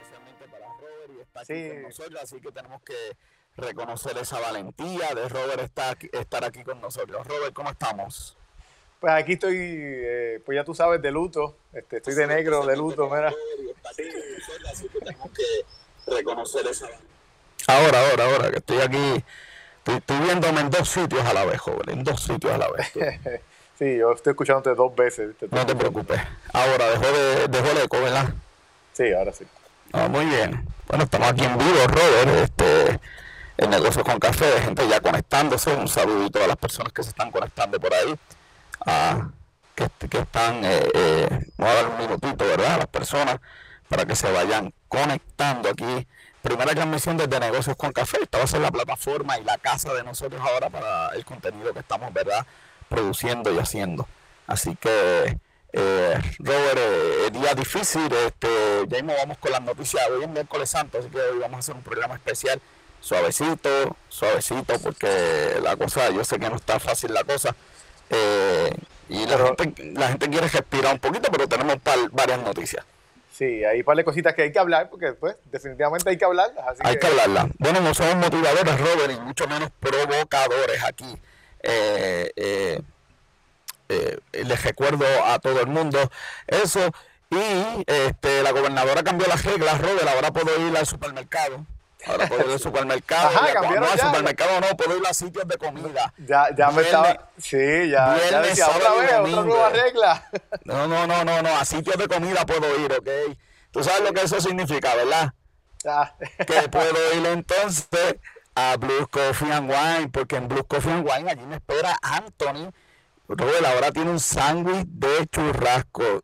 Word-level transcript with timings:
Especialmente 0.00 0.44
para 0.50 0.66
Robert 0.80 1.12
y 1.16 1.20
está 1.20 1.40
aquí 1.40 1.68
con 1.68 1.82
nosotros, 1.82 2.20
así 2.22 2.40
que 2.40 2.52
tenemos 2.52 2.82
que 2.82 3.16
reconocer 3.56 4.18
esa 4.18 4.40
valentía 4.40 5.14
de 5.14 5.28
Robert 5.28 5.60
está 5.60 5.90
aquí- 5.90 6.10
estar 6.12 6.44
aquí 6.44 6.62
con 6.64 6.80
nosotros. 6.80 7.26
Robert, 7.26 7.52
¿cómo 7.52 7.70
estamos? 7.70 8.36
Pues 9.00 9.12
aquí 9.12 9.34
estoy, 9.34 9.56
eh, 9.58 10.40
pues 10.44 10.56
ya 10.56 10.64
tú 10.64 10.74
sabes, 10.74 11.00
de 11.00 11.10
luto. 11.12 11.56
Este, 11.72 11.98
estoy 11.98 12.14
de 12.14 12.26
negro, 12.26 12.66
de 12.66 12.76
luto, 12.76 13.08
mira. 13.08 13.32
Así 14.72 14.88
que 14.88 14.98
tenemos 14.98 15.30
que 15.30 16.12
reconocer 16.12 16.66
esa 16.66 16.88
Ahora, 17.68 18.00
ahora, 18.10 18.24
ahora, 18.24 18.50
que 18.50 18.58
estoy 18.58 18.78
aquí, 18.80 19.22
estoy, 19.78 19.96
estoy 19.96 20.18
viéndome 20.20 20.60
en 20.62 20.70
dos 20.70 20.88
sitios 20.88 21.24
a 21.24 21.32
la 21.34 21.44
vez, 21.44 21.60
joven, 21.60 21.90
en 21.90 22.02
dos 22.04 22.22
sitios 22.22 22.52
a 22.52 22.58
la 22.58 22.68
vez. 22.70 22.90
Sí, 23.78 23.96
yo 23.98 24.12
estoy 24.12 24.32
escuchándote 24.32 24.74
dos 24.74 24.94
veces. 24.94 25.28
¿viste? 25.28 25.48
No 25.54 25.64
te 25.64 25.74
preocupes. 25.76 26.20
Ahora, 26.52 26.90
dejó, 26.90 27.06
de, 27.16 27.48
dejó 27.48 27.70
el 27.70 27.78
eco, 27.78 28.00
¿verdad? 28.00 28.28
Sí, 28.92 29.12
ahora 29.12 29.32
sí. 29.32 29.44
Ah, 29.92 30.08
muy 30.08 30.24
bien. 30.24 30.66
Bueno, 30.88 31.04
estamos 31.04 31.28
aquí 31.28 31.44
en 31.44 31.56
vivo, 31.56 31.86
Robert. 31.86 32.28
Este, 32.42 33.00
el 33.56 33.70
negocio 33.70 34.02
con 34.02 34.18
café, 34.18 34.60
gente 34.62 34.86
ya 34.88 35.00
conectándose. 35.00 35.72
Un 35.74 35.86
saludito 35.86 36.42
a 36.42 36.48
las 36.48 36.56
personas 36.56 36.92
que 36.92 37.02
se 37.04 37.10
están 37.10 37.30
conectando 37.30 37.78
por 37.78 37.94
ahí. 37.94 38.14
ah, 38.86 39.28
que, 39.76 39.88
que 40.08 40.18
están, 40.18 40.64
eh, 40.64 40.90
eh, 40.92 41.28
vamos 41.56 41.72
a 41.72 41.76
dar 41.76 41.86
un 41.88 41.98
minutito, 41.98 42.44
¿verdad? 42.44 42.74
A 42.74 42.78
las 42.78 42.86
personas 42.88 43.38
para 43.88 44.04
que 44.06 44.16
se 44.16 44.30
vayan 44.32 44.72
conectando 44.88 45.68
aquí. 45.68 46.06
Primera 46.42 46.72
transmisión 46.74 47.16
desde 47.16 47.38
Negocios 47.38 47.76
con 47.76 47.92
Café. 47.92 48.18
Esta 48.22 48.38
va 48.38 48.44
a 48.44 48.46
ser 48.48 48.60
la 48.60 48.72
plataforma 48.72 49.38
y 49.38 49.44
la 49.44 49.56
casa 49.58 49.94
de 49.94 50.02
nosotros 50.02 50.40
ahora 50.40 50.68
para 50.68 51.10
el 51.10 51.24
contenido 51.24 51.72
que 51.72 51.78
estamos, 51.80 52.12
¿verdad? 52.12 52.44
Produciendo 52.88 53.52
y 53.52 53.58
haciendo. 53.58 54.06
Así 54.46 54.74
que, 54.76 55.38
eh, 55.72 56.18
Robert, 56.38 56.78
eh, 56.78 57.30
día 57.32 57.54
difícil. 57.54 58.10
Este, 58.26 58.48
ya 58.88 58.96
mismo 59.02 59.14
vamos 59.16 59.38
con 59.38 59.52
las 59.52 59.62
noticias. 59.62 60.02
Hoy 60.10 60.22
es 60.24 60.28
miércoles 60.28 60.70
santo, 60.70 60.98
así 60.98 61.08
que 61.08 61.18
hoy 61.20 61.38
vamos 61.38 61.56
a 61.56 61.58
hacer 61.60 61.74
un 61.74 61.82
programa 61.82 62.14
especial. 62.14 62.60
Suavecito, 63.00 63.96
suavecito, 64.08 64.78
porque 64.80 65.58
la 65.62 65.76
cosa, 65.76 66.10
yo 66.10 66.24
sé 66.24 66.38
que 66.38 66.48
no 66.50 66.56
está 66.56 66.80
fácil 66.80 67.12
la 67.14 67.24
cosa. 67.24 67.54
Eh, 68.10 68.74
y 69.08 69.26
la, 69.26 69.36
Pero- 69.36 69.56
gente, 69.58 69.84
la 69.94 70.08
gente 70.08 70.28
quiere 70.30 70.48
respirar 70.48 70.94
un 70.94 70.98
poquito, 71.00 71.30
pero 71.30 71.46
tenemos 71.48 71.76
par- 71.78 72.10
varias 72.10 72.40
noticias. 72.42 72.84
Sí, 73.32 73.64
hay 73.64 73.80
un 73.80 73.84
par 73.84 73.96
de 73.96 74.02
cositas 74.04 74.34
que 74.34 74.42
hay 74.42 74.52
que 74.52 74.58
hablar, 74.58 74.90
porque 74.90 75.12
pues 75.12 75.36
definitivamente 75.44 76.10
hay 76.10 76.16
que 76.18 76.24
hablarlas. 76.24 76.66
Así 76.66 76.80
Hay 76.82 76.98
que 76.98 77.06
hablarla. 77.06 77.48
Bueno, 77.58 77.80
no 77.80 77.94
somos 77.94 78.16
motivadores, 78.16 78.80
Robert, 78.80 79.12
y 79.16 79.20
mucho 79.20 79.46
menos 79.46 79.70
provocadores 79.78 80.82
aquí. 80.84 81.16
Eh, 81.62 82.30
eh, 82.36 82.82
eh, 83.88 84.20
les 84.32 84.62
recuerdo 84.62 85.04
a 85.24 85.38
todo 85.38 85.60
el 85.60 85.66
mundo 85.66 85.98
eso. 86.46 86.80
Y 87.30 87.84
este, 87.86 88.42
la 88.42 88.52
gobernadora 88.52 89.02
cambió 89.02 89.26
las 89.26 89.44
reglas, 89.44 89.80
Robert. 89.80 90.08
Ahora 90.08 90.30
puedo 90.30 90.66
ir 90.66 90.76
al 90.76 90.86
supermercado. 90.86 91.64
Ahora 92.06 92.26
puedo 92.26 92.46
ir 92.46 92.52
al 92.52 92.60
supermercado. 92.60 93.28
Ajá, 93.28 93.52
cambiaron 93.52 93.80
no, 93.80 93.92
al 93.92 93.98
ya. 93.98 94.06
supermercado 94.06 94.60
no, 94.60 94.76
puedo 94.76 94.96
ir 94.96 95.06
a 95.06 95.12
sitios 95.12 95.46
de 95.46 95.58
comida. 95.58 96.12
Ya, 96.26 96.48
ya 96.56 96.70
me 96.70 96.82
estaba. 96.82 97.30
Sí, 97.38 97.56
ya, 97.56 97.86
ya 97.88 98.14
viernes, 98.14 98.48
decía 98.48 98.68
otra 98.68 98.90
vez, 98.94 99.12
otra 99.12 99.42
nueva 99.42 99.68
regla. 99.70 100.30
No, 100.64 100.86
no, 100.86 101.06
no, 101.06 101.24
no, 101.24 101.42
no. 101.42 101.56
A 101.56 101.64
sitios 101.64 101.96
de 101.96 102.08
comida 102.08 102.44
puedo 102.46 102.78
ir, 102.78 102.92
¿ok? 102.92 103.36
Tú 103.70 103.82
sabes 103.82 104.02
lo 104.02 104.12
que 104.12 104.22
eso 104.22 104.40
significa, 104.40 104.94
¿verdad? 104.94 105.32
Ah, 105.86 106.12
que 106.46 106.68
puedo 106.68 107.14
ir 107.14 107.26
entonces 107.26 108.16
a 108.58 108.76
Blue 108.76 109.06
Coffee 109.06 109.52
and 109.52 109.70
Wine, 109.70 110.08
porque 110.10 110.36
en 110.36 110.48
Blue 110.48 110.64
Coffee 110.64 110.90
and 110.90 111.06
Wine 111.06 111.30
allí 111.30 111.46
me 111.46 111.56
espera 111.56 111.96
Anthony. 112.02 112.72
Robert 113.28 113.64
ahora 113.64 113.92
tiene 113.92 114.10
un 114.10 114.18
sándwich 114.18 114.84
de 114.86 115.26
churrasco, 115.28 116.22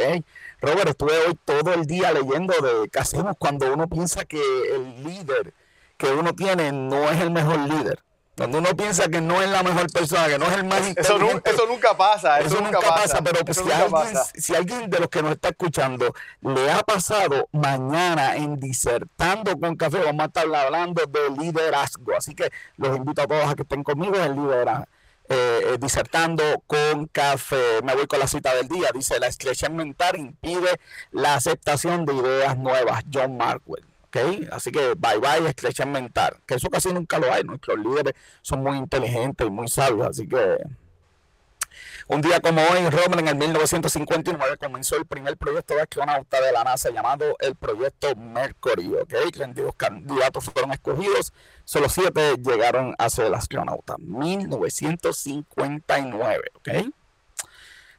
Robert, 0.61 0.89
estuve 0.89 1.17
hoy 1.27 1.37
todo 1.45 1.73
el 1.73 1.85
día 1.85 2.11
leyendo 2.11 2.53
de 2.53 2.89
qué 2.89 2.99
hacemos 2.99 3.35
cuando 3.37 3.71
uno 3.73 3.87
piensa 3.87 4.25
que 4.25 4.41
el 4.73 5.03
líder 5.03 5.53
que 5.97 6.07
uno 6.07 6.33
tiene 6.33 6.71
no 6.71 7.09
es 7.09 7.21
el 7.21 7.31
mejor 7.31 7.59
líder. 7.59 8.03
Cuando 8.35 8.57
uno 8.57 8.69
piensa 8.75 9.07
que 9.09 9.21
no 9.21 9.41
es 9.43 9.49
la 9.49 9.61
mejor 9.61 9.91
persona, 9.91 10.27
que 10.27 10.39
no 10.39 10.45
es 10.45 10.53
el 10.53 10.63
más 10.65 10.81
Eso, 10.81 11.17
eso 11.45 11.67
nunca 11.67 11.95
pasa, 11.95 12.39
eso, 12.39 12.55
Eso 12.55 12.63
nunca 12.63 12.79
pasa, 12.79 13.21
pero 13.21 13.39
si 13.53 13.61
nunca 13.61 13.75
alguien, 13.75 13.91
pasa. 13.91 14.31
si 14.33 14.55
alguien 14.55 14.89
de 14.89 14.99
los 14.99 15.07
que 15.09 15.21
nos 15.21 15.33
está 15.33 15.49
escuchando 15.49 16.13
le 16.41 16.71
ha 16.71 16.79
pasado 16.81 17.47
mañana 17.51 18.35
en 18.35 18.59
Disertando 18.59 19.55
con 19.59 19.75
Café, 19.75 19.99
vamos 20.03 20.23
a 20.23 20.25
estar 20.25 20.55
hablando 20.55 21.03
de 21.05 21.29
liderazgo. 21.29 22.15
Así 22.17 22.33
que 22.33 22.51
los 22.77 22.97
invito 22.97 23.21
a 23.21 23.27
todos 23.27 23.45
a 23.45 23.53
que 23.55 23.61
estén 23.61 23.83
conmigo 23.83 24.15
en 24.15 24.35
liderazgo. 24.35 24.85
Eh, 25.33 25.73
eh, 25.73 25.77
disertando 25.79 26.43
con 26.67 27.07
café. 27.07 27.81
Me 27.83 27.95
voy 27.95 28.05
con 28.05 28.19
la 28.19 28.27
cita 28.27 28.53
del 28.53 28.67
día. 28.67 28.89
Dice, 28.93 29.19
la 29.19 29.27
estrechez 29.27 29.71
mental 29.71 30.15
impide 30.15 30.79
la 31.11 31.33
aceptación 31.33 32.05
de 32.05 32.13
ideas 32.13 32.55
nuevas. 32.57 33.03
John 33.11 33.37
Markwell. 33.37 33.83
¿ok? 34.07 34.17
Así 34.51 34.71
que 34.71 34.93
bye 34.95 35.17
bye, 35.17 35.49
estrechez 35.49 35.87
mental. 35.87 36.37
Que 36.45 36.55
eso 36.55 36.69
casi 36.69 36.93
nunca 36.93 37.17
lo 37.17 37.33
hay. 37.33 37.43
Nuestros 37.43 37.79
líderes 37.79 38.13
son 38.43 38.61
muy 38.61 38.77
inteligentes 38.77 39.47
y 39.47 39.49
muy 39.49 39.67
sabios. 39.69 40.07
Así 40.07 40.27
que 40.27 40.57
un 42.13 42.21
día 42.21 42.39
como 42.39 42.61
hoy, 42.61 42.87
Robert, 42.89 43.19
en 43.19 43.27
el 43.27 43.35
1959 43.35 44.57
comenzó 44.57 44.95
el 44.97 45.05
primer 45.05 45.35
proyecto 45.35 45.73
de 45.73 45.81
astronauta 45.81 46.39
de 46.41 46.51
la 46.51 46.63
NASA 46.63 46.91
llamado 46.91 47.35
el 47.39 47.55
Proyecto 47.55 48.15
Mercury, 48.15 48.93
¿ok? 48.93 49.15
32 49.31 49.73
candidatos 49.75 50.45
fueron 50.45 50.71
escogidos, 50.71 51.33
solo 51.65 51.89
7 51.89 52.35
llegaron 52.37 52.93
a 52.99 53.09
ser 53.09 53.33
astronauta. 53.33 53.95
1959, 53.97 56.51
¿ok? 56.53 56.69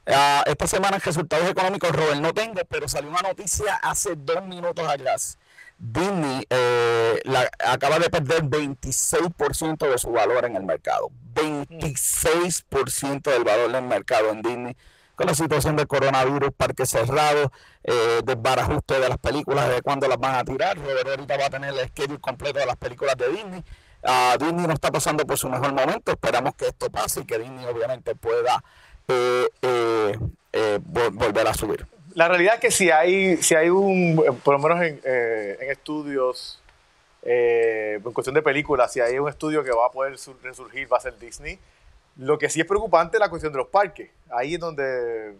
Ah, 0.07 0.43
esta 0.45 0.67
semana 0.67 0.99
resultados 0.99 1.49
económicos, 1.49 1.91
Robert, 1.91 2.21
no 2.21 2.31
tengo, 2.33 2.61
pero 2.69 2.87
salió 2.87 3.09
una 3.09 3.21
noticia 3.21 3.75
hace 3.75 4.15
dos 4.15 4.45
minutos 4.45 4.87
atrás. 4.87 5.37
Disney 5.77 6.45
eh, 6.49 7.19
la- 7.25 7.49
acaba 7.65 7.99
de 7.99 8.09
perder 8.09 8.43
26% 8.43 9.89
de 9.89 9.97
su 9.97 10.11
valor 10.11 10.45
en 10.45 10.55
el 10.55 10.63
mercado. 10.63 11.09
26% 11.33 13.29
del 13.31 13.43
valor 13.43 13.71
del 13.71 13.83
mercado 13.83 14.29
en 14.29 14.41
Disney. 14.41 14.75
Con 15.15 15.27
la 15.27 15.33
situación 15.33 15.75
del 15.77 15.87
coronavirus, 15.87 16.49
parques 16.57 16.89
cerrados, 16.89 17.47
eh, 17.83 18.21
desbarajuste 18.25 18.99
de 18.99 19.07
las 19.09 19.17
películas, 19.17 19.69
de 19.69 19.81
cuándo 19.81 20.07
las 20.09 20.17
van 20.17 20.35
a 20.35 20.43
tirar. 20.43 20.77
Robert 20.77 21.07
ahorita 21.07 21.37
va 21.37 21.45
a 21.45 21.49
tener 21.49 21.73
el 21.73 21.87
schedule 21.87 22.19
completo 22.19 22.59
de 22.59 22.65
las 22.65 22.75
películas 22.75 23.15
de 23.15 23.29
Disney. 23.29 23.63
Ah, 24.03 24.35
Disney 24.37 24.67
no 24.67 24.73
está 24.73 24.91
pasando 24.91 25.25
por 25.25 25.37
su 25.37 25.49
mejor 25.49 25.73
momento. 25.73 26.11
Esperamos 26.11 26.53
que 26.55 26.67
esto 26.67 26.89
pase 26.89 27.21
y 27.21 27.25
que 27.25 27.39
Disney 27.39 27.65
obviamente 27.65 28.13
pueda 28.15 28.61
eh, 29.07 29.47
eh, 29.61 30.19
eh, 30.51 30.79
vol- 30.83 31.11
volver 31.13 31.47
a 31.47 31.53
subir. 31.53 31.87
La 32.15 32.29
realidad 32.29 32.55
es 32.55 32.59
que 32.61 32.71
si 32.71 32.89
hay, 32.89 33.35
si 33.43 33.55
hay 33.55 33.69
un, 33.69 34.15
por 34.41 34.53
lo 34.53 34.59
menos 34.59 34.81
en, 34.81 35.01
eh, 35.03 35.57
en 35.59 35.69
estudios, 35.69 36.61
eh, 37.21 37.99
en 38.03 38.13
cuestión 38.13 38.33
de 38.33 38.41
películas, 38.41 38.93
si 38.93 39.01
hay 39.01 39.19
un 39.19 39.27
estudio 39.27 39.65
que 39.65 39.71
va 39.71 39.87
a 39.87 39.91
poder 39.91 40.15
resurgir, 40.41 40.91
va 40.91 40.95
a 40.95 41.01
ser 41.01 41.19
Disney. 41.19 41.59
Lo 42.15 42.37
que 42.37 42.49
sí 42.49 42.61
es 42.61 42.65
preocupante 42.65 43.17
es 43.17 43.19
la 43.19 43.27
cuestión 43.27 43.51
de 43.51 43.57
los 43.57 43.67
parques. 43.67 44.09
Ahí 44.29 44.53
es 44.53 44.61
donde 44.61 45.35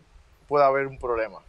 puede 0.49 0.65
haber 0.65 0.87
un 0.87 0.99
problema. 0.99 1.39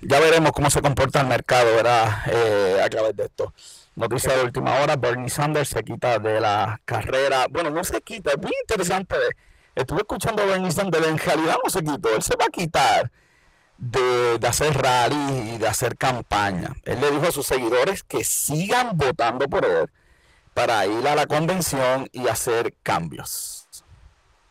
Ya 0.00 0.18
veremos 0.18 0.50
cómo 0.50 0.68
se 0.70 0.82
comporta 0.82 1.20
el 1.20 1.28
mercado, 1.28 1.76
¿verdad? 1.76 2.08
Eh, 2.26 2.80
a 2.82 2.90
través 2.90 3.14
de 3.14 3.26
esto. 3.26 3.54
Noticia 3.94 4.34
de 4.36 4.42
última 4.42 4.80
hora, 4.80 4.96
Bernie 4.96 5.30
Sanders 5.30 5.68
se 5.68 5.84
quita 5.84 6.18
de 6.18 6.40
la 6.40 6.80
carrera. 6.84 7.46
Bueno, 7.48 7.70
no 7.70 7.84
se 7.84 8.00
quita, 8.00 8.32
es 8.32 8.38
muy 8.38 8.52
interesante. 8.60 9.14
Estuve 9.76 10.00
escuchando 10.00 10.42
a 10.42 10.46
Bernie 10.46 10.72
Sanders, 10.72 11.06
en 11.06 11.18
realidad 11.18 11.58
no 11.62 11.70
se 11.70 11.84
quitó, 11.84 12.12
él 12.12 12.22
se 12.22 12.34
va 12.34 12.46
a 12.46 12.50
quitar 12.50 13.12
de, 13.82 14.46
hacer 14.46 14.74
rally 14.74 15.54
y 15.54 15.58
de 15.58 15.66
hacer 15.66 15.96
campaña. 15.96 16.74
Él 16.84 17.00
le 17.00 17.10
dijo 17.10 17.26
a 17.26 17.32
sus 17.32 17.46
seguidores 17.46 18.04
que 18.04 18.22
sigan 18.22 18.96
votando 18.96 19.48
por 19.48 19.64
él 19.64 19.90
para 20.54 20.86
ir 20.86 21.06
a 21.08 21.16
la 21.16 21.26
convención 21.26 22.08
y 22.12 22.28
hacer 22.28 22.74
cambios. 22.82 23.66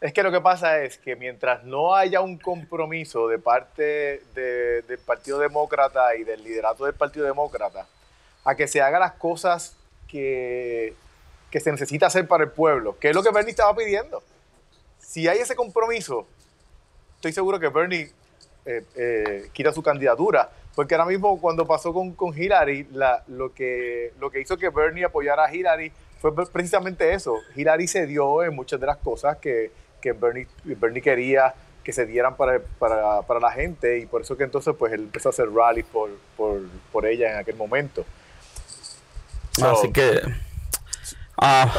Es 0.01 0.13
que 0.13 0.23
lo 0.23 0.31
que 0.31 0.41
pasa 0.41 0.79
es 0.79 0.97
que 0.97 1.15
mientras 1.15 1.63
no 1.63 1.95
haya 1.95 2.21
un 2.21 2.37
compromiso 2.39 3.27
de 3.27 3.37
parte 3.39 4.23
de, 4.35 4.81
del 4.81 4.99
Partido 4.99 5.39
Demócrata 5.39 6.15
y 6.15 6.23
del 6.23 6.43
liderato 6.43 6.85
del 6.85 6.95
Partido 6.95 7.25
Demócrata 7.25 7.87
a 8.43 8.55
que 8.55 8.67
se 8.67 8.81
hagan 8.81 8.99
las 8.99 9.13
cosas 9.13 9.77
que, 10.07 10.95
que 11.51 11.59
se 11.59 11.71
necesita 11.71 12.07
hacer 12.07 12.27
para 12.27 12.43
el 12.43 12.51
pueblo, 12.51 12.97
que 12.99 13.09
es 13.09 13.15
lo 13.15 13.23
que 13.23 13.31
Bernie 13.31 13.51
estaba 13.51 13.75
pidiendo. 13.75 14.23
Si 14.97 15.27
hay 15.27 15.37
ese 15.37 15.55
compromiso, 15.55 16.27
estoy 17.15 17.31
seguro 17.31 17.59
que 17.59 17.69
Bernie 17.69 18.11
eh, 18.65 18.83
eh, 18.95 19.49
quita 19.53 19.71
su 19.71 19.81
candidatura. 19.81 20.49
Porque 20.75 20.95
ahora 20.95 21.07
mismo 21.07 21.39
cuando 21.39 21.65
pasó 21.67 21.93
con, 21.93 22.13
con 22.13 22.37
Hillary, 22.37 22.87
la, 22.91 23.23
lo, 23.27 23.53
que, 23.53 24.13
lo 24.19 24.31
que 24.31 24.39
hizo 24.39 24.57
que 24.57 24.69
Bernie 24.69 25.03
apoyara 25.03 25.45
a 25.45 25.53
Hillary 25.53 25.91
fue 26.19 26.33
precisamente 26.47 27.13
eso. 27.13 27.35
Hillary 27.55 27.87
se 27.87 28.07
dio 28.07 28.43
en 28.43 28.55
muchas 28.55 28.79
de 28.79 28.85
las 28.85 28.97
cosas 28.97 29.37
que, 29.37 29.71
que 29.99 30.13
Bernie, 30.13 30.47
Bernie 30.63 31.01
quería 31.01 31.53
que 31.83 31.91
se 31.91 32.05
dieran 32.05 32.35
para, 32.35 32.59
para, 32.77 33.23
para, 33.23 33.39
la 33.39 33.51
gente 33.51 33.97
y 33.97 34.05
por 34.05 34.21
eso 34.21 34.37
que 34.37 34.43
entonces 34.43 34.75
pues 34.77 34.93
él 34.93 35.01
empezó 35.01 35.29
a 35.29 35.31
hacer 35.31 35.51
rallies 35.51 35.85
por, 35.85 36.11
por, 36.37 36.61
por 36.91 37.07
ella 37.07 37.31
en 37.31 37.37
aquel 37.39 37.55
momento. 37.55 38.05
Así 39.63 39.91
que... 39.91 40.21
Ah, 41.37 41.73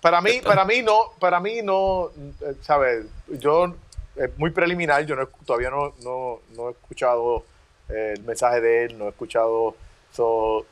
para 0.00 0.20
mí, 0.20 0.40
para 0.44 0.64
mí 0.64 0.82
no, 0.82 1.12
para 1.18 1.40
mí 1.40 1.62
no, 1.62 2.10
eh, 2.40 2.54
¿sabes? 2.62 3.06
Yo, 3.28 3.74
es 4.16 4.38
muy 4.38 4.50
preliminar, 4.50 5.04
yo 5.06 5.16
no, 5.16 5.26
todavía 5.44 5.70
no, 5.70 5.94
no, 6.02 6.40
no 6.56 6.68
he 6.68 6.72
escuchado 6.72 7.44
eh, 7.88 8.14
el 8.16 8.22
mensaje 8.24 8.60
de 8.60 8.84
él, 8.84 8.98
no 8.98 9.06
he 9.06 9.08
escuchado... 9.08 9.74
So, 10.12 10.64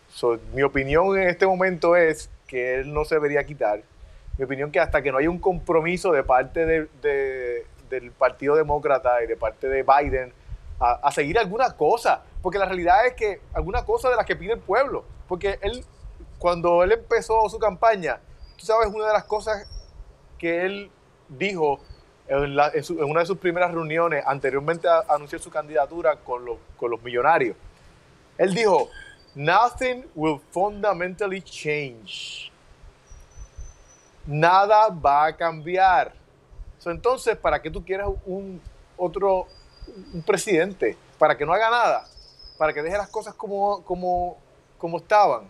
mi 0.55 0.62
opinión 0.62 1.19
en 1.19 1.29
este 1.29 1.47
momento 1.47 1.97
es 1.97 2.31
que 2.47 2.77
él 2.77 2.94
no 2.94 3.05
se 3.05 3.17
debería 3.17 3.44
quitar. 3.44 3.83
Mi 4.39 4.44
opinión 4.44 4.71
que 4.71 4.79
hasta 4.79 5.03
que 5.03 5.11
no 5.11 5.19
haya 5.19 5.29
un 5.29 5.41
compromiso 5.41 6.12
de 6.12 6.23
parte 6.23 6.65
de, 6.65 7.67
del 7.91 8.12
Partido 8.12 8.55
Demócrata 8.55 9.21
y 9.25 9.27
de 9.27 9.37
parte 9.37 9.69
de 9.69 9.83
Biden 9.83 10.33
a, 10.79 11.11
seguir 11.11 11.39
alguna 11.39 11.77
cosa, 11.77 12.23
porque 12.41 12.59
la 12.59 12.67
realidad 12.67 13.06
es 13.06 13.15
que 13.15 13.41
alguna 13.53 13.85
cosa 13.85 14.11
de 14.11 14.17
las 14.17 14.27
que 14.27 14.37
pide 14.37 14.53
el 14.53 14.61
pueblo, 14.61 15.05
porque 15.29 15.59
él, 15.62 15.85
cuando 16.39 16.83
él 16.83 16.93
empezó 16.93 17.49
su 17.49 17.59
campaña, 17.59 18.21
tú 18.56 18.67
sabes, 18.67 18.89
una 18.89 19.06
de 19.06 19.12
las 19.12 19.25
cosas 19.25 19.67
que 20.39 20.65
él 20.65 20.91
dijo 21.29 21.81
en, 22.29 22.59
una 23.01 23.21
de 23.21 23.27
sus 23.27 23.39
primeras 23.39 23.73
reuniones, 23.73 24.25
anteriormente 24.27 24.89
a, 24.89 25.05
anunciar 25.09 25.41
su 25.41 25.51
candidatura 25.51 26.17
con 26.17 26.45
los, 26.45 26.59
con 26.77 26.91
los 26.91 27.03
millonarios, 27.03 27.57
él 28.39 28.55
dijo, 28.55 28.89
Nothing 29.35 30.07
will 30.15 30.41
fundamentally 30.51 31.41
change 31.43 32.53
nada 34.27 34.89
va 34.89 35.27
a 35.27 35.37
cambiar. 35.37 36.13
entonces, 36.85 37.37
¿para 37.37 37.61
qué 37.61 37.71
tú 37.71 37.85
quieres 37.85 38.07
un 38.27 38.61
otro 38.97 39.47
un 40.13 40.23
presidente? 40.23 40.97
¿Para 41.19 41.37
que 41.37 41.45
no 41.45 41.53
haga 41.53 41.71
nada? 41.71 42.09
¿Para 42.59 42.73
que 42.73 42.83
deje 42.83 42.97
las 42.97 43.09
cosas 43.09 43.35
como, 43.35 43.83
como, 43.85 44.37
como 44.79 44.99
estaban? 44.99 45.49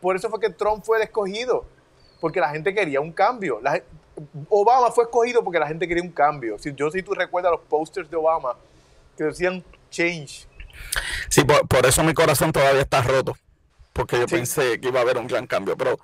Por 0.00 0.16
eso 0.16 0.28
fue 0.28 0.40
que 0.40 0.50
Trump 0.50 0.84
fue 0.84 0.98
el 0.98 1.04
escogido, 1.04 1.64
porque 2.20 2.40
la 2.40 2.50
gente 2.50 2.74
quería 2.74 3.00
un 3.00 3.12
cambio. 3.12 3.60
Obama 4.48 4.90
fue 4.90 5.04
escogido 5.04 5.42
porque 5.42 5.58
la 5.58 5.66
gente 5.66 5.88
quería 5.88 6.02
un 6.02 6.12
cambio. 6.12 6.58
Si, 6.58 6.74
yo 6.74 6.90
si 6.90 7.02
tú 7.02 7.14
recuerdas 7.14 7.52
los 7.52 7.60
posters 7.62 8.10
de 8.10 8.16
Obama 8.16 8.54
que 9.16 9.24
decían 9.24 9.64
change. 9.90 10.46
Sí, 11.28 11.42
por, 11.44 11.86
eso 11.86 12.02
mi 12.02 12.14
corazón 12.14 12.52
todavía 12.52 12.82
está 12.82 13.02
roto, 13.02 13.36
porque 13.92 14.18
yo 14.18 14.26
pensé 14.26 14.80
que 14.80 14.88
iba 14.88 15.00
a 15.00 15.02
haber 15.02 15.18
un 15.18 15.26
gran 15.26 15.46
cambio, 15.46 15.76
pero 15.76 15.98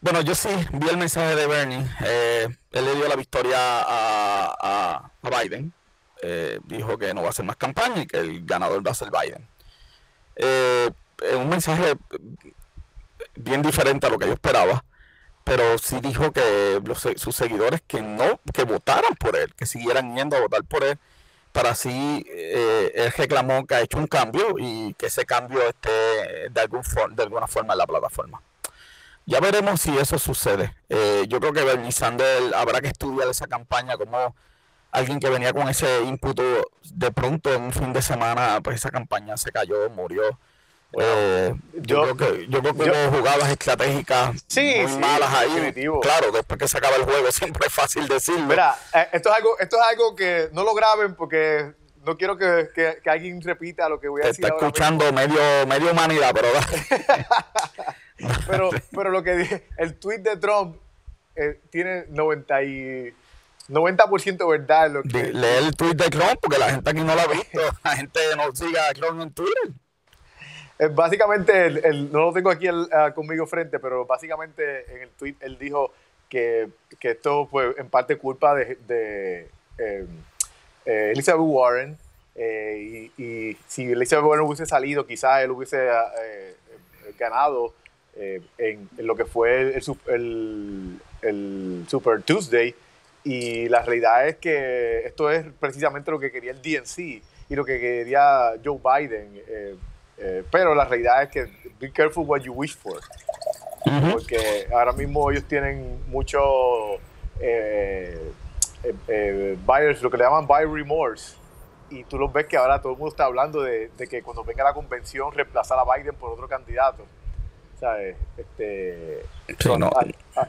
bueno, 0.00 0.22
yo 0.22 0.34
sí 0.34 0.48
vi 0.72 0.88
el 0.88 0.96
mensaje 0.96 1.34
de 1.36 1.46
Bernie. 1.46 1.84
Eh, 2.04 2.48
él 2.72 2.84
le 2.84 2.94
dio 2.94 3.06
la 3.06 3.16
victoria 3.16 3.56
a, 3.58 5.10
Biden. 5.22 5.72
Eh, 6.22 6.58
dijo 6.64 6.98
que 6.98 7.14
no 7.14 7.22
va 7.22 7.28
a 7.28 7.30
hacer 7.30 7.44
más 7.44 7.56
campaña 7.56 8.02
y 8.02 8.06
que 8.06 8.18
el 8.18 8.44
ganador 8.44 8.86
va 8.86 8.90
a 8.90 8.94
ser 8.94 9.10
Biden. 9.10 9.46
Eh, 10.36 10.90
un 11.34 11.48
mensaje 11.48 11.96
bien 13.36 13.62
diferente 13.62 14.06
a 14.06 14.10
lo 14.10 14.18
que 14.18 14.26
yo 14.26 14.32
esperaba, 14.32 14.82
pero 15.50 15.78
sí 15.78 15.98
dijo 16.00 16.30
que 16.30 16.80
sus 17.16 17.34
seguidores 17.34 17.82
que 17.84 18.00
no, 18.00 18.38
que 18.54 18.62
votaran 18.62 19.16
por 19.16 19.34
él, 19.34 19.52
que 19.56 19.66
siguieran 19.66 20.14
yendo 20.14 20.36
a 20.36 20.40
votar 20.42 20.62
por 20.62 20.84
él, 20.84 20.96
para 21.50 21.70
así 21.70 22.24
él 22.28 23.12
reclamó 23.16 23.66
que 23.66 23.74
ha 23.74 23.80
hecho 23.80 23.98
un 23.98 24.06
cambio 24.06 24.54
y 24.60 24.94
que 24.94 25.06
ese 25.06 25.26
cambio 25.26 25.60
esté 25.68 25.90
de, 26.50 26.60
algún 26.60 26.82
de 27.16 27.22
alguna 27.24 27.48
forma 27.48 27.74
en 27.74 27.78
la 27.78 27.86
plataforma. 27.88 28.40
Ya 29.26 29.40
veremos 29.40 29.80
si 29.80 29.98
eso 29.98 30.20
sucede. 30.20 30.72
Eh, 30.88 31.24
yo 31.28 31.40
creo 31.40 31.52
que 31.52 31.64
Bernie 31.64 31.90
Sanders 31.90 32.52
habrá 32.54 32.80
que 32.80 32.86
estudiar 32.86 33.26
esa 33.26 33.48
campaña 33.48 33.96
como 33.96 34.36
alguien 34.92 35.18
que 35.18 35.30
venía 35.30 35.52
con 35.52 35.68
ese 35.68 36.04
ímputo 36.04 36.44
de 36.94 37.10
pronto 37.10 37.52
en 37.52 37.62
un 37.62 37.72
fin 37.72 37.92
de 37.92 38.02
semana, 38.02 38.60
pues 38.62 38.76
esa 38.76 38.90
campaña 38.90 39.36
se 39.36 39.50
cayó, 39.50 39.90
murió. 39.90 40.38
Eh, 40.98 41.54
yo, 41.74 42.02
creo 42.02 42.16
que, 42.16 42.46
yo 42.48 42.60
creo 42.60 42.74
que 42.74 42.90
hubo 42.90 43.18
jugadas 43.18 43.48
estratégicas 43.50 44.34
muy 44.56 44.98
malas 44.98 45.32
ahí. 45.32 45.74
Claro, 46.02 46.32
después 46.32 46.58
que 46.58 46.68
se 46.68 46.78
acaba 46.78 46.96
el 46.96 47.04
juego 47.04 47.30
siempre 47.32 47.66
es 47.66 47.72
fácil 47.72 48.08
decirlo. 48.08 48.46
Mira, 48.46 48.76
eh, 48.92 49.08
esto, 49.12 49.30
es 49.30 49.36
algo, 49.36 49.58
esto 49.58 49.76
es 49.76 49.82
algo 49.82 50.16
que 50.16 50.48
no 50.52 50.64
lo 50.64 50.74
graben 50.74 51.14
porque 51.14 51.74
no 52.04 52.16
quiero 52.16 52.36
que, 52.36 52.68
que, 52.74 53.10
alguien 53.10 53.40
repita 53.40 53.88
lo 53.88 54.00
que 54.00 54.08
voy 54.08 54.22
a 54.22 54.26
decir. 54.26 54.44
Está 54.44 54.56
escuchando 54.56 55.12
medio, 55.12 55.40
medio 55.66 55.92
humanidad, 55.92 56.32
pero... 56.34 56.48
pero, 58.48 58.70
pero 58.90 59.10
lo 59.10 59.22
que 59.22 59.36
dije, 59.36 59.68
el 59.76 59.98
tweet 59.98 60.18
de 60.18 60.36
Trump 60.38 60.76
eh, 61.36 61.60
tiene 61.70 62.06
90 62.08 62.62
y 62.64 63.14
90% 63.68 64.48
verdad. 64.48 64.90
Lo 64.90 65.02
que... 65.02 65.32
Lee 65.32 65.46
el 65.58 65.76
tweet 65.76 65.94
de 65.94 66.08
Trump 66.10 66.38
porque 66.40 66.58
la 66.58 66.70
gente 66.70 66.90
aquí 66.90 67.00
no 67.00 67.14
lo 67.14 67.20
ha 67.20 67.26
visto. 67.26 67.60
La 67.84 67.96
gente 67.96 68.20
no 68.36 68.54
siga 68.54 68.88
a 68.88 68.92
Trump 68.92 69.20
en 69.20 69.32
Twitter. 69.32 69.70
Eh, 70.80 70.88
básicamente, 70.88 71.66
el, 71.66 72.10
no 72.10 72.20
lo 72.20 72.32
tengo 72.32 72.50
aquí 72.50 72.66
ah, 72.68 73.12
conmigo 73.14 73.46
frente, 73.46 73.78
pero 73.78 74.06
básicamente 74.06 74.92
en 74.94 75.02
el 75.02 75.10
tweet 75.10 75.36
él 75.40 75.58
dijo 75.58 75.92
que, 76.28 76.68
que 76.98 77.10
esto 77.10 77.46
fue 77.46 77.74
en 77.76 77.88
parte 77.88 78.16
culpa 78.16 78.54
de, 78.54 78.76
de 78.88 79.48
em, 79.78 80.08
eh, 80.86 81.10
Elizabeth 81.12 81.42
Warren. 81.44 81.98
y, 82.34 83.12
y, 83.22 83.56
si 83.68 83.92
Elizabeth 83.92 84.24
Warren 84.24 84.46
hubiese 84.46 84.64
salido, 84.64 85.06
quizás 85.06 85.44
él 85.44 85.50
hubiese 85.50 85.88
ganado 87.18 87.74
eh, 88.16 88.40
en, 88.58 88.88
lo 88.98 89.14
que 89.14 89.24
fue 89.24 89.74
el, 90.06 91.00
el, 91.22 91.84
Super 91.88 92.22
Tuesday. 92.22 92.74
Y 93.22 93.68
la 93.68 93.82
realidad 93.82 94.26
es 94.28 94.36
que 94.36 95.00
esto 95.04 95.30
es 95.30 95.44
precisamente 95.60 96.10
lo 96.10 96.18
que 96.18 96.32
quería 96.32 96.52
el 96.52 96.62
DNC 96.62 96.98
y 96.98 97.54
lo 97.54 97.64
que 97.64 97.78
quería 97.78 98.54
Joe 98.64 98.78
Biden. 98.82 99.42
Eh, 99.46 99.76
eh, 100.20 100.44
pero 100.50 100.74
la 100.74 100.84
realidad 100.84 101.22
es 101.22 101.30
que 101.30 101.46
be 101.80 101.90
careful 101.90 102.24
what 102.26 102.40
you 102.40 102.52
wish 102.52 102.76
for. 102.76 103.00
Porque 104.12 104.68
ahora 104.72 104.92
mismo 104.92 105.30
ellos 105.30 105.44
tienen 105.44 106.00
mucho 106.08 106.38
buyers, 109.66 110.02
lo 110.02 110.10
que 110.10 110.16
le 110.16 110.24
llaman 110.24 110.46
buyer 110.46 110.70
remorse. 110.70 111.36
Y 111.88 112.04
tú 112.04 112.18
los 112.18 112.32
ves 112.32 112.46
que 112.46 112.56
ahora 112.56 112.80
todo 112.80 112.92
el 112.92 112.98
mundo 112.98 113.10
está 113.10 113.24
hablando 113.24 113.62
de, 113.62 113.90
de 113.96 114.06
que 114.06 114.22
cuando 114.22 114.44
venga 114.44 114.62
la 114.62 114.74
convención 114.74 115.32
reemplazar 115.32 115.78
a 115.78 115.96
Biden 115.96 116.14
por 116.14 116.30
otro 116.30 116.46
candidato. 116.46 117.04
Este, 118.36 119.22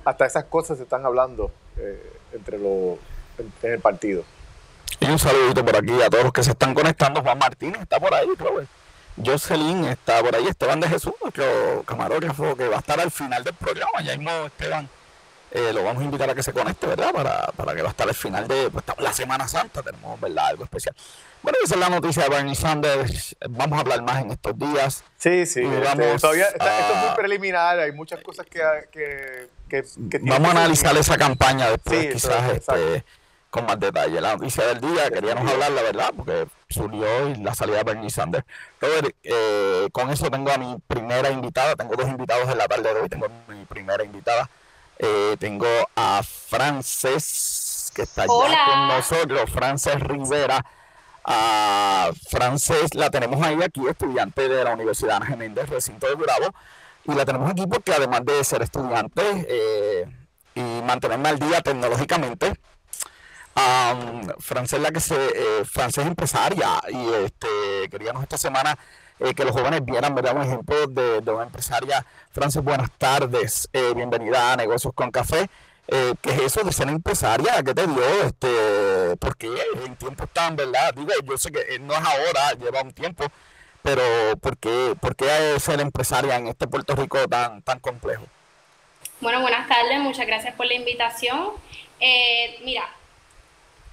hasta 0.04 0.26
esas 0.26 0.44
cosas 0.46 0.78
se 0.78 0.84
están 0.84 1.06
hablando 1.06 1.52
eh, 1.78 2.14
entre 2.34 2.58
los 2.58 2.98
en, 3.38 3.72
el 3.72 3.80
partido. 3.80 4.24
Y 5.00 5.06
un 5.06 5.18
saludito 5.18 5.64
por 5.64 5.78
aquí 5.78 6.02
a 6.02 6.10
todos 6.10 6.26
los 6.26 6.34
que 6.34 6.44
se 6.44 6.52
están 6.52 6.74
conectando. 6.74 7.22
Juan 7.22 7.38
Martínez 7.38 7.82
está 7.82 8.00
por 8.00 8.14
ahí, 8.14 8.28
Jocelyn 9.24 9.86
está 9.86 10.22
por 10.22 10.36
ahí, 10.36 10.48
Esteban 10.48 10.80
de 10.80 10.88
Jesús, 10.88 11.14
nuestro 11.22 11.84
camarógrafo 11.86 12.56
que 12.56 12.68
va 12.68 12.78
a 12.78 12.80
estar 12.80 13.00
al 13.00 13.12
final 13.12 13.44
del 13.44 13.54
programa. 13.54 14.02
Ya 14.02 14.18
mismo 14.18 14.32
Esteban 14.46 14.90
eh, 15.52 15.74
lo 15.74 15.84
vamos 15.84 16.02
a 16.02 16.06
invitar 16.06 16.30
a 16.30 16.36
que 16.36 16.44
se 16.44 16.54
conecte, 16.54 16.88
¿verdad? 16.88 17.12
Para, 17.12 17.48
para 17.48 17.76
que 17.76 17.82
va 17.82 17.90
a 17.90 17.92
estar 17.92 18.08
el 18.08 18.16
final 18.16 18.48
de 18.48 18.70
pues, 18.70 18.86
la 18.98 19.12
Semana 19.12 19.48
Santa, 19.50 19.84
tenemos, 19.84 20.20
¿verdad? 20.20 20.48
Algo 20.48 20.64
especial. 20.64 20.96
Bueno, 21.44 21.58
esa 21.62 21.74
es 21.76 21.80
la 21.82 21.90
noticia 21.90 22.24
de 22.24 22.30
Bernie 22.30 22.56
Sanders. 22.56 23.36
Vamos 23.50 23.78
a 23.78 23.82
hablar 23.82 24.02
más 24.02 24.22
en 24.22 24.32
estos 24.32 24.58
días. 24.58 25.04
Sí, 25.18 25.46
sí. 25.46 25.62
Este, 25.62 26.20
todavía 26.20 26.46
esto 26.46 26.66
es 26.66 27.06
muy 27.06 27.16
preliminar, 27.18 27.80
hay 27.80 27.92
muchas 27.92 28.22
cosas 28.22 28.46
que... 28.46 28.62
que, 28.92 29.50
que, 29.70 30.20
vamos 30.22 30.50
a 30.50 30.52
analizar 30.52 30.96
esa 30.96 31.18
campaña 31.18 31.70
después, 31.70 32.14
quizás, 32.14 32.52
este, 32.54 33.04
con 33.50 33.66
más 33.66 33.80
detalle. 33.80 34.22
La 34.22 34.38
noticia 34.38 34.66
del 34.68 34.80
día, 34.80 35.10
queríamos 35.10 35.52
hablar, 35.52 35.72
la 35.72 35.82
verdad, 35.82 36.14
porque 36.16 36.48
surgió 36.72 37.06
la 37.40 37.54
salida 37.56 37.78
de 37.78 37.84
Bernie 37.84 38.10
Sanders. 38.10 38.46
Robert, 38.80 39.16
eh, 39.24 39.90
con 39.92 40.10
eso 40.10 40.30
tengo 40.30 40.52
a 40.52 40.58
mi 40.58 40.78
primera 40.88 41.30
invitada, 41.30 41.76
tengo 41.76 41.96
dos 41.96 42.08
invitados 42.08 42.50
en 42.50 42.58
la 42.58 42.68
tarde 42.68 42.94
de 42.94 43.00
hoy, 43.02 43.10
tengo 43.10 43.28
mi 43.48 43.66
primera 43.66 44.04
invitada. 44.04 44.50
Eh, 45.04 45.36
tengo 45.40 45.68
a 45.96 46.22
Frances, 46.22 47.92
que 47.96 48.04
está 48.04 48.24
ya 48.24 48.66
con 48.66 48.88
nosotros, 48.88 49.50
Frances 49.50 50.00
Rivera. 50.00 50.64
A 51.24 52.12
Frances 52.30 52.94
la 52.94 53.10
tenemos 53.10 53.42
ahí 53.42 53.62
aquí, 53.64 53.82
estudiante 53.88 54.48
de 54.48 54.64
la 54.64 54.74
Universidad 54.74 55.18
Ana 55.18 55.26
Geméndez, 55.26 55.70
recinto 55.70 56.08
de 56.08 56.16
Bravo. 56.16 56.54
Y 57.06 57.14
la 57.14 57.26
tenemos 57.26 57.50
aquí 57.50 57.66
porque 57.66 57.94
además 57.94 58.24
de 58.26 58.44
ser 58.44 58.62
estudiante 58.62 59.22
eh, 59.50 60.06
y 60.54 60.62
mantenerme 60.84 61.30
al 61.30 61.40
día 61.40 61.62
tecnológicamente, 61.62 62.54
um, 63.56 64.28
Frances 64.40 64.80
la 64.80 64.92
que 64.92 65.00
se, 65.00 65.16
eh, 65.16 65.64
empresaria 65.98 66.82
y 66.90 67.26
este, 67.26 67.90
queríamos 67.90 68.24
esta 68.24 68.38
semana 68.38 68.78
eh, 69.24 69.36
que 69.36 69.46
los 69.46 69.54
jóvenes 69.54 69.86
vieran 69.86 70.16
¿verdad? 70.16 70.36
un 70.36 70.42
ejemplo 70.42 70.88
de, 70.88 71.20
una 71.32 71.44
empresaria. 71.44 72.04
Frances, 72.32 72.64
buenas 72.64 72.90
tardes, 72.98 73.70
eh, 73.72 73.94
bienvenida 73.96 74.54
a 74.54 74.56
Negocios 74.56 74.94
con 74.96 75.12
Café. 75.12 75.48
Eh, 75.88 76.16
¿Qué 76.22 76.32
es 76.32 76.40
eso 76.42 76.64
de 76.64 76.72
ser 76.72 76.90
empresaria? 76.90 77.62
¿Qué 77.62 77.76
te 77.76 77.86
dio? 77.86 78.04
Este, 78.24 79.16
¿Por 79.18 79.38
qué 79.38 79.50
en 79.86 79.96
tiempos 79.96 80.28
tan, 80.34 80.56
verdad? 80.56 80.96
Digo, 80.96 81.12
yo 81.24 81.38
sé 81.38 81.52
que 81.52 81.78
no 81.78 81.94
es 81.94 82.00
ahora, 82.00 82.54
lleva 82.60 82.82
un 82.82 82.94
tiempo, 82.94 83.26
pero 83.84 84.02
¿por 84.42 84.58
qué, 84.58 84.96
por 85.00 85.16
qué 85.16 85.60
ser 85.60 85.82
empresaria 85.82 86.38
en 86.38 86.48
este 86.48 86.68
Puerto 86.68 86.96
Rico 86.96 87.28
tan, 87.28 87.62
tan 87.62 87.80
complejo? 87.80 88.24
Bueno, 89.20 89.42
buenas 89.42 89.68
tardes, 89.68 90.00
muchas 90.00 90.26
gracias 90.26 90.56
por 90.56 90.66
la 90.66 90.74
invitación. 90.74 91.52
mira, 92.64 92.90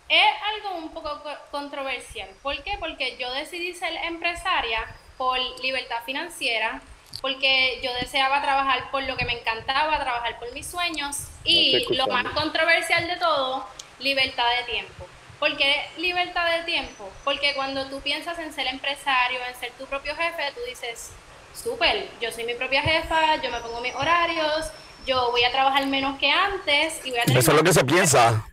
es 0.08 0.32
algo 0.54 0.78
un 0.78 0.90
poco 0.90 1.22
controversial. 1.50 2.28
¿Por 2.42 2.62
qué? 2.62 2.76
Porque 2.78 3.16
yo 3.18 3.30
decidí 3.32 3.74
ser 3.74 3.94
empresaria 4.04 4.86
por 5.16 5.38
libertad 5.60 6.02
financiera, 6.04 6.80
porque 7.20 7.80
yo 7.82 7.92
deseaba 7.94 8.40
trabajar 8.40 8.90
por 8.90 9.02
lo 9.02 9.16
que 9.16 9.24
me 9.24 9.38
encantaba, 9.38 9.98
trabajar 9.98 10.38
por 10.38 10.52
mis 10.52 10.66
sueños 10.66 11.28
y 11.44 11.94
lo 11.94 12.06
más 12.06 12.26
controversial 12.32 13.06
de 13.06 13.16
todo, 13.16 13.66
libertad 13.98 14.46
de 14.58 14.72
tiempo. 14.72 15.06
¿Por 15.38 15.56
qué 15.56 15.88
libertad 15.98 16.50
de 16.58 16.64
tiempo? 16.64 17.10
Porque 17.24 17.54
cuando 17.54 17.86
tú 17.88 18.00
piensas 18.00 18.38
en 18.38 18.52
ser 18.52 18.66
empresario, 18.66 19.38
en 19.44 19.54
ser 19.54 19.72
tu 19.72 19.86
propio 19.86 20.14
jefe, 20.16 20.52
tú 20.54 20.60
dices, 20.68 21.12
súper, 21.54 22.08
yo 22.20 22.32
soy 22.32 22.44
mi 22.44 22.54
propia 22.54 22.82
jefa, 22.82 23.36
yo 23.36 23.50
me 23.50 23.60
pongo 23.60 23.80
mis 23.80 23.94
horarios, 23.94 24.70
yo 25.06 25.30
voy 25.30 25.44
a 25.44 25.52
trabajar 25.52 25.86
menos 25.86 26.18
que 26.18 26.30
antes 26.30 27.04
y 27.04 27.10
voy 27.10 27.20
a 27.20 27.24
tener... 27.24 27.38
Eso 27.38 27.52
es 27.52 27.56
lo 27.56 27.62
que 27.62 27.72
se 27.72 27.84
piensa. 27.84 28.44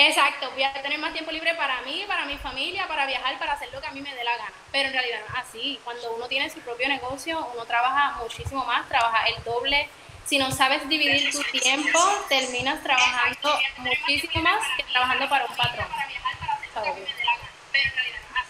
Exacto, 0.00 0.48
voy 0.52 0.62
a 0.62 0.72
tener 0.72 0.96
más 1.00 1.12
tiempo 1.12 1.32
libre 1.32 1.56
para 1.56 1.82
mí, 1.82 2.04
para 2.06 2.24
mi 2.24 2.36
familia, 2.38 2.86
para 2.86 3.04
viajar, 3.04 3.36
para 3.36 3.54
hacer 3.54 3.68
lo 3.72 3.80
que 3.80 3.88
a 3.88 3.90
mí 3.90 4.00
me 4.00 4.14
dé 4.14 4.22
la 4.22 4.36
gana. 4.36 4.52
Pero 4.70 4.86
en 4.86 4.94
realidad 4.94 5.18
no 5.26 5.34
es 5.34 5.44
así. 5.44 5.80
Cuando 5.82 6.12
uno 6.12 6.28
tiene 6.28 6.48
su 6.50 6.60
propio 6.60 6.88
negocio, 6.88 7.44
uno 7.52 7.64
trabaja 7.64 8.16
muchísimo 8.22 8.64
más, 8.64 8.88
trabaja 8.88 9.26
el 9.26 9.42
doble. 9.42 9.88
Si 10.24 10.38
no 10.38 10.52
sabes 10.52 10.88
dividir 10.88 11.32
tu 11.32 11.42
tiempo, 11.58 11.98
terminas 12.28 12.80
trabajando 12.80 13.58
muchísimo 13.78 14.40
más 14.40 14.64
que 14.76 14.84
trabajando 14.84 15.28
para 15.28 15.46
un 15.46 15.56
patrón. 15.56 15.86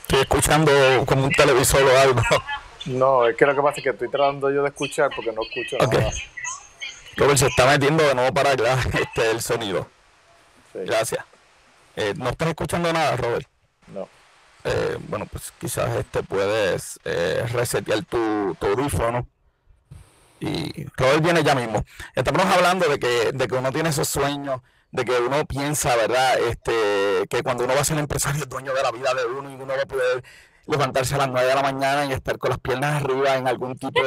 Estoy 0.03 0.21
escuchando 0.21 1.07
como 1.07 1.25
un 1.25 1.31
televisor 1.31 1.83
o 1.83 1.99
algo. 1.99 2.21
No, 2.85 3.27
es 3.27 3.37
que 3.37 3.47
lo 3.47 3.55
que 3.55 3.63
pasa 3.63 3.79
es 3.79 3.85
que 3.85 3.91
estoy 3.91 4.11
tratando 4.11 4.51
yo 4.51 4.63
de 4.63 4.69
escuchar 4.69 5.11
porque 5.17 5.33
no 5.33 5.43
escucho 5.43 5.79
nada. 5.79 6.11
Robert 7.17 7.39
se 7.39 7.47
está 7.47 7.67
metiendo 7.67 8.07
de 8.07 8.15
nuevo 8.15 8.35
para 8.35 8.51
allá 8.51 8.77
este, 9.01 9.31
el 9.31 9.41
sonido. 9.41 9.89
Gracias. 10.75 11.25
Eh, 12.01 12.15
¿No 12.17 12.31
estás 12.31 12.47
escuchando 12.51 12.93
nada, 12.93 13.17
Robert? 13.17 13.49
No. 13.89 14.09
Eh, 14.63 14.97
bueno, 15.09 15.27
pues 15.27 15.53
quizás 15.59 15.97
este 15.97 16.23
puedes 16.23 17.01
eh, 17.05 17.45
resetear 17.53 18.05
tu, 18.05 18.57
tu 18.61 18.67
audífono. 18.69 19.27
Y 20.39 20.85
Robert 20.97 21.25
viene 21.25 21.43
ya 21.43 21.57
mismo. 21.57 21.85
Estamos 22.15 22.47
hablando 22.47 22.89
de 22.89 23.01
que, 23.01 23.33
de 23.33 23.49
que 23.49 23.55
uno 23.57 23.73
tiene 23.73 23.89
esos 23.89 24.09
sueños, 24.09 24.61
de 24.93 25.05
que 25.05 25.19
uno 25.19 25.45
piensa, 25.45 25.97
¿verdad? 25.97 26.39
Este, 26.39 27.27
que 27.29 27.43
cuando 27.43 27.65
uno 27.65 27.75
va 27.75 27.81
a 27.81 27.85
ser 27.85 27.99
empresario 27.99 28.45
es 28.45 28.49
dueño 28.49 28.73
de 28.73 28.83
la 28.85 28.93
vida 28.93 29.13
de 29.15 29.25
uno 29.25 29.51
y 29.51 29.55
uno 29.55 29.67
va 29.67 29.83
a 29.83 29.87
poder 29.87 30.23
levantarse 30.67 31.17
a 31.17 31.19
las 31.19 31.31
9 31.31 31.49
de 31.49 31.55
la 31.57 31.63
mañana 31.63 32.07
y 32.07 32.13
estar 32.13 32.39
con 32.39 32.51
las 32.51 32.61
piernas 32.61 33.03
arriba 33.03 33.35
en 33.35 33.49
algún 33.49 33.77
tipo 33.77 34.01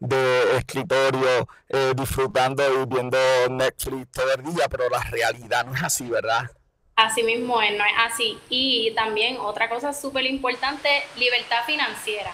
de 0.00 0.56
escritorio, 0.56 1.46
eh, 1.68 1.92
disfrutando 1.94 2.62
y 2.82 2.86
viendo 2.86 3.18
Netflix 3.50 4.10
todo 4.10 4.32
el 4.32 4.42
día, 4.42 4.70
pero 4.70 4.88
la 4.88 5.02
realidad 5.02 5.66
no 5.66 5.74
es 5.74 5.82
así, 5.82 6.08
¿verdad? 6.08 6.50
Así 6.96 7.22
mismo 7.22 7.60
es, 7.60 7.76
no 7.76 7.84
es 7.84 7.92
así. 7.98 8.38
Y 8.48 8.90
también 8.92 9.36
otra 9.38 9.68
cosa 9.68 9.92
súper 9.92 10.24
importante, 10.24 11.06
libertad 11.16 11.64
financiera. 11.66 12.32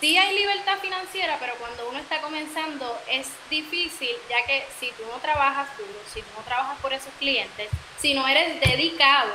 Sí 0.00 0.18
hay 0.18 0.36
libertad 0.36 0.78
financiera, 0.80 1.36
pero 1.38 1.54
cuando 1.60 1.88
uno 1.88 2.00
está 2.00 2.20
comenzando 2.20 3.00
es 3.08 3.28
difícil, 3.48 4.10
ya 4.28 4.44
que 4.46 4.66
si 4.80 4.88
tú 4.88 5.04
no 5.06 5.18
trabajas 5.20 5.68
duro, 5.78 6.00
si 6.12 6.20
tú 6.22 6.28
no 6.36 6.42
trabajas 6.42 6.76
por 6.80 6.92
esos 6.92 7.12
clientes, 7.20 7.70
si 7.96 8.14
no 8.14 8.26
eres 8.26 8.60
dedicado, 8.60 9.32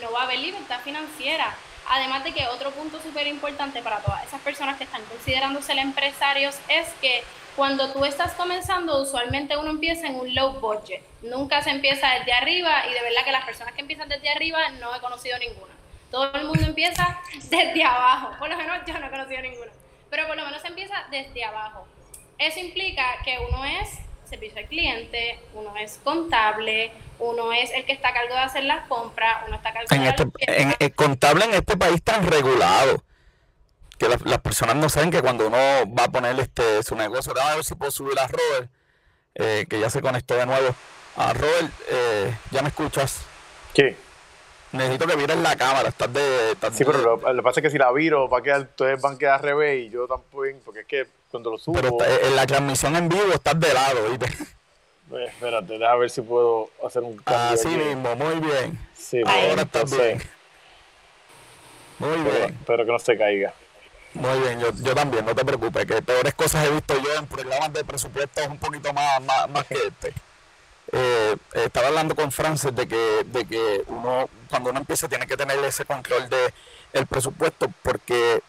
no 0.00 0.10
va 0.10 0.22
a 0.22 0.24
haber 0.24 0.38
libertad 0.38 0.80
financiera. 0.80 1.54
Además 1.88 2.24
de 2.24 2.32
que 2.32 2.46
otro 2.46 2.70
punto 2.70 2.98
súper 3.02 3.26
importante 3.26 3.82
para 3.82 4.00
todas 4.00 4.26
esas 4.26 4.40
personas 4.40 4.78
que 4.78 4.84
están 4.84 5.04
considerando 5.04 5.60
ser 5.60 5.78
empresarios 5.78 6.56
es 6.68 6.88
que 7.02 7.22
cuando 7.56 7.90
tú 7.90 8.04
estás 8.04 8.32
comenzando, 8.34 9.02
usualmente 9.02 9.56
uno 9.56 9.70
empieza 9.70 10.06
en 10.06 10.16
un 10.16 10.34
low 10.34 10.60
budget. 10.60 11.02
Nunca 11.22 11.62
se 11.62 11.70
empieza 11.70 12.10
desde 12.10 12.32
arriba 12.32 12.86
y 12.86 12.92
de 12.92 13.00
verdad 13.00 13.24
que 13.24 13.32
las 13.32 13.46
personas 13.46 13.72
que 13.72 13.80
empiezan 13.80 14.08
desde 14.08 14.28
arriba 14.28 14.68
no 14.78 14.94
he 14.94 15.00
conocido 15.00 15.38
ninguna. 15.38 15.72
Todo 16.10 16.32
el 16.34 16.44
mundo 16.44 16.62
empieza 16.64 17.18
desde 17.34 17.82
abajo. 17.82 18.36
Por 18.38 18.50
lo 18.50 18.56
menos 18.56 18.78
yo 18.86 18.98
no 18.98 19.06
he 19.06 19.10
conocido 19.10 19.40
ninguna. 19.40 19.72
Pero 20.10 20.26
por 20.28 20.36
lo 20.36 20.44
menos 20.44 20.60
se 20.60 20.68
empieza 20.68 20.94
desde 21.10 21.44
abajo. 21.44 21.86
Eso 22.38 22.60
implica 22.60 23.04
que 23.24 23.38
uno 23.48 23.64
es 23.64 23.88
servicio 24.28 24.58
al 24.58 24.66
cliente, 24.66 25.40
uno 25.54 25.76
es 25.76 25.98
contable, 26.04 26.92
uno 27.18 27.52
es 27.52 27.70
el 27.72 27.84
que 27.86 27.92
está 27.92 28.08
a 28.08 28.12
cargo 28.12 28.34
de 28.34 28.40
hacer 28.40 28.64
las 28.64 28.86
compras, 28.88 29.44
uno 29.46 29.56
está 29.56 29.70
a 29.70 29.72
cargo 29.72 29.88
de... 29.88 30.08
Este, 30.08 30.62
en, 30.62 30.74
el 30.78 30.94
contable 30.94 31.44
en 31.46 31.54
este 31.54 31.76
país 31.76 32.02
tan 32.02 32.26
regulado 32.26 33.02
que 33.98 34.08
las 34.08 34.40
personas 34.40 34.76
no 34.76 34.88
saben 34.88 35.10
que 35.10 35.22
cuando 35.22 35.46
uno 35.46 35.56
va 35.56 36.04
a 36.04 36.08
poner 36.08 36.38
este 36.38 36.82
su 36.82 36.94
negocio, 36.94 37.32
a 37.40 37.54
ver 37.54 37.64
si 37.64 37.74
puedo 37.74 37.90
subir 37.90 38.18
a 38.18 38.26
Robert, 38.26 38.70
eh, 39.34 39.66
que 39.68 39.80
ya 39.80 39.90
se 39.90 40.00
conectó 40.00 40.34
de 40.34 40.46
nuevo. 40.46 40.74
A 41.16 41.32
Robert, 41.32 41.72
eh, 41.88 42.36
¿ya 42.50 42.62
me 42.62 42.68
escuchas? 42.68 43.22
Sí. 43.74 43.96
Necesito 44.72 45.06
que 45.06 45.16
vires 45.16 45.36
la 45.38 45.56
cámara, 45.56 45.88
estás 45.88 46.12
de... 46.12 46.56
sí, 46.72 46.84
pero 46.84 46.98
lo, 46.98 47.18
que 47.18 47.42
pasa 47.42 47.60
es 47.60 47.64
que 47.64 47.70
si 47.70 47.78
la 47.78 47.90
viro, 47.92 48.28
va 48.28 48.38
a 48.38 48.42
quedar, 48.42 48.60
entonces 48.62 49.00
van 49.00 49.14
a 49.14 49.18
quedar 49.18 49.34
al 49.36 49.42
revés 49.42 49.86
y 49.86 49.90
yo 49.90 50.06
tampoco, 50.06 50.44
porque 50.64 50.80
es 50.80 50.86
que 50.86 51.06
cuando 51.30 51.52
lo 51.52 51.58
subo... 51.58 51.80
Pero 51.80 51.96
en 52.22 52.36
la 52.36 52.46
transmisión 52.46 52.96
en 52.96 53.08
vivo 53.08 53.32
estás 53.32 53.58
de 53.58 53.72
lado, 53.72 54.10
¿viste? 54.10 54.26
Pues, 55.08 55.28
espérate, 55.28 55.78
déjame 55.78 56.00
ver 56.00 56.10
si 56.10 56.20
puedo 56.20 56.68
hacer 56.84 57.04
un 57.04 57.16
cambio. 57.18 57.54
Así 57.54 57.68
mismo, 57.68 58.16
muy 58.16 58.40
bien. 58.40 58.76
Sí, 58.92 59.22
ahora 59.24 59.62
estás 59.62 59.96
bien. 59.96 60.20
Muy 62.00 62.22
bien. 62.22 62.56
Espero 62.58 62.84
que 62.84 62.90
no 62.90 62.98
se 62.98 63.16
caiga. 63.16 63.54
Muy 64.16 64.38
bien, 64.40 64.58
yo, 64.58 64.72
yo 64.72 64.94
también, 64.94 65.26
no 65.26 65.34
te 65.34 65.44
preocupes, 65.44 65.84
que 65.84 66.00
peores 66.00 66.34
cosas 66.34 66.66
he 66.66 66.70
visto 66.70 66.94
yo 66.98 67.14
en 67.16 67.26
programas 67.26 67.72
de 67.72 67.84
presupuestos 67.84 68.46
un 68.46 68.58
poquito 68.58 68.92
más, 68.94 69.20
más, 69.20 69.64
que 69.66 69.74
este. 69.74 70.14
Eh, 70.92 71.36
estaba 71.52 71.88
hablando 71.88 72.14
con 72.14 72.32
Francis 72.32 72.74
de 72.74 72.88
que, 72.88 73.24
de 73.26 73.44
que 73.44 73.84
uno, 73.88 74.28
cuando 74.48 74.70
uno 74.70 74.80
empieza, 74.80 75.06
tiene 75.08 75.26
que 75.26 75.36
tener 75.36 75.62
ese 75.64 75.84
control 75.84 76.30
de 76.30 76.54
presupuesto, 77.10 77.70
porque 77.82 78.42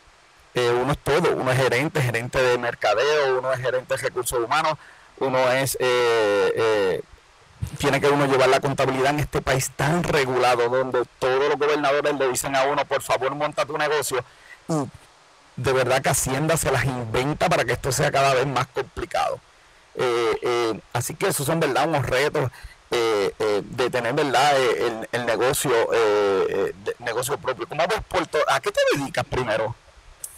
eh, 0.53 0.69
uno 0.69 0.93
es 0.93 0.99
todo, 0.99 1.35
uno 1.35 1.51
es 1.51 1.57
gerente, 1.57 2.01
gerente 2.01 2.41
de 2.41 2.57
mercadeo, 2.57 3.39
uno 3.39 3.51
es 3.51 3.59
gerente 3.59 3.97
de 3.97 4.01
recursos 4.01 4.39
humanos, 4.39 4.75
uno 5.19 5.51
es, 5.51 5.77
eh, 5.81 7.01
tiene 7.77 7.99
que 7.99 8.07
uno 8.07 8.25
llevar 8.25 8.47
la 8.47 8.61
contabilidad 8.61 9.09
en 9.09 9.19
este 9.19 9.41
país 9.41 9.69
tan 9.75 10.03
regulado, 10.03 10.69
donde 10.69 11.03
todos 11.19 11.49
los 11.49 11.57
gobernadores 11.57 12.15
le 12.15 12.29
dicen 12.29 12.55
a 12.55 12.63
uno, 12.63 12.85
por 12.85 13.01
favor, 13.01 13.35
monta 13.35 13.65
tu 13.65 13.77
negocio, 13.77 14.23
y 14.69 14.73
de 15.57 15.73
verdad 15.73 16.01
que 16.01 16.09
Hacienda 16.09 16.55
se 16.55 16.71
las 16.71 16.85
inventa 16.85 17.49
para 17.49 17.65
que 17.65 17.73
esto 17.73 17.91
sea 17.91 18.11
cada 18.11 18.33
vez 18.33 18.47
más 18.47 18.67
complicado. 18.67 19.39
Eh, 19.95 20.37
eh, 20.41 20.79
así 20.93 21.15
que 21.15 21.27
esos 21.27 21.45
son 21.45 21.59
verdad 21.59 21.87
unos 21.87 22.05
retos 22.05 22.49
eh, 22.91 23.33
de 23.63 23.89
tener 23.89 24.13
verdad 24.13 24.55
el, 24.55 25.25
negocio 25.25 25.71
negocio 26.99 27.37
propio. 27.37 27.67
¿Cómo 27.67 27.85
ves 27.87 27.99
Puerto? 28.07 28.37
¿A 28.47 28.59
qué 28.59 28.71
te 28.71 28.79
dedicas 28.95 29.25
primero? 29.25 29.75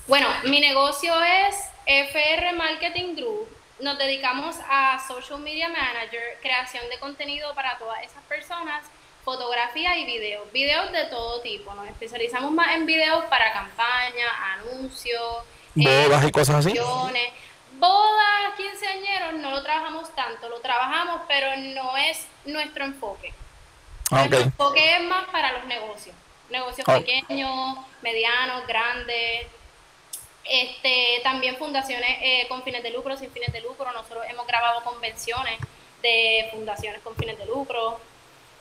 Bueno, 0.08 0.28
mi 0.46 0.60
negocio 0.60 1.14
es 1.22 1.56
FR 1.86 2.54
Marketing 2.54 3.16
Group 3.16 3.60
nos 3.80 3.98
dedicamos 3.98 4.58
a 4.70 5.02
social 5.08 5.40
media 5.40 5.70
manager, 5.70 6.38
creación 6.42 6.90
de 6.90 7.00
contenido 7.00 7.54
para 7.56 7.78
todas 7.78 8.04
esas 8.04 8.22
personas, 8.24 8.84
fotografía 9.29 9.95
y 10.00 10.05
video. 10.05 10.43
Videos 10.51 10.91
de 10.91 11.05
todo 11.05 11.39
tipo. 11.41 11.71
Nos 11.75 11.88
especializamos 11.88 12.51
más 12.51 12.74
en 12.75 12.88
videos 12.88 13.25
para 13.25 13.53
campañas, 13.53 14.31
anuncios, 14.57 15.21
bodas 15.75 16.25
y 16.25 16.31
cosas 16.31 16.65
así. 16.65 16.79
Bodas, 17.74 18.55
quinceañeros, 18.57 19.33
no 19.36 19.51
lo 19.51 19.62
trabajamos 19.62 20.13
tanto, 20.15 20.50
lo 20.50 20.59
trabajamos, 20.62 21.21
pero 21.27 21.55
no 21.57 21.95
es 21.95 22.25
nuestro 22.45 22.83
enfoque. 22.83 23.31
Ah, 24.09 24.25
nuestro 24.25 24.39
enfoque 24.39 24.95
es 24.95 25.03
más 25.03 25.25
para 25.27 25.51
los 25.53 25.65
negocios. 25.65 26.15
Negocios 26.50 26.88
ah. 26.89 26.98
pequeños, 26.98 27.77
medianos, 28.01 28.65
grandes, 28.65 29.45
este, 30.43 31.21
también 31.21 31.55
fundaciones 31.57 32.17
eh, 32.21 32.48
con 32.50 32.63
fines 32.63 32.81
de 32.81 32.89
lucro, 32.89 33.15
sin 33.15 33.31
fines 33.31 33.53
de 33.53 33.62
lucro. 33.62 33.91
Nosotros 33.91 34.25
hemos 34.27 34.48
grabado 34.48 34.83
convenciones 34.83 35.59
de 36.01 36.50
fundaciones 36.51 37.01
con 37.01 37.15
fines 37.15 37.38
de 37.38 37.45
lucro. 37.45 38.00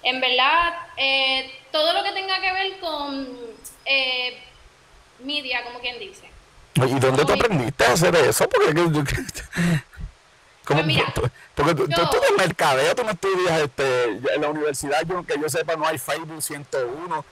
En 0.02 0.20
verdad, 0.20 0.74
eh, 0.96 1.50
todo 1.72 1.92
lo 1.92 2.02
que 2.04 2.12
tenga 2.12 2.40
que 2.40 2.52
ver 2.52 2.78
con 2.78 3.28
eh, 3.84 4.38
media, 5.20 5.64
como 5.64 5.80
quien 5.80 5.98
dice. 5.98 6.28
¿Y 6.74 6.98
dónde 7.00 7.24
tú 7.24 7.32
aprendiste 7.32 7.84
a 7.84 7.92
hacer 7.92 8.14
eso? 8.16 8.48
Porque, 8.48 8.72
¿cómo, 10.64 10.82
pues 10.82 11.32
porque 11.54 11.74
tú, 11.74 11.82
estudias 11.84 12.32
mercadeo, 12.36 12.94
tú 12.94 13.02
no 13.02 13.10
estudias 13.10 13.60
este, 13.62 14.04
en 14.04 14.40
la 14.40 14.48
universidad, 14.48 15.02
yo 15.06 15.24
que 15.26 15.40
yo 15.40 15.48
sepa, 15.48 15.74
no 15.74 15.86
hay 15.86 15.98
Facebook 15.98 16.40
101 16.40 17.24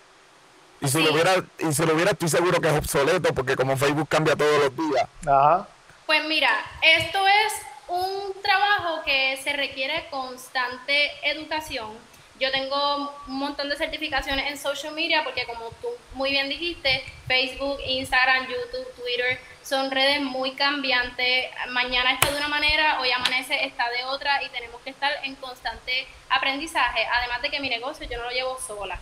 y 0.81 0.89
si, 0.89 1.03
lo 1.03 1.13
hubiera, 1.13 1.37
y 1.59 1.73
si 1.73 1.87
lo 1.87 1.95
hubiera, 1.95 2.11
estoy 2.11 2.29
seguro 2.29 2.61
que 2.61 2.69
es 2.69 2.75
obsoleto, 2.75 3.33
porque 3.35 3.57
como 3.57 3.77
Facebook 3.77 4.09
cambia 4.09 4.37
todos 4.37 4.65
los 4.65 4.77
días. 4.77 5.09
Ajá. 5.27 5.69
Pues 6.05 6.25
mira, 6.27 6.51
esto 6.83 7.19
es 7.27 7.53
un 7.89 8.43
trabajo 8.43 9.03
que 9.05 9.41
se 9.43 9.53
requiere 9.55 10.07
constante 10.11 11.11
educación. 11.23 11.93
Yo 12.39 12.51
tengo 12.51 13.15
un 13.27 13.39
montón 13.39 13.69
de 13.69 13.77
certificaciones 13.77 14.51
en 14.51 14.59
social 14.59 14.93
media 14.93 15.25
porque 15.25 15.45
como 15.47 15.71
tú 15.81 15.89
muy 16.13 16.31
bien 16.31 16.49
dijiste, 16.49 17.05
Facebook, 17.27 17.81
Instagram, 17.87 18.47
YouTube, 18.47 18.95
Twitter 18.95 19.41
son 19.63 19.91
redes 19.91 20.21
muy 20.21 20.53
cambiantes. 20.53 21.51
Mañana 21.69 22.13
está 22.13 22.31
de 22.31 22.37
una 22.37 22.49
manera, 22.49 23.01
hoy 23.01 23.11
amanece 23.11 23.65
está 23.65 23.89
de 23.91 24.05
otra 24.05 24.43
y 24.43 24.49
tenemos 24.51 24.81
que 24.83 24.91
estar 24.91 25.13
en 25.25 25.35
constante 25.37 26.07
aprendizaje. 26.29 27.07
Además 27.07 27.43
de 27.43 27.51
que 27.51 27.61
mi 27.61 27.69
negocio 27.69 28.07
yo 28.07 28.19
no 28.19 28.25
lo 28.25 28.31
llevo 28.31 28.59
sola 28.61 29.01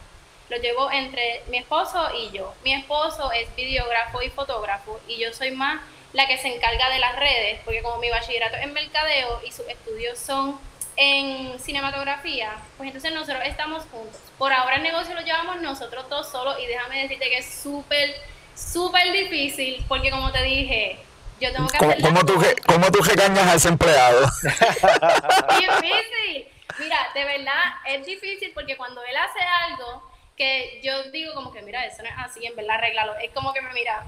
lo 0.48 0.58
llevo 0.58 0.90
entre 0.90 1.42
mi 1.48 1.58
esposo 1.58 2.08
y 2.14 2.30
yo. 2.30 2.54
Mi 2.64 2.74
esposo 2.74 3.32
es 3.32 3.54
videógrafo 3.56 4.22
y 4.22 4.30
fotógrafo 4.30 5.00
y 5.08 5.18
yo 5.18 5.32
soy 5.32 5.50
más 5.50 5.80
la 6.12 6.28
que 6.28 6.38
se 6.38 6.54
encarga 6.54 6.90
de 6.90 6.98
las 7.00 7.16
redes, 7.16 7.60
porque 7.64 7.82
como 7.82 7.98
mi 7.98 8.08
bachillerato 8.08 8.56
es 8.56 8.70
mercadeo 8.70 9.40
y 9.44 9.50
sus 9.50 9.66
estudios 9.66 10.18
son 10.18 10.60
en 10.96 11.58
cinematografía, 11.58 12.52
pues 12.76 12.88
entonces 12.88 13.12
nosotros 13.12 13.42
estamos 13.46 13.84
juntos. 13.90 14.20
Por 14.38 14.52
ahora 14.52 14.76
el 14.76 14.82
negocio 14.82 15.14
lo 15.14 15.22
llevamos 15.22 15.60
nosotros 15.60 16.08
todos 16.08 16.28
solos 16.30 16.56
y 16.62 16.66
déjame 16.66 17.02
decirte 17.02 17.28
que 17.28 17.38
es 17.38 17.46
súper, 17.46 18.14
súper 18.54 19.12
difícil, 19.12 19.84
porque 19.88 20.10
como 20.10 20.30
te 20.30 20.42
dije, 20.42 20.98
yo 21.40 21.52
tengo 21.52 21.68
que 21.68 21.76
hacer... 21.76 22.00
¿Cómo, 22.02 22.24
tú, 22.24 22.34
¿Cómo 22.66 22.90
tú 22.90 23.02
regañas 23.02 23.46
a 23.46 23.54
ese 23.54 23.68
empleado? 23.68 24.20
difícil. 25.58 26.48
Mira, 26.78 26.98
de 27.14 27.24
verdad 27.24 27.62
es 27.86 28.06
difícil 28.06 28.52
porque 28.54 28.76
cuando 28.76 29.02
él 29.04 29.16
hace 29.16 29.40
algo 29.68 30.10
que 30.36 30.80
yo 30.82 31.10
digo 31.10 31.34
como 31.34 31.52
que, 31.52 31.62
mira, 31.62 31.84
eso 31.86 32.02
no 32.02 32.08
es 32.08 32.14
así, 32.18 32.44
en 32.44 32.56
verdad, 32.56 32.76
arreglarlo. 32.76 33.16
Es 33.18 33.30
como 33.32 33.52
que 33.52 33.60
me 33.60 33.72
mira, 33.72 34.04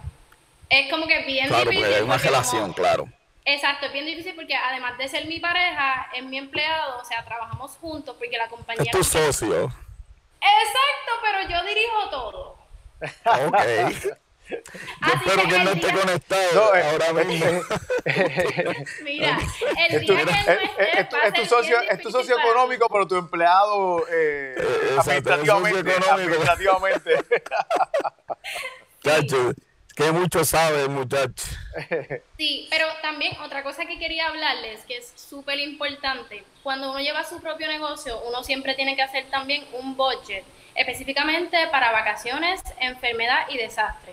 es 0.68 0.90
como 0.90 1.06
que 1.06 1.22
bien 1.24 1.48
claro, 1.48 1.70
difícil. 1.70 1.86
Claro, 1.86 1.96
hay 1.96 2.02
una 2.02 2.18
relación, 2.18 2.72
claro. 2.72 3.08
Exacto, 3.48 3.86
es 3.86 3.92
bien 3.92 4.06
difícil 4.06 4.34
porque 4.34 4.56
además 4.56 4.98
de 4.98 5.08
ser 5.08 5.26
mi 5.26 5.38
pareja, 5.38 6.08
es 6.12 6.24
mi 6.24 6.36
empleado, 6.36 6.98
o 6.98 7.04
sea, 7.04 7.24
trabajamos 7.24 7.76
juntos 7.76 8.16
porque 8.18 8.36
la 8.36 8.48
compañía... 8.48 8.84
Es 8.84 8.90
tu 8.90 9.04
socio. 9.04 9.72
Exacto, 10.40 11.12
pero 11.22 11.48
yo 11.48 11.64
dirijo 11.64 12.10
todo. 12.10 12.58
Ok. 13.24 14.16
Yo 14.48 14.56
espero 15.12 15.48
que, 15.48 15.58
no 15.58 15.70
esté 15.70 15.92
conectado 15.92 16.74
eh, 16.76 16.82
ahora 16.84 17.20
eh, 17.20 17.24
mismo. 17.24 17.62
Mira, 19.02 19.38
el 19.88 20.00
día 20.00 20.24
que 20.24 20.92
es, 20.92 21.08
es, 21.24 21.32
tu 21.32 21.46
socio, 21.46 21.80
es 21.80 22.00
tu 22.00 22.12
socio 22.12 22.38
económico, 22.38 22.88
pero 22.88 23.08
tu 23.08 23.16
empleado 23.16 24.06
eh, 24.08 24.54
administrativamente. 24.98 25.94
administrativamente. 26.10 27.24
Cacho, 29.02 29.52
que 29.96 30.12
mucho 30.12 30.44
sabe 30.44 30.88
muchacho. 30.88 31.44
Sí, 32.36 32.68
pero 32.70 32.86
también 33.00 33.34
otra 33.40 33.62
cosa 33.62 33.86
que 33.86 33.98
quería 33.98 34.28
hablarles, 34.28 34.84
que 34.84 34.98
es 34.98 35.12
súper 35.16 35.58
importante, 35.58 36.44
cuando 36.62 36.90
uno 36.90 37.00
lleva 37.00 37.24
su 37.24 37.40
propio 37.40 37.66
negocio, 37.66 38.20
uno 38.28 38.44
siempre 38.44 38.74
tiene 38.74 38.94
que 38.94 39.02
hacer 39.02 39.24
también 39.30 39.64
un 39.72 39.96
budget, 39.96 40.44
específicamente 40.74 41.56
para 41.70 41.92
vacaciones, 41.92 42.60
enfermedad 42.78 43.46
y 43.48 43.56
desastre. 43.56 44.12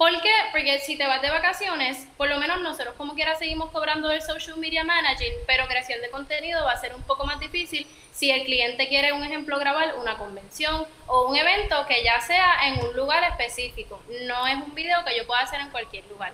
¿Por 0.00 0.12
qué? 0.22 0.32
Porque 0.50 0.78
si 0.78 0.96
te 0.96 1.06
vas 1.06 1.20
de 1.20 1.28
vacaciones, 1.28 2.08
por 2.16 2.26
lo 2.26 2.38
menos 2.38 2.62
nosotros 2.62 2.94
como 2.96 3.14
quiera 3.14 3.36
seguimos 3.36 3.68
cobrando 3.68 4.10
el 4.10 4.22
social 4.22 4.56
media 4.56 4.82
managing, 4.82 5.34
pero 5.46 5.66
creación 5.66 6.00
de 6.00 6.08
contenido 6.08 6.64
va 6.64 6.72
a 6.72 6.80
ser 6.80 6.94
un 6.94 7.02
poco 7.02 7.26
más 7.26 7.38
difícil 7.38 7.86
si 8.10 8.30
el 8.30 8.44
cliente 8.44 8.88
quiere, 8.88 9.12
un 9.12 9.22
ejemplo, 9.22 9.58
grabar 9.58 9.96
una 9.96 10.16
convención 10.16 10.86
o 11.06 11.28
un 11.28 11.36
evento 11.36 11.84
que 11.86 12.02
ya 12.02 12.18
sea 12.22 12.68
en 12.68 12.82
un 12.82 12.96
lugar 12.96 13.24
específico. 13.24 14.00
No 14.26 14.46
es 14.46 14.54
un 14.54 14.74
video 14.74 15.04
que 15.04 15.14
yo 15.14 15.26
pueda 15.26 15.42
hacer 15.42 15.60
en 15.60 15.68
cualquier 15.68 16.06
lugar. 16.06 16.32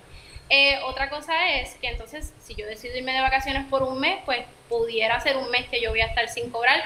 Eh, 0.48 0.78
otra 0.84 1.10
cosa 1.10 1.56
es 1.56 1.74
que 1.74 1.88
entonces, 1.88 2.34
si 2.38 2.54
yo 2.54 2.68
decido 2.68 2.96
irme 2.96 3.14
de 3.14 3.20
vacaciones 3.20 3.66
por 3.66 3.82
un 3.82 3.98
mes, 3.98 4.20
pues 4.24 4.46
pudiera 4.68 5.20
ser 5.20 5.38
un 5.38 5.50
mes 5.50 5.68
que 5.68 5.80
yo 5.80 5.90
voy 5.90 6.02
a 6.02 6.06
estar 6.06 6.28
sin 6.28 6.50
cobrar 6.50 6.84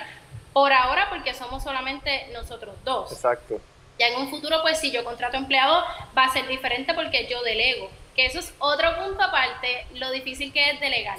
por 0.54 0.72
ahora 0.72 1.10
porque 1.10 1.34
somos 1.34 1.62
solamente 1.62 2.28
nosotros 2.32 2.74
dos. 2.84 3.12
Exacto. 3.12 3.60
Ya 4.00 4.08
en 4.08 4.16
un 4.16 4.30
futuro, 4.30 4.62
pues 4.62 4.80
si 4.80 4.90
yo 4.90 5.04
contrato 5.04 5.36
empleado, 5.36 5.84
va 6.16 6.24
a 6.24 6.32
ser 6.32 6.48
diferente 6.48 6.94
porque 6.94 7.26
yo 7.30 7.42
delego. 7.42 7.90
Que 8.16 8.24
eso 8.24 8.38
es 8.38 8.54
otro 8.58 8.96
punto 8.96 9.22
aparte, 9.22 9.84
lo 9.92 10.10
difícil 10.10 10.54
que 10.54 10.70
es 10.70 10.80
delegar. 10.80 11.18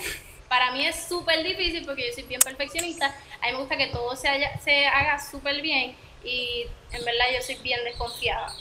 Para 0.49 0.71
mí 0.71 0.83
es 0.83 1.07
súper 1.07 1.43
difícil 1.43 1.85
porque 1.85 2.07
yo 2.07 2.13
soy 2.15 2.23
bien 2.23 2.41
perfeccionista. 2.41 3.15
A 3.39 3.45
mí 3.45 3.51
me 3.51 3.59
gusta 3.59 3.77
que 3.77 3.87
todo 3.87 4.15
se, 4.15 4.87
haga 4.87 5.19
súper 5.19 5.61
bien 5.61 5.95
y 6.23 6.65
en 6.91 7.05
verdad 7.05 7.25
yo 7.35 7.43
soy 7.43 7.55
bien 7.57 7.83
desconfiada. 7.83 8.51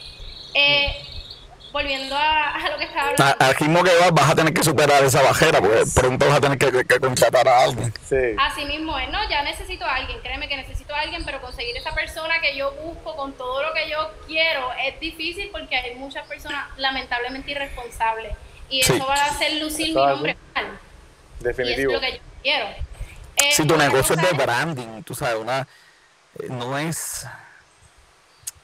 Eh, 0.52 1.02
volviendo 1.72 2.16
a, 2.16 2.68
lo 2.70 2.78
que 2.78 2.84
estaba 2.84 3.10
hablando. 3.10 3.44
Al 3.44 3.54
ritmo 3.54 3.84
que 3.84 3.94
vas, 3.98 4.12
vas 4.12 4.30
a 4.30 4.34
tener 4.34 4.52
que 4.52 4.62
superar 4.62 5.04
esa 5.04 5.22
bajera, 5.22 5.60
porque 5.60 5.82
pronto 5.94 6.26
vas 6.26 6.36
a 6.36 6.40
tener 6.40 6.58
que, 6.58 7.00
contratar 7.00 7.48
a 7.48 7.64
alguien. 7.64 7.92
Sí. 8.08 8.34
Así 8.38 8.64
mismo 8.64 8.98
es, 8.98 9.08
no, 9.10 9.28
ya 9.28 9.42
necesito 9.42 9.84
a 9.84 9.96
alguien, 9.96 10.20
créeme 10.20 10.48
que 10.48 10.56
necesito 10.56 10.94
a 10.94 11.00
alguien, 11.00 11.24
pero 11.24 11.40
conseguir 11.40 11.76
esa 11.76 11.94
persona 11.94 12.40
que 12.40 12.56
yo 12.56 12.72
busco 12.72 13.16
con 13.16 13.32
todo 13.32 13.62
lo 13.62 13.72
que 13.72 13.88
yo 13.88 14.10
quiero 14.26 14.72
es 14.84 14.98
difícil 15.00 15.50
porque 15.52 15.76
hay 15.76 15.94
muchas 15.96 16.26
personas 16.26 16.66
lamentablemente 16.76 17.50
irresponsables. 17.50 18.32
Y 18.68 18.80
eso 18.80 19.04
va 19.06 19.14
a 19.16 19.26
hacer 19.26 19.60
lucir 19.60 19.88
mi 19.88 19.94
nombre 19.94 20.36
mal. 20.54 20.78
Definitivo. 21.40 21.92
Y 21.92 21.94
es 21.94 22.00
lo 22.00 22.06
que 22.06 22.12
yo 22.12 22.22
quiero. 22.42 22.66
si 23.50 23.66
tu 23.66 23.76
negocio 23.76 24.14
es 24.14 24.22
de 24.22 24.32
branding, 24.36 25.02
tú 25.02 25.14
sabes, 25.14 25.36
una, 25.36 25.66
eh, 26.38 26.46
no 26.48 26.78
es 26.78 27.26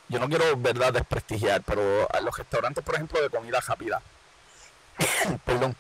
yo 0.09 0.19
no 0.19 0.29
quiero, 0.29 0.57
verdad, 0.57 0.93
desprestigiar, 0.93 1.63
pero 1.63 2.09
a 2.13 2.21
los 2.21 2.37
restaurantes, 2.37 2.85
por 2.85 2.95
ejemplo, 2.95 3.21
de 3.21 3.31
comida 3.31 3.61
rápida, 3.61 4.01
perdón, 5.45 5.77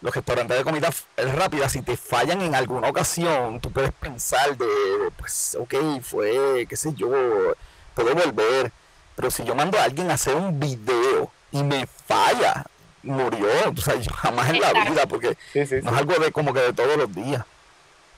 los 0.00 0.14
restaurantes 0.14 0.56
de 0.56 0.64
comida 0.64 0.90
rápida, 1.16 1.68
si 1.68 1.82
te 1.82 1.96
fallan 1.96 2.40
en 2.42 2.54
alguna 2.54 2.88
ocasión, 2.88 3.60
tú 3.60 3.70
puedes 3.72 3.92
pensar 3.92 4.56
de, 4.56 4.66
pues, 5.16 5.56
ok, 5.58 5.74
fue, 6.02 6.66
qué 6.68 6.76
sé 6.76 6.92
yo, 6.94 7.08
puedo 7.94 8.14
volver. 8.14 8.72
Pero 9.16 9.30
si 9.32 9.42
yo 9.42 9.56
mando 9.56 9.78
a 9.78 9.82
alguien 9.82 10.10
a 10.10 10.14
hacer 10.14 10.36
un 10.36 10.60
video 10.60 11.32
y 11.50 11.64
me 11.64 11.88
falla, 12.06 12.64
murió, 13.02 13.48
o 13.76 13.80
sea, 13.80 13.96
yo 13.96 14.12
jamás 14.12 14.50
en 14.50 14.60
la 14.60 14.72
vida, 14.84 15.06
porque 15.06 15.36
no 15.82 15.90
es 15.90 15.98
algo 15.98 16.14
de 16.14 16.30
como 16.30 16.54
que 16.54 16.60
de 16.60 16.72
todos 16.72 16.96
los 16.96 17.12
días. 17.12 17.44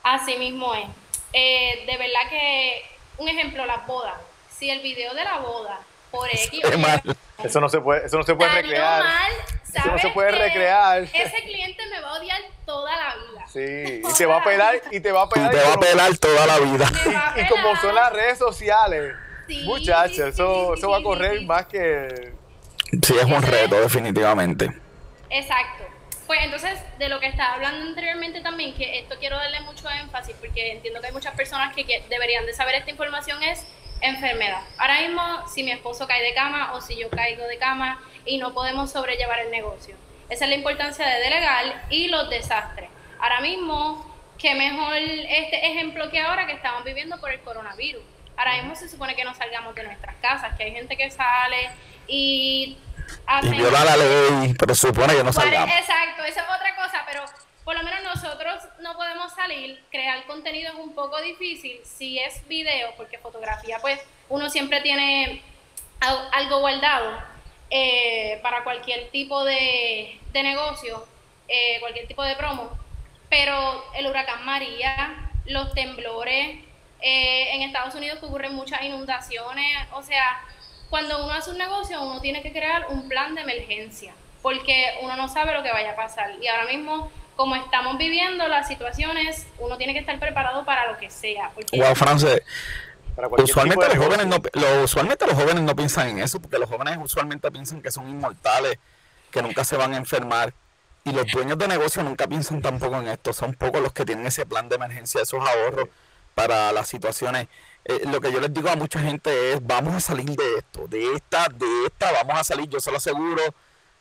Así 0.02 0.36
mismo 0.36 0.74
es. 0.74 0.86
Eh, 1.32 1.84
de 1.86 1.96
verdad 1.96 2.28
que, 2.28 2.82
un 3.16 3.28
ejemplo, 3.28 3.64
las 3.64 3.86
bodas 3.86 4.14
si 4.60 4.70
el 4.70 4.82
video 4.82 5.14
de 5.14 5.24
la 5.24 5.38
boda 5.38 5.80
por 6.10 6.28
X 6.28 6.60
eso 7.42 7.60
no 7.60 7.70
se 7.70 7.80
puede, 7.80 8.04
eso 8.04 8.18
no 8.18 8.24
se 8.24 8.34
puede 8.34 8.50
recrear. 8.50 9.02
eso 9.66 9.90
no 9.90 9.98
se 9.98 10.10
puede 10.10 10.32
recrear. 10.32 11.04
Ese 11.04 11.42
cliente 11.42 11.82
me 11.86 12.00
va 12.00 12.10
a 12.10 12.18
odiar 12.20 12.40
toda 12.66 12.94
la 12.94 13.14
vida. 13.16 13.46
Sí, 13.50 14.02
y 14.06 14.14
te 14.18 14.26
va 14.26 14.36
a 14.36 14.44
pelar 14.44 14.82
y 14.90 15.00
te 15.00 15.10
va 15.10 15.22
a 15.22 15.28
pelar. 15.30 15.54
Y 15.54 15.56
te 15.56 15.64
va 15.64 15.72
a 15.72 15.80
pelar 15.80 16.18
toda 16.18 16.46
la 16.46 16.58
vida. 16.58 16.90
Y, 17.36 17.48
como 17.48 17.74
son 17.76 17.94
las 17.94 18.12
redes 18.12 18.38
sociales, 18.38 19.14
muchachos, 19.64 20.18
eso, 20.18 20.74
eso 20.74 20.90
va 20.90 20.98
a 20.98 21.02
correr 21.02 21.40
más 21.46 21.64
que. 21.64 22.34
Sí, 23.02 23.16
es 23.16 23.24
un 23.24 23.42
reto, 23.42 23.80
definitivamente. 23.80 24.70
Exacto. 25.30 25.84
Pues 26.26 26.40
entonces, 26.42 26.78
de 26.98 27.08
lo 27.08 27.18
que 27.18 27.26
estaba 27.26 27.54
hablando 27.54 27.88
anteriormente 27.88 28.40
también, 28.42 28.74
que 28.74 28.98
esto 28.98 29.16
quiero 29.18 29.36
darle 29.36 29.60
mucho 29.60 29.88
énfasis, 29.88 30.36
porque 30.38 30.72
entiendo 30.72 31.00
que 31.00 31.06
hay 31.06 31.12
muchas 31.12 31.34
personas 31.34 31.74
que 31.74 32.04
deberían 32.10 32.44
de 32.44 32.52
saber 32.52 32.74
esta 32.74 32.90
información, 32.90 33.42
es 33.42 33.64
enfermedad. 34.00 34.62
Ahora 34.78 35.00
mismo, 35.00 35.48
si 35.48 35.62
mi 35.62 35.72
esposo 35.72 36.06
cae 36.06 36.22
de 36.22 36.34
cama 36.34 36.72
o 36.74 36.80
si 36.80 36.96
yo 36.96 37.10
caigo 37.10 37.44
de 37.44 37.58
cama 37.58 38.02
y 38.24 38.38
no 38.38 38.52
podemos 38.52 38.90
sobrellevar 38.90 39.40
el 39.40 39.50
negocio. 39.50 39.96
Esa 40.28 40.44
es 40.44 40.50
la 40.50 40.56
importancia 40.56 41.06
de 41.06 41.20
delegar 41.20 41.86
y 41.90 42.08
los 42.08 42.30
desastres. 42.30 42.88
Ahora 43.18 43.40
mismo, 43.40 44.16
qué 44.38 44.54
mejor 44.54 44.96
este 44.96 45.66
ejemplo 45.66 46.10
que 46.10 46.20
ahora 46.20 46.46
que 46.46 46.52
estamos 46.52 46.84
viviendo 46.84 47.18
por 47.20 47.30
el 47.30 47.40
coronavirus. 47.40 48.02
Ahora 48.36 48.56
mismo 48.56 48.74
se 48.74 48.88
supone 48.88 49.14
que 49.14 49.24
no 49.24 49.34
salgamos 49.34 49.74
de 49.74 49.82
nuestras 49.82 50.14
casas, 50.16 50.56
que 50.56 50.64
hay 50.64 50.72
gente 50.72 50.96
que 50.96 51.10
sale 51.10 51.70
y 52.06 52.78
hacen... 53.26 53.54
Y 53.54 53.58
viola 53.58 53.84
la 53.84 53.96
ley, 53.96 54.54
pero 54.58 54.74
se 54.74 54.86
supone 54.86 55.14
que 55.14 55.24
no 55.24 55.32
salgamos. 55.32 55.74
Exacto, 55.74 56.24
esa 56.24 56.40
es 56.40 56.46
otra 56.48 56.74
cosa, 56.76 57.04
pero 57.06 57.24
por 57.70 57.78
lo 57.78 57.84
menos 57.84 58.02
nosotros 58.02 58.64
no 58.80 58.96
podemos 58.96 59.32
salir, 59.32 59.80
crear 59.92 60.26
contenido 60.26 60.72
es 60.72 60.78
un 60.80 60.92
poco 60.92 61.20
difícil, 61.20 61.80
si 61.84 62.18
es 62.18 62.44
video, 62.48 62.92
porque 62.96 63.16
fotografía 63.16 63.78
pues 63.80 64.00
uno 64.28 64.50
siempre 64.50 64.80
tiene 64.80 65.40
algo 66.00 66.58
guardado 66.58 67.16
eh, 67.70 68.40
para 68.42 68.64
cualquier 68.64 69.10
tipo 69.10 69.44
de, 69.44 70.18
negocio, 70.34 71.06
eh, 71.46 71.76
cualquier 71.78 72.08
tipo 72.08 72.24
de 72.24 72.34
promo, 72.34 72.76
pero 73.28 73.84
el 73.94 74.08
huracán 74.08 74.44
María, 74.44 75.30
los 75.46 75.72
temblores, 75.72 76.64
eh, 77.00 77.54
en 77.54 77.62
Estados 77.62 77.94
Unidos 77.94 78.20
ocurren 78.20 78.52
muchas 78.52 78.82
inundaciones, 78.82 79.78
o 79.92 80.02
sea, 80.02 80.44
cuando 80.88 81.24
uno 81.24 81.34
hace 81.34 81.52
un 81.52 81.58
negocio 81.58 82.02
uno 82.02 82.20
tiene 82.20 82.42
que 82.42 82.50
crear 82.50 82.88
un 82.88 83.08
plan 83.08 83.36
de 83.36 83.42
emergencia, 83.42 84.12
porque 84.42 84.98
uno 85.02 85.14
no 85.14 85.28
sabe 85.28 85.54
lo 85.54 85.62
que 85.62 85.70
vaya 85.70 85.92
a 85.92 85.96
pasar. 85.96 86.32
Y 86.40 86.48
ahora 86.48 86.64
mismo, 86.64 87.12
como 87.36 87.56
estamos 87.56 87.98
viviendo 87.98 88.46
las 88.48 88.68
situaciones, 88.68 89.46
uno 89.58 89.76
tiene 89.76 89.92
que 89.92 90.00
estar 90.00 90.18
preparado 90.18 90.64
para 90.64 90.90
lo 90.90 90.98
que 90.98 91.10
sea. 91.10 91.50
Porque 91.54 91.80
wow, 91.80 91.94
France, 91.94 92.42
usualmente 93.38 93.88
los, 93.88 93.96
jóvenes 93.96 94.26
no, 94.26 94.36
usualmente 94.82 95.26
los 95.26 95.34
jóvenes 95.34 95.62
no 95.62 95.74
piensan 95.74 96.08
en 96.08 96.18
eso, 96.20 96.40
porque 96.40 96.58
los 96.58 96.68
jóvenes 96.68 96.98
usualmente 97.02 97.50
piensan 97.50 97.82
que 97.82 97.90
son 97.90 98.08
inmortales, 98.08 98.78
que 99.30 99.42
nunca 99.42 99.64
se 99.64 99.76
van 99.76 99.94
a 99.94 99.96
enfermar. 99.96 100.52
Y 101.02 101.12
los 101.12 101.26
dueños 101.32 101.56
de 101.56 101.66
negocio 101.66 102.02
nunca 102.02 102.26
piensan 102.26 102.60
tampoco 102.60 102.96
en 102.96 103.08
esto. 103.08 103.32
Son 103.32 103.54
pocos 103.54 103.80
los 103.80 103.92
que 103.92 104.04
tienen 104.04 104.26
ese 104.26 104.44
plan 104.44 104.68
de 104.68 104.76
emergencia, 104.76 105.22
esos 105.22 105.40
ahorros 105.40 105.88
para 106.34 106.72
las 106.72 106.88
situaciones. 106.88 107.48
Eh, 107.84 108.02
lo 108.04 108.20
que 108.20 108.30
yo 108.30 108.40
les 108.40 108.52
digo 108.52 108.68
a 108.68 108.76
mucha 108.76 109.00
gente 109.00 109.52
es, 109.52 109.66
vamos 109.66 109.94
a 109.94 110.00
salir 110.00 110.26
de 110.26 110.58
esto, 110.58 110.86
de 110.86 111.14
esta, 111.14 111.48
de 111.48 111.86
esta, 111.86 112.12
vamos 112.12 112.38
a 112.38 112.44
salir, 112.44 112.68
yo 112.68 112.78
se 112.78 112.90
lo 112.90 112.98
aseguro, 112.98 113.42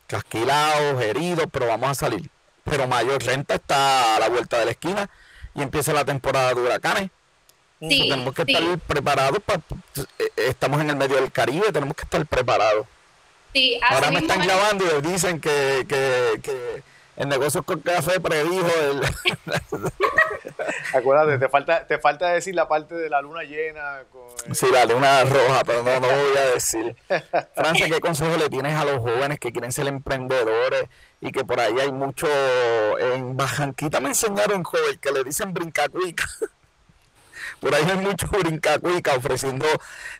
casquilados, 0.06 1.02
heridos, 1.02 1.46
pero 1.50 1.66
vamos 1.66 1.90
a 1.90 1.94
salir. 1.94 2.30
Pero 2.70 2.86
Mayor 2.86 3.20
Renta 3.22 3.56
está 3.56 4.14
a 4.16 4.20
la 4.20 4.28
vuelta 4.28 4.60
de 4.60 4.64
la 4.66 4.70
esquina 4.70 5.10
y 5.54 5.62
empieza 5.62 5.92
la 5.92 6.04
temporada 6.04 6.54
de 6.54 6.60
huracanes. 6.60 7.10
tenemos 7.80 8.32
que 8.32 8.42
estar 8.42 8.78
preparados, 8.86 9.40
eh, 10.18 10.30
estamos 10.36 10.80
en 10.80 10.90
el 10.90 10.96
medio 10.96 11.16
del 11.16 11.32
Caribe, 11.32 11.72
tenemos 11.72 11.96
que 11.96 12.04
estar 12.04 12.24
preparados. 12.26 12.86
Ahora 13.90 14.12
me 14.12 14.20
están 14.20 14.40
grabando 14.40 14.84
y 14.84 15.02
dicen 15.02 15.40
que, 15.40 15.84
que, 15.88 16.40
que 16.40 16.82
el 17.16 17.28
negocio 17.28 17.64
con 17.64 17.80
café 17.80 18.20
predijo 18.20 18.68
el... 18.80 19.02
Acuérdate, 20.94 21.38
te 21.38 21.48
falta, 21.48 21.86
te 21.86 21.98
falta 21.98 22.28
decir 22.28 22.54
la 22.54 22.68
parte 22.68 22.94
de 22.94 23.10
la 23.10 23.20
luna 23.20 23.42
llena. 23.42 24.04
Con 24.10 24.54
Sí, 24.54 24.66
la 24.72 24.84
luna 24.84 25.24
roja, 25.24 25.62
pero 25.66 25.82
no, 25.82 26.00
no 26.00 26.06
voy 26.06 26.36
a 26.36 26.54
decir. 26.54 26.96
Francia, 27.54 27.88
¿qué 27.88 28.00
consejo 28.00 28.36
le 28.36 28.48
tienes 28.48 28.74
a 28.74 28.84
los 28.84 28.98
jóvenes 28.98 29.40
que 29.40 29.52
quieren 29.52 29.72
ser 29.72 29.88
emprendedores 29.88 30.84
y 31.20 31.32
que 31.32 31.44
por 31.44 31.60
ahí 31.60 31.78
hay 31.78 31.92
mucho... 31.92 32.26
En 32.98 33.36
Bajanquita 33.36 34.00
me 34.00 34.08
enseñaron, 34.08 34.62
joven, 34.62 34.98
que 34.98 35.12
le 35.12 35.24
dicen 35.24 35.52
brincacuica. 35.52 36.24
Por 37.60 37.74
ahí 37.74 37.84
hay 37.84 37.98
mucho 37.98 38.26
brincacuica 38.28 39.14
ofreciendo 39.16 39.66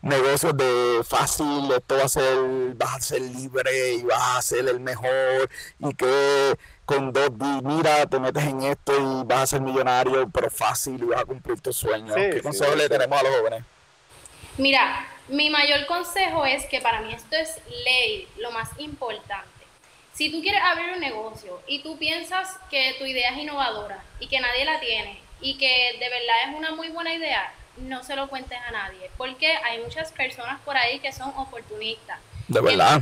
negocios 0.03 0.55
de 0.57 1.01
fácil, 1.09 1.73
esto 1.75 1.97
va 1.97 2.05
a 2.05 2.09
ser, 2.09 2.37
vas 2.75 2.97
a 2.97 3.01
ser 3.01 3.23
libre 3.23 3.95
y 3.95 4.03
vas 4.03 4.37
a 4.37 4.43
ser 4.43 4.69
el 4.69 4.79
mejor 4.79 5.49
y 5.79 5.95
que 5.95 6.55
con 6.85 7.13
dos 7.13 7.31
días, 7.39 7.63
mira, 7.63 8.07
te 8.07 8.21
metes 8.21 8.45
en 8.45 8.63
esto 8.63 8.93
y 8.93 9.25
vas 9.27 9.43
a 9.43 9.47
ser 9.47 9.61
millonario, 9.63 10.29
pero 10.29 10.51
fácil 10.51 11.03
y 11.03 11.07
vas 11.07 11.23
a 11.23 11.25
cumplir 11.25 11.61
tus 11.61 11.77
sueños. 11.77 12.15
¿Qué 12.15 12.43
consejo 12.43 12.75
le 12.75 12.89
tenemos 12.89 13.19
a 13.19 13.23
los 13.23 13.37
jóvenes? 13.37 13.65
Mira, 14.59 15.07
mi 15.29 15.49
mayor 15.49 15.87
consejo 15.87 16.45
es 16.45 16.67
que 16.67 16.81
para 16.81 17.01
mí 17.01 17.15
esto 17.15 17.37
es 17.37 17.57
ley, 17.85 18.29
lo 18.39 18.51
más 18.51 18.69
importante. 18.79 19.60
Si 20.21 20.31
tú 20.31 20.43
quieres 20.43 20.61
abrir 20.63 20.93
un 20.93 21.01
negocio 21.01 21.63
y 21.67 21.79
tú 21.79 21.97
piensas 21.97 22.59
que 22.71 22.95
tu 22.99 23.07
idea 23.07 23.31
es 23.31 23.39
innovadora 23.39 24.05
y 24.19 24.27
que 24.27 24.39
nadie 24.39 24.67
la 24.67 24.79
tiene 24.79 25.19
y 25.41 25.57
que 25.57 25.97
de 25.99 26.11
verdad 26.11 26.37
es 26.47 26.57
una 26.57 26.73
muy 26.73 26.91
buena 26.91 27.15
idea, 27.15 27.55
no 27.79 28.03
se 28.05 28.15
lo 28.17 28.29
cuentes 28.29 28.59
a 28.69 28.71
nadie, 28.71 29.11
porque 29.17 29.57
hay 29.65 29.79
muchas 29.79 30.13
personas 30.13 30.61
por 30.61 30.77
ahí 30.77 30.99
que 30.99 31.11
son 31.11 31.31
oportunistas. 31.39 32.19
De 32.49 32.61
verdad. 32.61 33.01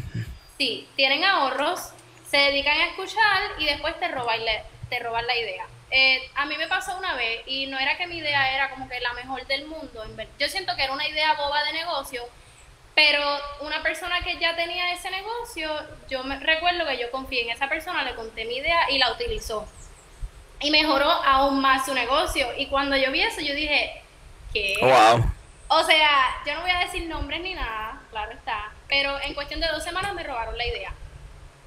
sí, 0.58 0.86
tienen 0.94 1.24
ahorros, 1.24 1.90
se 2.30 2.36
dedican 2.36 2.80
a 2.82 2.86
escuchar 2.86 3.50
y 3.58 3.64
después 3.64 3.98
te 3.98 4.06
roban, 4.06 4.38
te 4.88 5.00
roban 5.00 5.26
la 5.26 5.36
idea. 5.36 5.66
Eh, 5.90 6.20
a 6.36 6.46
mí 6.46 6.56
me 6.56 6.68
pasó 6.68 6.96
una 6.98 7.16
vez 7.16 7.42
y 7.46 7.66
no 7.66 7.80
era 7.80 7.96
que 7.96 8.06
mi 8.06 8.18
idea 8.18 8.54
era 8.54 8.70
como 8.70 8.88
que 8.88 9.00
la 9.00 9.12
mejor 9.14 9.44
del 9.48 9.66
mundo. 9.66 10.04
Yo 10.38 10.48
siento 10.48 10.76
que 10.76 10.84
era 10.84 10.92
una 10.92 11.08
idea 11.08 11.34
boba 11.34 11.64
de 11.64 11.72
negocio, 11.72 12.22
pero 12.98 13.22
una 13.60 13.80
persona 13.80 14.22
que 14.22 14.38
ya 14.38 14.56
tenía 14.56 14.92
ese 14.92 15.08
negocio, 15.08 15.70
yo 16.10 16.24
me 16.24 16.36
recuerdo 16.40 16.84
que 16.84 16.98
yo 16.98 17.12
confié 17.12 17.42
en 17.42 17.50
esa 17.50 17.68
persona, 17.68 18.02
le 18.02 18.16
conté 18.16 18.44
mi 18.44 18.56
idea 18.56 18.90
y 18.90 18.98
la 18.98 19.12
utilizó. 19.12 19.68
Y 20.58 20.72
mejoró 20.72 21.08
aún 21.08 21.60
más 21.60 21.86
su 21.86 21.94
negocio. 21.94 22.48
Y 22.56 22.66
cuando 22.66 22.96
yo 22.96 23.12
vi 23.12 23.22
eso, 23.22 23.40
yo 23.40 23.54
dije, 23.54 24.02
¿qué? 24.52 24.74
Wow. 24.80 25.24
O 25.68 25.84
sea, 25.84 26.42
yo 26.44 26.54
no 26.54 26.62
voy 26.62 26.72
a 26.72 26.80
decir 26.80 27.06
nombres 27.06 27.40
ni 27.40 27.54
nada, 27.54 28.02
claro 28.10 28.32
está. 28.32 28.72
Pero 28.88 29.16
en 29.20 29.32
cuestión 29.32 29.60
de 29.60 29.68
dos 29.68 29.84
semanas 29.84 30.12
me 30.14 30.24
robaron 30.24 30.58
la 30.58 30.66
idea. 30.66 30.92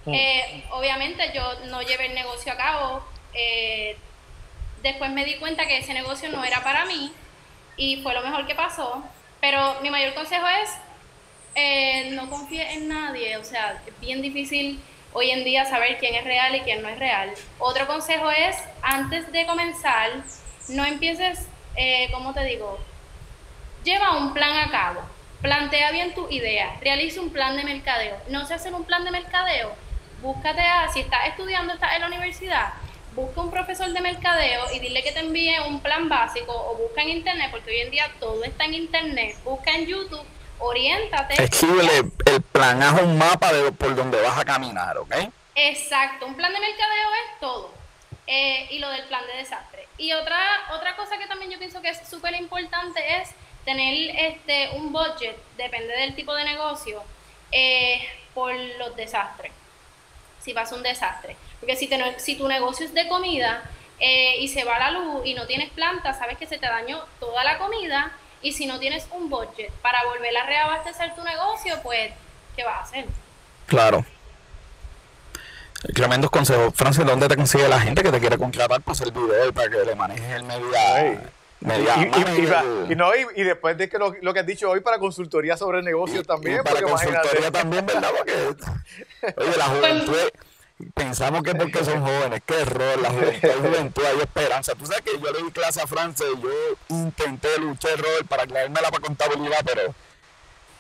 Mm. 0.04 0.14
Eh, 0.14 0.66
obviamente 0.72 1.32
yo 1.34 1.62
no 1.68 1.82
llevé 1.82 2.08
el 2.08 2.14
negocio 2.14 2.52
a 2.52 2.58
cabo. 2.58 3.08
Eh, 3.34 3.96
después 4.84 5.10
me 5.12 5.24
di 5.24 5.38
cuenta 5.38 5.66
que 5.66 5.78
ese 5.78 5.94
negocio 5.94 6.28
no 6.28 6.44
era 6.44 6.62
para 6.62 6.84
mí 6.84 7.14
y 7.78 8.02
fue 8.04 8.14
lo 8.14 8.22
mejor 8.22 8.46
que 8.46 8.54
pasó. 8.54 9.02
Pero 9.40 9.80
mi 9.82 9.90
mayor 9.90 10.14
consejo 10.14 10.46
es 10.62 10.70
eh, 11.56 12.12
no 12.12 12.30
confíe 12.30 12.74
en 12.74 12.88
nadie. 12.88 13.38
O 13.38 13.44
sea, 13.44 13.82
es 13.86 14.00
bien 14.00 14.22
difícil 14.22 14.80
hoy 15.14 15.32
en 15.32 15.44
día 15.44 15.66
saber 15.66 15.98
quién 16.00 16.16
es 16.16 16.24
real 16.24 16.56
y 16.56 16.62
quién 16.62 16.82
no 16.82 16.90
es 16.90 17.00
real. 17.00 17.32
Otro 17.60 17.88
consejo 17.88 18.30
es, 18.32 18.56
antes 18.82 19.32
de 19.32 19.46
comenzar, 19.46 20.10
no 20.70 20.86
empieces, 20.86 21.48
eh, 21.76 22.10
¿cómo 22.12 22.34
te 22.34 22.44
digo? 22.46 22.80
Lleva 23.84 24.18
un 24.18 24.34
plan 24.34 24.58
a 24.58 24.72
cabo. 24.72 25.02
Plantea 25.42 25.92
bien 25.92 26.14
tu 26.14 26.30
idea. 26.30 26.78
Realiza 26.82 27.20
un 27.20 27.32
plan 27.32 27.58
de 27.58 27.64
mercadeo. 27.64 28.16
No 28.30 28.46
se 28.46 28.54
hace 28.54 28.72
un 28.72 28.84
plan 28.84 29.04
de 29.04 29.12
mercadeo 29.12 29.76
búscate 30.22 30.62
a, 30.62 30.88
si 30.90 31.02
estás 31.02 31.28
estudiando, 31.28 31.74
estás 31.74 31.96
en 31.96 32.02
la 32.02 32.08
universidad, 32.08 32.74
busca 33.16 33.42
un 33.42 33.52
profesor 33.52 33.92
de 33.92 34.02
mercadeo 34.02 34.66
y 34.74 34.80
dile 34.80 35.04
que 35.04 35.12
te 35.12 35.20
envíe 35.20 35.56
un 35.68 35.80
plan 35.82 36.08
básico 36.08 36.54
o 36.54 36.78
busca 36.78 37.02
en 37.02 37.10
internet, 37.10 37.50
porque 37.52 37.72
hoy 37.72 37.80
en 37.82 37.92
día 37.92 38.12
todo 38.20 38.44
está 38.44 38.66
en 38.66 38.76
internet, 38.76 39.36
busca 39.44 39.72
en 39.72 39.88
YouTube, 39.88 40.24
oriéntate. 40.62 41.44
Escríbele 41.44 42.12
el 42.26 42.42
plan, 42.42 42.82
haz 42.82 43.02
un 43.02 43.18
mapa 43.18 43.52
de 43.54 43.72
por 43.72 43.96
donde 43.96 44.22
vas 44.22 44.38
a 44.38 44.46
caminar, 44.46 44.98
¿ok? 44.98 45.14
Exacto, 45.56 46.26
un 46.26 46.36
plan 46.36 46.54
de 46.54 46.60
mercadeo 46.60 47.10
es 47.26 47.40
todo. 47.40 47.72
Eh, 48.28 48.68
y 48.70 48.80
lo 48.80 48.90
del 48.90 49.04
plan 49.06 49.26
de 49.28 49.38
desastre. 49.40 49.88
Y 49.98 50.14
otra, 50.14 50.40
otra 50.74 50.96
cosa 50.96 51.18
que 51.18 51.28
también 51.28 51.52
yo 51.52 51.60
pienso 51.60 51.82
que 51.82 51.90
es 51.90 52.08
súper 52.08 52.34
importante 52.36 53.02
es 53.18 53.30
tener 53.66 54.16
este, 54.16 54.70
un 54.76 54.94
budget, 54.94 55.36
depende 55.58 55.94
del 55.98 56.16
tipo 56.16 56.34
de 56.34 56.46
negocio, 56.46 57.04
eh, 57.52 58.08
por 58.34 58.54
los 58.54 58.96
desastres 58.96 59.52
si 60.42 60.54
pasa 60.54 60.76
un 60.76 60.84
desastre. 60.84 61.36
Porque 61.60 61.76
si, 61.76 61.88
te, 61.88 62.20
si 62.20 62.36
tu 62.36 62.48
negocio 62.48 62.86
es 62.86 62.94
de 62.94 63.08
comida 63.08 63.64
eh, 64.00 64.38
y 64.40 64.48
se 64.48 64.64
va 64.64 64.80
la 64.80 64.92
luz 64.92 65.26
y 65.26 65.34
no 65.34 65.46
tienes 65.48 65.70
planta, 65.70 66.14
sabes 66.14 66.38
que 66.38 66.48
se 66.48 66.58
te 66.58 66.68
dañó 66.68 67.04
toda 67.20 67.44
la 67.44 67.58
comida 67.58 68.12
y 68.42 68.54
si 68.54 68.66
no 68.66 68.80
tienes 68.80 69.08
un 69.12 69.30
budget 69.30 69.72
para 69.82 70.04
volver 70.06 70.36
a 70.36 70.46
reabastecer 70.46 71.16
tu 71.16 71.24
negocio, 71.24 71.80
pues, 71.84 72.12
¿qué 72.56 72.64
vas 72.64 72.78
a 72.78 72.82
hacer? 72.84 73.06
Claro. 73.68 74.06
Tremendos 75.94 76.30
consejos. 76.30 76.74
Francis, 76.76 77.06
¿dónde 77.06 77.28
te 77.28 77.36
consigue 77.36 77.68
la 77.68 77.80
gente 77.80 78.04
que 78.04 78.12
te 78.12 78.20
quiere 78.20 78.38
contratar 78.38 78.82
para 78.82 78.94
hacer 78.94 79.12
video 79.12 79.52
para 79.54 79.70
que 79.70 79.84
le 79.84 79.96
manejes 79.96 80.32
el 80.32 80.44
media? 80.44 81.32
y, 82.90 82.96
no, 82.96 83.12
y, 83.36 83.44
después 83.44 83.78
de 83.78 83.88
que 83.88 84.00
lo, 84.00 84.34
que 84.34 84.40
has 84.40 84.46
dicho 84.46 84.70
hoy 84.70 84.80
para 84.80 84.98
consultoría 84.98 85.56
sobre 85.56 85.84
negocios 85.84 86.26
también. 86.26 86.64
para 86.64 86.82
consultoría 86.82 87.52
también, 87.52 87.86
¿verdad? 87.86 88.10
Porque, 88.18 88.34
oye, 89.38 89.58
la 89.58 89.66
juventud, 89.66 90.18
pensamos 90.94 91.44
que 91.44 91.54
porque 91.56 91.84
son 91.84 92.02
jóvenes, 92.02 92.42
qué 92.46 92.62
error, 92.62 93.00
la 93.00 93.10
juventud, 93.10 93.50
hay 93.50 93.60
juventud, 93.60 94.06
hay 94.06 94.20
esperanza. 94.20 94.76
Tú 94.76 94.86
sabes 94.86 95.02
que 95.02 95.20
yo 95.20 95.32
le 95.32 95.44
di 95.44 95.52
clase 95.52 95.82
a 95.82 95.88
Francia 95.88 96.26
y 96.36 96.42
yo 96.42 96.50
intenté 96.90 97.58
luchar 97.60 97.98
rol 97.98 98.26
para 98.28 98.44
aclararme 98.44 98.82
la 98.82 98.92
contabilidad, 98.92 99.60
pero 99.66 99.94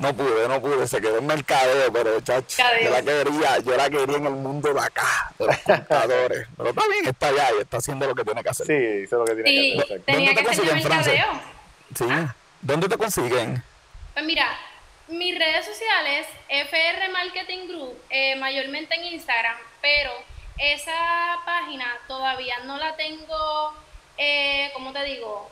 no 0.01 0.15
pude, 0.15 0.47
no 0.47 0.59
pude, 0.59 0.87
se 0.87 0.99
quedó 0.99 1.19
en 1.19 1.27
mercadeo, 1.27 1.93
pero 1.93 2.19
chacho, 2.21 2.63
yo 2.83 2.89
la 2.89 3.03
quería, 3.03 3.59
yo 3.59 3.77
la 3.77 3.89
quería 3.89 4.17
en 4.17 4.25
el 4.25 4.33
mundo 4.33 4.73
de 4.73 4.79
acá, 4.79 5.31
de 5.37 5.45
los 5.45 5.57
contadores. 5.59 6.47
pero 6.57 6.69
está 6.69 6.87
bien, 6.87 7.05
está 7.07 7.27
allá 7.27 7.49
y 7.57 7.61
está 7.61 7.77
haciendo 7.77 8.07
lo 8.07 8.15
que 8.15 8.23
tiene 8.23 8.41
que 8.41 8.49
hacer. 8.49 8.65
Sí, 8.65 9.03
hizo 9.03 9.17
lo 9.19 9.25
que 9.25 9.35
tiene 9.35 9.51
que 9.51 9.81
hacer. 9.83 10.01
¿Dónde 10.07 10.33
te 10.33 10.43
consiguen, 10.43 10.81
Francia? 10.81 11.41
Sí, 11.95 12.05
ah. 12.09 12.35
¿dónde 12.61 12.89
te 12.89 12.97
consiguen? 12.97 13.63
Pues 14.13 14.25
mira, 14.25 14.47
mis 15.07 15.37
redes 15.37 15.65
sociales, 15.65 16.25
FR 16.49 17.09
Marketing 17.09 17.67
Group, 17.67 17.95
eh, 18.09 18.35
mayormente 18.37 18.95
en 18.95 19.03
Instagram, 19.03 19.55
pero 19.81 20.11
esa 20.57 21.39
página 21.45 21.85
todavía 22.07 22.59
no 22.65 22.77
la 22.77 22.95
tengo, 22.95 23.73
eh, 24.17 24.69
como 24.73 24.93
te 24.93 25.03
digo, 25.03 25.49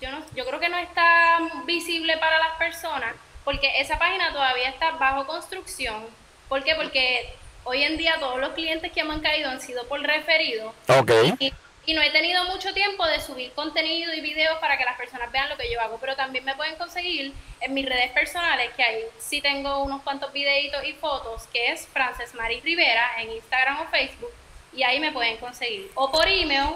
yo, 0.00 0.10
no, 0.10 0.24
yo 0.34 0.44
creo 0.44 0.60
que 0.60 0.68
no 0.68 0.78
está 0.78 1.38
visible 1.64 2.16
para 2.18 2.38
las 2.38 2.56
personas 2.56 3.14
porque 3.44 3.80
esa 3.80 3.98
página 3.98 4.32
todavía 4.32 4.68
está 4.68 4.92
bajo 4.92 5.26
construcción. 5.26 6.06
¿Por 6.48 6.62
qué? 6.62 6.74
Porque 6.74 7.34
hoy 7.64 7.82
en 7.82 7.96
día 7.96 8.16
todos 8.20 8.38
los 8.38 8.50
clientes 8.50 8.92
que 8.92 9.04
me 9.04 9.14
han 9.14 9.20
caído 9.20 9.50
han 9.50 9.60
sido 9.60 9.86
por 9.86 10.00
referido. 10.00 10.74
Ok. 10.88 11.10
Y, 11.40 11.52
y, 11.86 11.94
no 11.94 12.02
he 12.02 12.10
tenido 12.10 12.44
mucho 12.44 12.74
tiempo 12.74 13.06
de 13.06 13.20
subir 13.20 13.52
contenido 13.52 14.12
y 14.14 14.20
videos 14.20 14.58
para 14.58 14.76
que 14.78 14.84
las 14.84 14.96
personas 14.96 15.32
vean 15.32 15.48
lo 15.48 15.56
que 15.56 15.70
yo 15.70 15.80
hago, 15.80 15.98
pero 15.98 16.14
también 16.16 16.44
me 16.44 16.54
pueden 16.54 16.76
conseguir 16.76 17.32
en 17.60 17.74
mis 17.74 17.86
redes 17.86 18.10
personales, 18.12 18.72
que 18.74 18.82
ahí 18.82 19.02
sí 19.18 19.40
tengo 19.40 19.82
unos 19.82 20.02
cuantos 20.02 20.32
videitos 20.32 20.84
y 20.84 20.92
fotos, 20.92 21.46
que 21.52 21.72
es 21.72 21.86
Frances 21.88 22.34
Mari 22.34 22.60
Rivera 22.60 23.20
en 23.20 23.32
Instagram 23.32 23.80
o 23.80 23.86
Facebook, 23.88 24.32
y 24.72 24.82
ahí 24.82 25.00
me 25.00 25.12
pueden 25.12 25.36
conseguir. 25.38 25.90
O 25.94 26.10
por 26.10 26.28
email, 26.28 26.74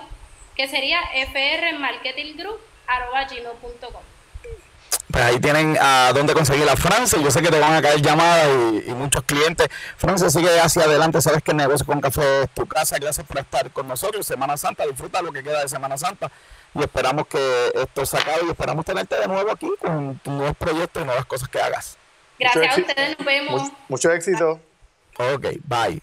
que 0.55 0.69
sería 0.69 1.01
frmarketinggroup.com. 1.33 4.15
Pues 5.16 5.24
ahí 5.29 5.40
tienen 5.40 5.79
a 5.81 6.12
dónde 6.12 6.35
conseguir 6.35 6.66
la 6.66 6.76
Francia. 6.76 7.18
Yo 7.18 7.31
sé 7.31 7.40
que 7.40 7.48
te 7.48 7.59
van 7.59 7.72
a 7.72 7.81
caer 7.81 8.02
llamadas 8.02 8.48
y, 8.87 8.90
muchos 8.90 9.22
clientes. 9.22 9.66
Francia, 9.96 10.29
sigue 10.29 10.61
hacia 10.61 10.83
adelante. 10.83 11.22
Sabes 11.22 11.42
que 11.42 11.52
el 11.52 11.57
negocio 11.57 11.87
con 11.87 12.02
café 12.02 12.42
es 12.42 12.50
tu 12.50 12.66
casa. 12.66 12.98
Gracias 12.98 13.26
por 13.26 13.38
estar 13.38 13.70
con 13.70 13.88
nosotros. 13.88 14.26
Semana 14.26 14.59
Santa, 14.59 14.85
disfruta 14.85 15.22
lo 15.22 15.33
que 15.33 15.42
queda 15.42 15.62
de 15.62 15.70
Semana 15.70 15.96
Santa. 15.96 16.31
Y 16.74 16.81
esperamos 16.81 17.29
que 17.29 17.72
esto 17.76 18.05
se 18.05 18.18
acabe 18.18 18.40
y 18.46 18.50
esperamos 18.50 18.85
tenerte 18.85 19.18
de 19.18 19.26
nuevo 19.26 19.50
aquí 19.50 19.70
con 19.81 20.18
tus 20.18 20.35
nuevos 20.35 20.55
proyectos 20.59 21.02
y 21.02 21.07
nuevas 21.07 21.24
cosas 21.24 21.48
que 21.48 21.62
hagas. 21.62 21.96
Gracias 22.38 22.76
a 22.76 22.81
ustedes, 22.83 23.18
nos 23.18 23.26
vemos. 23.26 23.72
Mucho, 23.88 24.12
éxito. 24.12 24.61
Ok, 25.18 25.46
bye. 25.64 26.02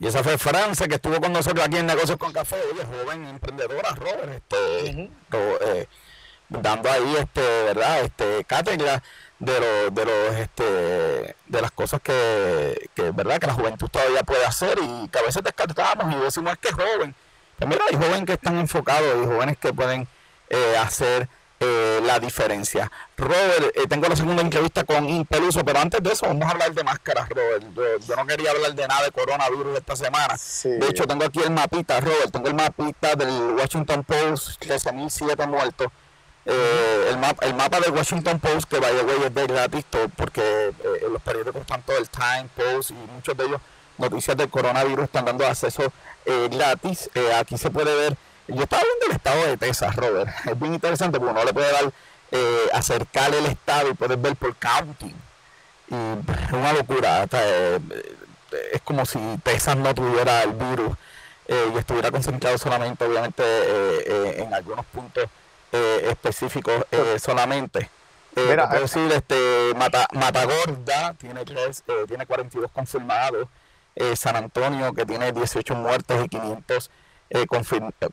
Y 0.00 0.08
esa 0.08 0.24
fue 0.24 0.36
Francia 0.38 0.88
que 0.88 0.96
estuvo 0.96 1.20
con 1.20 1.32
nosotros 1.32 1.64
aquí 1.64 1.76
en 1.76 1.86
Negocios 1.86 2.18
con 2.18 2.32
Café. 2.32 2.56
Oye, 2.72 2.82
joven 2.84 3.28
emprendedora, 3.28 3.90
Robert. 3.90 4.32
Este, 4.34 5.08
eh, 5.30 5.88
dando 6.50 6.90
ahí 6.90 7.16
este 7.16 7.40
verdad 7.40 8.00
este 8.00 8.44
cátedra 8.44 9.02
de 9.38 9.60
los 9.60 9.94
de 9.94 10.04
los 10.04 10.36
este 10.36 11.36
de 11.46 11.62
las 11.62 11.70
cosas 11.70 12.00
que, 12.02 12.90
que 12.94 13.10
verdad 13.12 13.38
que 13.38 13.46
la 13.46 13.54
juventud 13.54 13.88
todavía 13.88 14.22
puede 14.22 14.44
hacer 14.44 14.78
y 14.82 15.08
que 15.08 15.18
a 15.18 15.22
veces 15.22 15.42
descartamos 15.42 16.12
y 16.14 16.18
decimos 16.18 16.52
es 16.52 16.58
que 16.58 16.68
es 16.68 16.74
joven 16.74 17.14
pero 17.58 17.68
pues 17.68 17.68
mira 17.68 17.84
hay 17.90 17.96
jóvenes 17.96 18.26
que 18.26 18.32
están 18.32 18.58
enfocados 18.58 19.22
y 19.22 19.26
jóvenes 19.26 19.58
que 19.58 19.72
pueden 19.72 20.08
eh, 20.48 20.76
hacer 20.78 21.28
eh, 21.62 22.00
la 22.02 22.18
diferencia. 22.18 22.90
Robert, 23.18 23.76
eh, 23.76 23.86
tengo 23.86 24.08
la 24.08 24.16
segunda 24.16 24.40
entrevista 24.40 24.82
con 24.84 25.06
Impeluso, 25.06 25.62
pero 25.62 25.78
antes 25.78 26.02
de 26.02 26.10
eso 26.10 26.26
vamos 26.26 26.48
a 26.48 26.52
hablar 26.52 26.72
de 26.72 26.82
máscaras, 26.82 27.28
Robert. 27.28 27.66
Yo, 28.06 28.16
no 28.16 28.26
quería 28.26 28.52
hablar 28.52 28.74
de 28.74 28.88
nada 28.88 29.04
de 29.04 29.10
coronavirus 29.10 29.76
esta 29.76 29.94
semana. 29.94 30.36
De 30.64 30.88
hecho, 30.88 31.06
tengo 31.06 31.22
aquí 31.26 31.40
el 31.40 31.50
mapita, 31.50 32.00
Robert, 32.00 32.32
tengo 32.32 32.48
el 32.48 32.54
mapita 32.54 33.14
del 33.14 33.54
Washington 33.58 34.04
Post, 34.04 34.58
13.007 34.64 35.46
muertos. 35.46 35.88
Eh, 36.46 37.08
el, 37.10 37.18
mapa, 37.18 37.44
el 37.44 37.54
mapa 37.54 37.80
del 37.80 37.92
Washington 37.92 38.40
Post, 38.40 38.68
que 38.68 38.78
vaya 38.78 39.02
güey 39.02 39.24
es 39.24 39.34
de 39.34 39.46
gratis, 39.46 39.84
porque 40.16 40.40
eh, 40.40 41.06
los 41.10 41.20
periódicos 41.20 41.66
tanto 41.66 41.96
el 41.96 42.08
Time 42.08 42.48
Post 42.56 42.90
y 42.90 42.94
muchos 42.94 43.36
de 43.36 43.44
ellos 43.44 43.60
noticias 43.98 44.36
del 44.36 44.48
coronavirus 44.48 45.04
están 45.04 45.26
dando 45.26 45.46
acceso 45.46 45.92
eh, 46.24 46.48
gratis. 46.50 47.10
aquí 47.38 47.58
se 47.58 47.70
puede 47.70 47.94
ver, 47.94 48.16
yo 48.48 48.62
estaba 48.62 48.82
viendo 48.82 49.06
el 49.06 49.12
estado 49.12 49.46
de 49.46 49.56
Texas, 49.58 49.94
Robert, 49.96 50.30
es 50.46 50.58
bien 50.58 50.74
interesante 50.74 51.18
porque 51.18 51.32
uno 51.32 51.44
le 51.44 51.52
puede 51.52 51.72
dar, 51.72 51.92
acercar 52.72 53.34
el 53.34 53.46
estado 53.46 53.90
y 53.90 53.94
puedes 53.94 54.20
ver 54.20 54.36
por 54.36 54.54
county. 54.56 55.14
Y 55.88 55.94
es 55.94 56.52
una 56.52 56.72
locura, 56.72 57.26
es 58.72 58.80
como 58.82 59.04
si 59.04 59.18
Texas 59.42 59.76
no 59.76 59.94
tuviera 59.94 60.42
el 60.44 60.52
virus 60.52 60.96
y 61.48 61.76
estuviera 61.76 62.10
concentrado 62.12 62.56
solamente, 62.56 63.04
obviamente, 63.04 63.42
en 64.42 64.54
algunos 64.54 64.86
puntos 64.86 65.28
eh, 65.72 66.08
específicos 66.10 66.84
eh, 66.90 67.18
solamente. 67.18 67.90
Eh, 68.36 68.46
Mira, 68.48 68.66
decir, 68.66 69.10
este, 69.12 69.72
Mata, 69.76 70.06
Matagorda 70.12 71.14
tiene, 71.14 71.42
eh, 71.42 72.04
tiene 72.06 72.26
42 72.26 72.70
confirmados. 72.70 73.48
San 74.14 74.34
Antonio, 74.34 74.94
que 74.94 75.04
tiene 75.04 75.30
18 75.30 75.74
muertos 75.74 76.24
y 76.24 76.28
500 76.28 76.90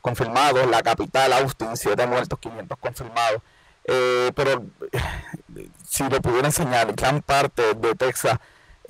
confirmados. 0.02 0.66
La 0.66 0.82
capital, 0.82 1.32
Austin, 1.32 1.74
7 1.76 2.06
muertos, 2.06 2.38
500 2.38 2.76
confirmados. 2.78 3.40
pero 3.84 4.66
si 5.88 6.06
le 6.10 6.20
pudiera 6.20 6.48
enseñar, 6.48 6.92
gran 6.94 7.22
parte 7.22 7.74
de 7.74 7.94
Texas 7.94 8.38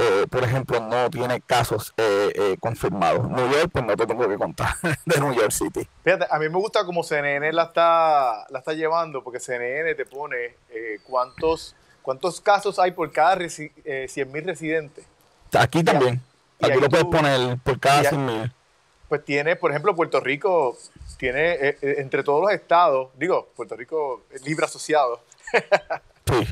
eh, 0.00 0.26
por 0.30 0.44
ejemplo, 0.44 0.78
no 0.78 1.10
tiene 1.10 1.40
casos 1.40 1.92
eh, 1.96 2.32
eh, 2.32 2.56
confirmados. 2.60 3.28
New 3.28 3.50
York, 3.50 3.70
pues 3.72 3.84
no 3.84 3.96
te 3.96 4.06
tengo 4.06 4.28
que 4.28 4.36
contar 4.36 4.74
de 5.04 5.20
New 5.20 5.34
York 5.34 5.50
City. 5.50 5.88
Fíjate, 6.04 6.26
a 6.30 6.38
mí 6.38 6.48
me 6.48 6.56
gusta 6.56 6.84
como 6.84 7.02
CNN 7.02 7.52
la 7.52 7.64
está, 7.64 8.46
la 8.48 8.60
está 8.60 8.74
llevando, 8.74 9.24
porque 9.24 9.40
CNN 9.40 9.96
te 9.96 10.06
pone 10.06 10.54
cuántos, 11.02 11.74
cuántos 12.00 12.40
casos 12.40 12.78
hay 12.78 12.92
por 12.92 13.10
cada 13.10 13.36
100 13.48 13.72
mil 14.30 14.44
residentes. 14.44 15.04
Aquí 15.52 15.82
también. 15.82 16.22
Aquí 16.60 16.78
lo 16.78 16.88
puedes 16.88 17.06
poner 17.06 17.58
por 17.58 17.80
cada 17.80 18.04
100 18.04 18.24
mil. 18.24 18.52
Pues 19.08 19.24
tiene, 19.24 19.56
por 19.56 19.72
ejemplo, 19.72 19.96
Puerto 19.96 20.20
Rico 20.20 20.78
tiene 21.16 21.76
entre 21.80 22.22
todos 22.22 22.42
los 22.42 22.52
estados, 22.52 23.08
digo, 23.16 23.48
Puerto 23.56 23.74
Rico 23.74 24.22
libre 24.44 24.66
asociado. 24.66 25.20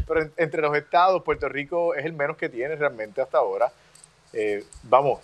Pero 0.06 0.30
entre 0.36 0.62
los 0.62 0.76
estados, 0.76 1.22
Puerto 1.22 1.48
Rico 1.48 1.94
es 1.94 2.04
el 2.04 2.12
menos 2.12 2.36
que 2.36 2.48
tiene 2.48 2.76
realmente 2.76 3.20
hasta 3.20 3.38
ahora. 3.38 3.70
Eh, 4.32 4.64
vamos, 4.82 5.20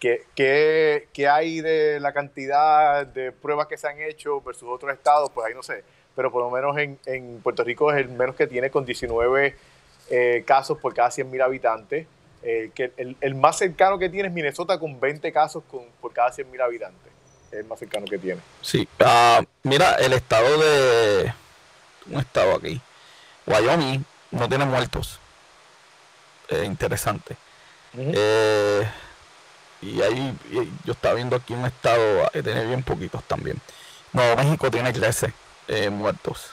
¿qué, 0.00 0.24
¿qué, 0.34 1.28
hay 1.28 1.60
de 1.60 2.00
la 2.00 2.12
cantidad 2.12 3.06
de 3.06 3.32
pruebas 3.32 3.66
que 3.66 3.76
se 3.76 3.88
han 3.88 4.00
hecho 4.00 4.40
versus 4.40 4.68
otros 4.68 4.92
estados? 4.92 5.30
Pues 5.30 5.46
ahí 5.46 5.54
no 5.54 5.62
sé. 5.62 5.84
Pero 6.14 6.32
por 6.32 6.42
lo 6.42 6.50
menos 6.50 6.76
en, 6.78 6.98
en 7.06 7.40
Puerto 7.42 7.62
Rico 7.62 7.92
es 7.92 7.98
el 7.98 8.08
menos 8.08 8.36
que 8.36 8.46
tiene 8.46 8.70
con 8.70 8.84
19 8.84 9.54
eh, 10.10 10.44
casos 10.46 10.78
por 10.78 10.94
cada 10.94 11.10
100.000 11.10 11.42
habitantes. 11.42 12.06
Eh, 12.42 12.70
que 12.74 12.92
el, 12.96 13.16
el, 13.20 13.34
más 13.34 13.58
cercano 13.58 13.98
que 13.98 14.08
tiene 14.08 14.28
es 14.28 14.34
Minnesota 14.34 14.78
con 14.78 15.00
20 15.00 15.32
casos 15.32 15.64
con, 15.68 15.84
por 16.00 16.12
cada 16.12 16.30
100.000 16.30 16.62
habitantes. 16.62 17.12
Es 17.50 17.58
el 17.58 17.64
más 17.66 17.78
cercano 17.78 18.06
que 18.06 18.18
tiene. 18.18 18.40
Sí, 18.60 18.88
uh, 19.00 19.44
mira, 19.64 19.94
el 19.94 20.12
estado 20.12 20.58
de... 20.58 21.32
Un 22.08 22.20
estado 22.20 22.54
aquí. 22.54 22.80
Wyoming 23.46 24.04
no 24.32 24.48
tiene 24.48 24.64
muertos. 24.64 25.20
interesante. 26.64 27.36
Eh, 27.98 28.86
y 29.82 30.02
ahí 30.02 30.36
yo 30.84 30.92
estaba 30.92 31.14
viendo 31.14 31.36
aquí 31.36 31.54
un 31.54 31.64
estado 31.64 32.28
que 32.32 32.42
tiene 32.42 32.64
bien 32.64 32.82
poquitos 32.82 33.22
también. 33.24 33.60
Nuevo 34.12 34.36
México 34.36 34.70
tiene 34.70 34.92
13 34.92 35.32
eh, 35.68 35.90
muertos. 35.90 36.50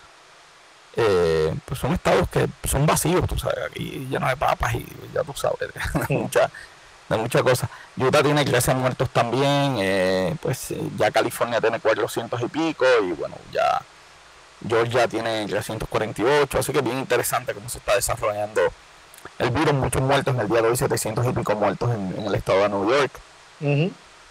Eh, 0.96 1.54
pues 1.66 1.80
son 1.80 1.94
estados 1.94 2.30
que 2.30 2.48
son 2.68 2.86
vacíos, 2.86 3.28
tú 3.28 3.38
sabes, 3.40 3.66
aquí 3.66 4.08
llenos 4.10 4.30
de 4.30 4.38
papas 4.38 4.76
y 4.76 4.86
ya 5.12 5.24
tú 5.24 5.34
sabes, 5.34 5.58
de 6.10 6.16
muchas 6.16 6.52
mucha 7.10 7.42
cosas. 7.42 7.70
Utah 7.98 8.22
tiene 8.22 8.46
13 8.46 8.76
muertos 8.76 9.10
también, 9.10 10.38
pues 10.38 10.74
ya 10.98 11.10
California 11.10 11.60
tiene 11.60 11.80
400 11.80 12.40
y 12.42 12.48
pico 12.48 12.86
y 13.04 13.12
bueno, 13.14 13.36
ya 13.52 13.82
Georgia 14.68 15.08
tiene 15.08 15.46
348, 15.48 16.60
así 16.60 16.72
que 16.72 16.82
bien 16.82 17.00
interesante 17.00 17.54
cómo 17.54 17.70
se 17.70 17.80
está 17.80 17.96
desarrollando 17.96 18.62
el 19.40 19.50
virus. 19.52 19.74
Muchos 19.74 20.02
muertos 20.02 20.34
en 20.34 20.42
el 20.42 20.48
día 20.48 20.62
de 20.62 20.70
hoy, 20.70 20.78
700 20.78 21.26
y 21.26 21.32
pico 21.34 21.56
muertos 21.56 21.92
en, 21.92 22.26
el 22.26 22.36
estado 22.36 22.62
de 22.62 22.70
New 22.70 22.90
York. 22.90 23.12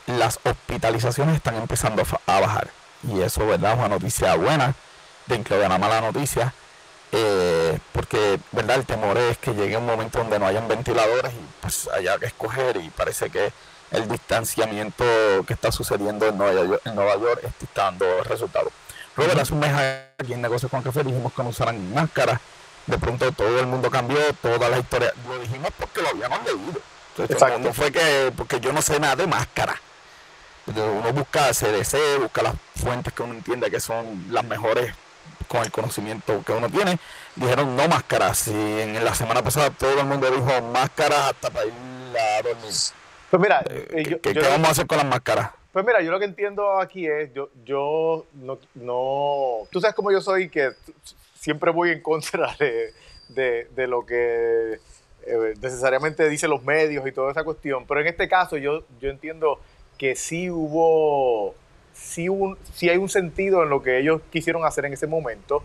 Las 0.06 0.40
hospitalizaciones 0.42 1.36
están 1.36 1.56
empezando 1.56 2.02
a 2.26 2.40
bajar 2.40 2.68
y 3.08 3.20
eso, 3.20 3.46
¿verdad? 3.46 3.72
Es 3.72 3.78
una 3.78 3.88
noticia 3.88 4.34
buena 4.34 4.74
dentro 5.26 5.58
de 5.58 5.66
una 5.66 5.78
mala 5.78 6.00
noticia. 6.00 6.52
Eh, 7.14 7.78
porque 7.92 8.40
verdad 8.52 8.76
el 8.76 8.86
temor 8.86 9.18
es 9.18 9.36
que 9.36 9.52
llegue 9.52 9.76
un 9.76 9.84
momento 9.84 10.18
donde 10.18 10.38
no 10.38 10.46
hayan 10.46 10.66
ventiladores 10.66 11.32
y 11.34 11.60
pues 11.60 11.86
haya 11.94 12.16
que 12.18 12.24
escoger 12.24 12.78
y 12.78 12.88
parece 12.88 13.28
que 13.28 13.52
el 13.90 14.08
distanciamiento 14.08 15.04
que 15.46 15.52
está 15.52 15.70
sucediendo 15.70 16.26
en 16.26 16.38
Nueva 16.38 16.64
York, 16.64 16.82
en 16.86 16.94
Nueva 16.94 17.16
York 17.18 17.40
está 17.44 17.84
dando 17.84 18.22
resultados. 18.24 18.72
Robert, 19.16 19.38
hace 19.38 19.52
un 19.52 19.60
mes 19.60 19.72
aquí 20.18 20.32
en 20.32 20.40
Negocios 20.40 20.70
con 20.70 20.82
Café 20.82 21.04
dijimos 21.04 21.32
que 21.32 21.42
no 21.42 21.50
usaran 21.50 21.92
máscaras. 21.92 22.40
De 22.86 22.98
pronto 22.98 23.30
todo 23.32 23.60
el 23.60 23.66
mundo 23.66 23.90
cambió, 23.90 24.18
toda 24.40 24.68
la 24.68 24.78
historia. 24.78 25.12
Lo 25.28 25.38
dijimos 25.38 25.70
porque 25.78 26.02
lo 26.02 26.08
habíamos 26.08 26.38
leído. 26.44 26.80
Entonces, 27.16 27.60
no, 27.60 27.72
fue 27.72 27.92
que, 27.92 28.32
porque 28.36 28.58
yo 28.58 28.72
no 28.72 28.80
sé 28.80 28.98
nada 28.98 29.16
de 29.16 29.26
máscara. 29.26 29.74
Uno 30.66 31.12
busca 31.12 31.50
CDC, 31.52 32.20
busca 32.20 32.42
las 32.42 32.54
fuentes 32.76 33.12
que 33.12 33.22
uno 33.22 33.34
entiende 33.34 33.70
que 33.70 33.80
son 33.80 34.26
las 34.30 34.44
mejores 34.44 34.94
con 35.48 35.62
el 35.62 35.70
conocimiento 35.70 36.42
que 36.44 36.52
uno 36.52 36.70
tiene. 36.70 36.98
Dijeron 37.36 37.76
no 37.76 37.86
máscaras. 37.88 38.48
Y 38.48 38.80
en 38.80 39.04
la 39.04 39.14
semana 39.14 39.42
pasada 39.42 39.70
todo 39.70 40.00
el 40.00 40.06
mundo 40.06 40.30
dijo 40.30 40.62
máscaras 40.62 41.32
hasta 41.32 41.50
para 41.50 41.66
ir 41.66 41.72
a 42.18 42.42
dormir. 42.42 42.72
Pues 43.30 43.40
mira, 43.42 43.62
eh, 43.68 43.86
eh, 43.90 44.20
¿qué, 44.22 44.40
vamos 44.40 44.68
a 44.68 44.72
hacer 44.72 44.86
con 44.86 44.98
las 44.98 45.06
máscaras? 45.06 45.50
Pues 45.72 45.86
mira, 45.86 46.02
yo 46.02 46.10
lo 46.10 46.18
que 46.18 46.26
entiendo 46.26 46.78
aquí 46.78 47.06
es, 47.06 47.32
yo, 47.32 47.48
yo 47.64 48.26
no, 48.34 48.58
no, 48.74 49.66
tú 49.70 49.80
sabes 49.80 49.96
cómo 49.96 50.12
yo 50.12 50.20
soy, 50.20 50.50
que 50.50 50.72
siempre 51.34 51.70
voy 51.70 51.90
en 51.90 52.02
contra 52.02 52.54
de, 53.30 53.68
de, 53.74 53.86
lo 53.86 54.04
que 54.04 54.74
eh, 55.26 55.54
necesariamente 55.62 56.28
dicen 56.28 56.50
los 56.50 56.62
medios 56.62 57.06
y 57.06 57.12
toda 57.12 57.30
esa 57.30 57.42
cuestión, 57.42 57.86
pero 57.86 58.00
en 58.00 58.06
este 58.06 58.28
caso 58.28 58.58
yo, 58.58 58.84
yo 59.00 59.08
entiendo 59.08 59.60
que 59.96 60.14
sí 60.14 60.50
hubo, 60.50 61.54
sí, 61.94 62.28
un, 62.28 62.58
sí 62.74 62.90
hay 62.90 62.98
un 62.98 63.08
sentido 63.08 63.62
en 63.62 63.70
lo 63.70 63.82
que 63.82 63.98
ellos 63.98 64.20
quisieron 64.30 64.66
hacer 64.66 64.84
en 64.84 64.92
ese 64.92 65.06
momento. 65.06 65.62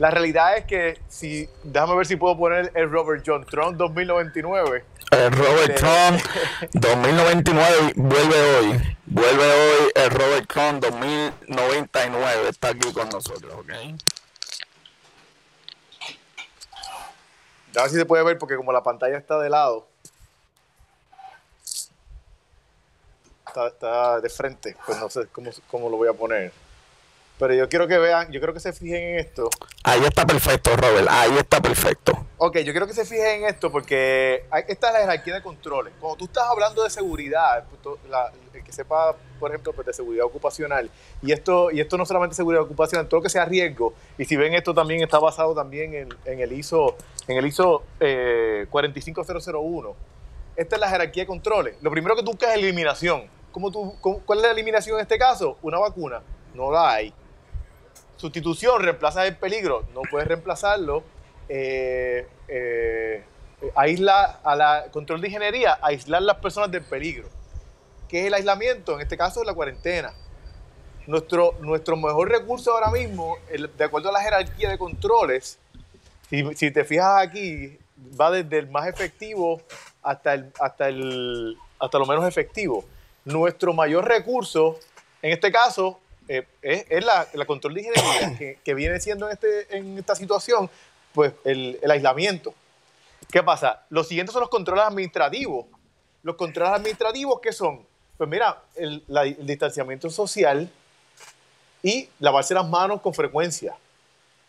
La 0.00 0.10
realidad 0.10 0.56
es 0.56 0.64
que 0.64 0.98
si, 1.10 1.46
déjame 1.62 1.94
ver 1.94 2.06
si 2.06 2.16
puedo 2.16 2.34
poner 2.34 2.72
el 2.74 2.90
Robert 2.90 3.22
John 3.26 3.44
Trump 3.44 3.76
2099. 3.76 4.82
El 5.10 5.30
Robert 5.30 5.76
Trump 5.76 6.22
2099 6.72 7.92
vuelve 7.96 8.56
hoy. 8.56 8.96
Vuelve 9.04 9.44
hoy 9.44 9.92
el 9.94 10.10
Robert 10.10 10.48
Trump 10.50 10.82
2099. 10.82 12.48
Está 12.48 12.68
aquí 12.68 12.90
con 12.94 13.10
nosotros, 13.10 13.52
¿ok? 13.52 13.70
A 17.76 17.82
ver 17.82 17.90
si 17.90 17.96
se 17.96 18.06
puede 18.06 18.24
ver 18.24 18.38
porque 18.38 18.56
como 18.56 18.72
la 18.72 18.82
pantalla 18.82 19.18
está 19.18 19.38
de 19.38 19.50
lado. 19.50 19.86
Está, 23.46 24.18
de 24.18 24.30
frente, 24.30 24.74
pues 24.86 24.98
no 24.98 25.10
sé 25.10 25.26
cómo, 25.26 25.50
cómo 25.70 25.90
lo 25.90 25.98
voy 25.98 26.08
a 26.08 26.14
poner. 26.14 26.54
Pero 27.40 27.54
yo 27.54 27.70
quiero 27.70 27.88
que 27.88 27.96
vean, 27.96 28.30
yo 28.30 28.38
quiero 28.38 28.52
que 28.52 28.60
se 28.60 28.70
fijen 28.70 29.02
en 29.02 29.18
esto. 29.18 29.48
Ahí 29.82 30.04
está 30.04 30.26
perfecto, 30.26 30.76
Robert. 30.76 31.08
Ahí 31.08 31.38
está 31.38 31.58
perfecto. 31.62 32.12
Ok, 32.36 32.58
yo 32.58 32.72
quiero 32.72 32.86
que 32.86 32.92
se 32.92 33.06
fijen 33.06 33.42
en 33.42 33.44
esto 33.46 33.72
porque 33.72 34.44
esta 34.68 34.88
es 34.88 34.92
la 34.92 35.00
jerarquía 35.00 35.36
de 35.36 35.42
controles. 35.42 35.94
Cuando 35.98 36.18
tú 36.18 36.26
estás 36.26 36.44
hablando 36.46 36.84
de 36.84 36.90
seguridad, 36.90 37.64
pues, 37.82 37.96
el 38.52 38.62
que 38.62 38.72
sepa, 38.72 39.16
por 39.38 39.50
ejemplo, 39.50 39.72
pues, 39.72 39.86
de 39.86 39.94
seguridad 39.94 40.26
ocupacional, 40.26 40.90
y 41.22 41.32
esto, 41.32 41.70
y 41.70 41.80
esto 41.80 41.96
no 41.96 42.04
solamente 42.04 42.36
seguridad 42.36 42.62
ocupacional, 42.62 43.08
todo 43.08 43.20
lo 43.20 43.22
que 43.24 43.30
sea 43.30 43.46
riesgo, 43.46 43.94
y 44.18 44.26
si 44.26 44.36
ven 44.36 44.52
esto 44.52 44.74
también 44.74 45.02
está 45.02 45.18
basado 45.18 45.54
también 45.54 45.94
en, 46.26 46.40
el 46.40 46.52
ISO, 46.52 46.94
en 47.26 47.38
el 47.38 47.46
ISO 47.46 47.84
45001. 48.68 49.88
Eh, 49.88 49.94
esta 50.56 50.76
es 50.76 50.80
la 50.80 50.90
jerarquía 50.90 51.22
de 51.22 51.26
controles. 51.26 51.76
Lo 51.80 51.90
primero 51.90 52.14
que 52.16 52.22
tú 52.22 52.32
buscas 52.32 52.50
es 52.50 52.56
eliminación. 52.56 53.30
¿Cómo 53.50 53.70
tú, 53.70 53.96
¿Cuál 54.02 54.40
es 54.40 54.44
la 54.44 54.50
eliminación 54.50 54.96
en 54.96 55.02
este 55.02 55.16
caso? 55.16 55.56
Una 55.62 55.78
vacuna. 55.78 56.20
No 56.52 56.70
la 56.70 56.90
hay 56.90 57.14
Sustitución, 58.20 58.82
reemplaza 58.82 59.26
el 59.26 59.36
peligro, 59.36 59.86
no 59.94 60.02
puedes 60.02 60.28
reemplazarlo. 60.28 61.02
Eh, 61.48 62.28
eh, 62.48 63.24
aísla 63.74 64.40
a 64.44 64.54
la 64.54 64.86
control 64.90 65.22
de 65.22 65.28
ingeniería, 65.28 65.78
aislar 65.80 66.20
las 66.20 66.36
personas 66.36 66.70
del 66.70 66.82
peligro. 66.82 67.26
¿Qué 68.08 68.20
es 68.20 68.26
el 68.26 68.34
aislamiento? 68.34 68.96
En 68.96 69.00
este 69.00 69.16
caso, 69.16 69.42
la 69.42 69.54
cuarentena. 69.54 70.12
Nuestro, 71.06 71.54
nuestro 71.60 71.96
mejor 71.96 72.28
recurso 72.28 72.72
ahora 72.72 72.90
mismo, 72.90 73.38
de 73.48 73.84
acuerdo 73.84 74.10
a 74.10 74.12
la 74.12 74.20
jerarquía 74.20 74.68
de 74.68 74.76
controles, 74.76 75.58
si, 76.28 76.54
si, 76.54 76.70
te 76.70 76.84
fijas 76.84 77.26
aquí, 77.26 77.78
va 78.20 78.30
desde 78.30 78.58
el 78.58 78.68
más 78.68 78.86
efectivo 78.86 79.62
hasta, 80.02 80.34
el, 80.34 80.52
hasta, 80.60 80.88
el, 80.88 81.56
hasta 81.78 81.98
lo 81.98 82.04
menos 82.04 82.26
efectivo. 82.26 82.84
Nuestro 83.24 83.72
mayor 83.72 84.06
recurso, 84.06 84.78
en 85.22 85.32
este 85.32 85.50
caso, 85.50 85.98
eh, 86.32 86.46
es, 86.88 87.04
la, 87.04 87.26
control 87.44 87.74
de 87.74 87.80
ingeniería 87.80 88.56
que, 88.62 88.74
viene 88.74 89.00
siendo 89.00 89.26
en, 89.26 89.32
este, 89.32 89.76
en 89.76 89.98
esta 89.98 90.14
situación, 90.14 90.70
pues 91.12 91.32
el, 91.42 91.80
aislamiento. 91.90 92.54
¿Qué 93.32 93.42
pasa? 93.42 93.84
Los 93.90 94.06
siguientes 94.06 94.32
son 94.32 94.42
los 94.42 94.48
controles 94.48 94.84
administrativos. 94.84 95.66
Los 96.22 96.36
controles 96.36 96.72
administrativos, 96.72 97.40
¿qué 97.40 97.52
son? 97.52 97.84
Pues 98.16 98.30
mira, 98.30 98.62
el, 98.76 99.02
distanciamiento 99.40 100.08
social 100.08 100.70
y 101.82 102.08
lavarse 102.20 102.54
las 102.54 102.68
manos 102.68 103.00
con 103.00 103.12
frecuencia. 103.12 103.74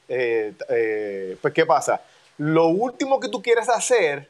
Eh, 0.08 0.54
eh, 0.70 1.36
pues, 1.41 1.52
¿qué 1.52 1.65
pasa? 1.65 2.00
Lo 2.38 2.67
último 2.67 3.20
que 3.20 3.28
tú 3.28 3.41
quieres 3.41 3.67
hacer 3.70 4.30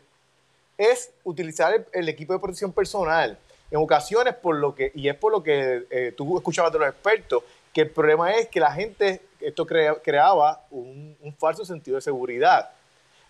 es 0.77 1.11
utilizar 1.25 1.85
el 1.91 2.07
equipo 2.07 2.31
de 2.31 2.39
protección 2.39 2.71
personal 2.71 3.37
en 3.71 3.79
ocasiones 3.79 4.35
por 4.35 4.55
lo 4.57 4.75
que, 4.75 4.91
y 4.93 5.07
es 5.07 5.15
por 5.15 5.31
lo 5.31 5.41
que 5.41 5.85
eh, 5.89 6.13
tú 6.15 6.37
escuchabas 6.37 6.73
de 6.73 6.79
los 6.79 6.89
expertos, 6.89 7.43
que 7.73 7.81
el 7.81 7.89
problema 7.89 8.33
es 8.33 8.49
que 8.49 8.59
la 8.59 8.71
gente, 8.71 9.21
esto 9.39 9.65
creaba 9.65 10.65
un, 10.69 11.15
falso 11.39 11.63
sentido 11.65 11.95
de 11.95 12.01
seguridad. 12.01 12.69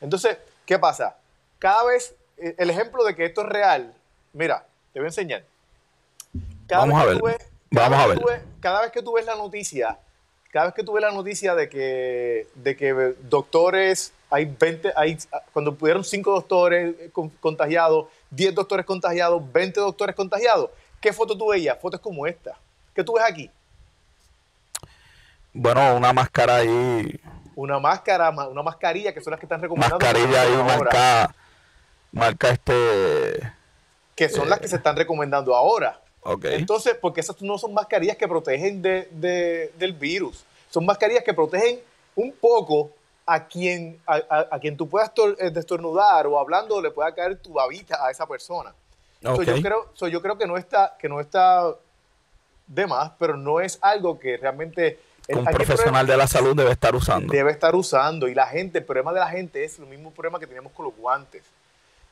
Entonces, 0.02 0.38
¿qué 0.66 0.80
pasa? 0.80 1.16
Cada 1.60 1.84
vez, 1.86 2.16
eh, 2.38 2.56
el 2.58 2.72
ejemplo 2.72 3.04
de 3.04 3.16
que 3.16 3.26
esto 3.26 3.42
es 3.42 3.48
real, 3.48 3.94
mira, 4.34 4.66
te 4.92 5.00
voy 5.00 5.06
a 5.06 5.10
enseñar. 5.10 5.44
Vamos 6.68 7.02
a 7.02 7.06
ver. 7.06 7.22
Vamos 7.70 8.00
a 8.00 8.08
ver. 8.08 8.42
cada 8.60 8.82
vez 8.82 8.92
que 8.92 9.02
tú 9.02 9.14
ves 9.14 9.26
la 9.26 9.36
noticia, 9.36 9.98
cada 10.52 10.66
vez 10.66 10.74
que 10.74 10.84
tú 10.84 10.94
ves 10.94 11.04
la 11.04 11.12
noticia 11.12 11.54
de 11.56 11.70
que, 11.70 12.48
de 12.56 12.76
que 12.76 13.16
doctores, 13.22 14.12
hay 14.32 14.46
20, 14.46 14.94
hay, 14.96 15.17
cuando 15.52 15.76
pudieron 15.76 16.06
cinco 16.06 16.32
doctores 16.32 16.96
contagiados, 17.41 18.08
10 18.30 18.56
doctores 18.56 18.86
contagiados, 18.86 19.44
20 19.52 19.80
doctores 19.82 20.15
contagiados. 20.15 20.70
¿Qué 21.02 21.12
foto 21.12 21.38
tú 21.38 21.50
veías? 21.50 21.78
Fotos 21.80 22.00
como 22.00 22.26
esta. 22.26 22.56
¿Qué 22.96 23.04
tú 23.04 23.13
ves 23.13 23.26
aquí? 23.28 23.52
Bueno, 25.54 25.98
una 25.98 26.13
máscara 26.13 26.58
ahí. 26.58 27.20
Una 27.56 27.78
máscara, 27.80 28.30
una 28.30 28.63
mascarilla, 28.63 29.13
que 29.13 29.20
son 29.20 29.32
las 29.32 29.39
que 29.39 29.46
están 29.46 29.62
recomendando. 29.62 30.00
Mascarilla 30.00 30.41
ahí, 30.41 30.56
marca, 30.63 31.36
marca 32.13 32.50
este... 32.52 33.54
Que 34.15 34.30
son 34.30 34.50
las 34.50 34.60
que 34.60 34.70
se 34.70 34.78
están 34.78 34.96
recomendando 34.96 35.54
ahora. 35.54 36.00
Okay. 36.22 36.56
Entonces, 36.56 36.96
porque 37.02 37.20
esas 37.20 37.41
no 37.41 37.58
son 37.58 37.74
mascarillas 37.74 38.15
que 38.15 38.28
protegen 38.28 38.82
de, 38.82 39.72
del 39.78 39.94
virus. 39.94 40.46
Son 40.70 40.86
mascarillas 40.86 41.24
que 41.24 41.34
protegen 41.34 41.82
un 42.15 42.32
poco 42.32 42.91
a 43.26 43.48
quien, 43.48 44.00
a, 44.06 44.60
quien 44.60 44.76
tú 44.76 44.90
puedas 44.90 45.12
eh, 45.40 45.52
destornudar 45.52 46.28
o 46.28 46.40
hablando 46.40 46.82
le 46.82 46.92
pueda 46.92 47.14
caer 47.14 47.38
tu 47.38 47.54
babita 47.54 48.06
a 48.06 48.12
esa 48.12 48.26
persona. 48.26 48.74
yo, 49.22 49.38
creo, 49.38 49.94
yo 49.94 50.22
creo 50.22 50.38
que 50.38 50.48
no 50.48 50.58
está, 50.58 50.96
que 51.00 51.08
no 51.08 51.20
está 51.20 51.76
de 52.68 52.88
más, 52.88 53.12
pero 53.20 53.38
no 53.38 53.60
es 53.60 53.78
algo 53.82 54.20
que 54.20 54.38
realmente 54.38 55.00
un 55.30 55.46
profesional 55.46 56.08
de 56.08 56.18
la 56.18 56.28
salud 56.28 56.56
debe 56.56 56.72
estar 56.72 56.96
usando. 56.96 57.32
Debe 57.32 57.52
estar 57.52 57.76
usando. 57.76 58.28
Y 58.28 58.34
la 58.34 58.48
gente, 58.48 58.80
el 58.80 58.86
problema 58.86 59.14
de 59.14 59.20
la 59.20 59.30
gente 59.30 59.64
es 59.64 59.80
el 59.80 59.86
mismo 59.86 60.12
problema 60.12 60.40
que 60.40 60.48
teníamos 60.48 60.72
con 60.74 60.86
los 60.86 60.96
guantes. 60.96 61.44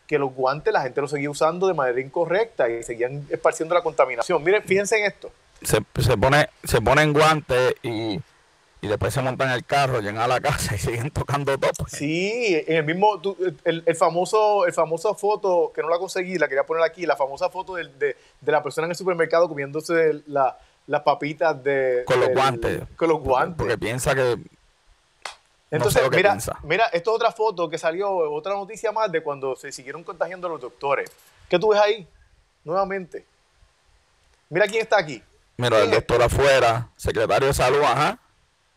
Que 0.07 0.17
los 0.17 0.33
guantes 0.33 0.73
la 0.73 0.81
gente 0.81 1.01
los 1.01 1.11
seguía 1.11 1.29
usando 1.29 1.67
de 1.67 1.73
manera 1.73 1.99
incorrecta 1.99 2.69
y 2.69 2.83
seguían 2.83 3.27
esparciendo 3.29 3.75
la 3.75 3.81
contaminación. 3.81 4.43
Miren, 4.43 4.63
fíjense 4.63 4.97
en 4.99 5.05
esto. 5.05 5.31
Se, 5.61 5.79
se 5.99 6.17
pone, 6.17 6.49
se 6.63 6.81
ponen 6.81 7.13
guantes 7.13 7.75
y 7.83 8.19
y 8.81 8.87
después 8.87 9.13
se 9.13 9.21
montan 9.21 9.49
en 9.49 9.55
el 9.55 9.65
carro, 9.65 9.99
llegan 9.99 10.19
a 10.19 10.27
la 10.27 10.39
casa 10.39 10.75
y 10.75 10.77
siguen 10.77 11.11
tocando. 11.11 11.57
Pues. 11.59 11.73
Sí, 11.91 12.63
en 12.67 12.77
el 12.77 12.85
mismo, 12.85 13.21
el, 13.65 13.95
famoso, 13.95 14.65
el 14.65 14.73
famosa 14.73 15.13
foto, 15.13 15.71
que 15.73 15.81
no 15.81 15.89
la 15.89 15.97
conseguí, 15.97 16.37
la 16.37 16.47
quería 16.47 16.65
poner 16.65 16.83
aquí, 16.83 17.05
la 17.05 17.15
famosa 17.15 17.49
foto 17.49 17.75
de, 17.75 17.89
de, 17.97 18.15
la 18.45 18.63
persona 18.63 18.85
en 18.85 18.91
el 18.91 18.97
supermercado 18.97 19.49
comiéndose 19.49 20.21
la, 20.27 20.57
las 20.87 21.01
papitas 21.01 21.61
de... 21.61 22.03
Con 22.05 22.19
los 22.19 22.29
guantes. 22.29 22.83
Con 22.95 23.09
los 23.09 23.19
guantes. 23.19 23.57
Porque 23.57 23.77
piensa 23.77 24.15
que... 24.15 24.37
Entonces, 25.71 26.01
mira, 26.09 26.35
mira, 26.63 26.85
esto 26.85 27.11
es 27.11 27.15
otra 27.15 27.31
foto 27.31 27.69
que 27.69 27.77
salió, 27.77 28.09
otra 28.11 28.53
noticia 28.53 28.91
más 28.91 29.11
de 29.11 29.21
cuando 29.21 29.55
se 29.55 29.71
siguieron 29.71 30.03
contagiando 30.03 30.49
los 30.49 30.59
doctores. 30.59 31.11
¿Qué 31.47 31.59
tú 31.59 31.69
ves 31.69 31.79
ahí? 31.79 32.07
Nuevamente. 32.63 33.23
Mira 34.49 34.65
quién 34.65 34.81
está 34.81 34.97
aquí. 34.97 35.21
Mira, 35.57 35.83
el 35.83 35.91
doctor 35.91 36.23
afuera, 36.23 36.89
secretario 36.95 37.49
de 37.49 37.53
salud, 37.53 37.83
ajá 37.83 38.17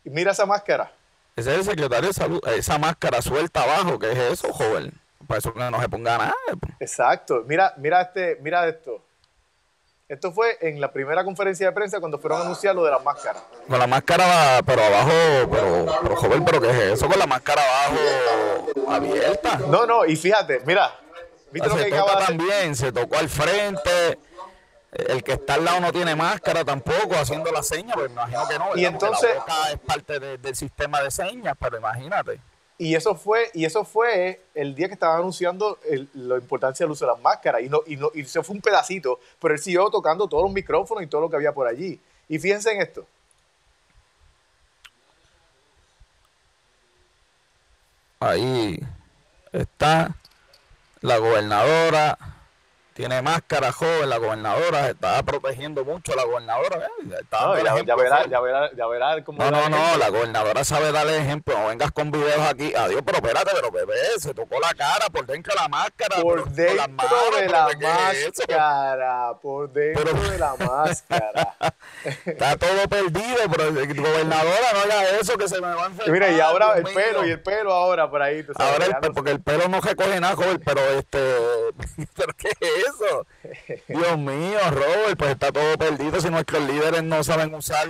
mira 0.09 0.31
esa 0.31 0.45
máscara. 0.45 0.91
Ese 1.35 1.51
es 1.51 1.57
el 1.59 1.63
secretario 1.63 2.09
de 2.09 2.13
salud, 2.13 2.41
esa 2.49 2.77
máscara 2.77 3.21
suelta 3.21 3.63
abajo, 3.63 3.97
¿qué 3.97 4.11
es 4.11 4.17
eso, 4.17 4.53
joven? 4.53 4.93
Para 5.27 5.39
eso 5.39 5.53
que 5.53 5.59
no 5.59 5.81
se 5.81 5.89
ponga 5.89 6.17
nada. 6.17 6.33
Exacto. 6.79 7.43
Mira, 7.47 7.73
mira 7.77 8.01
este, 8.01 8.37
mira 8.41 8.67
esto. 8.67 9.01
Esto 10.07 10.31
fue 10.31 10.57
en 10.61 10.79
la 10.79 10.91
primera 10.91 11.23
conferencia 11.23 11.67
de 11.67 11.71
prensa 11.71 11.99
cuando 11.99 12.19
fueron 12.19 12.39
a 12.39 12.43
anunciar 12.43 12.75
lo 12.75 12.83
de 12.83 12.91
la 12.91 12.99
máscara. 12.99 13.39
Con 13.67 13.79
la 13.79 13.87
máscara, 13.87 14.61
pero 14.65 14.83
abajo, 14.83 15.49
pero, 15.49 15.85
pero 16.03 16.15
joven, 16.17 16.45
pero 16.45 16.61
¿qué 16.61 16.69
es 16.69 16.77
eso? 16.93 17.07
Con 17.07 17.17
la 17.17 17.25
máscara 17.25 17.61
abajo 17.61 18.91
abierta. 18.91 19.57
No, 19.69 19.85
no, 19.85 20.05
y 20.05 20.15
fíjate, 20.15 20.61
mira. 20.65 20.93
¿Viste 21.51 21.69
lo 21.69 21.75
que 21.75 21.91
también, 22.25 22.75
se 22.75 22.91
tocó 22.91 23.17
al 23.17 23.29
frente 23.29 24.19
el 24.93 25.23
que 25.23 25.33
está 25.33 25.55
al 25.55 25.65
lado 25.65 25.79
no 25.79 25.91
tiene 25.91 26.15
máscara 26.15 26.63
tampoco 26.63 27.15
haciendo 27.15 27.51
la 27.51 27.63
seña, 27.63 27.93
pues 27.95 28.11
imagino 28.11 28.47
que 28.47 28.59
no. 28.59 28.75
Y 28.75 28.85
entonces 28.85 29.29
la 29.35 29.39
boca 29.39 29.71
es 29.71 29.79
parte 29.79 30.19
del 30.19 30.55
sistema 30.55 31.01
de 31.01 31.09
señas, 31.09 31.55
pero 31.59 31.77
imagínate. 31.77 32.39
Y 32.77 32.95
eso 32.95 33.15
fue 33.15 33.49
y 33.53 33.65
eso 33.65 33.85
fue 33.85 34.41
el 34.53 34.75
día 34.75 34.87
que 34.87 34.93
estaba 34.93 35.15
anunciando 35.15 35.79
la 36.13 36.35
importancia 36.35 36.85
del 36.85 36.91
uso 36.91 37.05
de 37.05 37.11
las 37.11 37.21
máscaras 37.21 37.61
y 37.61 37.69
no 37.69 37.81
y 37.87 37.95
no 37.95 38.11
y 38.13 38.23
se 38.25 38.43
fue 38.43 38.55
un 38.55 38.61
pedacito, 38.61 39.19
pero 39.39 39.53
él 39.53 39.59
siguió 39.59 39.89
tocando 39.89 40.27
todos 40.27 40.43
los 40.43 40.51
micrófonos 40.51 41.03
y 41.03 41.07
todo 41.07 41.21
lo 41.21 41.29
que 41.29 41.37
había 41.37 41.53
por 41.53 41.67
allí. 41.67 41.99
Y 42.27 42.39
fíjense 42.39 42.71
en 42.71 42.81
esto. 42.81 43.05
Ahí 48.19 48.79
está 49.51 50.15
la 51.01 51.17
gobernadora 51.17 52.17
tiene 52.93 53.21
máscara 53.21 53.71
joven, 53.71 54.09
la 54.09 54.17
gobernadora 54.17 54.89
está 54.89 55.21
protegiendo 55.23 55.83
mucho 55.83 56.13
a 56.13 56.15
la 56.15 56.23
gobernadora. 56.25 56.87
ya, 57.03 57.83
ya, 57.83 57.95
verá, 57.95 58.25
ya, 58.27 58.39
verá, 58.39 58.71
ya 58.75 58.87
verá 58.87 59.23
cómo. 59.23 59.39
No, 59.39 59.51
no, 59.51 59.69
no, 59.69 59.97
la 59.97 60.09
gobernadora 60.09 60.63
sabe 60.63 60.91
darle 60.91 61.17
ejemplo. 61.17 61.57
No 61.57 61.67
vengas 61.67 61.91
con 61.91 62.11
videos 62.11 62.39
aquí. 62.39 62.73
Adiós, 62.75 63.01
pero 63.05 63.17
espérate, 63.17 63.51
pero 63.53 63.71
bebé, 63.71 63.97
se 64.19 64.33
tocó 64.33 64.59
la 64.59 64.73
cara 64.73 65.07
por 65.11 65.25
dentro 65.25 65.53
de 65.53 65.61
la 65.61 65.67
máscara. 65.67 66.21
Por 66.21 66.43
dentro 66.49 66.63
de 66.63 66.75
la 66.75 66.87
máscara. 66.87 67.25
Por 69.41 69.71
dentro 69.71 70.13
de 70.29 70.37
la 70.37 70.55
máscara. 70.55 71.55
está 72.25 72.57
todo 72.57 72.87
perdido, 72.87 73.37
pero 73.51 73.71
gobernadora 74.03 74.73
no 74.73 74.79
haga 74.81 75.09
eso 75.19 75.37
que 75.37 75.47
se 75.47 75.55
me 75.55 75.73
va 75.73 75.83
a 75.83 75.87
enfermar. 75.87 76.11
Mira, 76.11 76.31
y 76.31 76.39
ahora 76.39 76.77
el 76.77 76.83
pelo, 76.83 77.25
y 77.25 77.31
el 77.31 77.41
pelo 77.41 77.73
ahora 77.73 78.09
por 78.09 78.21
ahí. 78.21 78.45
ahora 78.55 78.85
el 78.85 79.13
porque 79.13 79.31
el 79.31 79.41
pelo 79.41 79.67
no 79.67 79.81
recoge 79.81 80.19
nada, 80.19 80.35
joven, 80.35 80.61
pero 80.63 80.81
este. 80.91 81.19
¿Pero 82.15 82.33
qué 82.37 82.49
es 82.49 82.82
eso? 82.87 83.25
Dios 83.87 84.17
mío, 84.17 84.59
Robert, 84.71 85.17
pues 85.17 85.31
está 85.31 85.51
todo 85.51 85.77
perdido 85.77 86.19
si 86.19 86.29
nuestros 86.29 86.63
líderes 86.63 87.03
no 87.03 87.23
saben 87.23 87.53
usar 87.53 87.87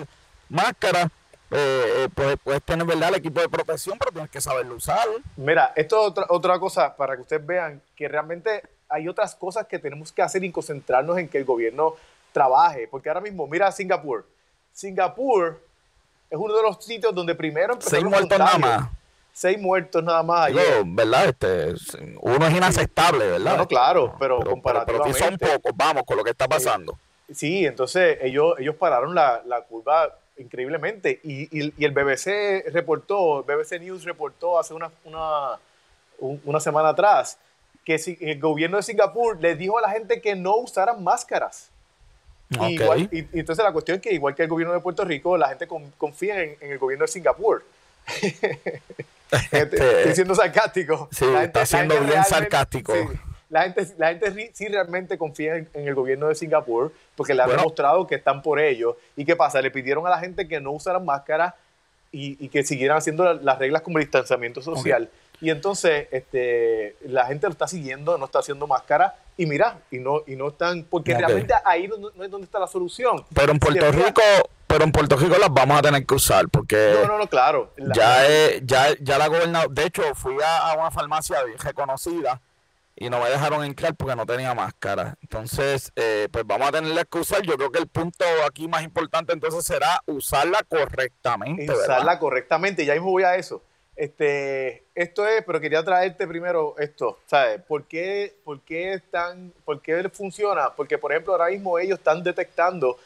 máscara. 0.49 1.09
Eh, 1.51 2.03
eh, 2.03 2.09
pues 2.13 2.37
puedes 2.43 2.63
tener 2.63 2.85
verdad 2.85 3.09
el 3.09 3.15
equipo 3.15 3.39
de 3.39 3.47
protección, 3.47 3.97
pero 3.99 4.11
tienes 4.11 4.31
que 4.31 4.41
saberlo 4.41 4.75
usar. 4.75 5.07
Mira, 5.35 5.71
esto 5.75 6.01
es 6.01 6.07
otra, 6.07 6.25
otra 6.29 6.59
cosa 6.59 6.95
para 6.95 7.15
que 7.15 7.21
ustedes 7.21 7.45
vean 7.45 7.81
que 7.95 8.07
realmente 8.07 8.63
hay 8.89 9.07
otras 9.07 9.35
cosas 9.35 9.67
que 9.67 9.77
tenemos 9.77 10.11
que 10.11 10.23
hacer 10.23 10.43
y 10.43 10.51
concentrarnos 10.51 11.17
en 11.19 11.27
que 11.27 11.37
el 11.37 11.45
gobierno 11.45 11.95
trabaje. 12.31 12.87
Porque 12.87 13.09
ahora 13.09 13.21
mismo, 13.21 13.45
mira 13.47 13.71
Singapur. 13.71 14.25
Singapur 14.71 15.61
es 16.29 16.37
uno 16.37 16.55
de 16.55 16.63
los 16.63 16.83
sitios 16.83 17.13
donde 17.13 17.35
primero 17.35 17.73
empezaron 17.73 18.01
Seis 18.01 18.09
muertos 18.09 18.39
nada 18.39 18.57
más 18.57 18.89
seis 19.33 19.59
muertos 19.59 20.03
nada 20.03 20.23
más 20.23 20.51
¿verdad? 20.85 21.25
Este, 21.29 21.73
uno 22.21 22.47
es 22.47 22.53
inaceptable, 22.53 23.31
¿verdad? 23.31 23.57
No, 23.57 23.67
claro, 23.67 24.15
pero, 24.19 24.39
comparativamente. 24.39 25.19
Pero, 25.19 25.29
son 25.29 25.37
pocos, 25.37 25.71
vamos, 25.75 26.03
con 26.03 26.17
lo 26.17 26.23
que 26.23 26.29
está 26.29 26.47
pasando. 26.47 26.97
Sí, 27.33 27.65
entonces 27.65 28.19
ellos, 28.21 28.55
ellos 28.59 28.75
pararon 28.75 29.15
la, 29.15 29.41
curva 29.67 30.15
increíblemente 30.37 31.19
y, 31.23 31.47
y, 31.51 31.83
el 31.83 31.91
BBC 31.91 32.71
reportó, 32.71 33.43
BBC 33.43 33.79
News 33.79 34.03
reportó 34.03 34.59
hace 34.59 34.73
una, 34.73 34.91
una, 35.03 35.59
una 36.19 36.59
semana 36.59 36.89
atrás 36.89 37.37
que 37.83 37.97
si, 37.97 38.17
el 38.21 38.39
gobierno 38.39 38.77
de 38.77 38.83
Singapur 38.83 39.39
le 39.41 39.55
dijo 39.55 39.77
a 39.77 39.81
la 39.81 39.89
gente 39.89 40.21
que 40.21 40.35
no 40.35 40.57
usaran 40.57 41.03
máscaras. 41.03 41.69
Y, 42.49 42.77
entonces 43.33 43.63
la 43.63 43.71
cuestión 43.71 43.95
es 43.95 44.01
que 44.01 44.13
igual 44.13 44.35
que 44.35 44.43
el 44.43 44.49
gobierno 44.49 44.75
de 44.75 44.79
Puerto 44.79 45.03
Rico, 45.03 45.37
la 45.37 45.49
gente 45.49 45.67
confía 45.97 46.41
en, 46.43 46.55
en 46.61 46.71
el 46.71 46.77
gobierno 46.77 47.05
de 47.05 47.11
Singapur. 47.11 47.63
Estoy 49.51 50.15
siendo 50.15 50.35
sarcástico. 50.35 51.09
Sí, 51.11 51.25
está 51.41 51.65
siendo 51.65 51.99
bien 52.01 52.23
sarcástico. 52.23 52.93
la 53.49 53.63
gente, 53.63 53.87
la 53.97 54.09
gente 54.09 54.51
sí 54.53 54.67
realmente 54.67 55.17
confía 55.17 55.57
en, 55.57 55.69
el 55.73 55.95
gobierno 55.95 56.27
de 56.27 56.35
Singapur 56.35 56.91
porque 57.15 57.33
le 57.33 57.43
han 57.43 57.49
demostrado 57.49 58.07
que 58.07 58.15
están 58.15 58.41
por 58.41 58.59
ello. 58.59 58.97
¿Y 59.15 59.25
qué 59.25 59.35
pasa? 59.35 59.61
Le 59.61 59.71
pidieron 59.71 60.05
a 60.07 60.09
la 60.09 60.19
gente 60.19 60.47
que 60.47 60.59
no 60.59 60.71
usaran 60.71 61.05
máscara 61.05 61.55
y, 62.11 62.47
que 62.49 62.63
siguieran 62.63 62.97
haciendo 62.97 63.33
las 63.33 63.57
reglas 63.57 63.81
como 63.81 63.97
el 63.97 64.03
distanciamiento 64.03 64.61
social. 64.61 65.09
Y 65.41 65.49
entonces 65.49 66.07
este, 66.11 66.95
la 67.01 67.25
gente 67.25 67.47
lo 67.47 67.51
está 67.51 67.67
siguiendo, 67.67 68.17
no 68.17 68.25
está 68.25 68.39
haciendo 68.39 68.67
máscara 68.67 69.15
y 69.35 69.45
mira, 69.45 69.79
y 69.89 69.97
no, 69.97 70.21
y 70.27 70.35
no 70.35 70.49
están, 70.49 70.83
porque 70.83 71.17
realmente 71.17 71.53
ahí 71.65 71.87
no, 71.87 72.09
es 72.23 72.31
donde 72.31 72.45
está 72.45 72.59
la 72.59 72.67
solución. 72.67 73.25
Pero 73.33 73.51
en 73.51 73.59
Puerto 73.59 73.91
Rico, 73.91 74.21
pero 74.73 74.85
en 74.85 74.91
Puerto 74.91 75.15
Rico 75.17 75.37
las 75.37 75.53
vamos 75.53 75.77
a 75.77 75.83
tener 75.83 76.03
que 76.03 76.15
usar 76.15 76.49
porque 76.49 76.95
no, 76.95 77.07
no, 77.07 77.17
no, 77.19 77.27
claro. 77.27 77.71
ya, 77.93 78.25
ya, 78.63 78.87
ya 78.99 79.19
la 79.19 79.27
gobernadora, 79.27 79.71
de 79.71 79.85
hecho 79.85 80.01
fui 80.15 80.35
a, 80.43 80.73
una 80.75 80.89
farmacia 80.89 81.37
reconocida 81.59 82.41
y 82.95 83.07
no 83.07 83.19
me 83.19 83.29
dejaron 83.29 83.63
entrar 83.63 83.93
porque 83.93 84.15
no 84.15 84.25
tenía 84.25 84.55
máscara. 84.55 85.15
Entonces, 85.21 85.91
eh, 85.95 86.27
pues 86.31 86.43
vamos 86.47 86.69
a 86.69 86.71
tenerla 86.71 87.05
que 87.05 87.19
usar. 87.19 87.43
Yo 87.43 87.55
creo 87.55 87.71
que 87.71 87.77
el 87.77 87.87
punto 87.87 88.25
aquí 88.47 88.67
más 88.67 88.81
importante 88.81 89.31
entonces 89.31 89.63
será 89.63 90.01
usarla 90.07 90.63
correctamente. 90.67 91.71
Usarla 91.71 92.17
correctamente, 92.17 92.83
ya 92.83 92.93
mismo 92.93 93.11
voy 93.11 93.23
a 93.23 93.35
eso. 93.35 93.61
Este, 93.95 94.85
esto 94.95 95.27
es, 95.27 95.43
pero 95.45 95.61
quería 95.61 95.83
traerte 95.83 96.25
primero 96.25 96.73
esto, 96.79 97.19
¿sabes? 97.27 97.61
¿Por 97.61 97.83
qué, 97.83 98.35
por 98.43 98.59
qué, 98.61 98.93
están, 98.93 99.53
por 99.65 99.83
qué 99.83 100.09
funciona? 100.09 100.73
Porque, 100.75 100.97
por 100.97 101.11
ejemplo, 101.11 101.33
ahora 101.33 101.49
mismo 101.49 101.77
ellos 101.77 101.99
están 101.99 102.23
detectando 102.23 102.97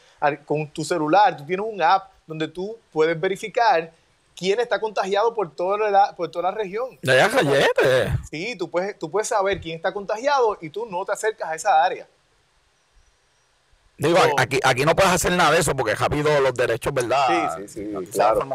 con 0.44 0.66
tu 0.68 0.84
celular, 0.84 1.36
tú 1.36 1.44
tienes 1.44 1.64
un 1.66 1.80
app 1.82 2.10
donde 2.26 2.48
tú 2.48 2.76
puedes 2.92 3.18
verificar 3.18 3.90
quién 4.36 4.60
está 4.60 4.80
contagiado 4.80 5.34
por 5.34 5.50
toda 5.54 5.90
la, 5.90 6.14
por 6.14 6.30
toda 6.30 6.50
la 6.50 6.56
región. 6.56 6.98
Ya, 7.02 7.14
Sí, 8.30 8.56
tú 8.56 8.70
puedes, 8.70 8.98
tú 8.98 9.10
puedes 9.10 9.28
saber 9.28 9.60
quién 9.60 9.76
está 9.76 9.92
contagiado 9.92 10.56
y 10.60 10.70
tú 10.70 10.86
no 10.86 11.04
te 11.04 11.12
acercas 11.12 11.50
a 11.50 11.54
esa 11.54 11.84
área. 11.84 12.06
Digo, 13.96 14.18
aquí, 14.38 14.60
aquí 14.62 14.84
no 14.84 14.94
puedes 14.94 15.10
hacer 15.10 15.32
nada 15.32 15.50
de 15.50 15.58
eso 15.58 15.74
porque 15.74 15.96
rápido 15.96 16.40
los 16.40 16.54
derechos, 16.54 16.94
¿verdad? 16.94 17.56
Sí, 17.56 17.68
sí, 17.68 17.90
sí, 17.90 18.10
claro. 18.12 18.46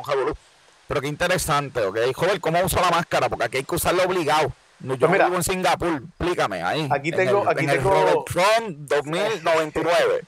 Pero 0.88 1.02
qué 1.02 1.08
interesante, 1.08 1.82
¿ok? 1.86 1.98
Joder, 2.16 2.40
¿cómo 2.40 2.64
uso 2.64 2.80
la 2.80 2.90
máscara? 2.90 3.28
Porque 3.28 3.46
aquí 3.46 3.58
hay 3.58 3.64
que 3.64 3.76
usarlo 3.76 4.04
obligado. 4.04 4.54
Yo 4.80 4.98
pues 4.98 5.12
vivo 5.12 5.36
en 5.36 5.44
Singapur, 5.44 6.04
explícame 6.04 6.62
ahí. 6.62 6.88
Aquí 6.92 7.12
tengo, 7.12 7.48
aquí 7.48 7.66
tengo. 7.66 7.90
Robert 7.90 8.26
Trump 8.26 8.78
2099. 8.80 10.22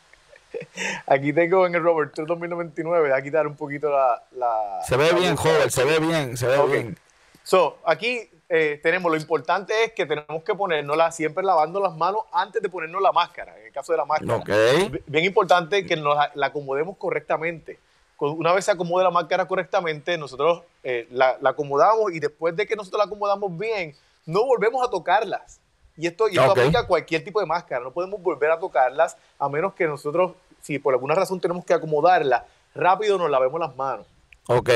Aquí 1.08 1.34
tengo 1.34 1.66
en 1.66 1.76
el 1.76 1.84
Robert 1.84 2.14
Trump 2.14 2.30
2099, 2.30 3.14
a 3.14 3.22
quitar 3.22 3.48
un 3.48 3.56
poquito 3.56 3.90
la. 3.90 4.22
la 4.36 4.82
se 4.86 4.98
ve 4.98 5.14
bien, 5.14 5.36
joven, 5.36 5.70
se 5.70 5.84
ve 5.84 6.00
bien, 6.00 6.38
se 6.38 6.48
ve 6.48 6.66
bien. 6.68 6.98
So, 7.44 7.78
aquí 7.86 8.28
eh, 8.50 8.80
tenemos, 8.82 9.12
lo 9.12 9.18
importante 9.18 9.84
es 9.84 9.94
que 9.94 10.06
tenemos 10.08 10.44
que 10.44 10.56
ponernos 10.56 10.98
siempre 11.16 11.44
lavando 11.44 11.80
las 11.80 11.96
manos 11.96 12.22
antes 12.34 12.62
de 12.62 12.70
ponernos 12.70 13.02
la 13.02 13.12
máscara, 13.12 13.56
en 13.60 13.68
el 13.68 13.72
caso 13.72 13.92
de 13.92 14.00
la 14.00 14.06
máscara. 14.06 14.38
Okay. 14.38 15.04
Bien 15.06 15.26
importante 15.26 15.86
que 15.86 15.96
nos 15.96 16.18
la 16.34 16.48
acomodemos 16.48 16.98
correctamente 16.98 17.78
una 18.20 18.54
vez 18.54 18.66
se 18.66 18.72
acomode 18.72 19.04
la 19.04 19.12
máscara 19.12 19.48
correctamente, 19.48 20.18
nosotros 20.18 20.64
eh, 20.84 21.08
la, 21.12 21.38
acomodamos 21.44 22.14
y 22.14 22.20
después 22.20 22.56
de 22.56 22.66
que 22.66 22.76
nosotros 22.76 23.00
la 23.00 23.06
acomodamos 23.06 23.58
bien, 23.58 23.94
no 24.26 24.46
volvemos 24.46 24.86
a 24.86 24.90
tocarlas. 24.90 25.60
Y 25.98 26.08
esto, 26.08 26.28
y 26.28 26.38
aplica 26.38 26.80
a 26.80 26.88
cualquier 26.88 27.24
tipo 27.24 27.40
de 27.40 27.46
máscara, 27.46 27.82
no 27.82 27.92
podemos 27.92 28.22
volver 28.22 28.52
a 28.52 28.60
tocarlas 28.60 29.16
a 29.40 29.48
menos 29.48 29.74
que 29.74 29.86
nosotros, 29.86 30.34
si 30.66 30.80
por 30.80 30.96
alguna 30.96 31.14
razón 31.14 31.40
tenemos 31.40 31.64
que 31.64 31.76
acomodarla, 31.76 32.48
rápido 32.74 33.20
nos 33.20 33.30
lavemos 33.30 33.60
las 33.60 33.76
manos. 33.76 34.08
Ok. 34.48 34.72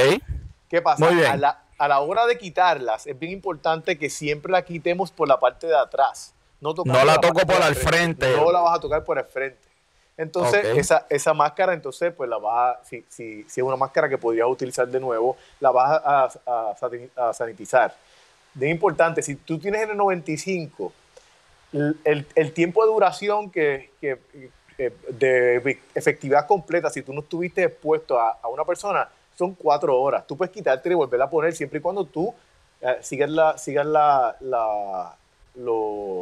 ¿Qué 0.70 0.84
pasa? 0.84 1.08
A, 1.08 1.36
la, 1.36 1.64
a 1.80 1.88
la 1.88 2.00
hora 2.02 2.28
de 2.28 2.38
quitarlas, 2.38 3.08
es 3.08 3.18
bien 3.18 3.32
importante 3.32 3.98
que 3.98 4.12
siempre 4.12 4.52
la 4.52 4.62
quitemos 4.64 5.10
por 5.10 5.28
la 5.28 5.40
parte 5.40 5.66
de 5.66 5.76
atrás. 5.76 6.36
No, 6.62 6.76
no 6.86 7.06
la, 7.06 7.20
toco 7.20 7.40
por 7.40 7.60
el 7.64 7.74
frente. 7.74 8.36
No 8.36 8.52
la 8.52 8.60
vas 8.60 8.78
a 8.78 8.80
tocar 8.80 9.04
por 9.04 9.18
el 9.18 9.26
frente. 9.26 9.68
Entonces, 10.16 10.64
esa, 10.78 11.08
esa 11.10 11.34
máscara, 11.34 11.74
entonces, 11.74 12.14
pues 12.14 12.30
la 12.30 12.38
vas 12.38 12.78
a, 12.78 12.86
si, 12.86 13.04
si, 13.10 13.44
si, 13.46 13.62
es 13.62 13.66
una 13.66 13.78
máscara 13.78 14.08
que 14.08 14.18
podrías 14.20 14.48
utilizar 14.48 14.88
de 14.88 15.00
nuevo, 15.00 15.38
la 15.60 15.72
vas 15.72 16.02
a, 16.06 16.76
a, 17.16 17.34
sanitizar. 17.34 17.96
De 18.54 18.70
importante, 18.70 19.24
si 19.24 19.36
tú 19.36 19.58
tienes 19.58 19.82
en 19.84 19.92
el 19.92 19.98
95, 19.98 20.94
el, 21.72 22.28
el 22.36 22.54
tiempo 22.54 22.86
de 22.86 22.92
duración 22.92 23.50
que, 23.50 23.92
que, 24.02 24.20
de 25.10 25.80
efectividad 25.94 26.48
completa, 26.48 26.90
si 26.90 27.02
tú 27.02 27.14
no 27.14 27.22
estuviste 27.22 27.64
expuesto 27.64 28.20
a, 28.20 28.40
una 28.52 28.66
persona, 28.66 29.10
son 29.38 29.54
cuatro 29.54 30.00
horas. 30.00 30.26
Tú 30.26 30.36
puedes 30.38 30.54
quitarte 30.54 30.90
y 30.90 30.94
volverla 30.94 31.26
a 31.26 31.30
poner 31.30 31.54
siempre 31.54 31.80
y 31.80 31.82
cuando 31.82 32.06
tú 32.06 32.34
eh, 32.82 32.98
sigas, 33.02 33.30
la, 33.30 33.58
sigas 33.58 33.86
la, 33.86 34.36
la, 34.40 35.16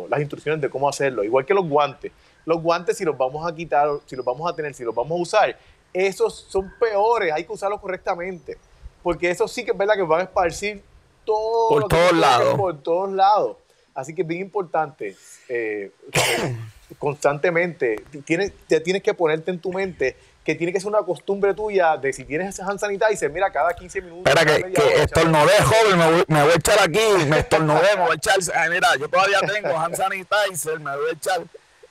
las 0.09 0.19
instrucciones 0.19 0.61
de 0.61 0.69
cómo 0.69 0.89
hacerlo. 0.89 1.23
Igual 1.23 1.45
que 1.45 1.53
los 1.53 1.67
guantes 1.67 2.11
los 2.47 2.63
guantes, 2.63 2.97
si 2.97 3.03
los 3.03 3.17
vamos 3.17 3.45
a 3.45 3.53
quitar, 3.53 3.89
si 4.05 4.15
los 4.15 4.23
vamos 4.23 4.49
a 4.49 4.55
tener, 4.55 4.73
si 4.73 4.85
los 4.85 4.95
vamos 4.95 5.11
a 5.11 5.21
usar, 5.21 5.59
esos 5.93 6.47
son 6.49 6.73
peores, 6.79 7.33
hay 7.33 7.43
que 7.43 7.51
usarlos 7.51 7.81
correctamente. 7.81 8.57
Porque 9.03 9.29
eso 9.29 9.49
sí 9.49 9.65
que 9.65 9.71
es 9.71 9.77
verdad 9.77 9.95
que 9.95 10.03
van 10.03 10.21
a 10.21 10.23
esparcir 10.23 10.81
todo 11.25 11.67
por 11.67 11.87
todos 11.89 12.13
lados. 12.13 12.55
Por 12.55 12.81
todos 12.81 13.11
lados. 13.11 13.57
Así 13.93 14.15
que 14.15 14.21
es 14.21 14.27
bien 14.27 14.41
importante, 14.41 15.17
eh, 15.49 15.91
constantemente, 16.99 18.03
tienes, 18.25 18.53
te 18.67 18.79
tienes 18.79 19.03
que 19.03 19.13
ponerte 19.13 19.51
en 19.51 19.59
tu 19.59 19.71
mente 19.71 20.15
que 20.43 20.55
tiene 20.55 20.71
que 20.71 20.79
ser 20.79 20.87
una 20.87 21.01
costumbre 21.03 21.53
tuya 21.53 21.97
de 21.97 22.13
si 22.13 22.23
tienes 22.23 22.47
ese 22.47 22.61
hand 22.63 22.79
sanitizer, 22.79 23.29
mira, 23.29 23.51
cada 23.51 23.73
15 23.73 24.01
minutos. 24.01 24.33
Espera, 24.33 24.45
que, 24.45 24.71
que 24.71 25.03
estornudé, 25.03 25.61
joven, 25.61 25.97
me 25.97 26.05
voy, 26.11 26.23
me 26.29 26.43
voy, 26.43 26.51
a 26.53 26.55
echar 26.55 26.79
aquí, 26.79 27.25
me 27.27 27.39
estornudé, 27.39 27.97
me 27.97 28.03
voy 28.03 28.11
a 28.11 28.15
echar. 28.15 28.69
mira, 28.69 28.95
yo 28.97 29.09
todavía 29.09 29.39
tengo 29.41 29.77
hand 29.77 29.95
sanitizer, 29.95 30.79
me 30.79 30.95
voy 30.95 31.09
a 31.09 31.13
echar. 31.13 31.41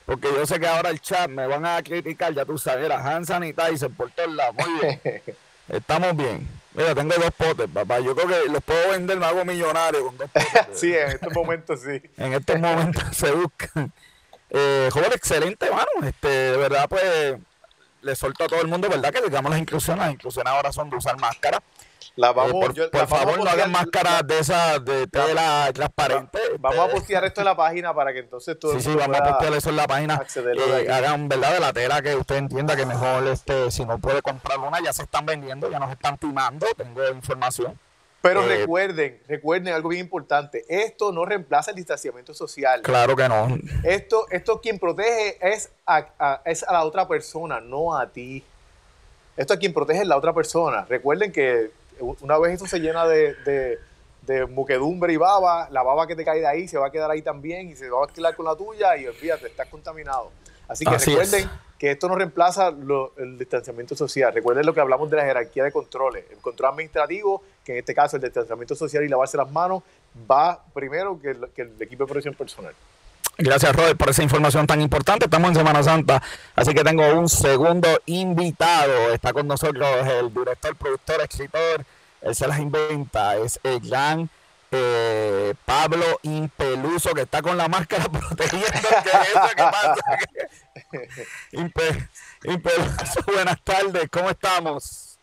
Porque 0.07 0.29
yo 0.33 0.43
sé 0.47 0.59
que 0.59 0.65
ahora 0.65 0.89
el 0.89 0.99
chat 1.01 1.29
me 1.29 1.45
van 1.45 1.67
a 1.67 1.83
criticar, 1.83 2.33
ya 2.33 2.45
tú 2.45 2.57
sabes, 2.57 2.85
era 2.85 2.97
hand 2.97 3.27
sanitizer 3.27 3.91
por 3.91 4.09
todos 4.09 4.33
lados. 4.33 4.55
Muy 4.55 4.79
bien. 4.79 5.01
Estamos 5.69 6.15
bien. 6.15 6.47
Mira, 6.73 6.95
tengo 6.95 7.13
dos 7.15 7.31
potes, 7.31 7.67
papá. 7.67 7.99
Yo 7.99 8.15
creo 8.15 8.27
que 8.27 8.49
los 8.51 8.63
puedo 8.63 8.89
vender, 8.89 9.17
me 9.17 9.25
hago 9.25 9.43
millonario 9.43 10.05
con 10.05 10.17
dos 10.17 10.29
potes. 10.31 10.67
sí, 10.79 10.93
en 10.93 11.09
estos 11.09 11.33
momentos 11.33 11.81
sí. 11.81 12.01
en 12.17 12.33
estos 12.33 12.59
momentos 12.59 13.03
se 13.11 13.31
buscan. 13.31 13.91
Eh, 14.49 14.89
joven, 14.91 15.11
excelente, 15.13 15.65
hermano. 15.65 15.87
Este, 16.03 16.27
de 16.27 16.57
verdad, 16.57 16.87
pues, 16.89 17.37
le 18.01 18.15
suelto 18.15 18.45
a 18.45 18.47
todo 18.47 18.61
el 18.61 18.67
mundo, 18.67 18.89
¿verdad? 18.89 19.11
Que 19.11 19.21
digamos 19.21 19.51
las 19.51 19.59
inclusiones. 19.59 20.03
Las 20.03 20.13
inclusiones 20.13 20.51
ahora 20.51 20.71
son 20.71 20.89
de 20.89 20.97
usar 20.97 21.19
máscara. 21.19 21.61
La 22.15 22.31
vamos, 22.31 22.73
por, 22.91 23.07
favor, 23.07 23.37
no 23.43 23.47
hagan 23.47 23.71
máscaras 23.71 24.25
de 24.25 24.39
esas 24.39 24.83
de 24.83 25.05
tela 25.05 25.69
transparente. 25.71 26.39
Vamos 26.57 26.79
a 26.79 26.87
postear 26.91 27.23
esto 27.25 27.41
en 27.41 27.45
la 27.45 27.55
página 27.55 27.93
para 27.93 28.11
que 28.11 28.19
entonces 28.19 28.57
todo 28.57 28.73
Sí, 28.73 28.81
sí, 28.81 28.95
vamos 28.95 29.19
a 29.19 29.23
postear 29.23 29.53
eso 29.53 29.69
en 29.69 29.75
la 29.75 29.85
página. 29.85 30.23
Eh, 30.35 30.87
hagan, 30.91 31.29
¿verdad? 31.29 31.53
De 31.53 31.59
la 31.59 31.73
tela 31.73 32.01
que 32.01 32.15
usted 32.15 32.37
entienda 32.37 32.75
que 32.75 32.87
mejor, 32.87 33.27
este, 33.27 33.69
si 33.69 33.85
no 33.85 33.99
puede 33.99 34.23
comprar 34.23 34.57
una, 34.57 34.81
ya 34.81 34.93
se 34.93 35.03
están 35.03 35.27
vendiendo, 35.27 35.69
ya 35.69 35.77
nos 35.77 35.91
están 35.91 36.17
timando. 36.17 36.65
Tengo 36.75 37.07
información. 37.09 37.79
Pero 38.21 38.43
eh, 38.43 38.57
recuerden, 38.57 39.19
recuerden 39.27 39.73
algo 39.73 39.89
bien 39.89 40.01
importante. 40.01 40.65
Esto 40.67 41.11
no 41.11 41.25
reemplaza 41.25 41.71
el 41.71 41.77
distanciamiento 41.77 42.33
social. 42.33 42.81
Claro 42.81 43.15
que 43.15 43.29
no. 43.29 43.57
Esto, 43.83 44.25
esto 44.29 44.59
quien 44.59 44.79
protege 44.79 45.37
es 45.41 45.69
a, 45.85 46.41
es 46.45 46.63
a 46.63 46.73
la 46.73 46.83
otra 46.83 47.07
persona, 47.07 47.61
no 47.61 47.95
a 47.95 48.09
ti. 48.09 48.43
Esto 49.35 49.53
a 49.53 49.57
quien 49.57 49.73
protege 49.73 50.01
es 50.01 50.07
la 50.07 50.17
otra 50.17 50.33
persona. 50.33 50.85
Recuerden 50.89 51.31
que 51.31 51.71
una 51.99 52.37
vez 52.37 52.55
eso 52.55 52.67
se 52.67 52.79
llena 52.79 53.07
de, 53.07 53.35
de, 53.35 53.79
de, 54.23 54.45
muquedumbre 54.45 55.13
y 55.13 55.17
baba, 55.17 55.67
la 55.71 55.83
baba 55.83 56.07
que 56.07 56.15
te 56.15 56.25
cae 56.25 56.39
de 56.39 56.47
ahí 56.47 56.67
se 56.67 56.77
va 56.77 56.87
a 56.87 56.91
quedar 56.91 57.09
ahí 57.09 57.21
también 57.21 57.69
y 57.69 57.75
se 57.75 57.89
va 57.89 58.03
a 58.03 58.05
mezclar 58.07 58.35
con 58.35 58.45
la 58.45 58.55
tuya 58.55 58.97
y 58.97 59.07
olvídate, 59.07 59.47
estás 59.47 59.67
contaminado. 59.67 60.31
Así 60.67 60.85
que 60.85 60.97
recuerden 60.97 61.49
que 61.77 61.91
esto 61.91 62.07
no 62.07 62.15
reemplaza 62.15 62.69
el 63.17 63.37
distanciamiento 63.37 63.95
social. 63.95 64.33
Recuerden 64.33 64.65
lo 64.65 64.73
que 64.73 64.79
hablamos 64.79 65.09
de 65.09 65.17
la 65.17 65.23
jerarquía 65.23 65.63
de 65.63 65.71
controles. 65.71 66.25
El 66.31 66.37
control 66.37 66.71
administrativo, 66.71 67.43
que 67.63 67.73
en 67.73 67.77
este 67.79 67.93
caso 67.93 68.15
el 68.15 68.23
distanciamiento 68.23 68.75
social 68.75 69.03
y 69.03 69.07
lavarse 69.07 69.37
las 69.37 69.51
manos, 69.51 69.83
va 70.29 70.59
primero 70.73 71.19
que 71.21 71.31
el, 71.61 71.81
equipo 71.81 72.03
de 72.03 72.07
protección 72.07 72.33
personal. 72.33 72.73
Gracias, 73.37 73.75
Robert, 73.75 73.97
por 73.97 74.09
esa 74.09 74.23
información 74.23 74.65
tan 74.65 74.81
importante. 74.81 75.25
Estamos 75.25 75.49
en 75.49 75.55
Semana 75.57 75.83
Santa, 75.83 76.23
así 76.55 76.73
que 76.73 76.83
tengo 76.83 77.07
un 77.13 77.29
segundo 77.29 77.87
invitado. 78.07 79.13
Está 79.13 79.31
con 79.31 79.47
nosotros 79.47 79.87
el 80.07 80.33
director, 80.33 80.75
productor, 80.75 81.21
escritor. 81.21 81.85
Él 82.21 82.33
se 82.33 82.47
las 82.47 82.59
inventa. 82.59 83.37
Es 83.37 83.59
el 83.61 83.79
gran 83.79 84.27
eh, 84.71 85.53
Pablo 85.65 86.19
Impeluso, 86.23 87.13
que 87.13 87.21
está 87.21 87.41
con 87.41 87.57
la 87.57 87.67
máscara 87.67 88.03
protegiendo. 88.09 88.67
¿Qué 89.55 89.55
pasa? 89.55 89.95
Impeluso, 92.43 93.21
buenas 93.25 93.61
tardes. 93.63 94.07
¿Cómo 94.11 94.29
estamos? 94.29 95.17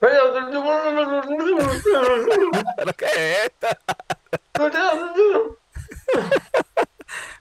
¿Pero 0.00 0.32
qué 2.96 3.06
es 3.06 3.44
esto? 3.44 3.68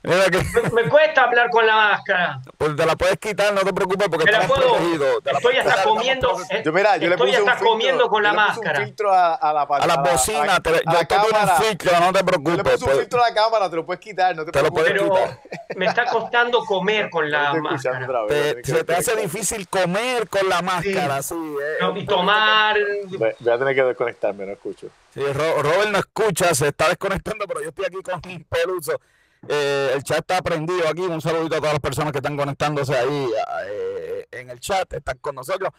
Me, 0.01 0.89
cuesta 0.89 1.24
hablar 1.24 1.49
con 1.49 1.67
la 1.67 1.76
máscara. 1.76 2.41
Pues 2.57 2.76
te 2.76 2.86
la 2.86 2.95
puedes 2.95 3.17
quitar, 3.17 3.53
no 3.53 3.61
te 3.61 3.74
preocupes 3.74 4.07
porque 4.09 4.32
la 4.32 4.47
puedo, 4.47 4.76
protegido. 4.76 5.22
estoy 5.26 5.57
hasta 5.57 5.84
comiendo. 5.84 6.38
yo, 6.63 6.74
mira, 6.74 6.97
yo 6.97 7.11
estoy 7.11 7.36
hasta 7.36 7.57
comiendo 7.57 8.07
con 8.07 8.24
la 8.24 8.34
máscara. 8.34 8.80
Un 8.80 8.86
filtro 8.86 9.13
a, 9.13 9.36
a 9.36 9.53
la 9.53 9.61
a 9.63 9.88
la 9.88 9.95
bocina, 9.97 10.55
a, 10.55 10.59
te, 10.61 10.72
yo 10.72 11.07
te 11.07 11.15
un 11.15 11.63
filtro, 11.63 11.99
no 11.99 12.13
te 12.13 12.24
preocupes. 12.24 12.57
Yo 12.57 12.63
le 12.63 12.63
puse 12.63 12.84
un 12.84 12.89
pues. 12.89 12.99
filtro 12.99 13.24
a 13.24 13.30
la 13.30 13.36
cámara, 13.36 13.70
te 13.70 13.76
lo 13.76 13.86
puedes 13.86 13.99
quitar, 13.99 14.36
no 14.36 14.45
te, 14.45 14.51
te 14.51 14.59
preocupes. 14.59 14.95
Lo 14.95 15.09
puedes 15.09 15.28
quitar. 15.28 15.76
me 15.76 15.86
está 15.86 16.05
costando 16.05 16.63
comer 16.63 17.09
con 17.09 17.30
la 17.30 17.53
máscara. 17.55 18.24
Vez, 18.24 18.57
se 18.63 18.84
te 18.84 18.95
hace 18.95 19.15
difícil 19.17 19.67
comer 19.67 20.30
con 20.30 20.47
la 20.47 20.61
máscara, 20.61 21.22
sí. 21.22 21.36
eh. 21.36 21.86
y 21.95 22.05
tomar. 22.05 22.78
Voy 23.09 23.53
a 23.53 23.57
tener 23.57 23.76
que 23.76 23.84
desconectarme, 23.84 24.45
no 24.45 24.53
escucho. 24.53 24.88
Sí, 25.13 25.22
Robert 25.22 25.89
no 25.89 25.97
escucha, 25.97 26.53
se 26.53 26.67
está 26.67 26.88
desconectando, 26.88 27.45
pero 27.47 27.61
yo 27.61 27.70
estoy 27.70 27.86
aquí 27.86 27.97
con 28.01 28.22
un 28.26 28.43
peluso. 28.45 28.99
Eh, 29.48 29.92
el 29.96 30.04
chat 30.04 30.20
está 30.20 30.42
prendido 30.42 30.88
aquí. 30.88 31.02
Un 31.02 31.22
saludito 31.22 31.56
a 31.56 31.60
todas 31.60 31.74
las 31.74 31.82
personas 31.82 32.12
que 32.12 32.20
están 32.20 32.36
conectándose 32.36 32.96
ahí 32.96 33.30
eh, 33.68 34.28
en 34.32 34.50
el 34.50 34.60
chat, 34.60 34.92
están 34.94 35.18
con 35.20 35.36
nosotros. 35.36 35.72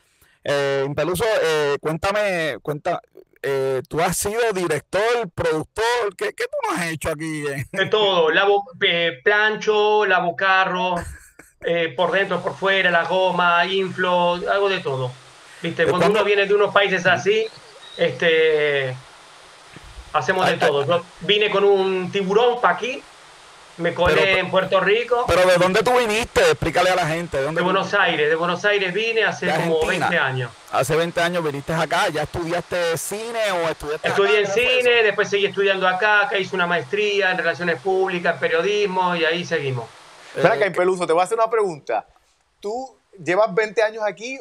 Eh, 0.43 0.85
Impeluso, 0.87 1.25
eh, 1.43 1.77
cuéntame, 1.81 2.59
cuenta, 2.63 3.01
eh, 3.43 3.83
tú 3.89 4.01
has 4.01 4.17
sido 4.17 4.41
director, 4.55 5.29
productor, 5.35 6.17
¿qué, 6.17 6.33
qué 6.33 6.45
tú 6.45 6.57
no 6.69 6.77
has 6.77 6.87
hecho 6.87 7.11
aquí? 7.11 7.45
De 7.73 7.87
todo, 7.87 8.31
lavo 8.33 8.65
plancho, 9.23 10.07
lavo 10.07 10.35
carro, 10.35 10.95
por 11.95 12.13
dentro, 12.13 12.41
por 12.43 12.55
fuera, 12.55 12.91
la 12.91 13.05
goma, 13.05 13.67
inflo, 13.67 14.35
algo 14.51 14.69
de 14.69 14.81
todo. 14.81 15.13
¿Viste? 15.63 15.85
Cuando 15.85 16.07
uno 16.07 16.25
viene 16.25 16.47
de 16.47 16.55
unos 16.55 16.73
países 16.73 17.05
así, 17.05 17.47
este, 17.99 18.97
hacemos 20.15 20.47
de 20.47 20.57
todo. 20.57 20.87
Yo 20.87 21.05
vine 21.21 21.51
con 21.51 21.65
un 21.65 22.11
tiburón 22.11 22.63
para 22.63 22.77
aquí 22.77 23.03
me 23.77 23.95
colé 23.95 24.39
en 24.39 24.51
Puerto 24.51 24.81
Rico. 24.81 25.25
Pero 25.27 25.47
¿de 25.47 25.57
dónde 25.57 25.83
tú 25.83 25.97
viniste? 25.99 26.41
Explícale 26.43 26.91
a 26.91 26.97
la 26.97 27.07
gente. 27.07 27.39
¿De, 27.39 27.45
dónde 27.45 27.63
Buenos 27.63 27.93
Aires. 27.95 28.29
De 28.29 28.35
Buenos 28.35 28.65
Aires 28.65 28.93
vine 28.93 29.25
hace 29.25 29.51
como 29.51 29.87
20 29.87 30.19
años. 30.19 30.51
Hace 30.73 30.97
20 30.97 31.21
años 31.21 31.45
viniste 31.45 31.73
acá. 31.73 32.09
¿Ya 32.09 32.23
estudiaste 32.23 32.97
cine 32.99 33.53
o 33.53 33.69
estudiaste 33.69 34.09
Estudié 34.09 34.41
en 34.41 34.47
cine, 34.47 35.03
después 35.03 35.29
seguí 35.29 35.47
estudiando 35.47 35.89
acá. 35.89 36.23
Acá 36.23 36.39
hice 36.39 36.55
una 36.55 36.67
maestría 36.67 37.31
en 37.31 37.39
Relaciones 37.39 37.81
Públicas, 37.81 38.37
periodismo 38.39 39.17
y 39.17 39.25
ahí 39.25 39.45
seguimos. 39.45 39.89
Espera 40.35 40.55
acá, 40.55 40.71
Peluso, 40.73 41.07
te 41.07 41.13
voy 41.13 41.23
a 41.23 41.25
hacer 41.25 41.39
una 41.39 41.51
pregunta. 41.51 42.07
¿Tú 42.61 42.97
llevas 43.19 43.55
20 43.55 43.83
años 43.83 44.03
aquí 44.07 44.39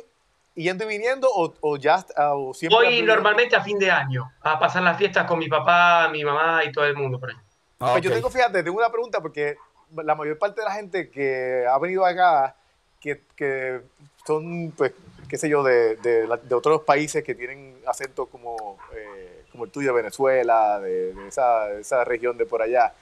yendo 0.56 0.84
y 0.84 0.88
viniendo 0.88 1.28
o, 1.32 1.78
ya 1.78 2.06
o 2.18 2.54
siempre 2.54 2.76
Voy 2.76 3.02
normalmente 3.02 3.56
a 3.56 3.62
fin 3.62 3.80
de 3.80 3.90
año 3.90 4.32
a 4.42 4.60
pasar 4.60 4.84
las 4.84 4.98
fiestas 4.98 5.26
con 5.26 5.40
mi 5.40 5.48
papá, 5.48 6.10
mi 6.12 6.24
mamá 6.24 6.64
y 6.66 6.72
todo 6.72 6.86
el 6.86 6.96
mundo 6.96 7.20
por 7.20 7.30
ahí. 7.30 7.36
Ah, 7.82 7.94
pues 7.94 8.04
yo 8.04 8.12
tengo, 8.12 8.30
fíjate, 8.30 8.62
tengo 8.62 8.78
una 8.78 8.92
pregunta 8.92 9.22
porque 9.22 9.58
la 9.96 10.14
mayor 10.14 10.38
parte 10.38 10.60
de 10.60 10.66
la 10.66 10.74
gente 10.74 11.10
que 11.10 11.66
ha 11.66 11.78
venido 11.80 12.06
acá, 12.06 12.56
que, 13.00 13.22
que 13.38 13.80
son, 14.28 14.74
pues, 14.76 14.92
qué 15.30 15.38
sé 15.38 15.48
yo, 15.48 15.64
de, 15.64 15.96
de, 15.96 16.28
de, 16.28 16.56
otros 16.56 16.82
países 16.82 17.24
que 17.24 17.36
tienen 17.36 17.80
acento 17.88 18.26
como, 18.26 18.78
eh, 18.94 19.46
como 19.54 19.64
el 19.64 19.72
tuyo, 19.72 19.94
Venezuela, 19.94 20.80
de, 20.82 21.16
esa, 21.30 21.72
esa, 21.72 22.04
región 22.04 22.38
de 22.38 22.46
por 22.46 22.62
allá. 22.62 22.94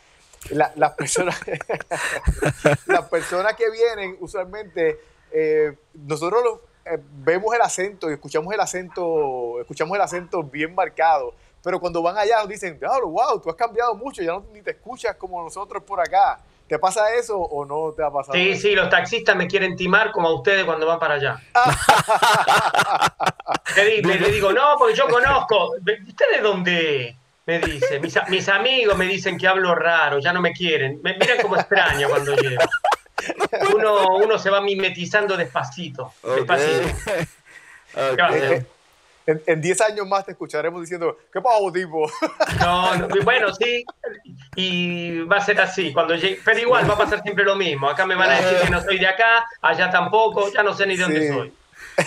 las, 0.51 0.91
personas, 0.93 1.39
las 2.86 3.09
personas 3.09 3.55
que 3.55 3.71
vienen, 3.71 4.15
usualmente, 4.19 4.99
eh, 5.32 5.73
nosotros 5.95 6.59
eh, 6.86 6.99
vemos 7.23 7.55
el 7.55 7.61
acento 7.61 8.11
y 8.11 8.13
escuchamos 8.13 8.53
el 8.53 8.59
acento, 8.59 9.59
escuchamos 9.59 9.95
el 9.95 10.01
acento 10.03 10.43
bien 10.43 10.75
marcado 10.75 11.34
pero 11.68 11.82
cuando 11.82 12.01
van 12.01 12.18
allá 12.18 12.39
nos 12.39 12.47
dicen, 12.47 12.80
wow, 12.80 13.41
tú 13.41 13.49
has 13.49 13.57
cambiado 13.57 13.93
mucho, 13.93 14.22
ya 14.22 14.32
no 14.32 14.45
ni 14.53 14.61
te 14.61 14.72
escuchas 14.72 15.18
como 15.18 15.43
nosotros 15.43 15.84
por 15.84 15.99
acá. 15.99 16.39
¿Te 16.65 16.80
pasa 16.80 17.13
eso 17.13 17.38
o 17.38 17.65
no 17.65 17.91
te 17.91 18.05
ha 18.05 18.09
pasado? 18.09 18.38
Sí, 18.38 18.55
sí, 18.55 18.74
los 18.74 18.89
taxistas 18.89 19.36
me 19.36 19.47
quieren 19.47 19.76
timar 19.76 20.13
como 20.13 20.30
a 20.30 20.34
ustedes 20.34 20.63
cuando 20.63 20.88
van 20.88 20.97
para 20.97 21.15
allá. 21.15 21.38
le, 23.76 24.32
digo, 24.32 24.53
no, 24.53 24.76
porque 24.80 24.95
yo 24.95 25.09
conozco. 25.09 25.74
¿Ustedes 26.07 26.41
dónde? 26.41 27.18
Me 27.45 27.59
dice. 27.59 27.99
Mis, 27.99 28.47
amigos 28.47 28.97
me 28.97 29.03
dicen 29.03 29.38
que 29.38 29.45
hablo 29.45 29.76
raro, 29.76 30.20
ya 30.20 30.32
no 30.32 30.39
me 30.39 30.53
quieren. 30.53 31.01
Me 31.03 31.18
miran 31.18 31.41
como 31.41 31.57
extraño 31.57 32.07
cuando 32.07 32.34
llego. 32.34 32.63
Uno, 33.76 34.15
uno 34.15 34.39
se 34.39 34.49
va 34.49 34.61
mimetizando 34.61 35.36
despacito. 35.36 36.13
Despacito. 36.24 36.88
En 39.28 39.61
10 39.61 39.82
años 39.82 40.07
más 40.07 40.25
te 40.25 40.32
escucharemos 40.32 40.80
diciendo, 40.82 41.17
¿qué 41.32 41.41
pasó, 41.41 41.71
tipo? 41.71 42.09
No, 42.59 43.07
bueno, 43.23 43.53
sí, 43.53 43.86
y 44.55 45.19
va 45.21 45.38
a 45.38 45.41
ser 45.41 45.59
así. 45.59 45.91
cuando 45.91 46.15
Pero 46.45 46.59
igual 46.59 46.89
va 46.89 46.93
a 46.93 46.97
pasar 46.97 47.21
siempre 47.21 47.43
lo 47.43 47.55
mismo. 47.55 47.89
Acá 47.89 48.05
me 48.05 48.15
van 48.15 48.30
a 48.30 48.41
decir 48.41 48.57
que 48.63 48.69
no 48.69 48.82
soy 48.82 48.97
de 48.97 49.07
acá, 49.07 49.45
allá 49.61 49.89
tampoco, 49.89 50.51
ya 50.51 50.63
no 50.63 50.73
sé 50.73 50.88
ni 50.88 50.95
de 50.95 51.03
dónde 51.03 51.28
soy. 51.28 51.53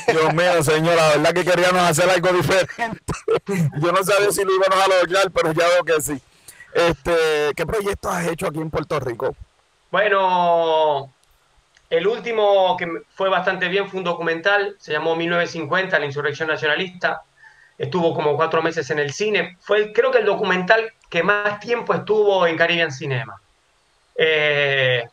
Dios 0.06 0.34
mío, 0.34 0.62
señora, 0.62 0.96
la 0.96 1.08
verdad 1.16 1.32
que 1.34 1.44
queríamos 1.44 1.82
hacer 1.82 2.08
algo 2.08 2.32
diferente. 2.32 3.12
Yo 3.80 3.92
no 3.92 4.02
sabía 4.02 4.32
si 4.32 4.44
lo 4.44 4.54
íbamos 4.54 4.82
a 4.82 4.88
lograr, 4.88 5.30
pero 5.30 5.52
ya 5.52 5.66
veo 5.68 5.84
que 5.84 6.00
sí. 6.00 6.20
Este, 6.72 7.52
¿Qué 7.54 7.66
proyectos 7.66 8.12
has 8.12 8.28
hecho 8.28 8.46
aquí 8.46 8.60
en 8.60 8.70
Puerto 8.70 8.98
Rico? 8.98 9.34
Bueno, 9.90 11.12
el 11.90 12.06
último 12.06 12.76
que 12.76 13.02
fue 13.10 13.28
bastante 13.28 13.66
bien 13.66 13.88
fue 13.88 13.98
un 13.98 14.04
documental, 14.04 14.76
se 14.78 14.92
llamó 14.92 15.16
1950, 15.16 15.98
la 15.98 16.06
insurrección 16.06 16.48
nacionalista. 16.48 17.22
Estuvo 17.76 18.14
como 18.14 18.36
cuatro 18.36 18.62
meses 18.62 18.88
en 18.90 19.00
el 19.00 19.12
cine. 19.12 19.56
Fue 19.60 19.92
creo 19.92 20.12
que 20.12 20.18
el 20.18 20.24
documental 20.24 20.92
que 21.08 21.24
más 21.24 21.58
tiempo 21.58 21.92
estuvo 21.92 22.46
en 22.46 22.56
Caribbean 22.56 22.92
Cinema. 22.92 23.40
Eh, 24.14 25.04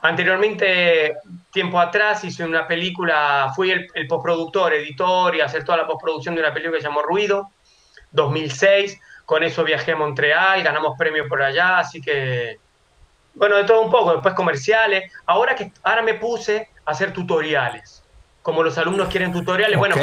anteriormente, 0.00 1.16
tiempo 1.52 1.78
atrás, 1.78 2.24
hice 2.24 2.42
una 2.42 2.66
película, 2.66 3.52
fui 3.54 3.70
el, 3.70 3.86
el, 3.92 4.06
postproductor, 4.06 4.72
editor 4.72 5.36
y 5.36 5.42
hacer 5.42 5.62
toda 5.62 5.76
la 5.78 5.86
postproducción 5.86 6.34
de 6.34 6.40
una 6.40 6.54
película 6.54 6.78
que 6.78 6.82
se 6.82 6.88
llamó 6.88 7.02
Ruido, 7.02 7.50
2006. 8.12 8.98
Con 9.26 9.42
eso 9.42 9.62
viajé 9.62 9.92
a 9.92 9.96
Montreal, 9.96 10.62
ganamos 10.62 10.96
premios 10.96 11.28
por 11.28 11.42
allá, 11.42 11.80
así 11.80 12.00
que 12.00 12.58
bueno, 13.38 13.56
de 13.56 13.64
todo 13.64 13.80
un 13.82 13.90
poco, 13.90 14.12
después 14.12 14.34
comerciales. 14.34 15.10
Ahora 15.26 15.54
que 15.54 15.72
ahora 15.82 16.02
me 16.02 16.14
puse 16.14 16.68
a 16.84 16.90
hacer 16.90 17.12
tutoriales. 17.12 18.02
Como 18.42 18.62
los 18.62 18.76
alumnos 18.78 19.08
quieren 19.08 19.32
tutoriales, 19.32 19.78
bueno, 19.78 19.96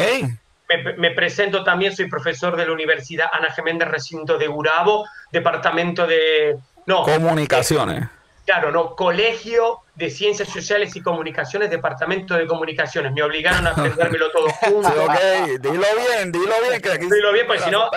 me, 0.97 1.11
presento 1.11 1.63
también, 1.63 1.95
soy 1.95 2.09
profesor 2.09 2.55
de 2.55 2.65
la 2.65 2.71
Universidad 2.71 3.27
Ana 3.31 3.51
Geméndez, 3.51 3.87
recinto 3.87 4.37
de 4.37 4.47
Urabo, 4.47 5.05
departamento 5.31 6.07
de... 6.07 6.57
No, 6.85 7.03
Comunicaciones. 7.03 8.07
Claro, 8.45 8.71
no, 8.71 8.95
Colegio 8.95 9.79
de 9.95 10.11
Ciencias 10.11 10.49
Sociales 10.49 10.95
y 10.95 11.01
Comunicaciones, 11.01 11.71
Departamento 11.71 12.35
de 12.35 12.45
Comunicaciones. 12.45 13.11
Me 13.11 13.23
obligaron 13.23 13.65
a 13.65 13.69
aprendérmelo 13.71 14.29
todo 14.29 14.47
junto. 14.49 14.87
ok, 14.87 15.59
dilo 15.59 15.85
bien, 15.97 16.31
dilo 16.31 16.53
bien, 16.67 16.79
que 16.79 16.91
aquí 16.91 17.05
Dilo 17.09 17.33
bien, 17.33 17.47
porque 17.47 17.63
si 17.63 17.71
no, 17.71 17.89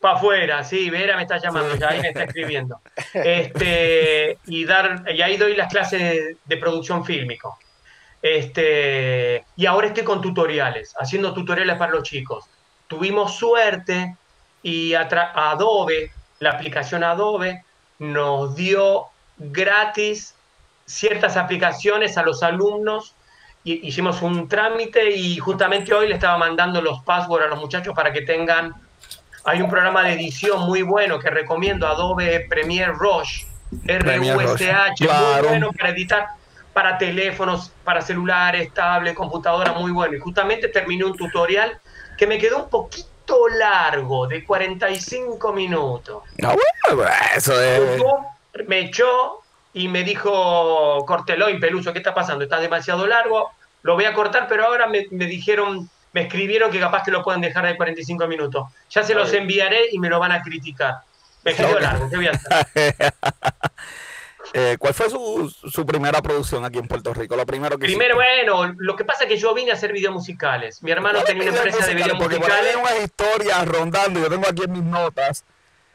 para 0.00 0.16
afuera, 0.16 0.64
sí, 0.64 0.90
Vera 0.90 1.16
me 1.16 1.22
está 1.22 1.38
llamando, 1.38 1.76
ya 1.76 1.90
ahí 1.90 2.00
me 2.00 2.08
está 2.08 2.24
escribiendo. 2.24 2.80
Este, 3.14 4.38
y, 4.46 4.64
dar, 4.64 5.04
y 5.06 5.22
ahí 5.22 5.36
doy 5.36 5.54
las 5.54 5.72
clases 5.72 6.36
de, 6.44 6.56
producción 6.56 7.04
fílmico. 7.04 7.58
Este, 8.20 9.44
y 9.56 9.66
ahora 9.66 9.88
estoy 9.88 10.02
con 10.02 10.20
tutoriales, 10.20 10.94
haciendo 10.98 11.32
tutoriales 11.32 11.76
para 11.76 11.92
los 11.92 12.02
chicos. 12.02 12.46
Tuvimos 12.88 13.36
suerte 13.36 14.16
y 14.62 14.94
Adobe, 14.94 16.10
la 16.40 16.50
aplicación 16.50 17.04
Adobe, 17.04 17.64
nos 17.98 18.56
dio 18.56 19.10
gratis 19.38 20.34
ciertas 20.86 21.36
aplicaciones 21.36 22.16
a 22.18 22.22
los 22.22 22.42
alumnos. 22.42 23.14
Y 23.64 23.86
hicimos 23.86 24.20
un 24.20 24.46
trámite 24.48 25.10
y 25.10 25.38
justamente 25.38 25.94
hoy 25.94 26.08
le 26.08 26.14
estaba 26.14 26.36
mandando 26.36 26.82
los 26.82 27.02
passwords 27.02 27.46
a 27.46 27.48
los 27.48 27.58
muchachos 27.58 27.94
para 27.94 28.12
que 28.12 28.22
tengan. 28.22 28.74
Hay 29.44 29.62
un 29.62 29.70
programa 29.70 30.02
de 30.02 30.12
edición 30.12 30.66
muy 30.66 30.82
bueno 30.82 31.18
que 31.18 31.30
recomiendo, 31.30 31.86
Adobe 31.86 32.46
Premiere 32.48 32.92
Rush, 32.92 33.44
R-U-S-H, 33.86 35.04
muy 35.06 35.48
bueno 35.48 35.70
para 35.72 35.90
editar 35.90 36.28
para 36.74 36.98
teléfonos, 36.98 37.72
para 37.84 38.02
celulares, 38.02 38.74
tablet, 38.74 39.14
computadora, 39.14 39.72
muy 39.72 39.92
bueno. 39.92 40.16
Y 40.16 40.18
justamente 40.18 40.68
terminé 40.68 41.04
un 41.04 41.16
tutorial 41.16 41.80
que 42.18 42.26
me 42.26 42.36
quedó 42.36 42.64
un 42.64 42.68
poquito 42.68 43.48
largo, 43.58 44.26
de 44.26 44.44
45 44.44 45.52
minutos. 45.52 46.22
Ah, 46.42 46.54
bueno, 46.92 47.10
eso 47.34 47.58
es 47.62 48.02
me 48.66 48.80
echó 48.80 49.40
y 49.72 49.88
me 49.88 50.04
dijo, 50.04 51.04
cortelo 51.06 51.50
y 51.50 51.58
Peluso, 51.58 51.92
¿qué 51.92 51.98
está 51.98 52.14
pasando? 52.14 52.44
Está 52.44 52.60
demasiado 52.60 53.06
largo, 53.06 53.50
lo 53.82 53.94
voy 53.94 54.04
a 54.04 54.14
cortar, 54.14 54.46
pero 54.48 54.64
ahora 54.64 54.86
me, 54.86 55.06
dijeron, 55.10 55.90
me 56.12 56.22
escribieron 56.22 56.70
que 56.70 56.78
capaz 56.78 57.02
que 57.02 57.10
lo 57.10 57.24
pueden 57.24 57.40
dejar 57.40 57.66
de 57.66 57.76
45 57.76 58.26
minutos. 58.28 58.68
Ya 58.90 59.02
se 59.02 59.14
los 59.14 59.32
enviaré 59.32 59.88
y 59.90 59.98
me 59.98 60.08
lo 60.08 60.20
van 60.20 60.32
a 60.32 60.42
criticar. 60.42 60.98
Me 61.42 61.54
quedó 61.54 61.78
largo, 61.78 62.08
¿qué 62.08 62.16
voy 62.16 62.28
a 62.28 62.30
hacer? 62.30 63.04
Eh, 64.56 64.76
¿Cuál 64.78 64.94
fue 64.94 65.10
su, 65.10 65.52
su, 65.68 65.84
primera 65.84 66.22
producción 66.22 66.64
aquí 66.64 66.78
en 66.78 66.86
Puerto 66.86 67.12
Rico? 67.12 67.34
Lo 67.34 67.44
primero 67.44 67.76
que 67.76 67.86
Primero, 67.86 68.14
bueno, 68.14 68.72
lo 68.76 68.94
que 68.94 69.04
pasa 69.04 69.24
es 69.24 69.28
que 69.28 69.36
yo 69.36 69.52
vine 69.52 69.72
a 69.72 69.74
hacer 69.74 69.92
videos 69.92 70.14
musicales. 70.14 70.80
Mi 70.80 70.92
hermano 70.92 71.24
tenía 71.24 71.50
una 71.50 71.56
empresa 71.56 71.86
de 71.86 71.94
videos 71.94 72.18
musicales. 72.18 72.76
Hay 72.76 72.80
unas 72.80 73.02
historias 73.02 73.66
rondando, 73.66 74.20
yo 74.20 74.28
tengo 74.28 74.46
aquí 74.46 74.62
en 74.62 74.72
mis 74.72 74.82
notas 74.84 75.44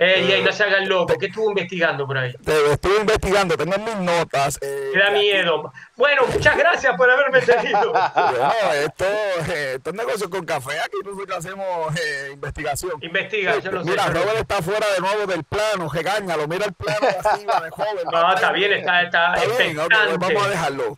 Ey, 0.01 0.31
ey, 0.31 0.41
no 0.43 0.53
se 0.53 0.63
hagan 0.63 0.87
loco. 0.87 1.17
¿Qué 1.19 1.25
estuvo 1.25 1.49
investigando 1.49 2.07
por 2.07 2.17
ahí? 2.17 2.33
Estuve 2.71 3.01
investigando, 3.01 3.57
tengo 3.57 3.77
mis 3.79 3.97
notas. 3.97 4.57
Eh, 4.61 4.93
da 4.97 5.11
miedo. 5.11 5.73
Bueno, 5.97 6.21
muchas 6.25 6.57
gracias 6.57 6.95
por 6.95 7.11
haberme 7.11 7.41
tenido. 7.41 7.91
bueno, 8.15 8.73
esto, 8.75 9.03
eh, 9.03 9.73
esto 9.75 9.89
es 9.89 9.95
negocio 9.97 10.29
con 10.29 10.45
café. 10.45 10.79
Aquí 10.79 10.95
nosotros 11.03 11.37
hacemos 11.37 11.93
eh, 11.99 12.29
investigación. 12.31 12.93
Investiga, 13.01 13.59
yo 13.59 13.71
lo 13.73 13.83
Mira, 13.83 14.05
sé. 14.05 14.09
Robert 14.11 14.37
está 14.37 14.61
fuera 14.61 14.87
de 14.93 15.01
nuevo 15.01 15.25
del 15.25 15.43
plano, 15.43 15.89
regáñalo. 15.89 16.47
Mira 16.47 16.67
el 16.67 16.73
plano 16.73 17.05
así, 17.21 17.45
de 17.45 17.69
joven. 17.69 18.05
No, 18.09 18.33
está 18.33 18.53
bien, 18.53 18.71
está, 18.71 19.01
está, 19.01 19.33
está 19.33 19.57
bien, 19.57 19.79
okay, 19.79 20.17
vamos 20.17 20.45
a 20.45 20.49
dejarlo. 20.49 20.97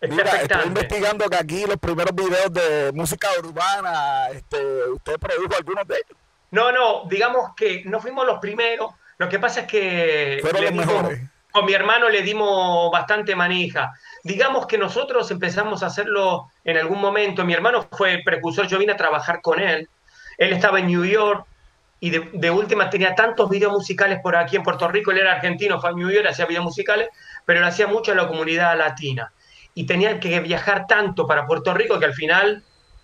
Mira, 0.00 0.42
estoy 0.42 0.66
investigando 0.66 1.30
que 1.30 1.36
aquí 1.36 1.64
los 1.64 1.76
primeros 1.76 2.12
videos 2.12 2.52
de 2.52 2.90
música 2.92 3.28
urbana, 3.38 4.30
este, 4.30 4.58
usted 4.90 5.16
produjo 5.20 5.54
algunos 5.56 5.86
de 5.86 5.94
ellos. 5.94 6.21
No, 6.52 6.70
no, 6.70 7.04
digamos 7.08 7.54
que 7.56 7.82
no 7.86 8.00
fuimos 8.00 8.26
los 8.26 8.38
primeros. 8.38 8.92
Lo 9.18 9.28
que 9.28 9.38
pasa 9.38 9.60
es 9.60 9.66
que 9.66 10.40
con 11.50 11.66
mi 11.66 11.72
hermano 11.72 12.08
le 12.08 12.22
dimos 12.22 12.90
bastante 12.92 13.34
manija. 13.34 13.92
Digamos 14.22 14.66
que 14.66 14.78
nosotros 14.78 15.30
empezamos 15.30 15.82
a 15.82 15.86
hacerlo 15.86 16.50
en 16.64 16.76
algún 16.76 17.00
momento. 17.00 17.44
Mi 17.44 17.54
hermano 17.54 17.88
fue 17.90 18.22
precursor, 18.24 18.66
yo 18.66 18.78
vine 18.78 18.92
a 18.92 18.96
trabajar 18.96 19.40
con 19.40 19.60
él. 19.60 19.88
Él 20.38 20.52
estaba 20.52 20.78
en 20.78 20.86
New 20.86 21.04
York 21.04 21.46
y 22.00 22.10
de, 22.10 22.50
última 22.50 22.90
tenía 22.90 23.14
tantos 23.14 23.48
videos 23.48 23.72
musicales 23.72 24.18
por 24.22 24.36
aquí 24.36 24.56
en 24.56 24.62
Puerto 24.62 24.88
Rico. 24.88 25.10
Él 25.10 25.18
era 25.18 25.32
argentino, 25.32 25.80
fue 25.80 25.90
a 25.90 25.92
New 25.92 26.10
York, 26.10 26.26
hacía 26.28 26.44
videos 26.44 26.64
musicales, 26.64 27.08
pero 27.46 27.60
lo 27.60 27.66
hacía 27.66 27.86
mucho 27.86 28.10
en 28.10 28.18
la 28.18 28.28
comunidad 28.28 28.76
latina. 28.76 29.32
Y 29.72 29.86
tenía 29.86 30.20
que 30.20 30.40
viajar 30.40 30.86
tanto 30.86 31.26
para 31.26 31.46
Puerto 31.46 31.72
Rico 31.72 31.98
que 31.98 32.04
al 32.04 32.14
final 32.14 32.62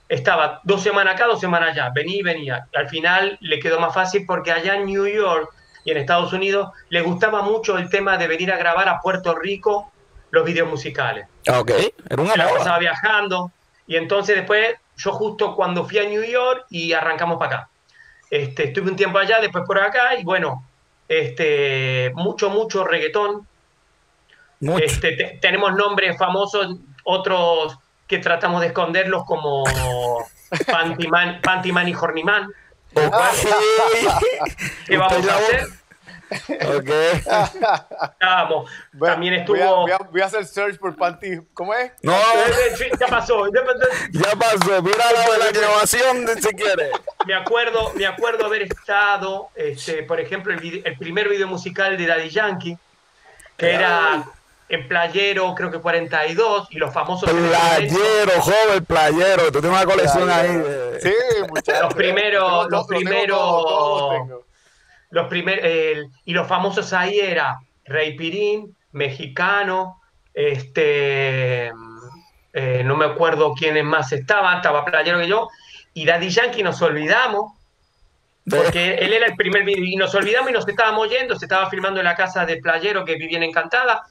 estaba 0.09 0.61
dos 0.65 0.83
semanas 0.83 1.15
acá, 1.15 1.27
dos 1.27 1.41
semanas 1.41 1.71
allá, 1.71 1.91
venía 1.95 2.17
y 2.17 2.23
venía. 2.23 2.69
Al 2.75 2.89
final 2.89 3.37
le 3.41 3.59
quedó 3.59 3.79
más 3.79 3.95
fácil 3.95 4.25
porque 4.27 4.53
allá 4.53 4.77
en 4.77 4.87
New 4.87 5.07
York 5.07 5.51
y 5.85 5.91
en 5.91 5.99
Estados 5.99 6.33
Unidos 6.33 6.71
le 6.89 7.03
gustaba 7.03 7.43
mucho 7.43 7.77
el 7.79 7.91
tema 7.91 8.17
de 8.17 8.27
venir 8.27 8.53
a 8.53 8.57
grabar 8.57 8.89
a 8.89 9.01
Puerto 9.01 9.35
Rico 9.35 9.93
los 10.31 10.45
videos 10.45 10.69
musicales. 10.69 11.27
Ah, 11.47 11.61
ok, 11.61 11.71
era 12.09 12.23
una 12.23 12.37
La 12.37 12.49
pasaba 12.49 12.79
viajando 12.79 13.51
y 13.87 13.97
entonces 13.97 14.37
después 14.37 14.77
yo 14.97 15.13
justo 15.13 15.55
cuando 15.55 15.85
fui 15.85 15.99
a 15.99 16.05
New 16.05 16.25
York 16.25 16.67
y 16.71 16.93
arrancamos 16.93 17.39
para 17.39 17.57
acá. 17.57 17.69
Este, 18.31 18.65
estuve 18.65 18.91
un 18.91 18.97
tiempo 18.97 19.19
allá, 19.19 19.41
después 19.41 19.65
por 19.65 19.79
acá 19.79 20.15
y 20.19 20.25
bueno, 20.25 20.65
este, 21.07 22.13
mucho, 22.15 22.51
mucho 22.51 22.85
reggaetón. 22.85 23.47
Este, 24.61 25.39
tenemos 25.41 25.75
nombres 25.75 26.19
famosos, 26.19 26.77
otros 27.05 27.79
que 28.09 28.19
tratamos 28.19 28.61
de 28.63 28.69
esconderlos 28.69 29.25
como 29.25 29.65
Pantiman, 30.67 31.41
Pantiman 31.43 31.89
y 31.89 31.95
Horniman. 31.95 32.49
¿Qué 34.87 34.97
vamos 34.97 35.29
a 35.29 35.37
hacer? 35.37 35.69
Ok. 36.31 36.91
Vamos. 38.21 38.71
También 38.99 39.35
estuvo. 39.35 39.87
Voy 40.11 40.21
a, 40.21 40.27
hacer 40.27 40.45
search 40.47 40.79
por 40.79 40.97
Panty. 40.97 41.41
¿Cómo 41.55 41.75
es? 41.75 41.93
No, 42.03 42.13
ya 42.99 43.07
pasó. 43.07 43.47
Ya 43.53 44.33
pasó. 44.39 44.83
Mira 44.83 45.05
la, 45.13 45.39
la 45.45 45.53
grabación 45.53 46.27
si 46.41 46.49
quieres. 46.55 46.93
Me 47.27 47.35
acuerdo, 47.35 47.93
me 47.95 48.07
acuerdo 48.07 48.47
haber 48.47 48.63
estado, 48.63 49.49
este, 49.55 50.03
por 50.03 50.21
ejemplo, 50.21 50.53
el, 50.53 50.83
el 50.85 50.99
primer 50.99 51.29
video 51.29 51.47
musical 51.47 51.97
de 51.97 52.07
Daddy 52.07 52.31
Yankee, 52.31 52.79
que 53.57 53.75
era 53.75 54.25
en 54.69 54.87
Playero, 54.87 55.55
creo 55.55 55.71
que 55.71 55.79
42, 55.79 56.69
y 56.71 56.79
los 56.79 56.93
famosos. 56.93 57.31
Playero, 57.31 58.41
joven, 58.41 58.85
Playero, 58.85 59.51
tú 59.51 59.61
tienes 59.61 59.71
una 59.71 59.87
colección 59.87 60.31
ahí. 60.31 60.63
Sí, 61.01 61.13
muchachos. 61.49 61.83
Los 61.83 61.95
primeros, 61.95 62.71
los 62.71 62.87
primeros. 62.87 64.45
Los 65.11 65.27
primeros, 65.29 65.65
y 66.27 66.33
los 66.33 66.47
famosos 66.47 66.93
ahí 66.93 67.19
era 67.19 67.61
Rey 67.87 68.15
Pirín, 68.17 68.77
mexicano, 68.93 70.03
este. 70.35 71.73
Eh, 72.53 72.83
no 72.85 72.97
me 72.97 73.05
acuerdo 73.05 73.55
quiénes 73.55 73.85
más 73.85 74.13
estaban, 74.13 74.57
estaba 74.57 74.85
Playero 74.85 75.19
que 75.19 75.29
yo, 75.29 75.49
y 75.95 76.05
Daddy 76.05 76.29
Yankee 76.29 76.63
nos 76.63 76.83
olvidamos, 76.83 77.53
porque 78.49 78.95
él 78.95 79.13
era 79.13 79.27
el 79.27 79.37
primer 79.37 79.69
y 79.69 79.97
nos 79.97 80.15
olvidamos 80.15 80.51
y 80.51 80.55
nos 80.55 80.67
estábamos 80.67 81.09
yendo, 81.09 81.39
se 81.39 81.45
estaba 81.45 81.71
filmando 81.71 82.01
en 82.01 82.05
la 82.05 82.17
casa 82.17 82.45
de 82.45 82.57
Playero 82.57 83.05
que 83.05 83.17
vivía 83.17 83.43
Encantada, 83.43 84.03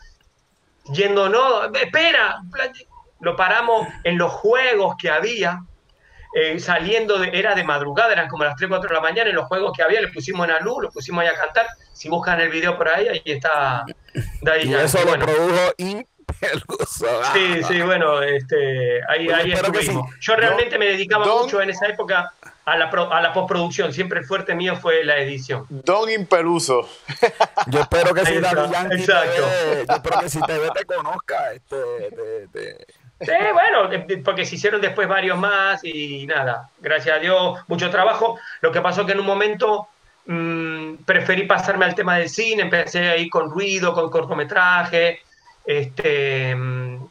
yendo, 0.93 1.29
no, 1.29 1.65
espera, 1.73 2.41
lo 3.19 3.35
paramos 3.35 3.87
en 4.03 4.17
los 4.17 4.31
juegos 4.31 4.95
que 4.99 5.09
había, 5.09 5.61
eh, 6.33 6.59
saliendo, 6.59 7.17
de, 7.17 7.29
era 7.33 7.55
de 7.55 7.63
madrugada, 7.63 8.13
eran 8.13 8.27
como 8.27 8.43
las 8.43 8.55
3, 8.55 8.69
4 8.69 8.89
de 8.89 8.95
la 8.95 9.01
mañana, 9.01 9.29
en 9.29 9.35
los 9.35 9.45
juegos 9.45 9.71
que 9.75 9.83
había, 9.83 10.01
le 10.01 10.09
pusimos 10.09 10.47
en 10.47 10.53
la 10.53 10.59
luz, 10.59 10.83
lo 10.83 10.89
pusimos 10.91 11.21
ahí 11.21 11.27
a 11.27 11.35
cantar, 11.35 11.67
si 11.93 12.09
buscan 12.09 12.39
el 12.41 12.49
video 12.49 12.77
por 12.77 12.89
ahí, 12.89 13.07
ahí 13.07 13.21
está. 13.25 13.85
y 14.63 14.73
eso 14.73 15.03
lo 15.03 15.13
produjo 15.13 15.73
Impeluso. 16.41 17.07
Sí, 17.33 17.63
sí, 17.67 17.81
bueno, 17.81 18.21
este, 18.21 19.01
ahí, 19.09 19.29
ahí 19.29 19.51
estuvimos. 19.51 20.09
Yo 20.19 20.35
realmente 20.35 20.77
me 20.77 20.85
dedicaba 20.85 21.25
mucho 21.25 21.61
en 21.61 21.69
esa 21.69 21.87
época 21.87 22.31
a 22.65 22.77
la, 22.77 22.85
a 22.85 23.21
la 23.21 23.33
postproducción. 23.33 23.93
Siempre 23.93 24.19
el 24.19 24.25
fuerte 24.25 24.53
mío 24.53 24.75
fue 24.75 25.03
la 25.03 25.17
edición. 25.17 25.65
Don 25.69 26.09
Impeluso. 26.09 26.87
Yo 27.67 27.81
espero 27.81 28.13
que 28.13 28.25
si 28.25 28.39
David 28.39 28.71
Yankee 28.71 28.95
Exacto. 28.95 29.43
Te 29.43 29.85
yo 29.87 29.93
espero 29.95 30.19
que 30.19 30.29
si 30.29 30.41
te 30.41 30.57
ve 30.57 30.69
te 30.73 30.85
conozca. 30.85 31.53
Este, 31.53 32.77
Sí, 33.19 33.31
bueno, 33.51 33.89
porque 34.23 34.45
se 34.45 34.55
hicieron 34.55 34.79
después 34.79 35.07
varios 35.07 35.39
más 35.39 35.83
y 35.83 36.27
nada, 36.27 36.69
gracias 36.79 37.17
a 37.17 37.19
Dios, 37.19 37.59
mucho 37.67 37.89
trabajo. 37.89 38.37
Lo 38.61 38.71
que 38.71 38.79
pasó 38.79 39.07
que 39.07 39.13
en 39.13 39.19
un 39.19 39.25
momento 39.25 39.87
mmm, 40.27 40.97
preferí 41.03 41.47
pasarme 41.47 41.85
al 41.85 41.95
tema 41.95 42.17
del 42.17 42.29
cine, 42.29 42.63
empecé 42.63 43.09
ahí 43.09 43.27
con 43.27 43.49
ruido, 43.49 43.93
con 43.93 44.11
cortometraje, 44.11 45.21
este, 45.67 46.55
mm, 46.55 47.09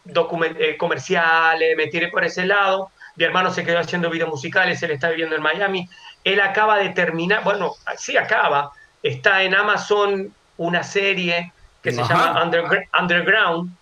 eh, 0.58 0.76
comerciales, 0.76 1.76
me 1.76 1.86
tiré 1.86 2.08
por 2.08 2.24
ese 2.24 2.44
lado 2.44 2.90
mi 3.16 3.24
hermano 3.24 3.50
se 3.50 3.64
quedó 3.64 3.78
haciendo 3.78 4.10
videos 4.10 4.28
musicales, 4.28 4.82
él 4.82 4.90
está 4.90 5.08
viviendo 5.08 5.36
en 5.36 5.42
Miami. 5.42 5.88
Él 6.22 6.40
acaba 6.40 6.78
de 6.78 6.90
terminar, 6.90 7.42
bueno, 7.44 7.74
sí 7.96 8.16
acaba, 8.16 8.72
está 9.02 9.42
en 9.42 9.54
Amazon 9.54 10.34
una 10.58 10.82
serie 10.82 11.52
que 11.82 11.92
se 11.92 12.02
llama 12.02 12.42
Underground, 13.00 13.74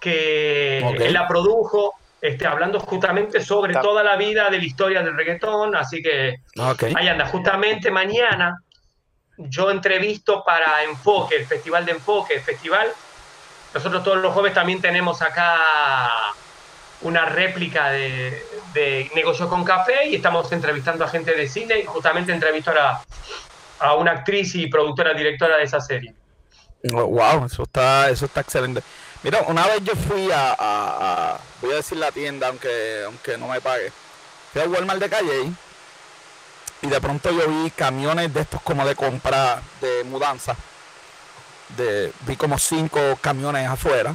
que 0.00 0.78
él 0.78 1.12
la 1.12 1.28
produjo, 1.28 1.94
este, 2.20 2.46
hablando 2.46 2.80
justamente 2.80 3.40
sobre 3.40 3.74
toda 3.74 4.02
la 4.02 4.16
vida 4.16 4.50
de 4.50 4.58
la 4.58 4.64
historia 4.64 5.02
del 5.02 5.16
reggaetón, 5.16 5.76
así 5.76 6.02
que 6.02 6.40
ahí 6.94 7.08
anda. 7.08 7.26
Justamente 7.26 7.90
mañana 7.90 8.60
yo 9.38 9.70
entrevisto 9.70 10.42
para 10.44 10.82
Enfoque, 10.82 11.36
el 11.36 11.46
Festival 11.46 11.84
de 11.84 11.92
Enfoque, 11.92 12.40
festival 12.40 12.88
nosotros 13.74 14.02
todos 14.02 14.18
los 14.18 14.32
jueves 14.32 14.54
también 14.54 14.80
tenemos 14.80 15.22
acá 15.22 15.60
una 17.02 17.24
réplica 17.26 17.90
de, 17.90 18.42
Negocios 19.14 19.48
con 19.48 19.64
Café 19.64 20.06
y 20.08 20.16
estamos 20.16 20.52
entrevistando 20.52 21.04
a 21.04 21.08
gente 21.08 21.34
de 21.34 21.48
cine 21.48 21.78
y 21.78 21.86
justamente 21.86 22.30
entrevisto 22.30 22.72
a, 22.72 23.02
a 23.78 23.94
una 23.94 24.12
actriz 24.12 24.54
y 24.54 24.66
productora 24.66 25.14
directora 25.14 25.56
de 25.56 25.64
esa 25.64 25.80
serie. 25.80 26.14
Wow, 26.92 27.46
eso 27.46 27.62
está, 27.62 28.10
eso 28.10 28.26
está 28.26 28.42
excelente. 28.42 28.82
Mira, 29.22 29.42
una 29.48 29.66
vez 29.66 29.82
yo 29.82 29.94
fui 29.96 30.30
a, 30.32 31.38
voy 31.60 31.72
a 31.72 31.76
decir 31.76 31.98
la 31.98 32.12
tienda, 32.12 32.48
aunque, 32.48 33.02
aunque 33.06 33.36
no 33.38 33.48
me 33.48 33.60
pague. 33.60 33.90
Fui 34.52 34.62
a 34.62 34.68
Walmart 34.68 35.00
de 35.00 35.08
Calle 35.08 35.50
y 36.82 36.86
de 36.86 37.00
pronto 37.00 37.30
yo 37.30 37.48
vi 37.48 37.70
camiones 37.70 38.32
de 38.32 38.42
estos 38.42 38.60
como 38.62 38.86
de 38.86 38.94
compra, 38.94 39.60
de 39.80 40.04
mudanza. 40.04 40.54
De, 41.76 42.12
vi 42.26 42.36
como 42.36 42.58
cinco 42.58 43.00
camiones 43.20 43.68
afuera. 43.68 44.14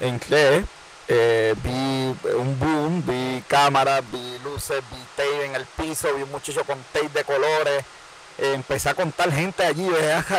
En 0.00 0.18
que 0.18 0.64
eh, 1.08 1.54
vi 1.62 2.30
un 2.34 2.58
boom, 2.58 3.04
vi 3.06 3.42
cámaras, 3.46 4.02
vi 4.10 4.38
luces, 4.42 4.82
vi 4.90 4.98
tape 5.16 5.46
en 5.46 5.54
el 5.54 5.66
piso, 5.66 6.14
vi 6.14 6.22
un 6.22 6.30
muchacho 6.30 6.64
con 6.64 6.78
tape 6.92 7.08
de 7.10 7.24
colores 7.24 7.84
empecé 8.38 8.88
a 8.88 8.94
contar 8.94 9.30
gente 9.32 9.64
allí, 9.64 9.86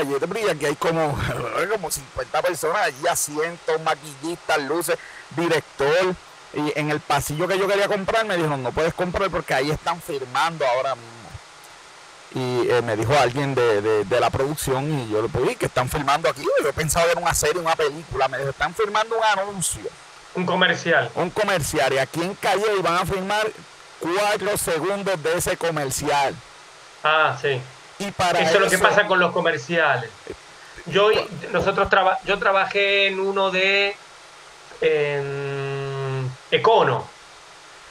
yo 0.10 0.20
te 0.20 0.26
brilla 0.26 0.56
que 0.56 0.68
hay 0.68 0.76
como, 0.76 1.18
como 1.72 1.92
50 1.92 2.42
personas 2.42 2.82
allí, 2.84 3.08
asientos, 3.08 3.82
maquillistas, 3.82 4.62
luces, 4.64 4.98
director. 5.36 6.16
Y 6.54 6.72
en 6.78 6.92
el 6.92 7.00
pasillo 7.00 7.48
que 7.48 7.58
yo 7.58 7.68
quería 7.68 7.88
comprar 7.88 8.26
me 8.26 8.36
dijeron, 8.36 8.62
no 8.62 8.72
puedes 8.72 8.94
comprar 8.94 9.30
porque 9.32 9.54
ahí 9.54 9.72
están 9.72 10.00
firmando 10.02 10.66
ahora. 10.68 10.96
Y 12.36 12.68
eh, 12.68 12.82
me 12.82 12.96
dijo 12.96 13.14
alguien 13.18 13.54
de, 13.54 14.06
la 14.20 14.30
producción 14.30 14.92
y 14.92 15.10
yo 15.10 15.22
le 15.22 15.30
pedí 15.30 15.56
que 15.56 15.68
están 15.68 15.88
firmando 15.88 16.28
aquí. 16.30 16.44
Yo 16.64 16.74
pensaba 16.74 17.12
en 17.12 17.20
una 17.20 17.34
serie, 17.34 17.62
una 17.62 17.76
película. 17.76 18.28
Me 18.28 18.38
dijo, 18.38 18.50
están 18.50 18.74
firmando 18.74 19.16
un 19.18 19.24
anuncio. 19.24 19.84
Un 20.36 20.46
comercial. 20.46 21.12
Un 21.16 21.30
comercial. 21.30 21.94
Y 21.94 21.98
aquí 22.00 22.22
en 22.22 22.34
Calle 22.36 22.66
van 22.82 22.96
a 22.96 23.06
firmar 23.06 23.52
cuatro 24.00 24.58
segundos 24.58 25.22
de 25.22 25.38
ese 25.38 25.58
comercial. 25.58 26.36
Ah, 27.04 27.38
sí. 27.40 27.62
Eso 28.00 28.56
es 28.56 28.60
lo 28.60 28.70
que 28.70 28.78
pasa 28.78 29.08
con 29.08 29.20
los 29.20 29.32
comerciales. 29.32 30.10
Yo, 30.88 31.10
nosotros 31.52 31.88
yo 32.26 32.40
trabajé 32.40 33.08
en 33.08 33.20
uno 33.20 33.52
de 33.52 33.96
Econo. 36.52 37.13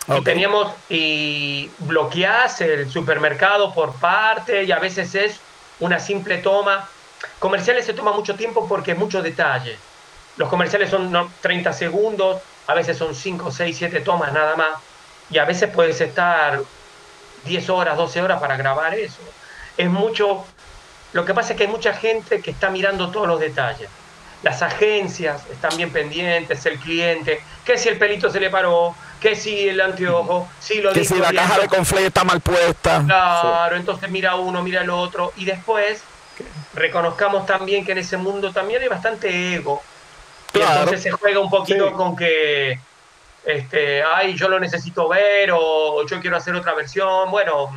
Y 0.09 0.21
teníamos, 0.23 0.73
y 0.89 1.71
bloqueás 1.79 2.61
el 2.61 2.91
supermercado 2.91 3.73
por 3.73 3.95
parte, 3.95 4.65
y 4.65 4.73
a 4.73 4.79
veces 4.79 5.15
es 5.15 5.41
una 5.81 6.01
simple 6.01 6.39
toma. 6.39 6.89
Comerciales 7.39 7.87
se 7.87 7.95
toma 7.95 8.13
mucho 8.13 8.35
tiempo 8.35 8.69
porque 8.69 8.93
es 8.93 8.99
mucho 8.99 9.23
detalle. 9.23 9.77
Los 10.37 10.49
comerciales 10.49 10.91
son 10.91 11.31
30 11.41 11.73
segundos, 11.73 12.41
a 12.67 12.75
veces 12.75 12.97
son 12.97 13.15
5, 13.15 13.51
6, 13.51 13.77
7 13.77 14.01
tomas 14.01 14.33
nada 14.33 14.57
más. 14.57 14.79
Y 15.31 15.39
a 15.39 15.45
veces 15.45 15.71
puedes 15.73 16.01
estar 16.01 16.61
10 17.45 17.71
horas, 17.71 17.97
12 17.97 18.23
horas 18.23 18.41
para 18.41 18.57
grabar 18.57 18.95
eso 18.95 19.23
es 19.77 19.91
mucho, 19.91 20.45
lo 21.13 21.25
que 21.25 21.35
pasa 21.35 21.53
es 21.53 21.57
que 21.57 21.65
hay 21.65 21.71
mucha 21.71 21.95
gente 21.95 22.41
que 22.41 22.51
está 22.51 22.71
mirando 22.71 23.11
todos 23.11 23.27
los 23.27 23.41
detalles. 23.41 23.89
Las 24.43 24.63
agencias 24.63 25.43
están 25.51 25.77
bien 25.77 25.93
pendientes, 25.93 26.67
el 26.67 26.79
cliente, 26.79 27.41
que 27.65 27.79
si 27.79 27.89
el 27.89 27.99
pelito 27.99 28.29
se 28.31 28.41
le 28.41 28.51
paró, 28.51 28.95
que 29.23 29.37
si 29.37 29.69
el 29.69 29.81
anteojo, 29.81 30.49
si 30.61 30.83
lo 30.83 30.93
Que 30.93 31.05
si 31.05 31.15
la 31.15 31.33
caja 31.33 31.61
de 31.61 31.69
confle 31.69 32.07
está 32.07 32.25
mal 32.25 32.41
puesta. 32.41 33.03
Claro, 33.07 33.77
entonces 33.77 34.11
mira 34.11 34.35
uno, 34.35 34.63
mira 34.63 34.83
el 34.83 34.91
otro, 34.91 35.33
y 35.37 35.45
después 35.45 36.03
reconozcamos 36.75 37.47
también 37.47 37.85
que 37.85 37.93
en 37.93 37.99
ese 37.99 38.17
mundo 38.17 38.53
también 38.53 38.83
hay 38.83 38.89
bastante 38.89 39.55
ego. 39.55 39.81
Y 40.53 40.61
entonces 40.61 41.03
se 41.03 41.11
juega 41.13 41.39
un 41.39 41.49
poquito 41.49 41.93
con 41.93 42.17
que 42.17 42.79
este, 43.45 44.03
ay, 44.03 44.35
yo 44.35 44.49
lo 44.49 44.61
necesito 44.61 45.09
ver 45.09 45.51
o 45.53 46.07
yo 46.07 46.21
quiero 46.21 46.37
hacer 46.37 46.55
otra 46.55 46.75
versión. 46.75 47.31
Bueno, 47.31 47.71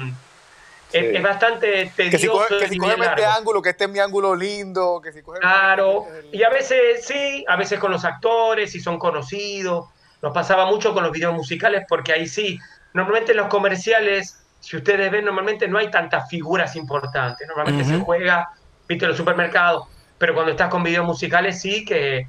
es, 0.92 1.22
bastante 1.22 1.92
tedioso. 1.96 2.48
Que 2.60 2.68
si 2.68 2.80
si 2.80 2.86
este 2.86 3.26
ángulo, 3.26 3.62
que 3.62 3.70
este 3.70 3.86
es 3.86 3.90
mi 3.90 4.00
ángulo 4.00 4.36
lindo, 4.36 5.02
que 5.04 5.12
si 5.12 5.22
coge 5.22 5.40
Claro, 5.40 6.06
y 6.32 6.44
a 6.44 6.50
veces 6.50 7.06
sí, 7.06 7.46
a 7.48 7.56
veces 7.56 7.80
con 7.80 7.92
los 7.92 8.04
actores, 8.04 8.72
si 8.72 8.80
son 8.80 9.00
conocidos. 9.00 9.90
Nos 10.26 10.34
pasaba 10.34 10.66
mucho 10.66 10.92
con 10.92 11.04
los 11.04 11.12
videos 11.12 11.36
musicales 11.36 11.86
porque 11.88 12.12
ahí 12.12 12.26
sí, 12.26 12.58
normalmente 12.96 13.34
en 13.34 13.38
los 13.38 13.48
comerciales, 13.48 14.44
si 14.60 14.76
ustedes 14.76 15.12
ven, 15.12 15.24
normalmente 15.24 15.68
no 15.68 15.78
hay 15.78 15.92
tantas 15.92 16.28
figuras 16.28 16.76
importantes. 16.76 17.48
Normalmente 17.48 17.86
se 17.86 18.00
juega, 18.00 18.50
viste, 18.88 19.06
los 19.06 19.18
supermercados. 19.18 19.88
Pero 20.18 20.34
cuando 20.34 20.54
estás 20.54 20.72
con 20.72 20.82
videos 20.82 21.06
musicales, 21.06 21.62
sí 21.62 21.86
que 21.86 22.28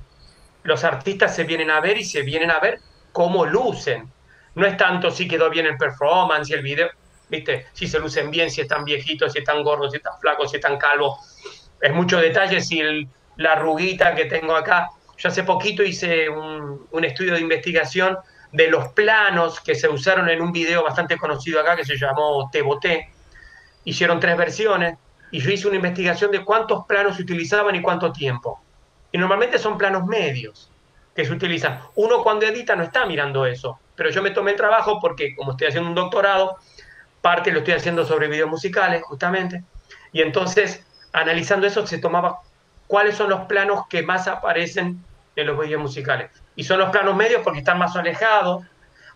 los 0.65 0.85
artistas 0.85 1.35
se 1.35 1.45
vienen 1.45 1.71
a 1.71 1.81
ver 1.81 1.97
y 1.97 2.05
se 2.05 2.21
vienen 2.21 2.51
a 2.51 2.61
ver 2.61 2.81
cómo 3.13 3.47
lucen. 3.47 4.13
No 4.57 4.67
es 4.67 4.77
tanto 4.77 5.11
si 5.11 5.27
quedó 5.27 5.49
bien 5.49 5.65
el 5.65 5.79
performance 5.79 6.51
y 6.51 6.53
el 6.53 6.61
video 6.61 6.91
¿viste? 7.31 7.69
Si 7.73 7.89
se 7.89 7.99
lucen 7.99 8.31
bien, 8.31 8.51
si 8.51 8.61
están 8.61 8.85
viejitos, 8.85 9.33
si 9.33 9.39
están 9.39 9.63
gordos, 9.63 9.93
si 9.93 9.97
están 9.97 10.21
flacos, 10.21 10.51
si 10.51 10.57
están 10.57 10.77
calvos. 10.77 11.19
Es 11.81 11.95
mucho 11.95 12.19
detalle 12.19 12.61
si 12.61 13.09
la 13.37 13.53
arruguita 13.53 14.15
que 14.15 14.27
tengo 14.27 14.55
acá. 14.55 14.91
Yo 15.19 15.29
hace 15.29 15.45
poquito 15.45 15.83
hice 15.83 16.29
un, 16.29 17.05
estudio 17.05 17.35
de 17.35 17.41
investigación 17.41 18.19
de 18.53 18.69
los 18.69 18.89
planos 18.89 19.61
que 19.61 19.75
se 19.75 19.89
usaron 19.89 20.29
en 20.29 20.41
un 20.41 20.53
video 20.53 20.83
bastante 20.83 21.17
conocido 21.17 21.61
acá 21.61 21.77
que 21.77 21.85
se 21.85 21.97
llamó 21.97 22.49
Te 22.51 22.63
Boté. 22.63 23.11
Hicieron 23.85 24.21
tres 24.21 24.37
versiones 24.37 24.99
y 25.31 25.41
yo 25.41 25.51
hice 25.51 25.67
una 25.69 25.77
investigación 25.77 26.31
de 26.31 26.45
cuántos 26.45 26.87
planos 26.87 27.17
se 27.17 27.23
utilizaban 27.23 27.75
y 27.75 27.83
cuánto 27.83 28.13
tiempo. 28.13 28.61
Y 29.13 29.19
normalmente 29.19 29.59
son 29.59 29.79
planos 29.79 30.05
medios 30.07 30.71
que 31.15 31.25
se 31.25 31.33
utilizan. 31.33 31.81
Uno 31.95 32.23
cuando 32.23 32.47
edita 32.47 32.77
no 32.77 32.83
está 32.83 33.07
mirando 33.07 33.47
eso, 33.47 33.79
pero 33.95 34.11
yo 34.11 34.23
me 34.23 34.31
tomé 34.31 34.53
el 34.53 34.57
trabajo 34.57 35.01
porque 35.01 35.35
como 35.35 35.53
estoy 35.53 35.69
haciendo 35.69 35.89
un 35.89 35.95
doctorado, 35.95 36.57
parte 37.23 37.51
lo 37.51 37.59
estoy 37.59 37.75
haciendo 37.75 38.05
sobre 38.05 38.29
videos 38.29 38.51
musicales, 38.51 39.03
justamente, 39.03 39.65
y 40.13 40.23
entonces, 40.23 40.85
analizando 41.13 41.67
eso, 41.67 41.87
se 41.87 41.99
tomaba 41.99 42.41
cuáles 42.87 43.17
son 43.17 43.31
los 43.31 43.47
planos 43.47 43.87
que 43.89 44.03
más 44.03 44.29
aparecen 44.29 45.03
en 45.35 45.47
los 45.47 45.59
videos 45.59 45.83
musicales. 45.83 46.31
Y 46.55 46.65
son 46.65 46.79
los 46.79 46.91
planos 46.91 47.15
medios 47.15 47.43
porque 47.43 47.59
están 47.61 47.79
más 47.79 47.95
alejados, 47.97 48.65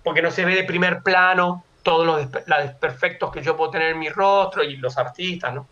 porque 0.04 0.22
no 0.22 0.30
se 0.30 0.44
ve 0.44 0.54
de 0.54 0.64
primer 0.64 1.02
plano 1.02 1.64
todos 1.82 2.06
los 2.06 2.30
desperfectos 2.62 3.32
que 3.32 3.42
yo 3.42 3.56
puedo 3.56 3.70
tener 3.70 3.92
en 3.92 3.98
mi 3.98 4.10
rostro 4.10 4.62
y 4.62 4.76
los 4.76 4.98
artistas, 4.98 5.54
¿no? 5.54 5.66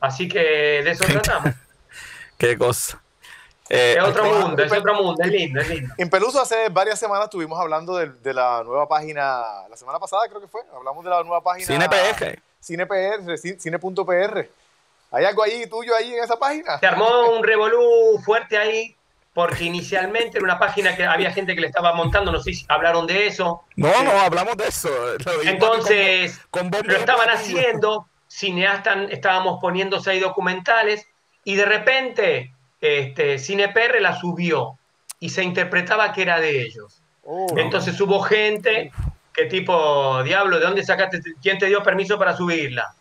Así 0.00 0.28
que 0.28 0.38
de 0.38 0.90
eso 0.90 1.04
tratamos. 1.04 1.54
Qué 2.38 2.56
cosa. 2.56 3.02
Eh, 3.70 3.96
es 3.98 4.04
otro 4.04 4.24
mundo, 4.24 4.62
es 4.62 4.72
otro 4.72 4.94
mundo, 4.94 5.22
es 5.22 5.30
lindo, 5.30 5.60
es 5.60 5.68
lindo. 5.68 5.94
En 5.98 6.08
Peluso 6.08 6.40
hace 6.40 6.68
varias 6.70 6.98
semanas 6.98 7.24
estuvimos 7.24 7.60
hablando 7.60 7.96
de, 7.96 8.32
la 8.32 8.62
nueva 8.64 8.88
página, 8.88 9.66
la 9.68 9.76
semana 9.76 9.98
pasada 9.98 10.26
creo 10.28 10.40
que 10.40 10.48
fue, 10.48 10.62
hablamos 10.74 11.04
de 11.04 11.10
la 11.10 11.22
nueva 11.22 11.42
página. 11.42 11.66
CinePR. 11.66 12.40
CinePR, 12.62 13.38
cine.pr. 13.38 14.48
¿Hay 15.10 15.24
algo 15.24 15.42
ahí 15.42 15.66
tuyo 15.68 15.94
ahí 15.94 16.14
en 16.14 16.22
esa 16.22 16.38
página? 16.38 16.78
Se 16.78 16.86
armó 16.86 17.30
un 17.30 17.42
revolú 17.42 18.18
fuerte 18.24 18.58
ahí, 18.58 18.94
porque 19.32 19.64
inicialmente 19.64 20.38
era 20.38 20.44
una 20.44 20.58
página 20.58 20.96
que 20.96 21.04
había 21.04 21.30
gente 21.30 21.54
que 21.54 21.60
le 21.60 21.68
estaba 21.68 21.94
montando, 21.94 22.32
no 22.32 22.40
sé 22.40 22.52
si 22.52 22.66
hablaron 22.68 23.06
de 23.06 23.26
eso. 23.26 23.64
No, 23.76 24.02
no, 24.02 24.10
hablamos 24.10 24.56
de 24.56 24.68
eso. 24.68 24.88
Entonces, 25.44 26.40
lo 26.52 26.96
estaban 26.96 27.30
haciendo, 27.30 28.06
cineastas 28.26 29.10
estábamos 29.10 29.60
poniéndose 29.60 30.10
ahí 30.10 30.20
documentales, 30.20 31.06
y 31.44 31.54
de 31.54 31.64
repente 31.64 32.52
este, 32.80 33.38
CinePR 33.38 34.00
la 34.00 34.18
subió 34.18 34.78
y 35.20 35.30
se 35.30 35.42
interpretaba 35.42 36.12
que 36.12 36.22
era 36.22 36.40
de 36.40 36.62
ellos. 36.62 37.00
Oh. 37.24 37.46
Entonces 37.56 37.98
hubo 38.00 38.20
gente 38.20 38.92
que 39.32 39.46
tipo, 39.46 40.22
diablo, 40.24 40.58
¿de 40.58 40.66
dónde 40.66 40.84
sacaste? 40.84 41.20
¿Quién 41.40 41.58
te 41.58 41.66
dio 41.66 41.82
permiso 41.82 42.18
para 42.18 42.36
subirla? 42.36 42.94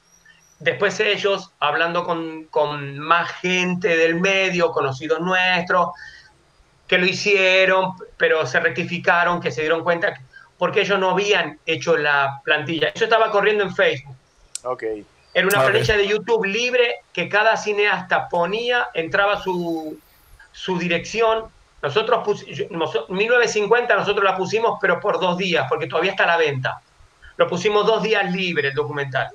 Después 0.60 1.00
ellos, 1.00 1.52
hablando 1.60 2.04
con, 2.04 2.46
con 2.46 2.98
más 2.98 3.32
gente 3.34 3.96
del 3.96 4.16
medio, 4.16 4.72
conocidos 4.72 5.20
nuestros, 5.20 5.90
que 6.88 6.98
lo 6.98 7.06
hicieron, 7.06 7.94
pero 8.18 8.46
se 8.48 8.60
rectificaron, 8.60 9.40
que 9.40 9.52
se 9.52 9.62
dieron 9.62 9.84
cuenta, 9.84 10.20
porque 10.58 10.82
ellos 10.82 11.00
no 11.00 11.12
habían 11.12 11.60
hecho 11.66 11.98
la 11.98 12.42
plantilla. 12.44 12.90
Eso 12.90 13.04
estaba 13.04 13.30
corriendo 13.30 13.64
en 13.64 13.76
Facebook. 13.76 14.16
Okay. 14.64 15.06
Era 15.34 15.48
una 15.48 15.64
planilla 15.64 15.98
de 15.98 16.08
YouTube 16.08 16.46
libre 16.46 17.02
que 17.14 17.30
cada 17.30 17.58
cineasta 17.58 18.28
ponía, 18.28 18.88
entraba 18.96 19.40
su, 19.40 20.00
su 20.52 20.80
dirección. 20.80 21.46
Nosotros, 21.84 22.24
pusimos, 22.26 23.06
1950 23.10 23.96
nosotros 23.96 24.24
la 24.24 24.36
pusimos, 24.36 24.80
pero 24.82 25.00
por 25.00 25.20
dos 25.20 25.38
días, 25.38 25.68
porque 25.70 25.86
todavía 25.86 26.12
está 26.12 26.24
a 26.24 26.28
la 26.28 26.38
venta. 26.38 26.82
Lo 27.36 27.48
pusimos 27.48 27.86
dos 27.86 28.02
días 28.02 28.32
libre 28.32 28.70
el 28.70 28.74
documental. 28.74 29.30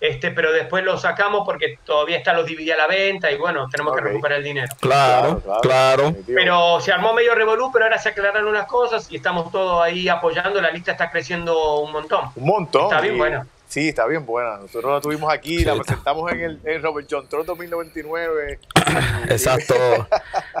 Este, 0.00 0.30
pero 0.30 0.52
después 0.52 0.84
lo 0.84 0.96
sacamos 0.96 1.42
porque 1.44 1.78
todavía 1.84 2.18
está 2.18 2.32
los 2.32 2.46
DVD 2.46 2.72
a 2.72 2.76
la 2.76 2.86
venta 2.86 3.32
y 3.32 3.36
bueno, 3.36 3.66
tenemos 3.68 3.94
que 3.96 4.00
recuperar 4.00 4.38
el 4.38 4.44
dinero. 4.44 4.68
Claro, 4.80 5.42
claro. 5.60 6.14
Pero 6.26 6.80
se 6.80 6.92
armó 6.92 7.12
medio 7.14 7.34
revolú, 7.34 7.70
pero 7.72 7.86
ahora 7.86 7.98
se 7.98 8.10
aclararon 8.10 8.46
unas 8.46 8.66
cosas 8.66 9.10
y 9.10 9.16
estamos 9.16 9.50
todos 9.50 9.82
ahí 9.82 10.08
apoyando. 10.08 10.60
La 10.60 10.70
lista 10.70 10.92
está 10.92 11.10
creciendo 11.10 11.80
un 11.80 11.90
montón. 11.90 12.30
Un 12.36 12.46
montón. 12.46 12.84
Está 12.84 13.00
bien, 13.00 13.18
bueno. 13.18 13.46
Sí, 13.68 13.88
está 13.90 14.06
bien 14.06 14.24
buena. 14.24 14.56
Nosotros 14.58 14.94
la 14.94 15.00
tuvimos 15.00 15.30
aquí, 15.30 15.62
la 15.62 15.74
presentamos 15.74 16.32
en 16.32 16.40
el 16.40 16.60
en 16.64 16.82
Robert 16.82 17.06
John 17.10 17.28
Trot 17.28 17.44
2099. 17.44 18.60
Exacto. 19.28 19.74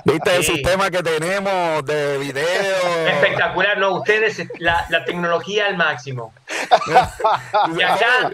¿Viste 0.04 0.36
el 0.36 0.44
sistema 0.44 0.90
que 0.90 1.02
tenemos 1.02 1.86
de 1.86 2.18
video? 2.18 3.06
Espectacular, 3.06 3.78
¿no? 3.78 3.94
Ustedes, 3.94 4.46
la, 4.58 4.84
la 4.90 5.04
tecnología 5.06 5.66
al 5.66 5.78
máximo. 5.78 6.34
y 7.78 7.82
acá, 7.82 8.30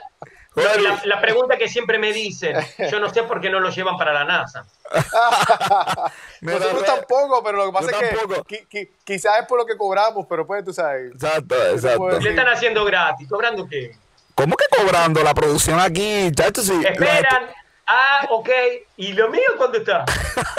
la, 1.04 1.20
pregunta 1.20 1.56
que 1.56 1.68
siempre 1.68 1.98
me 1.98 2.12
dicen, 2.12 2.56
yo 2.90 3.00
no 3.00 3.12
sé 3.12 3.24
por 3.24 3.40
qué 3.40 3.50
no 3.50 3.60
lo 3.60 3.70
llevan 3.70 3.96
para 3.96 4.12
la 4.12 4.24
NASA. 4.24 4.64
Nosotros 6.40 6.84
tampoco, 6.84 7.42
pero 7.42 7.58
lo 7.58 7.66
que 7.66 7.72
pasa 7.72 7.90
es 8.00 8.66
que 8.68 8.92
quizás 9.02 9.40
es 9.40 9.46
por 9.46 9.58
lo 9.58 9.66
que 9.66 9.76
cobramos, 9.76 10.26
pero 10.28 10.46
pues 10.46 10.64
tú 10.64 10.72
sabes. 10.72 11.12
Exacto, 11.12 11.54
exacto. 11.70 12.20
Le 12.20 12.30
están 12.30 12.48
haciendo 12.48 12.84
gratis, 12.84 13.28
¿cobrando 13.28 13.66
qué? 13.66 13.96
¿Cómo 14.34 14.56
que 14.56 14.64
cobrando? 14.76 15.22
La 15.22 15.34
producción 15.34 15.78
aquí, 15.80 16.30
chacho, 16.32 16.62
sí. 16.62 16.80
Esperan. 16.84 17.50
Ah, 17.86 18.26
ok. 18.30 18.48
¿Y 18.96 19.12
lo 19.12 19.28
mío 19.30 19.42
cuándo 19.56 19.78
está? 19.78 20.04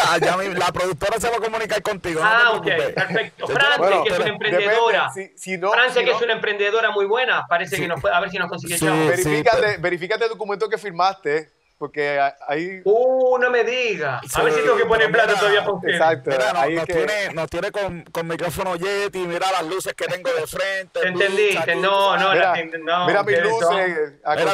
Ah, 0.08 0.20
la 0.20 0.72
productora 0.72 1.20
se 1.20 1.28
va 1.28 1.38
a 1.38 1.40
comunicar 1.40 1.82
contigo. 1.82 2.22
Ah, 2.24 2.52
ok, 2.54 2.66
perfecto. 2.94 3.48
Francia, 3.48 4.04
que 4.04 4.10
es 4.10 4.20
una 4.20 4.30
emprendedora. 4.30 5.12
Francia, 5.12 6.04
que 6.04 6.12
es 6.12 6.22
una 6.22 6.34
emprendedora 6.34 6.92
muy 6.92 7.06
buena. 7.06 7.46
Parece 7.50 7.78
que 7.78 7.88
nos 7.88 8.00
puede, 8.00 8.14
a 8.14 8.20
ver 8.20 8.30
si 8.30 8.38
nos 8.38 8.48
consigue 8.48 8.78
sí, 8.78 8.86
verifícate, 8.86 9.78
verifícate 9.78 10.26
el 10.26 10.30
documento 10.30 10.70
que 10.70 10.78
firmaste 10.78 11.50
porque 11.78 12.20
ahí. 12.48 12.82
Uh, 12.86 13.38
no 13.38 13.50
me 13.50 13.64
diga. 13.64 14.22
A 14.34 14.44
ver 14.44 14.54
si 14.54 14.62
tengo 14.62 14.78
que 14.78 14.86
poner 14.86 15.12
plata 15.12 15.36
todavía 15.36 15.62
para 15.62 15.74
usted. 15.74 15.90
Exacto. 15.90 16.32
ahí 16.56 16.76
nos, 16.76 16.86
tiene, 16.86 17.34
nos 17.34 17.50
tiene 17.50 17.72
con, 17.72 18.04
con 18.04 18.28
micrófono 18.28 18.76
Yeti, 18.76 19.20
mira 19.20 19.52
las 19.52 19.66
luces 19.66 19.94
que 19.94 20.06
tengo 20.06 20.32
de 20.32 20.48
frente. 20.48 21.02
¿Te 21.02 21.08
entendiste? 21.08 21.76
No, 21.76 22.18
no, 22.18 22.32
mira, 22.32 22.56
la, 22.56 22.78
no. 22.80 23.08
Mira 23.08 23.24
mis 23.24 23.42
luces. 23.42 23.70
Mira, 23.70 24.36
mira, 24.36 24.54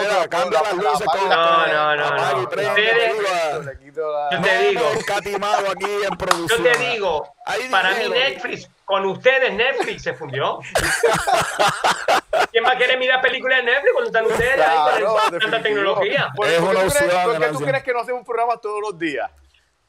mira, 0.00 0.28
cambia 0.28 0.62
las 0.62 0.74
luces 0.74 1.06
con 1.06 1.28
No, 1.28 1.66
no, 1.66 1.96
no. 1.96 2.16
no. 2.16 2.42
Ustedes, 2.42 3.16
yo 3.94 4.40
te 4.40 4.68
digo. 4.68 4.82
aquí 5.70 5.86
en 6.08 6.16
producción. 6.16 6.64
Yo 6.64 6.72
te 6.72 6.78
digo, 6.78 7.34
para 7.70 7.94
mí 7.94 8.08
Netflix, 8.08 8.68
con 8.84 9.04
ustedes 9.06 9.52
Netflix 9.52 10.02
se 10.02 10.14
fundió. 10.14 10.60
¿Quién 12.50 12.64
va 12.64 12.72
a 12.72 12.78
querer 12.78 12.98
mirar 12.98 13.20
películas 13.20 13.58
de 13.58 13.64
Netflix 13.64 13.92
cuando 13.92 14.10
están 14.10 14.26
ustedes 14.26 14.60
ahí 14.60 15.02
con 15.02 15.38
tanta 15.38 15.62
tecnología? 15.62 16.32
¿Por, 16.34 16.48
es 16.48 16.60
¿por, 16.60 16.74
qué, 16.74 16.82
tú 16.82 16.90
crees, 16.90 17.14
¿por 17.14 17.38
qué 17.38 17.48
tú 17.48 17.58
crees 17.60 17.82
que 17.82 17.92
no 17.92 18.00
hacemos 18.00 18.20
un 18.20 18.26
programa 18.26 18.56
todos 18.56 18.80
los 18.80 18.98
días? 18.98 19.30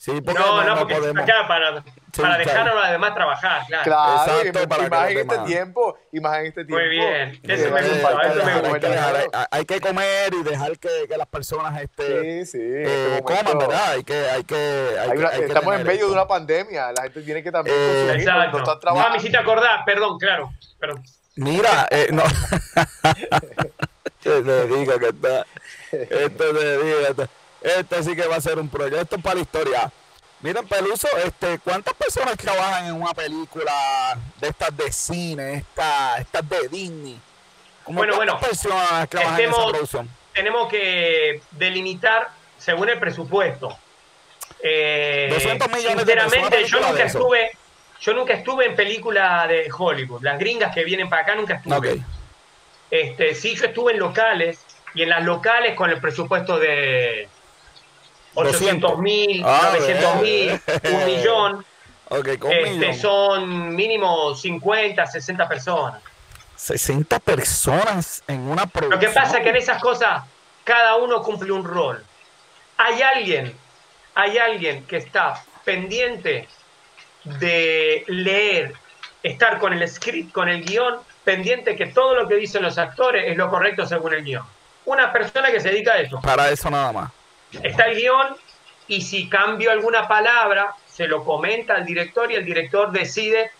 Sí, 0.04 0.20
porque 0.20 0.38
no, 0.38 0.62
no, 0.66 0.80
porque 0.80 0.96
podemos. 0.96 1.24
acá 1.24 1.48
para, 1.48 1.82
para 2.18 2.38
dejar 2.38 2.68
a 2.68 2.74
los 2.74 2.92
demás 2.92 3.14
trabajar, 3.14 3.62
claro. 3.66 3.84
Claro, 3.86 4.42
Exacto, 4.42 4.68
para 4.68 4.86
y 4.86 4.90
más 4.90 5.12
en 5.12 5.18
este 5.20 5.38
tiempo, 5.46 5.98
y 6.12 6.20
más 6.20 6.40
en 6.40 6.46
este 6.48 6.66
tiempo. 6.66 6.86
Muy 6.86 6.90
bien, 6.90 7.40
eso 7.42 7.72
me 7.72 7.82
gusta, 7.82 8.22
eso 8.22 8.46
me 8.46 8.70
gusta. 8.70 9.48
Hay 9.50 9.66
que 9.66 9.80
comer 9.80 10.34
y 10.34 10.44
dejar 10.44 10.78
que, 10.78 11.08
que 11.08 11.18
las 11.18 11.28
personas 11.28 11.82
este, 11.82 12.44
sí, 12.44 12.52
sí, 12.52 12.58
eh, 12.62 13.16
este 13.16 13.24
coman, 13.24 13.58
¿verdad? 13.58 13.92
Hay 13.92 14.04
que, 14.04 14.14
hay 14.14 14.44
que, 14.44 14.56
hay 15.00 15.10
hay 15.10 15.40
que 15.40 15.46
estamos 15.46 15.74
en 15.74 15.88
medio 15.88 16.08
de 16.08 16.12
una 16.12 16.28
pandemia, 16.28 16.92
la 16.92 17.04
gente 17.04 17.22
tiene 17.22 17.42
que 17.42 17.54
también 17.54 17.78
eh, 17.80 17.88
consumir 17.88 18.20
exacto. 18.20 18.52
cuando 18.52 18.58
está 18.58 18.80
trabajando. 18.80 19.08
Ah, 19.08 19.12
me 19.12 19.18
hiciste 19.20 19.38
acordar, 19.38 19.86
perdón, 19.86 20.18
claro, 20.20 20.52
perdón. 20.82 21.02
Mira, 21.36 21.88
eh, 21.90 22.10
no. 22.12 22.24
te 24.24 24.68
digo 24.68 25.00
que 25.00 25.08
está, 25.08 25.46
esto 25.92 26.54
te 26.54 26.84
digo, 26.84 27.00
esto. 27.00 27.28
Este 27.62 28.04
sí 28.04 28.16
que 28.16 28.28
va 28.28 28.36
a 28.36 28.42
ser 28.42 28.60
un 28.60 28.70
proyecto 28.70 29.18
para 29.20 29.36
la 29.36 29.42
historia. 29.42 29.92
Miren, 30.42 30.68
Peluso, 30.68 31.08
este, 31.26 31.58
¿cuántas 31.60 31.94
personas 31.94 32.36
trabajan 32.36 32.88
en 32.88 33.02
una 33.02 33.14
película 33.14 34.18
de 34.42 34.50
estas 34.50 34.76
de 34.76 34.92
cine, 34.92 35.54
estas, 35.56 36.20
estas 36.20 36.50
de 36.50 36.68
Disney? 36.68 37.22
bueno, 37.88 38.18
bueno, 38.18 38.38
personas 38.40 39.10
trabajan 39.10 39.40
en 39.40 39.50
esa 39.50 39.68
producción? 39.68 40.10
Tenemos 40.34 40.70
que 40.70 41.42
delimitar 41.52 42.30
según 42.58 42.90
el 42.90 43.00
presupuesto. 43.00 43.78
Eh, 44.62 45.30
200 45.32 45.70
millones 45.70 46.06
sinceramente, 46.06 46.58
de 46.58 46.66
yo 46.66 46.80
nunca 46.82 47.04
estuve, 47.04 47.52
yo 48.04 48.14
nunca 48.14 48.34
estuve 48.34 48.66
en 48.66 48.76
película 48.76 49.48
de 49.48 49.70
Hollywood. 49.76 50.22
Las 50.22 50.38
gringas 50.38 50.74
que 50.74 50.84
vienen 50.84 51.10
para 51.10 51.22
acá 51.22 51.36
nunca 51.36 51.56
estuve. 51.56 52.04
Este, 52.92 53.34
sí, 53.34 53.56
yo 53.56 53.66
estuve 53.66 53.94
en 53.94 54.00
locales 54.00 54.60
y 54.94 55.04
en 55.04 55.10
las 55.10 55.24
locales 55.24 55.74
con 55.74 55.90
el 55.90 56.02
presupuesto 56.02 56.60
de 56.60 57.30
800 58.34 59.00
mil, 59.00 59.42
900 59.42 60.06
ah, 60.06 60.22
mil, 60.22 60.62
un 60.92 61.06
millón. 61.06 61.66
este, 62.52 62.94
Son 62.94 63.74
mínimo 63.74 64.36
50, 64.36 65.06
60 65.08 65.48
personas. 65.48 66.02
60 66.58 67.20
personas 67.20 68.22
en 68.28 68.42
una 68.42 68.68
producción. 68.68 69.00
Lo 69.02 69.08
que 69.08 69.14
pasa 69.14 69.38
es 69.38 69.44
que 69.44 69.50
en 69.50 69.56
esas 69.56 69.82
cosas 69.82 70.24
cada 70.66 70.98
uno 70.98 71.24
cumple 71.24 71.54
un 71.54 71.64
rol. 71.64 72.04
Hay 72.78 73.02
alguien, 73.02 73.56
hay 74.14 74.38
alguien 74.38 74.86
que 74.86 74.98
está 74.98 75.42
pendiente 75.64 76.50
de 77.24 78.04
leer, 78.08 78.74
estar 79.22 79.60
con 79.60 79.74
el 79.74 79.88
script, 79.88 80.32
con 80.32 80.50
el 80.50 80.64
guion, 80.64 81.00
pendiente 81.24 81.76
que 81.76 81.88
todo 81.88 82.16
lo 82.16 82.28
que 82.28 82.36
dicen 82.36 82.64
los 82.64 82.78
actores 82.78 83.26
es 83.28 83.38
lo 83.38 83.50
correcto 83.50 83.86
según 83.86 84.14
el 84.14 84.24
guion. 84.24 84.44
Una 84.86 85.14
persona 85.14 85.52
que 85.52 85.62
se 85.62 85.70
dedica 85.70 85.94
a 85.94 86.00
eso. 86.00 86.20
Para 86.22 86.50
eso 86.50 86.70
nada 86.70 86.92
más 86.92 87.12
está 87.62 87.86
el 87.88 87.98
guion 87.98 88.36
y 88.88 89.02
si 89.02 89.30
cambio 89.30 89.72
alguna 89.72 90.08
palabra, 90.08 90.76
se 90.88 91.08
lo 91.08 91.24
comenta 91.24 91.76
al 91.76 91.86
director 91.86 92.32
y 92.32 92.36
el 92.36 92.46
director 92.46 92.92
decide, 92.92 93.52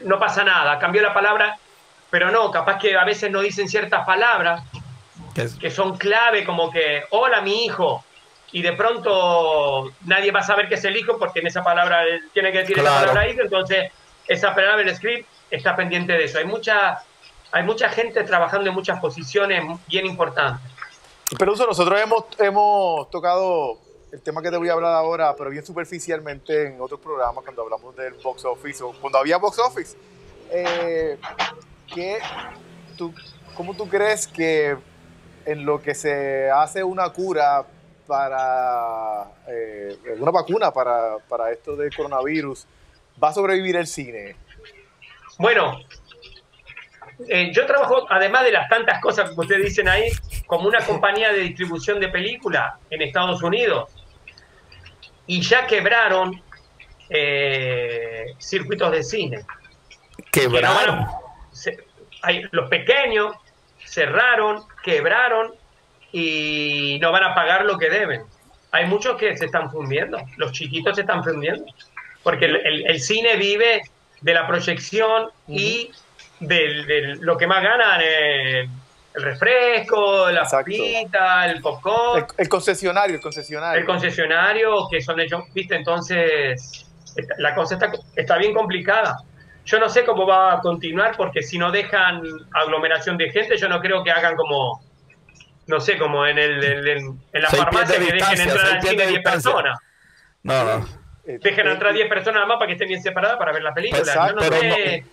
no 0.00 0.18
pasa 0.18 0.44
nada, 0.44 0.78
cambió 0.78 1.02
la 1.02 1.14
palabra, 1.14 1.58
pero 2.10 2.30
no, 2.30 2.50
capaz 2.50 2.78
que 2.78 2.96
a 2.96 3.04
veces 3.04 3.30
no 3.30 3.40
dicen 3.40 3.68
ciertas 3.68 4.04
palabras 4.06 4.62
que 5.60 5.70
son 5.70 5.96
clave, 5.96 6.44
como 6.44 6.70
que, 6.70 7.04
hola 7.10 7.40
mi 7.42 7.66
hijo, 7.66 8.04
y 8.52 8.62
de 8.62 8.72
pronto 8.72 9.90
nadie 10.06 10.30
va 10.30 10.40
a 10.40 10.42
saber 10.42 10.68
que 10.68 10.76
es 10.76 10.84
el 10.84 10.96
hijo 10.96 11.18
porque 11.18 11.40
en 11.40 11.46
esa 11.46 11.62
palabra 11.62 12.02
tiene 12.32 12.50
que 12.52 12.58
decir 12.58 12.78
esa 12.78 13.00
palabra 13.00 13.28
hijo, 13.28 13.42
entonces 13.42 13.92
esa 14.26 14.54
palabra 14.54 14.82
el 14.82 14.94
script 14.94 15.28
está 15.50 15.76
pendiente 15.76 16.12
de 16.12 16.24
eso. 16.24 16.38
Hay 16.38 16.46
mucha, 16.46 17.02
hay 17.52 17.62
mucha 17.62 17.88
gente 17.88 18.22
trabajando 18.24 18.68
en 18.68 18.74
muchas 18.74 19.00
posiciones 19.00 19.64
bien 19.86 20.06
importantes. 20.06 20.70
Pero 21.38 21.54
nosotros 21.54 22.00
hemos, 22.00 22.24
hemos 22.38 23.10
tocado 23.10 23.78
el 24.12 24.22
tema 24.22 24.40
que 24.40 24.50
te 24.50 24.56
voy 24.56 24.70
a 24.70 24.72
hablar 24.72 24.94
ahora, 24.94 25.34
pero 25.36 25.50
bien 25.50 25.64
superficialmente 25.64 26.68
en 26.68 26.80
otros 26.80 27.00
programas 27.00 27.44
cuando 27.44 27.62
hablamos 27.62 27.94
del 27.96 28.14
box 28.14 28.44
office 28.46 28.82
o 28.82 28.92
cuando 28.92 29.18
había 29.18 29.36
box 29.36 29.58
office. 29.58 29.96
Eh, 30.50 31.18
tú, 32.96 33.12
¿Cómo 33.54 33.74
tú 33.74 33.86
crees 33.88 34.26
que 34.26 34.76
en 35.44 35.66
lo 35.66 35.82
que 35.82 35.94
se 35.94 36.50
hace 36.50 36.82
una 36.82 37.10
cura 37.10 37.66
para 38.08 39.30
eh, 39.46 39.98
una 40.18 40.30
vacuna 40.30 40.72
para, 40.72 41.18
para 41.28 41.52
esto 41.52 41.76
del 41.76 41.94
coronavirus, 41.94 42.66
va 43.22 43.28
a 43.28 43.32
sobrevivir 43.34 43.76
el 43.76 43.86
cine? 43.86 44.34
Bueno, 45.38 45.78
eh, 47.28 47.50
yo 47.52 47.66
trabajo, 47.66 48.06
además 48.08 48.44
de 48.44 48.52
las 48.52 48.68
tantas 48.68 49.00
cosas 49.00 49.30
que 49.30 49.40
ustedes 49.40 49.66
dicen 49.66 49.88
ahí, 49.88 50.10
como 50.46 50.68
una 50.68 50.84
compañía 50.84 51.32
de 51.32 51.40
distribución 51.40 52.00
de 52.00 52.08
películas 52.08 52.74
en 52.90 53.02
Estados 53.02 53.42
Unidos. 53.42 53.90
Y 55.26 55.42
ya 55.42 55.66
quebraron 55.66 56.42
eh, 57.10 58.34
circuitos 58.38 58.90
de 58.90 59.02
cine. 59.02 59.44
Quebraron. 60.32 61.06
los 62.52 62.68
pequeños 62.70 63.36
cerraron, 63.84 64.62
quebraron 64.82 65.54
y 66.12 66.98
no 67.00 67.12
van 67.12 67.24
a 67.24 67.34
pagar 67.34 67.64
lo 67.64 67.78
que 67.78 67.90
deben. 67.90 68.22
Hay 68.70 68.86
muchos 68.86 69.16
que 69.16 69.36
se 69.36 69.46
están 69.46 69.70
fundiendo, 69.70 70.18
los 70.36 70.52
chiquitos 70.52 70.94
se 70.96 71.02
están 71.02 71.24
fundiendo, 71.24 71.64
porque 72.22 72.46
el, 72.46 73.00
cine 73.00 73.36
vive 73.36 73.82
de 74.20 74.34
la 74.34 74.46
proyección 74.46 75.30
y 75.46 75.90
de 76.40 77.16
lo 77.20 77.36
que 77.36 77.46
más 77.46 77.62
ganan 77.62 78.00
el, 78.02 78.68
refresco, 79.14 80.30
la 80.30 80.44
papita, 80.44 81.46
el 81.46 81.60
popcorn. 81.60 82.26
El, 82.36 82.48
concesionario, 82.48 83.16
el 83.16 83.22
concesionario. 83.22 83.80
El 83.80 83.86
concesionario, 83.86 84.88
que 84.90 85.00
son 85.00 85.18
ellos, 85.18 85.42
viste, 85.54 85.74
entonces 85.74 86.86
la 87.38 87.54
cosa 87.54 87.74
está, 87.74 87.90
está 88.14 88.36
bien 88.36 88.54
complicada. 88.54 89.16
Yo 89.64 89.78
no 89.78 89.88
sé 89.88 90.04
cómo 90.04 90.26
va 90.26 90.54
a 90.54 90.60
continuar 90.60 91.16
porque 91.16 91.42
si 91.42 91.58
no 91.58 91.70
dejan 91.70 92.22
aglomeración 92.52 93.16
de 93.16 93.30
gente, 93.30 93.56
yo 93.56 93.68
no 93.68 93.80
creo 93.80 94.04
que 94.04 94.10
hagan 94.10 94.36
como, 94.36 94.80
no 95.68 95.80
sé, 95.80 95.98
como 95.98 96.26
en, 96.26 96.38
el, 96.38 96.88
en, 96.88 97.20
la 97.32 97.50
farmacia 97.50 97.98
que 97.98 98.12
dejen 98.12 98.40
entrar 98.40 98.66
al 98.66 98.82
cine 98.82 99.06
10 99.06 99.22
personas. 99.22 99.78
No, 100.42 100.64
no. 100.64 100.88
Dejen 101.24 101.68
entrar 101.68 101.92
10 101.92 102.08
personas 102.08 102.36
nada 102.36 102.46
más 102.46 102.56
para 102.56 102.68
que 102.68 102.72
estén 102.72 102.88
bien 102.88 103.02
separadas 103.02 103.36
para 103.36 103.52
ver 103.52 103.62
la 103.62 103.74
película. 103.74 104.02
yo 104.02 104.34
no 104.34 104.42
sé. 104.42 105.04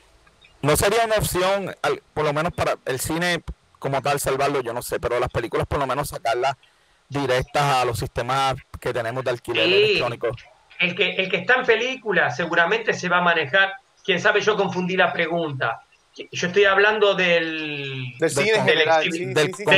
No 0.62 0.76
sería 0.76 1.06
una 1.06 1.16
opción, 1.18 1.76
por 2.14 2.24
lo 2.24 2.34
menos 2.34 2.54
para 2.54 2.78
el 2.86 3.00
cine 3.00 3.44
como 3.78 4.02
tal, 4.02 4.20
salvarlo, 4.20 4.62
yo 4.62 4.74
no 4.74 4.82
sé, 4.82 5.00
pero 5.00 5.20
las 5.20 5.30
películas 5.30 5.68
por 5.68 5.78
lo 5.78 5.86
menos 5.86 6.10
sacarlas 6.10 6.56
directas 7.08 7.62
a 7.62 7.86
los 7.86 8.00
sistemas 8.00 8.56
que 8.80 8.92
tenemos 8.94 9.24
de 9.24 9.32
alquiler 9.32 9.66
electrónico. 9.66 10.30
El 10.80 10.96
que, 10.96 11.16
el 11.18 11.30
que 11.30 11.38
está 11.38 11.56
en 11.56 11.66
película 11.66 12.32
seguramente 12.32 12.94
se 12.94 13.10
va 13.10 13.18
a 13.18 13.22
manejar, 13.22 13.74
quién 14.04 14.20
sabe, 14.20 14.42
yo 14.42 14.56
confundí 14.56 14.98
la 14.98 15.14
pregunta. 15.14 15.82
Yo 16.32 16.48
estoy 16.48 16.66
hablando 16.66 17.14
del, 17.14 18.14
del 18.18 18.30
cine 18.30 18.64
del, 18.64 18.82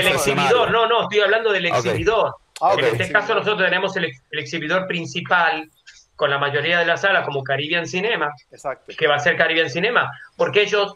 exhibidor. 0.07 0.71
No, 0.71 0.87
no, 0.87 1.03
estoy 1.03 1.21
hablando 1.21 1.51
del 1.51 1.65
exhibidor. 1.65 2.35
Ah, 2.61 2.75
en 2.77 2.85
este 2.85 3.11
caso 3.11 3.35
nosotros 3.35 3.69
tenemos 3.69 3.95
el, 3.97 4.11
exhibidor 4.31 4.87
principal 4.87 5.69
con 6.15 6.29
la 6.29 6.39
mayoría 6.39 6.79
de 6.79 6.85
las 6.85 7.01
salas 7.01 7.25
como 7.25 7.43
Caribbean 7.43 7.85
Cinema, 7.87 8.33
Exacto. 8.51 8.91
que 8.97 9.07
va 9.07 9.15
a 9.15 9.19
ser 9.19 9.37
Caribbean 9.37 9.69
Cinema, 9.69 10.11
porque 10.35 10.63
ellos, 10.63 10.95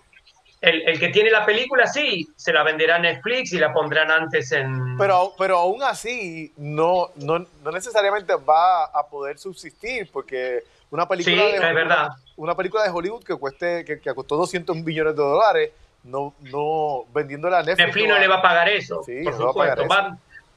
el, 0.61 0.81
el, 0.87 0.99
que 0.99 1.09
tiene 1.09 1.29
la 1.29 1.45
película 1.45 1.85
sí, 1.85 2.27
se 2.35 2.51
la 2.51 2.63
venderá 2.63 2.95
a 2.95 2.99
Netflix 2.99 3.53
y 3.53 3.59
la 3.59 3.71
pondrán 3.71 4.09
antes 4.09 4.51
en... 4.51 4.97
Pero, 4.97 5.33
pero 5.37 5.59
aún 5.59 5.83
así 5.83 6.51
no, 6.57 7.09
no, 7.17 7.45
no 7.63 7.71
necesariamente 7.71 8.33
va 8.33 8.85
a 8.85 9.07
poder 9.07 9.37
subsistir, 9.37 10.09
porque 10.11 10.63
una 10.91 11.07
película, 11.07 11.35
de, 11.35 11.55
es 11.55 11.61
verdad. 11.61 12.09
Una, 12.41 12.55
película 12.55 12.83
de 12.83 12.89
Hollywood 12.89 13.23
que 13.23 13.35
cueste 13.35 13.85
que, 13.85 13.99
que, 13.99 14.13
costó 14.15 14.35
200 14.35 14.75
millones 14.77 15.15
de 15.15 15.21
dólares, 15.21 15.71
no, 16.03 16.33
no 16.39 17.05
vendiéndola 17.13 17.59
a 17.59 17.61
Netflix. 17.61 17.85
Netflix 17.85 18.09
no, 18.09 18.17
le 18.17 18.27
va 18.27 18.35
a 18.37 18.41
pagar 18.41 18.67
eso, 18.67 19.03
sí, 19.03 19.23
por 19.23 19.37
supuesto. 19.37 19.85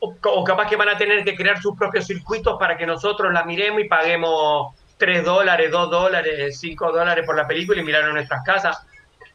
o, 0.01 0.45
capaz 0.45 0.66
que 0.66 0.76
van 0.76 0.89
a 0.89 0.97
tener 0.97 1.22
que 1.24 1.37
crear 1.37 1.61
sus 1.61 1.76
propios 1.76 2.07
circuitos 2.07 2.59
para 2.59 2.78
que 2.78 2.87
nosotros 2.87 3.30
la 3.35 3.45
miremos 3.45 3.82
y 3.82 3.89
paguemos 3.89 4.74
3 4.97 5.24
dólares, 5.24 5.70
2 5.70 5.91
dólares, 5.91 6.59
5 6.59 6.91
dólares 6.91 7.26
por 7.26 7.37
la 7.37 7.47
película 7.47 7.80
y 7.80 7.85
mirarlo 7.85 8.09
en 8.09 8.14
nuestras 8.14 8.43
casas. 8.45 8.87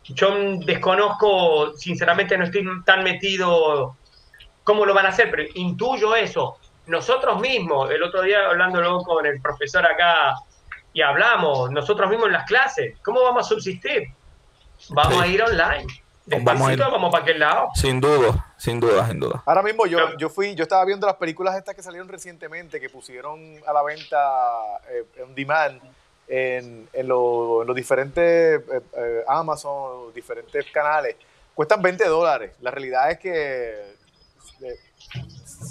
Yo 0.06 0.34
desconozco, 0.66 1.78
sinceramente 1.78 2.36
no 2.36 2.45
estoy 2.45 2.66
tan 2.84 3.04
metido 3.04 3.95
cómo 4.64 4.86
lo 4.88 4.95
van 4.95 5.06
a 5.06 5.10
hacer, 5.10 5.30
pero 5.30 5.43
intuyo 5.54 6.16
eso. 6.16 6.58
Nosotros 6.88 7.39
mismos, 7.39 7.91
el 7.91 8.02
otro 8.02 8.24
día 8.24 8.47
hablando 8.47 8.82
luego 8.82 9.04
con 9.04 9.26
el 9.28 9.39
profesor 9.39 9.86
acá 9.86 10.34
y 10.94 11.02
hablamos 11.02 11.72
nosotros 11.72 12.10
mismos 12.10 12.28
en 12.28 12.34
las 12.34 12.46
clases. 12.46 12.98
¿Cómo 13.04 13.22
vamos 13.22 13.46
a 13.46 13.50
subsistir? 13.50 14.14
Vamos 14.90 15.22
a 15.22 15.28
ir 15.28 15.42
online. 15.42 15.88
vamos, 16.42 16.78
vamos 16.78 17.12
para 17.12 17.24
aquel 17.24 17.40
lado. 17.40 17.70
Sin 17.76 18.00
duda, 18.00 18.54
sin 18.58 18.80
duda, 18.80 19.08
sin 19.08 19.20
duda. 19.20 19.44
Ahora 19.46 19.62
mismo 19.62 19.86
yo, 19.86 20.18
yo 20.18 20.30
fui, 20.30 20.56
yo 20.56 20.64
estaba 20.64 20.86
viendo 20.86 21.06
las 21.06 21.18
películas 21.18 21.56
estas 21.56 21.76
que 21.76 21.84
salieron 21.84 22.08
recientemente, 22.08 22.80
que 22.80 22.90
pusieron 22.90 23.40
a 23.68 23.74
la 23.74 23.84
venta 23.84 24.18
eh, 24.90 25.06
en 25.18 25.36
demand 25.36 25.82
en, 26.28 26.88
en, 26.94 27.08
los 27.08 27.76
diferentes 27.76 28.62
eh, 28.62 28.82
eh, 28.98 29.24
Amazon, 29.28 30.14
diferentes 30.14 30.66
canales. 30.72 31.16
Cuestan 31.54 31.82
20 31.82 32.06
dólares. 32.06 32.52
La 32.62 32.72
realidad 32.72 33.12
es 33.12 33.20
que 33.20 33.96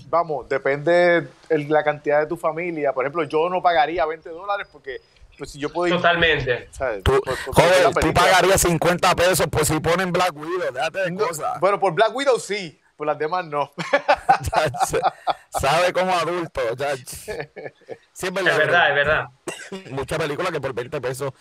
vamos, 0.08 0.48
depende 0.48 1.28
la 1.48 1.82
cantidad 1.82 2.20
de 2.20 2.26
tu 2.26 2.36
familia. 2.36 2.92
Por 2.92 3.04
ejemplo, 3.04 3.24
yo 3.24 3.48
no 3.48 3.62
pagaría 3.62 4.04
20 4.06 4.28
dólares 4.30 4.68
porque 4.70 5.00
pues 5.36 5.52
si 5.52 5.58
yo 5.58 5.72
puedo 5.72 5.94
Totalmente. 5.94 6.68
Tú, 7.04 7.20
joder, 7.52 7.94
tú 8.00 8.12
pagarías 8.12 8.60
50 8.60 9.14
pesos 9.14 9.46
por 9.46 9.64
si 9.64 9.78
ponen 9.78 10.12
Black 10.12 10.34
Widow, 10.34 10.72
déjate 10.72 11.10
de 11.10 11.14
cosas. 11.16 11.60
Bueno, 11.60 11.78
por 11.78 11.94
Black 11.94 12.14
Widow 12.14 12.40
sí, 12.40 12.80
por 12.96 13.06
las 13.06 13.18
demás 13.18 13.46
no. 13.46 13.70
Sabe 15.50 15.92
como 15.92 16.12
adulto, 16.12 16.60
ya. 16.76 16.92
es 16.92 18.32
verdad, 18.32 18.88
es 18.88 18.94
verdad. 18.94 19.28
Muchas 19.90 20.18
películas 20.18 20.50
que 20.50 20.60
por 20.60 20.74
20 20.74 21.00
pesos 21.00 21.32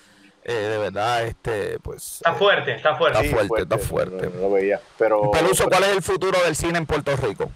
eh, 0.50 0.54
de 0.54 0.78
verdad, 0.78 1.26
este, 1.26 1.78
pues. 1.80 2.16
Está 2.16 2.34
fuerte, 2.34 2.76
está 2.76 2.96
fuerte. 2.96 3.20
Está 3.20 3.38
fuerte, 3.38 3.64
está 3.64 3.78
fuerte. 3.78 4.30
No, 4.30 4.50
veía. 4.50 4.80
Pero, 4.98 5.30
Peluso, 5.30 5.68
¿cuál 5.68 5.84
es 5.84 5.90
el 5.90 6.02
futuro 6.02 6.42
del 6.46 6.56
cine 6.56 6.78
en 6.78 6.86
Puerto 6.86 7.14
Rico? 7.18 7.52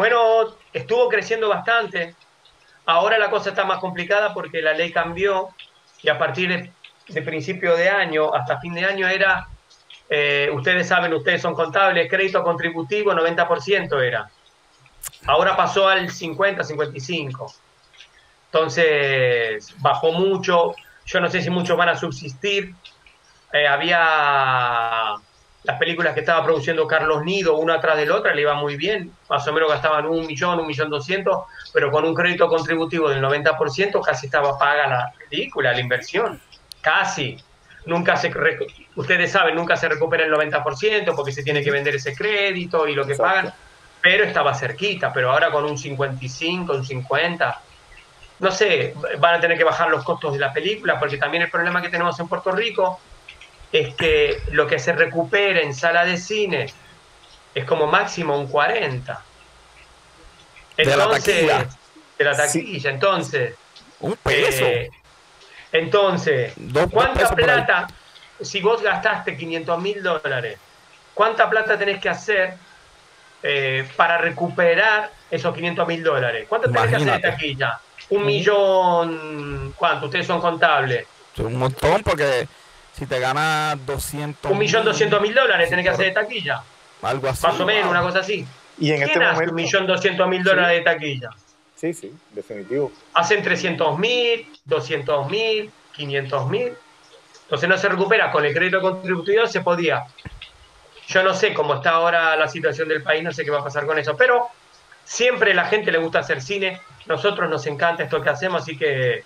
Bueno, 0.00 0.56
estuvo 0.72 1.10
creciendo 1.10 1.50
bastante. 1.50 2.14
Ahora 2.86 3.18
la 3.18 3.28
cosa 3.28 3.50
está 3.50 3.66
más 3.66 3.80
complicada 3.80 4.32
porque 4.32 4.62
la 4.62 4.72
ley 4.72 4.90
cambió 4.90 5.50
y 6.02 6.08
a 6.08 6.16
partir 6.16 6.72
de, 7.06 7.20
principio 7.20 7.76
de 7.76 7.90
año 7.90 8.32
hasta 8.34 8.58
fin 8.60 8.72
de 8.72 8.82
año 8.82 9.06
era, 9.06 9.46
eh, 10.08 10.48
ustedes 10.54 10.88
saben, 10.88 11.12
ustedes 11.12 11.42
son 11.42 11.52
contables, 11.52 12.08
crédito 12.08 12.42
contributivo 12.42 13.12
90% 13.12 14.02
era. 14.02 14.30
Ahora 15.26 15.54
pasó 15.54 15.86
al 15.86 16.10
50, 16.10 16.64
55. 16.64 17.54
Entonces 18.46 19.74
bajó 19.82 20.12
mucho. 20.12 20.74
Yo 21.04 21.20
no 21.20 21.28
sé 21.28 21.42
si 21.42 21.50
muchos 21.50 21.76
van 21.76 21.90
a 21.90 21.96
subsistir. 21.96 22.74
Eh, 23.52 23.68
había 23.68 25.16
las 25.64 25.78
películas 25.78 26.14
que 26.14 26.20
estaba 26.20 26.42
produciendo 26.42 26.86
Carlos 26.86 27.22
Nido, 27.22 27.56
una 27.56 27.74
atrás 27.74 27.98
de 27.98 28.06
la 28.06 28.16
otra, 28.16 28.34
le 28.34 28.42
iba 28.42 28.54
muy 28.54 28.76
bien. 28.76 29.12
Más 29.28 29.46
o 29.46 29.52
menos 29.52 29.68
gastaban 29.68 30.06
un 30.06 30.26
millón, 30.26 30.58
un 30.58 30.66
millón 30.66 30.88
doscientos, 30.88 31.44
pero 31.72 31.90
con 31.90 32.04
un 32.04 32.14
crédito 32.14 32.48
contributivo 32.48 33.10
del 33.10 33.22
90% 33.22 34.00
casi 34.02 34.26
estaba 34.26 34.58
paga 34.58 34.86
la 34.86 35.12
película, 35.28 35.72
la 35.72 35.80
inversión. 35.80 36.40
Casi. 36.80 37.36
Nunca 37.86 38.16
se, 38.16 38.30
ustedes 38.94 39.32
saben, 39.32 39.54
nunca 39.54 39.76
se 39.76 39.88
recupera 39.88 40.24
el 40.24 40.32
90% 40.32 41.14
porque 41.14 41.32
se 41.32 41.42
tiene 41.42 41.62
que 41.62 41.70
vender 41.70 41.94
ese 41.94 42.14
crédito 42.14 42.86
y 42.86 42.94
lo 42.94 43.06
que 43.06 43.14
pagan, 43.14 43.52
pero 44.02 44.24
estaba 44.24 44.54
cerquita, 44.54 45.12
pero 45.12 45.30
ahora 45.30 45.50
con 45.50 45.64
un 45.64 45.78
55, 45.78 46.72
un 46.74 46.84
50, 46.84 47.62
no 48.40 48.50
sé, 48.50 48.94
van 49.18 49.34
a 49.34 49.40
tener 49.40 49.56
que 49.56 49.64
bajar 49.64 49.90
los 49.90 50.04
costos 50.04 50.34
de 50.34 50.38
la 50.38 50.52
película 50.52 50.98
porque 50.98 51.16
también 51.16 51.42
el 51.42 51.50
problema 51.50 51.80
que 51.80 51.88
tenemos 51.88 52.18
en 52.20 52.28
Puerto 52.28 52.52
Rico 52.52 53.00
es 53.72 53.94
que 53.94 54.42
lo 54.52 54.66
que 54.66 54.78
se 54.78 54.92
recupera 54.92 55.60
en 55.60 55.74
sala 55.74 56.04
de 56.04 56.16
cine 56.16 56.66
es 57.54 57.64
como 57.64 57.86
máximo 57.86 58.36
un 58.36 58.48
40. 58.48 59.24
Entonces, 60.76 61.46
de 62.18 62.24
la 62.24 62.36
taquilla. 62.36 62.90
Entonces, 62.90 63.54
un 64.00 64.16
peso. 64.16 64.64
Eh, 64.64 64.90
entonces, 65.72 66.52
¿cuánta 66.90 67.34
plata, 67.34 67.86
si 68.40 68.60
vos 68.60 68.82
gastaste 68.82 69.36
500 69.36 69.80
mil 69.80 70.02
dólares, 70.02 70.58
cuánta 71.14 71.48
plata 71.48 71.78
tenés 71.78 72.00
que 72.00 72.08
hacer 72.08 72.54
eh, 73.42 73.88
para 73.96 74.18
recuperar 74.18 75.10
esos 75.30 75.54
500 75.54 75.86
mil 75.86 76.02
dólares? 76.02 76.46
¿Cuánto 76.48 76.70
tenés 76.70 76.90
que 76.90 76.96
hacer 76.96 77.12
de 77.12 77.18
taquilla? 77.20 77.80
Un 78.10 78.26
millón, 78.26 79.74
¿cuánto? 79.76 80.06
Ustedes 80.06 80.26
son 80.26 80.40
contables. 80.40 81.06
Un 81.38 81.56
montón 81.56 82.02
porque 82.02 82.48
si 82.96 83.06
te 83.06 83.18
ganas 83.18 83.84
200 83.86 84.50
Un 84.50 84.58
millón 84.58 84.84
doscientos 84.84 85.20
mil 85.20 85.34
dólares 85.34 85.70
tenés 85.70 85.84
que 85.84 85.90
hacer 85.90 86.06
de 86.06 86.12
taquilla. 86.12 86.62
Algo 87.02 87.28
así. 87.28 87.46
Más 87.46 87.60
o 87.60 87.66
menos, 87.66 87.90
una 87.90 88.02
cosa 88.02 88.20
así. 88.20 88.46
Y 88.78 88.92
en 88.92 89.02
este 89.02 89.18
momento, 89.18 89.50
un 89.50 89.54
millón 89.54 89.86
doscientos 89.86 90.28
mil 90.28 90.42
dólares 90.42 90.78
de 90.78 90.84
taquilla? 90.84 91.30
Sí, 91.74 91.94
sí, 91.94 92.12
definitivo. 92.32 92.92
Hacen 93.14 93.42
300 93.42 93.98
mil, 93.98 94.46
200 94.66 95.30
mil, 95.30 95.70
500 95.92 96.50
mil. 96.50 96.72
Entonces 97.44 97.68
no 97.68 97.78
se 97.78 97.88
recupera. 97.88 98.30
Con 98.30 98.44
el 98.44 98.52
crédito 98.52 98.82
contributivo 98.82 99.46
se 99.46 99.62
podía. 99.62 100.04
Yo 101.08 101.22
no 101.22 101.34
sé 101.34 101.54
cómo 101.54 101.74
está 101.74 101.90
ahora 101.90 102.36
la 102.36 102.48
situación 102.48 102.86
del 102.86 103.02
país, 103.02 103.22
no 103.22 103.32
sé 103.32 103.44
qué 103.44 103.50
va 103.50 103.60
a 103.60 103.64
pasar 103.64 103.86
con 103.86 103.98
eso, 103.98 104.16
pero 104.16 104.48
siempre 105.04 105.52
a 105.52 105.54
la 105.54 105.64
gente 105.64 105.90
le 105.90 105.98
gusta 105.98 106.20
hacer 106.20 106.40
cine. 106.40 106.80
Nosotros 107.06 107.50
nos 107.50 107.66
encanta 107.66 108.04
esto 108.04 108.22
que 108.22 108.28
hacemos, 108.28 108.62
así 108.62 108.76
que 108.76 109.24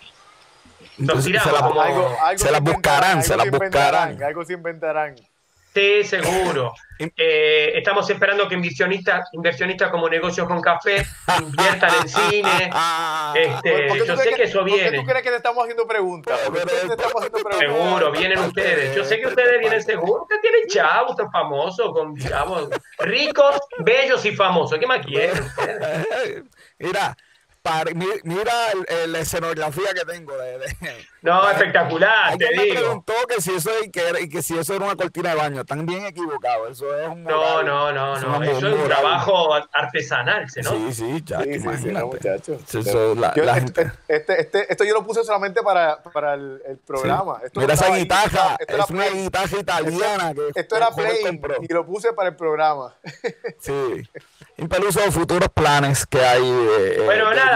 se, 0.96 2.50
las 2.50 2.60
buscarán, 2.60 3.22
se 3.22 3.36
las 3.36 3.50
buscarán. 3.50 4.22
Algo 4.22 4.44
se 4.44 4.52
inventarán. 4.52 5.16
Sí, 5.74 6.04
seguro. 6.04 6.72
Eh, 7.00 7.72
estamos 7.74 8.08
esperando 8.08 8.48
que 8.48 8.54
inversionistas, 8.54 9.28
inversionistas 9.32 9.90
como 9.90 10.08
negocios 10.08 10.46
con 10.46 10.60
café 10.60 11.04
inviertan 11.40 11.90
en 12.00 12.08
cine. 12.08 12.70
Este, 13.34 13.88
yo 14.06 14.16
sé 14.16 14.32
que, 14.34 14.44
eso 14.44 14.62
viene. 14.62 14.82
¿Por 14.82 14.90
qué 14.92 14.98
tú 14.98 15.04
crees 15.06 15.22
que 15.24 15.30
te 15.30 15.36
estamos 15.36 15.62
haciendo 15.62 15.88
preguntas? 15.88 16.38
Seguro, 17.58 18.12
vienen 18.12 18.38
ustedes. 18.38 18.94
Yo 18.94 19.04
sé 19.04 19.18
que 19.18 19.26
ustedes 19.26 19.58
vienen 19.58 19.82
seguro. 19.82 20.22
Ustedes 20.22 20.40
tienen 20.40 20.60
chavos 20.68 21.16
famosos, 21.32 21.92
con 21.92 22.16
chavos 22.16 22.68
ricos, 22.98 23.58
bellos 23.80 24.24
y 24.24 24.36
famosos. 24.36 24.78
¿Qué 24.78 24.86
más 24.86 25.04
quieren? 25.04 25.42
Mira, 26.78 27.16
mira 28.24 28.52
la 29.06 29.18
escenografía 29.18 29.94
que 29.94 30.04
tengo. 30.04 30.36
De, 30.36 30.58
no, 31.22 31.50
espectacular, 31.50 32.36
te 32.36 32.56
me 32.56 32.66
preguntó 32.72 33.14
que 33.28 33.40
si, 33.40 33.54
eso, 33.54 33.70
que, 33.92 34.28
que 34.28 34.42
si 34.42 34.58
eso 34.58 34.74
era 34.74 34.84
una 34.84 34.96
cortina 34.96 35.30
de 35.30 35.36
baño. 35.36 35.60
Están 35.62 35.86
bien 35.86 36.04
equivocados. 36.06 36.72
Eso 36.72 36.98
es 36.98 37.08
un. 37.08 37.24
No, 37.24 37.62
no, 37.62 37.92
no, 37.92 38.18
no. 38.18 38.42
Eso 38.42 38.68
es 38.68 38.74
un 38.74 38.84
trabajo 38.84 39.54
artesanal, 39.72 40.46
¿no? 40.62 40.70
Sí, 40.70 40.92
sí, 40.92 41.22
ya, 41.24 41.40
sí, 41.40 41.50
imagínate. 41.50 42.32
este, 44.08 44.40
este, 44.40 44.72
esto 44.72 44.84
yo 44.84 44.94
lo 44.94 45.04
puse 45.04 45.24
solamente 45.24 45.62
para, 45.62 46.02
para 46.02 46.34
el, 46.34 46.60
el 46.66 46.78
programa. 46.78 47.40
Esto 47.44 47.60
mira 47.60 47.74
esa 47.74 47.94
guitarra. 47.94 48.56
Esto 48.58 48.76
es 48.76 48.90
una 48.90 49.08
guitarra 49.08 49.58
italiana. 49.58 50.30
Esto, 50.30 50.52
que 50.52 50.60
esto 50.60 50.76
era 50.76 50.90
Play 50.90 51.40
y 51.68 51.72
lo 51.72 51.86
puse 51.86 52.12
para 52.12 52.30
el 52.30 52.36
programa. 52.36 52.94
sí. 53.60 54.02
Impeluso 54.56 55.00
futuros 55.10 55.48
planes 55.48 56.06
que 56.06 56.24
hay. 56.24 56.42
Eh, 56.44 57.02
bueno, 57.04 57.34
nada, 57.34 57.53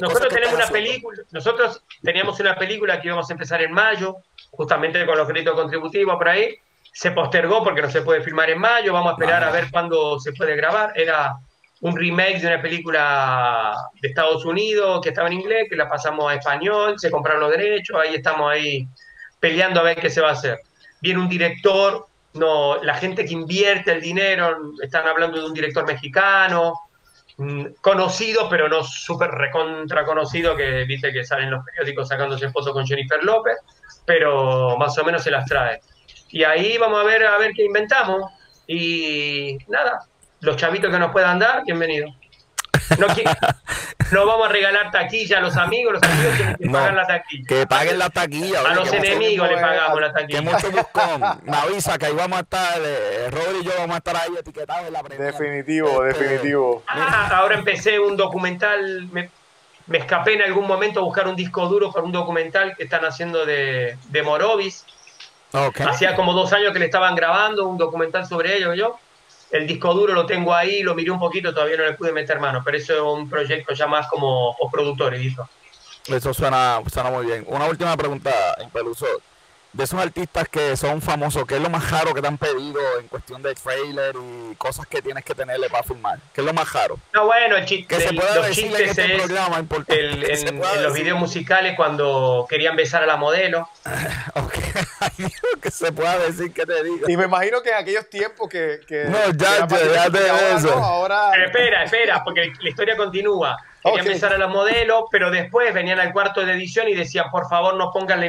nosotros 0.00 0.28
tenemos 0.28 0.54
una 0.54 0.66
película, 0.66 1.22
nosotros 1.30 1.82
teníamos 2.02 2.40
una 2.40 2.56
película 2.56 3.00
que 3.00 3.08
íbamos 3.08 3.28
a 3.28 3.32
empezar 3.32 3.62
en 3.62 3.72
mayo, 3.72 4.16
justamente 4.50 5.04
con 5.06 5.16
los 5.16 5.28
créditos 5.28 5.54
contributivos 5.54 6.16
por 6.16 6.28
ahí. 6.28 6.56
Se 6.92 7.10
postergó 7.10 7.62
porque 7.62 7.82
no 7.82 7.90
se 7.90 8.02
puede 8.02 8.22
filmar 8.22 8.50
en 8.50 8.58
mayo, 8.58 8.92
vamos 8.92 9.10
a 9.10 9.12
esperar 9.12 9.44
a 9.44 9.50
ver 9.50 9.70
cuándo 9.70 10.18
se 10.18 10.32
puede 10.32 10.56
grabar. 10.56 10.92
Era 10.94 11.36
un 11.80 11.96
remake 11.96 12.40
de 12.40 12.46
una 12.46 12.62
película 12.62 13.76
de 14.00 14.08
Estados 14.08 14.44
Unidos 14.44 15.00
que 15.02 15.10
estaba 15.10 15.28
en 15.28 15.34
inglés, 15.34 15.66
que 15.68 15.76
la 15.76 15.88
pasamos 15.88 16.30
a 16.30 16.34
español, 16.34 16.98
se 16.98 17.10
compraron 17.10 17.42
los 17.42 17.50
derechos, 17.50 17.98
ahí 18.00 18.14
estamos 18.14 18.50
ahí 18.50 18.88
peleando 19.38 19.80
a 19.80 19.82
ver 19.82 20.00
qué 20.00 20.08
se 20.08 20.22
va 20.22 20.30
a 20.30 20.32
hacer. 20.32 20.60
Viene 21.02 21.20
un 21.20 21.28
director 21.28 22.06
no, 22.36 22.82
la 22.82 22.94
gente 22.94 23.24
que 23.24 23.32
invierte 23.32 23.92
el 23.92 24.00
dinero, 24.00 24.72
están 24.82 25.06
hablando 25.06 25.40
de 25.40 25.46
un 25.46 25.54
director 25.54 25.86
mexicano, 25.86 26.74
conocido, 27.80 28.48
pero 28.48 28.68
no 28.68 28.82
súper 28.82 29.30
recontra 29.30 30.04
conocido, 30.04 30.56
que 30.56 30.84
viste 30.84 31.12
que 31.12 31.24
salen 31.24 31.50
los 31.50 31.64
periódicos 31.64 32.08
sacándose 32.08 32.50
fotos 32.50 32.72
con 32.72 32.86
Jennifer 32.86 33.22
López, 33.22 33.58
pero 34.04 34.76
más 34.78 34.96
o 34.98 35.04
menos 35.04 35.22
se 35.22 35.30
las 35.30 35.46
trae. 35.46 35.80
Y 36.30 36.44
ahí 36.44 36.78
vamos 36.78 37.00
a 37.00 37.04
ver 37.04 37.24
a 37.26 37.38
ver 37.38 37.52
qué 37.52 37.64
inventamos. 37.64 38.22
Y 38.66 39.58
nada, 39.68 40.06
los 40.40 40.56
chavitos 40.56 40.90
que 40.90 40.98
nos 40.98 41.12
puedan 41.12 41.38
dar, 41.38 41.64
bienvenidos. 41.64 42.12
No, 42.98 43.06
no, 44.12 44.26
vamos 44.26 44.48
a 44.48 44.52
regalar 44.52 44.90
taquilla 44.90 45.38
a 45.38 45.40
los 45.40 45.56
amigos, 45.56 45.94
los 45.94 46.02
amigos 46.02 46.36
tienen 46.36 46.56
que 46.56 46.70
pagar 46.70 46.94
la 46.94 47.06
taquilla. 47.06 47.46
Que 47.48 47.66
paguen 47.66 47.98
la 47.98 48.10
taquilla. 48.10 48.60
A 48.60 48.74
los 48.74 48.92
enemigos 48.92 49.48
le 49.48 49.56
pagamos 49.56 50.00
la 50.00 50.12
taquilla. 50.12 50.38
Que 50.38 50.44
mucho 50.44 50.70
buscón. 50.70 51.22
Me 51.44 51.56
avisa 51.56 51.98
que 51.98 52.06
ahí 52.06 52.14
vamos 52.14 52.38
a 52.38 52.42
estar, 52.42 52.78
eh, 52.84 53.28
Robert 53.30 53.56
y 53.60 53.64
yo 53.64 53.72
vamos 53.78 53.94
a 53.94 53.98
estar 53.98 54.16
ahí 54.16 54.30
etiquetados 54.38 54.86
en 54.86 54.92
la 54.92 55.02
primera. 55.02 55.32
Definitivo, 55.32 56.04
este, 56.04 56.24
definitivo. 56.24 56.82
Ah, 56.86 57.30
ahora 57.34 57.56
empecé 57.56 57.98
un 57.98 58.16
documental, 58.16 59.08
me, 59.12 59.30
me, 59.86 59.98
escapé 59.98 60.34
en 60.34 60.42
algún 60.42 60.66
momento 60.66 61.00
a 61.00 61.02
buscar 61.02 61.26
un 61.26 61.36
disco 61.36 61.66
duro 61.66 61.92
para 61.92 62.04
un 62.04 62.12
documental 62.12 62.76
que 62.76 62.84
están 62.84 63.04
haciendo 63.04 63.44
de, 63.44 63.98
de 64.08 64.22
Morovis. 64.22 64.84
Hacía 65.88 66.14
como 66.14 66.34
dos 66.34 66.52
años 66.52 66.72
que 66.72 66.78
le 66.78 66.84
estaban 66.84 67.14
grabando 67.14 67.66
un 67.66 67.78
documental 67.78 68.26
sobre 68.26 68.56
ello 68.56 68.74
yo 68.74 68.98
el 69.50 69.66
disco 69.66 69.94
duro 69.94 70.12
lo 70.12 70.26
tengo 70.26 70.54
ahí, 70.54 70.82
lo 70.82 70.94
miré 70.94 71.10
un 71.10 71.18
poquito, 71.18 71.52
todavía 71.52 71.76
no 71.76 71.84
le 71.84 71.94
pude 71.94 72.12
meter 72.12 72.40
mano, 72.40 72.62
pero 72.64 72.76
eso 72.76 72.94
es 72.94 73.00
un 73.00 73.28
proyecto 73.28 73.74
ya 73.74 73.86
más 73.86 74.06
como 74.08 74.56
postproductor, 74.58 75.14
Edito. 75.14 75.48
Eso 76.06 76.32
suena, 76.32 76.80
suena 76.92 77.10
muy 77.10 77.26
bien. 77.26 77.44
Una 77.48 77.66
última 77.66 77.96
pregunta, 77.96 78.54
en 78.58 78.70
Peluso 78.70 79.06
de 79.76 79.84
esos 79.84 80.00
artistas 80.00 80.48
que 80.48 80.74
son 80.74 81.02
famosos, 81.02 81.44
¿qué 81.46 81.56
es 81.56 81.60
lo 81.60 81.68
más 81.68 81.90
raro 81.90 82.14
que 82.14 82.22
te 82.22 82.26
han 82.26 82.38
pedido 82.38 82.80
en 82.98 83.08
cuestión 83.08 83.42
de 83.42 83.54
trailer 83.54 84.14
y 84.16 84.54
cosas 84.54 84.86
que 84.86 85.02
tienes 85.02 85.22
que 85.22 85.34
tenerle 85.34 85.68
para 85.68 85.82
filmar? 85.82 86.18
¿Qué 86.32 86.40
es 86.40 86.46
lo 86.46 86.54
más 86.54 86.72
raro? 86.72 86.98
No, 87.12 87.26
bueno, 87.26 87.56
el 87.56 87.66
chiste, 87.66 87.94
se 88.00 88.12
los 88.12 88.50
chistes 88.52 88.80
este 88.80 89.16
es 90.32 90.44
en, 90.44 90.58
los 90.82 90.94
videos 90.94 91.18
musicales 91.18 91.74
cuando 91.76 92.46
querían 92.48 92.74
besar 92.74 93.02
a 93.02 93.06
la 93.06 93.16
modelo. 93.16 93.68
ok, 94.34 94.54
que 95.62 95.70
se 95.70 95.92
pueda 95.92 96.18
decir 96.20 96.54
que 96.54 96.64
te 96.64 96.82
digo. 96.82 97.08
Y 97.08 97.16
me 97.18 97.24
imagino 97.24 97.60
que 97.60 97.68
en 97.68 97.76
aquellos 97.76 98.08
tiempos 98.08 98.48
que... 98.48 98.80
no, 99.08 99.30
ya, 99.36 99.68
ya, 99.68 100.08
de 100.08 100.56
eso. 100.56 100.72
ahora... 100.72 101.32
espera, 101.44 101.84
espera, 101.84 102.24
porque 102.24 102.50
la 102.60 102.68
historia 102.70 102.96
continúa. 102.96 103.58
Querían 103.82 104.06
besar 104.06 104.32
a 104.32 104.38
la 104.38 104.48
modelo, 104.48 105.06
pero 105.12 105.30
después 105.30 105.72
venían 105.72 106.00
al 106.00 106.12
cuarto 106.12 106.44
de 106.44 106.54
edición 106.54 106.88
y 106.88 106.94
decían, 106.94 107.30
por 107.30 107.48
favor, 107.48 107.74
no 107.74 107.92
pongan 107.92 108.20
la 108.20 108.26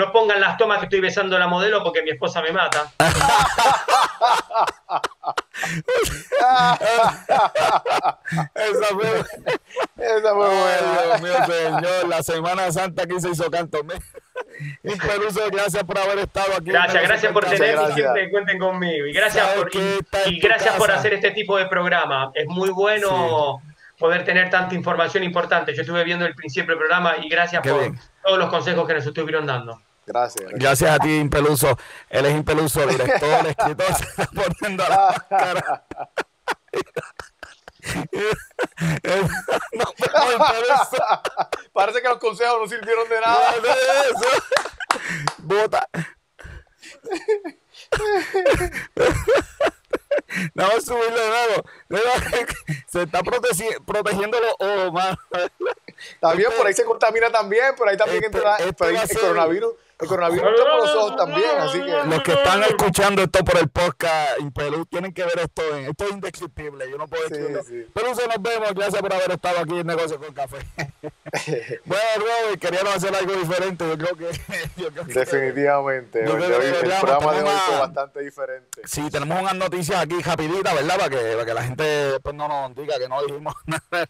no 0.00 0.10
pongan 0.12 0.40
las 0.40 0.56
tomas 0.56 0.78
que 0.78 0.84
estoy 0.86 1.00
besando 1.00 1.36
a 1.36 1.38
la 1.38 1.46
modelo 1.46 1.84
porque 1.84 2.02
mi 2.02 2.08
esposa 2.10 2.40
me 2.40 2.52
mata. 2.52 2.90
esa 8.54 8.86
fue, 8.94 9.20
esa 9.98 10.34
fue 10.34 10.48
buena. 10.48 11.02
Dios 11.04 11.20
mío, 11.20 11.34
señor, 11.46 12.08
la 12.08 12.22
Semana 12.22 12.72
Santa 12.72 13.02
aquí 13.02 13.20
se 13.20 13.28
hizo 13.28 13.50
canto. 13.50 13.80
Y 14.82 14.96
Peluso, 14.96 15.50
gracias 15.52 15.84
por 15.84 15.98
haber 15.98 16.20
estado 16.20 16.54
aquí. 16.54 16.70
Gracias, 16.70 17.02
gracias 17.02 17.30
por 17.32 17.44
tenerme 17.44 17.92
siempre 17.92 18.30
cuenten 18.30 18.58
conmigo. 18.58 19.06
Y 19.06 19.12
gracias 19.12 19.48
por, 19.50 19.70
y, 20.26 20.40
gracias 20.40 20.76
por 20.76 20.90
hacer 20.90 21.12
este 21.12 21.32
tipo 21.32 21.58
de 21.58 21.66
programa. 21.66 22.30
Es 22.34 22.46
muy 22.46 22.70
bueno 22.70 23.60
poder 23.98 24.24
tener 24.24 24.48
tanta 24.48 24.74
información 24.74 25.24
importante. 25.24 25.74
Yo 25.74 25.82
estuve 25.82 26.04
viendo 26.04 26.24
el 26.24 26.34
principio 26.34 26.70
del 26.70 26.78
programa 26.78 27.16
y 27.22 27.28
gracias 27.28 27.62
por 27.62 27.92
todos 28.24 28.38
los 28.38 28.48
consejos 28.48 28.88
que 28.88 28.94
nos 28.94 29.04
estuvieron 29.04 29.44
dando. 29.44 29.78
Gracias. 30.12 30.50
Gracias 30.54 30.90
a 30.90 30.98
ti, 30.98 31.18
Impeluso. 31.18 31.78
Él 32.08 32.26
es 32.26 32.34
Impeluso, 32.34 32.84
director, 32.84 33.46
escritor, 33.46 33.94
se 33.94 34.04
está 34.04 34.26
poniendo 34.26 34.88
la 34.88 35.26
cara. 35.28 35.84
no, 39.72 39.84
Parece 41.72 42.02
que 42.02 42.08
los 42.08 42.18
consejos 42.18 42.58
no 42.60 42.66
sirvieron 42.68 43.08
de 43.08 43.20
nada. 43.20 43.54
Bota. 45.38 45.88
Vamos 50.54 50.74
a 50.74 50.80
subirlo 50.80 51.20
de 51.20 51.28
nuevo. 51.28 51.64
Se 52.88 53.02
está 53.02 53.22
protegiendo 53.22 54.40
los 54.40 54.54
ojos 54.58 54.92
más. 54.92 55.16
También 56.20 56.50
por 56.56 56.66
ahí 56.66 56.74
se 56.74 56.84
contamina 56.84 57.30
también, 57.30 57.76
por 57.76 57.88
ahí 57.88 57.96
también 57.96 58.24
este, 58.24 58.38
entra 58.38 58.56
este 58.56 59.14
el 59.14 59.20
coronavirus. 59.20 59.74
El 60.00 60.08
coronavirus 60.08 60.48
entra 60.48 60.64
por 60.64 60.76
los 60.78 60.94
ojos 60.94 61.16
también, 61.16 61.58
así 61.58 61.78
que. 61.78 62.08
Los 62.08 62.22
que 62.22 62.32
están 62.32 62.62
escuchando 62.62 63.22
esto 63.22 63.44
por 63.44 63.58
el 63.58 63.68
podcast 63.68 64.38
en 64.40 64.50
Perú 64.52 64.86
tienen 64.86 65.12
que 65.12 65.24
ver 65.24 65.38
esto. 65.40 65.62
Esto 65.76 66.04
es 66.04 66.10
indescriptible. 66.12 66.90
Yo 66.90 66.96
no 66.96 67.06
puedo 67.06 67.28
decirlo. 67.28 67.60
Pero 67.92 68.14
se 68.14 68.26
nos 68.26 68.40
vemos. 68.40 68.74
Gracias 68.74 69.00
por 69.00 69.12
haber 69.12 69.30
estado 69.32 69.58
aquí 69.60 69.78
en 69.78 69.86
Negocio 69.86 70.18
con 70.18 70.32
Café. 70.32 70.58
bueno, 71.84 72.04
Robert, 72.16 72.60
queríamos 72.60 72.94
hacer 72.94 73.14
algo 73.14 73.34
diferente. 73.34 73.84
Yo 73.88 73.98
creo 73.98 74.16
que. 74.16 75.12
Definitivamente. 75.12 76.24
el 76.24 76.30
programa 77.00 77.32
de 77.34 77.42
hoy 77.42 77.56
fue 77.66 77.78
bastante 77.78 78.20
diferente. 78.20 78.82
Sí, 78.84 79.10
tenemos 79.10 79.40
unas 79.40 79.54
noticias 79.54 80.00
aquí 80.00 80.20
rapiditas, 80.22 80.74
¿verdad? 80.74 80.96
Para 80.96 81.10
que, 81.10 81.16
para 81.16 81.44
que 81.44 81.54
la 81.54 81.62
gente 81.62 81.82
después 81.82 82.34
no 82.34 82.48
nos 82.48 82.74
diga 82.74 82.98
que 82.98 83.08
no 83.08 83.22
dijimos 83.22 83.54
nada. 83.66 84.08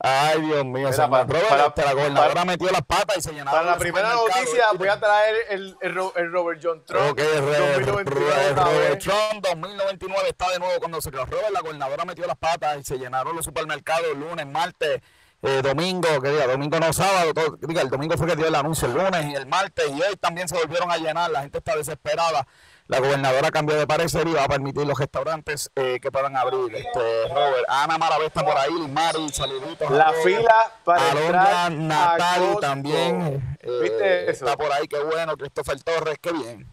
Ay, 0.00 0.40
Dios 0.42 0.64
mío, 0.64 0.90
Mira, 0.90 1.10
para, 1.10 1.24
Robert, 1.24 1.74
para, 1.74 1.86
la 1.88 1.92
gobernadora 1.92 2.44
metió 2.44 2.70
las 2.70 2.82
patas 2.82 3.16
y 3.18 3.22
se 3.22 3.32
llenaron. 3.32 3.52
Para 3.52 3.72
la 3.72 3.78
primera 3.78 4.14
noticia 4.14 4.66
voy 4.76 4.86
a 4.86 5.00
traer 5.00 5.34
el, 5.50 5.76
el, 5.80 5.98
el 6.14 6.32
Robert 6.32 6.60
John 6.62 6.84
Trump. 6.84 7.10
Ok, 7.10 7.18
el, 7.18 7.84
2099, 7.84 8.54
Robert 8.54 9.02
Trump 9.02 9.44
2099 9.44 10.28
está 10.28 10.50
de 10.50 10.60
nuevo 10.60 10.78
cuando 10.78 11.00
se 11.00 11.10
quedó 11.10 11.26
Robert, 11.26 11.50
la 11.52 11.60
gobernadora 11.62 12.04
metió 12.04 12.26
las 12.26 12.36
patas 12.36 12.78
y 12.78 12.84
se 12.84 12.96
llenaron 12.96 13.34
los 13.34 13.44
supermercados 13.44 14.16
lunes, 14.16 14.46
martes, 14.46 15.00
eh, 15.42 15.62
domingo, 15.62 16.20
que 16.20 16.30
diga, 16.30 16.46
domingo 16.46 16.78
no 16.78 16.92
sábado, 16.92 17.32
diga, 17.60 17.82
el 17.82 17.90
domingo 17.90 18.16
fue 18.16 18.28
que 18.28 18.36
dio 18.36 18.46
el 18.46 18.54
anuncio 18.54 18.86
el 18.86 18.94
lunes 18.94 19.26
y 19.26 19.34
el 19.34 19.46
martes 19.46 19.88
y 19.88 20.00
hoy 20.00 20.16
también 20.16 20.48
se 20.48 20.56
volvieron 20.56 20.92
a 20.92 20.96
llenar, 20.96 21.30
la 21.30 21.42
gente 21.42 21.58
está 21.58 21.76
desesperada 21.76 22.46
la 22.88 23.00
gobernadora 23.00 23.50
cambió 23.50 23.76
de 23.76 23.86
parecer 23.86 24.26
y 24.26 24.32
va 24.32 24.44
a 24.44 24.48
permitir 24.48 24.86
los 24.86 24.98
restaurantes 24.98 25.70
eh, 25.76 26.00
que 26.00 26.10
puedan 26.10 26.36
abrir. 26.36 26.74
Este, 26.74 27.28
Robert, 27.28 27.64
Ana 27.68 27.98
Maravé 27.98 28.26
está 28.26 28.42
por 28.42 28.56
ahí, 28.56 28.72
Mari, 28.72 29.28
saluditos. 29.28 29.90
La 29.90 30.12
fila 30.24 30.72
para 30.84 31.10
Alondra 31.10 31.70
Natal 31.70 32.56
también 32.60 33.56
eh, 33.60 33.80
¿Viste 33.82 34.30
eso? 34.30 34.46
está 34.46 34.56
por 34.56 34.72
ahí, 34.72 34.88
qué 34.88 34.98
bueno. 35.00 35.36
Christopher 35.36 35.82
Torres, 35.82 36.16
qué 36.20 36.32
bien. 36.32 36.66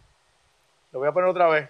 Lo 0.92 1.00
voy 1.00 1.08
a 1.08 1.12
poner 1.12 1.28
otra 1.28 1.48
vez. 1.48 1.68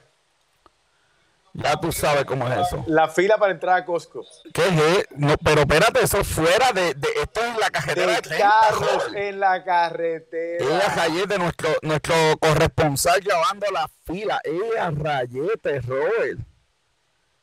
Ya 1.57 1.75
tú 1.81 1.91
sabes 1.91 2.27
cómo 2.27 2.47
es 2.49 2.67
eso. 2.67 2.85
La 2.87 3.09
fila 3.09 3.39
para 3.39 3.53
entrar 3.53 3.79
a 3.79 3.85
Costco. 3.85 4.23
¿Qué 4.53 4.63
es? 4.69 5.07
No, 5.17 5.37
pero 5.39 5.63
espérate, 5.63 6.05
eso 6.05 6.23
fuera 6.23 6.71
de, 6.73 6.93
de 6.93 7.09
esto 7.23 7.41
es 7.41 7.59
la 7.59 7.71
carretera 7.71 8.21
de, 8.21 8.39
carros 8.39 9.09
en 9.15 9.41
la 9.41 9.65
carretera. 9.65 10.65
Ella 10.65 10.95
Rayete, 10.95 11.39
nuestro, 11.39 11.71
nuestro 11.81 12.15
corresponsal 12.39 13.23
llevando 13.23 13.67
la 13.73 13.89
fila. 14.05 14.39
Ella 14.45 14.91
Rayete, 14.91 15.81
Robert. 15.81 16.41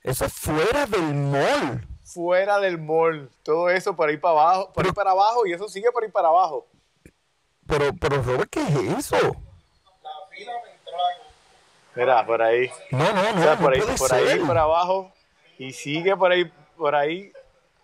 Eso 0.03 0.25
es 0.25 0.33
fuera 0.33 0.85
del 0.85 1.15
mall. 1.15 1.87
Fuera 2.03 2.59
del 2.59 2.77
mall. 2.77 3.31
Todo 3.41 3.71
eso 3.71 3.95
por 3.95 4.09
ahí 4.09 4.17
para 4.17 4.33
abajo, 4.33 4.73
por 4.73 4.85
ahí 4.85 4.91
para 4.91 5.11
abajo 5.11 5.47
y 5.47 5.53
eso 5.53 5.67
sigue 5.67 5.91
por 5.91 6.03
ahí 6.03 6.11
para 6.11 6.27
abajo. 6.27 6.67
Pero, 7.65 7.91
pero 7.99 8.21
Robert, 8.21 8.49
¿qué 8.51 8.61
es 8.61 9.11
eso? 9.11 9.15
La 9.15 10.11
fila 10.29 10.51
para 10.61 10.73
entrar 10.73 10.99
a 10.99 11.23
Mira, 11.95 12.25
por 12.25 12.41
ahí. 12.41 12.69
No, 12.91 13.13
no, 13.13 13.33
no. 13.33 13.39
O 13.39 13.43
sea, 13.43 13.57
por, 13.57 13.73
ahí, 13.73 13.81
por 13.81 14.13
ahí, 14.13 14.39
por 14.39 14.57
abajo. 14.57 15.13
Y 15.57 15.73
sigue 15.73 16.15
por 16.17 16.31
ahí, 16.31 16.51
por 16.77 16.95
ahí. 16.95 17.31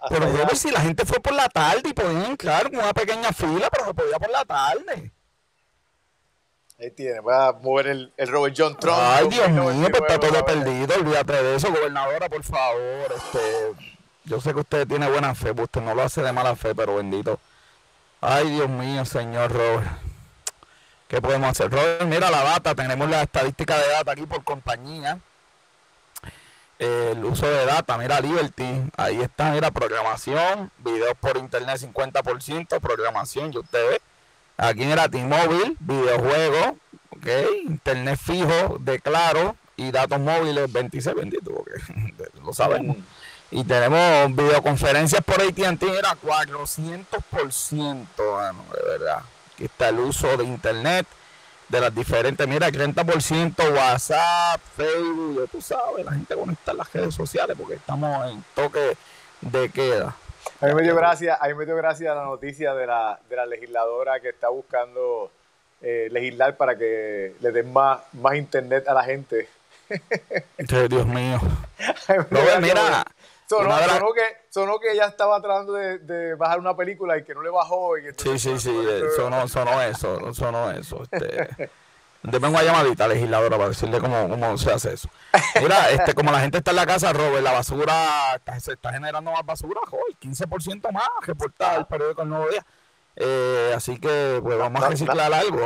Pero 0.08 0.32
ver 0.32 0.56
si 0.56 0.72
la 0.72 0.82
gente 0.82 1.06
fue 1.06 1.20
por 1.20 1.34
la 1.34 1.50
tarde 1.50 1.90
y 1.90 1.94
podían 1.94 2.26
entrar 2.26 2.64
con 2.70 2.80
una 2.80 2.94
pequeña 2.94 3.32
fila, 3.34 3.70
pero 3.70 3.86
se 3.86 3.94
podía 3.94 4.18
por 4.18 4.30
la 4.30 4.46
tarde. 4.46 5.12
Ahí 6.80 6.92
tiene, 6.92 7.20
voy 7.20 7.34
a 7.34 7.52
mover 7.52 7.88
el, 7.88 8.14
el 8.16 8.28
Robert 8.30 8.56
John 8.58 8.78
Trump. 8.78 8.98
Ay, 8.98 9.28
Dios 9.28 9.50
mío, 9.50 9.90
pues 9.92 10.02
está 10.02 10.18
todo 10.18 10.46
perdido, 10.46 10.96
olvídate 10.96 11.44
de 11.44 11.56
eso, 11.56 11.70
gobernadora, 11.70 12.30
por 12.30 12.42
favor. 12.42 13.14
Este, 13.14 13.74
yo 14.24 14.40
sé 14.40 14.54
que 14.54 14.62
usted 14.62 14.88
tiene 14.88 15.10
buena 15.10 15.36
fe, 15.36 15.54
pues 15.54 15.66
usted 15.66 15.82
no 15.82 15.94
lo 15.94 16.04
hace 16.04 16.22
de 16.22 16.32
mala 16.32 16.56
fe, 16.56 16.74
pero 16.74 16.96
bendito. 16.96 17.38
Ay, 18.22 18.50
Dios 18.52 18.70
mío, 18.70 19.04
señor 19.04 19.52
Robert. 19.52 20.09
¿Qué 21.10 21.20
podemos 21.24 21.50
hacer? 21.50 21.72
Robert, 21.72 22.06
mira 22.06 22.30
la 22.30 22.44
data, 22.44 22.76
tenemos 22.76 23.10
la 23.10 23.24
estadística 23.24 23.76
de 23.80 23.90
data 23.90 24.12
aquí 24.12 24.28
por 24.28 24.44
compañía. 24.44 25.18
el 26.78 27.26
uso 27.26 27.48
de 27.50 27.66
data, 27.66 27.98
mira 27.98 28.22
Liberty, 28.22 28.84
ahí 28.96 29.20
está, 29.20 29.50
mira 29.50 29.72
programación, 29.72 30.72
videos 30.78 31.16
por 31.20 31.38
internet 31.38 31.78
50%, 31.78 32.80
programación, 32.80 33.52
y 33.52 33.58
usted 33.58 33.90
ve. 33.90 34.02
Aquí 34.56 34.86
mira 34.86 35.10
T-Mobile, 35.10 35.78
videojuegos, 35.80 36.76
ok, 37.10 37.28
internet 37.66 38.20
fijo 38.24 38.78
de 38.80 39.00
claro 39.00 39.56
y 39.78 39.90
datos 39.90 40.20
móviles 40.20 40.72
26, 40.72 41.16
bendito, 41.16 41.52
porque 41.52 41.82
lo 42.46 42.54
sabemos. 42.54 42.98
Y 43.50 43.64
tenemos 43.64 44.36
videoconferencias 44.36 45.24
por 45.24 45.42
AT&T, 45.42 45.98
era 45.98 46.16
400%, 46.22 48.08
bueno, 48.16 48.64
de 48.76 48.90
verdad. 48.90 49.24
Aquí 49.60 49.66
está 49.66 49.90
el 49.90 50.00
uso 50.00 50.38
de 50.38 50.46
internet. 50.46 51.06
de 51.68 51.82
las 51.82 51.94
diferentes, 51.94 52.48
mira, 52.48 52.70
30% 52.70 53.76
WhatsApp, 53.76 54.62
Facebook, 54.78 55.50
tú 55.52 55.62
sabes, 55.62 56.06
la 56.06 56.14
gente 56.14 56.34
conecta 56.34 56.72
en 56.72 56.78
las 56.78 56.94
redes 56.94 57.14
sociales 57.14 57.58
porque 57.60 57.76
estamos 57.76 58.32
en 58.32 58.42
toque 58.56 58.96
de 59.42 59.70
queda. 59.70 60.16
A 60.62 60.66
mí 60.66 60.74
me 60.74 60.82
dio 60.82 60.96
gracia, 60.96 61.38
a 61.42 61.48
mí 61.50 61.56
me 61.56 61.66
dio 61.66 61.76
gracia 61.76 62.16
la 62.16 62.24
noticia 62.24 62.74
de 62.74 62.88
la, 62.88 63.20
de 63.30 63.36
la 63.36 63.46
legisladora 63.46 64.22
que 64.22 64.30
está 64.30 64.48
buscando 64.48 65.30
eh, 65.82 66.08
legislar 66.10 66.56
para 66.56 66.78
que 66.78 67.36
le 67.42 67.52
den 67.52 67.74
más, 67.74 68.00
más 68.14 68.36
internet 68.36 68.88
a 68.88 68.94
la 68.94 69.04
gente. 69.04 69.50
Dios 70.58 71.06
mío. 71.06 71.42
no, 72.32 72.40
mira, 72.62 73.06
sonó, 73.50 74.14
que, 74.14 74.22
sonó 74.50 74.80
que 74.80 74.92
ella 74.92 75.06
estaba 75.08 75.42
tratando 75.42 75.74
de, 75.74 76.36
bajar 76.36 76.60
una 76.60 76.76
película 76.76 77.18
y 77.18 77.24
que 77.24 77.34
no 77.34 77.42
le 77.42 77.50
bajó. 77.50 77.98
Y 77.98 78.04
sí, 78.16 78.38
sí, 78.38 78.60
sí, 78.60 78.70
eh, 78.70 79.04
sonó, 79.16 79.48
sonó 79.48 79.82
eso, 79.82 80.34
sonó 80.34 80.72
eso. 80.72 81.04
Este. 81.12 81.70
Deme 82.22 82.50
una 82.50 82.62
llamadita 82.62 83.08
legisladora 83.08 83.56
para 83.56 83.70
decirle 83.70 84.00
cómo, 84.00 84.28
cómo, 84.28 84.58
se 84.58 84.72
hace 84.72 84.94
eso. 84.94 85.10
Mira, 85.62 85.90
este, 85.90 86.14
como 86.14 86.32
la 86.32 86.42
gente 86.42 86.58
está 86.58 86.72
en 86.72 86.78
la 86.78 86.86
casa, 86.86 87.14
Robert, 87.14 87.42
la 87.42 87.54
basura, 87.54 88.42
se 88.60 88.74
está 88.74 88.92
generando 88.92 89.32
más 89.32 89.46
basura, 89.46 89.80
hoy 89.90 90.18
15% 90.22 90.92
más, 90.92 91.08
reporta 91.22 91.78
el 91.78 91.86
periódico 91.86 92.24
El 92.24 92.30
Nuevo 92.30 92.50
Día. 92.50 92.66
Eh, 93.16 93.74
así 93.76 94.00
que, 94.00 94.40
pues 94.44 94.58
vamos 94.58 94.84
a 94.84 94.90
reciclar 94.90 95.34
algo. 95.34 95.60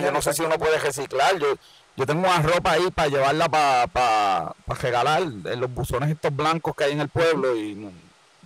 yo 0.00 0.12
no 0.12 0.22
sé 0.22 0.32
si 0.32 0.42
uno 0.42 0.58
puede 0.58 0.78
reciclar. 0.78 1.36
Yo, 1.38 1.54
yo 1.96 2.06
tengo 2.06 2.20
una 2.20 2.42
ropa 2.42 2.72
ahí 2.72 2.90
para 2.90 3.08
llevarla 3.08 3.48
para 3.48 3.86
pa, 3.86 4.56
regalar 4.80 5.22
en 5.22 5.60
los 5.60 5.72
buzones 5.72 6.10
estos 6.10 6.34
blancos 6.34 6.74
que 6.74 6.84
hay 6.84 6.92
en 6.92 7.00
el 7.00 7.08
pueblo 7.08 7.54
y 7.56 7.88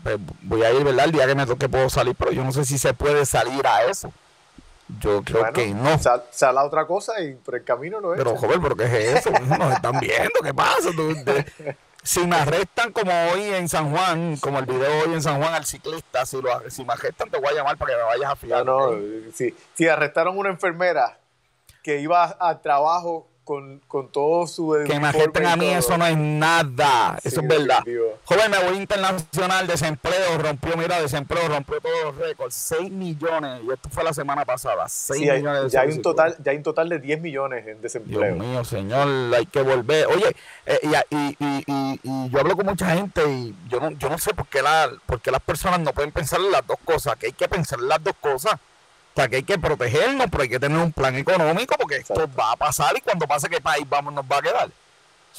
pues, 0.02 0.16
voy 0.42 0.62
a 0.62 0.72
ir, 0.72 0.84
¿verdad? 0.84 1.06
El 1.06 1.12
día 1.12 1.26
que 1.26 1.34
me 1.34 1.46
toque 1.46 1.68
puedo 1.68 1.88
salir, 1.88 2.14
pero 2.14 2.30
yo 2.30 2.44
no 2.44 2.52
sé 2.52 2.64
si 2.64 2.78
se 2.78 2.92
puede 2.94 3.24
salir 3.24 3.66
a 3.66 3.84
eso. 3.84 4.12
Yo 5.00 5.22
creo 5.22 5.52
que 5.52 5.68
no. 5.74 5.98
Sal, 5.98 6.24
sal, 6.30 6.56
a 6.56 6.64
otra 6.64 6.86
cosa 6.86 7.20
y 7.20 7.34
por 7.34 7.56
el 7.56 7.64
camino 7.64 8.00
lo 8.00 8.14
es. 8.14 8.18
Pero, 8.18 8.36
joven, 8.36 8.62
¿pero 8.62 8.76
qué 8.76 8.84
es 8.84 9.18
eso? 9.18 9.30
Nos 9.58 9.72
están 9.72 9.98
viendo, 10.00 10.40
¿qué 10.42 10.54
pasa? 10.54 10.90
si 12.02 12.26
me 12.26 12.36
arrestan 12.36 12.92
como 12.92 13.12
hoy 13.32 13.42
en 13.42 13.68
San 13.68 13.90
Juan, 13.90 14.36
como 14.38 14.58
el 14.60 14.66
video 14.66 15.04
hoy 15.04 15.12
en 15.12 15.22
San 15.22 15.38
Juan 15.38 15.52
al 15.52 15.66
ciclista, 15.66 16.24
si, 16.24 16.40
lo, 16.40 16.70
si 16.70 16.84
me 16.84 16.94
arrestan 16.94 17.28
te 17.28 17.38
voy 17.38 17.48
a 17.48 17.56
llamar 17.56 17.76
para 17.76 17.92
que 17.92 17.98
me 17.98 18.04
vayas 18.04 18.30
a 18.30 18.36
fiar. 18.36 18.64
No, 18.64 18.92
no, 18.92 19.32
si, 19.34 19.54
si 19.74 19.88
arrestaron 19.88 20.38
una 20.38 20.48
enfermera 20.48 21.18
que 21.82 22.00
iba 22.00 22.24
al 22.24 22.62
trabajo 22.62 23.28
con, 23.48 23.80
con 23.88 24.08
todo 24.08 24.46
su... 24.46 24.84
Que 24.86 25.00
me 25.00 25.08
acepten 25.08 25.46
a 25.46 25.56
mí, 25.56 25.70
eso 25.70 25.96
no 25.96 26.04
es 26.04 26.18
nada. 26.18 27.18
eso 27.24 27.40
es 27.40 27.48
verdad. 27.48 27.82
Joven, 28.26 28.50
me 28.50 28.58
voy 28.62 28.76
internacional, 28.76 29.66
desempleo, 29.66 30.36
rompió, 30.36 30.76
mira, 30.76 31.00
desempleo, 31.00 31.48
rompió 31.48 31.80
todos 31.80 32.04
los 32.04 32.16
récords. 32.18 32.54
6 32.54 32.90
millones, 32.90 33.62
y 33.66 33.72
esto 33.72 33.88
fue 33.88 34.04
la 34.04 34.12
semana 34.12 34.44
pasada. 34.44 34.86
6 34.86 35.22
millones 35.22 35.62
de 35.62 35.70
ya 35.70 35.80
hay 35.80 35.92
un 35.92 36.02
total 36.02 36.36
Ya 36.44 36.50
hay 36.50 36.58
un 36.58 36.62
total 36.62 36.90
de 36.90 36.98
10 36.98 37.22
millones 37.22 37.66
en 37.66 37.80
desempleo. 37.80 38.34
Dios 38.34 38.36
mío, 38.36 38.64
señor, 38.66 39.34
hay 39.34 39.46
que 39.46 39.62
volver. 39.62 40.08
Oye, 40.08 40.36
eh, 40.66 40.80
y, 40.82 41.16
y, 41.16 41.36
y, 41.40 42.00
y, 42.02 42.28
yo 42.28 42.40
hablo 42.40 42.54
con 42.54 42.66
mucha 42.66 42.94
gente 42.96 43.26
y 43.30 43.54
yo 43.70 43.80
no, 43.80 43.92
yo 43.92 44.10
no 44.10 44.18
sé 44.18 44.34
por 44.34 44.46
qué, 44.48 44.60
la, 44.60 44.90
por 45.06 45.22
qué 45.22 45.30
las 45.30 45.40
personas 45.40 45.80
no 45.80 45.94
pueden 45.94 46.12
pensar 46.12 46.38
en 46.38 46.52
las 46.52 46.66
dos 46.66 46.76
cosas, 46.84 47.16
que 47.16 47.28
hay 47.28 47.32
que 47.32 47.48
pensar 47.48 47.78
en 47.78 47.88
las 47.88 48.04
dos 48.04 48.14
cosas 48.20 48.60
sea, 49.18 49.28
que 49.28 49.36
hay 49.36 49.42
que 49.42 49.58
protegernos, 49.58 50.26
pero 50.30 50.42
hay 50.42 50.48
que 50.48 50.60
tener 50.60 50.78
un 50.78 50.92
plan 50.92 51.14
económico 51.16 51.74
porque 51.78 51.96
esto 51.96 52.28
va 52.38 52.52
a 52.52 52.56
pasar 52.56 52.96
y 52.96 53.00
cuando 53.00 53.26
pase, 53.26 53.48
¿qué 53.48 53.60
país 53.60 53.84
vamos 53.88 54.14
nos 54.14 54.24
va 54.24 54.38
a 54.38 54.42
quedar? 54.42 54.70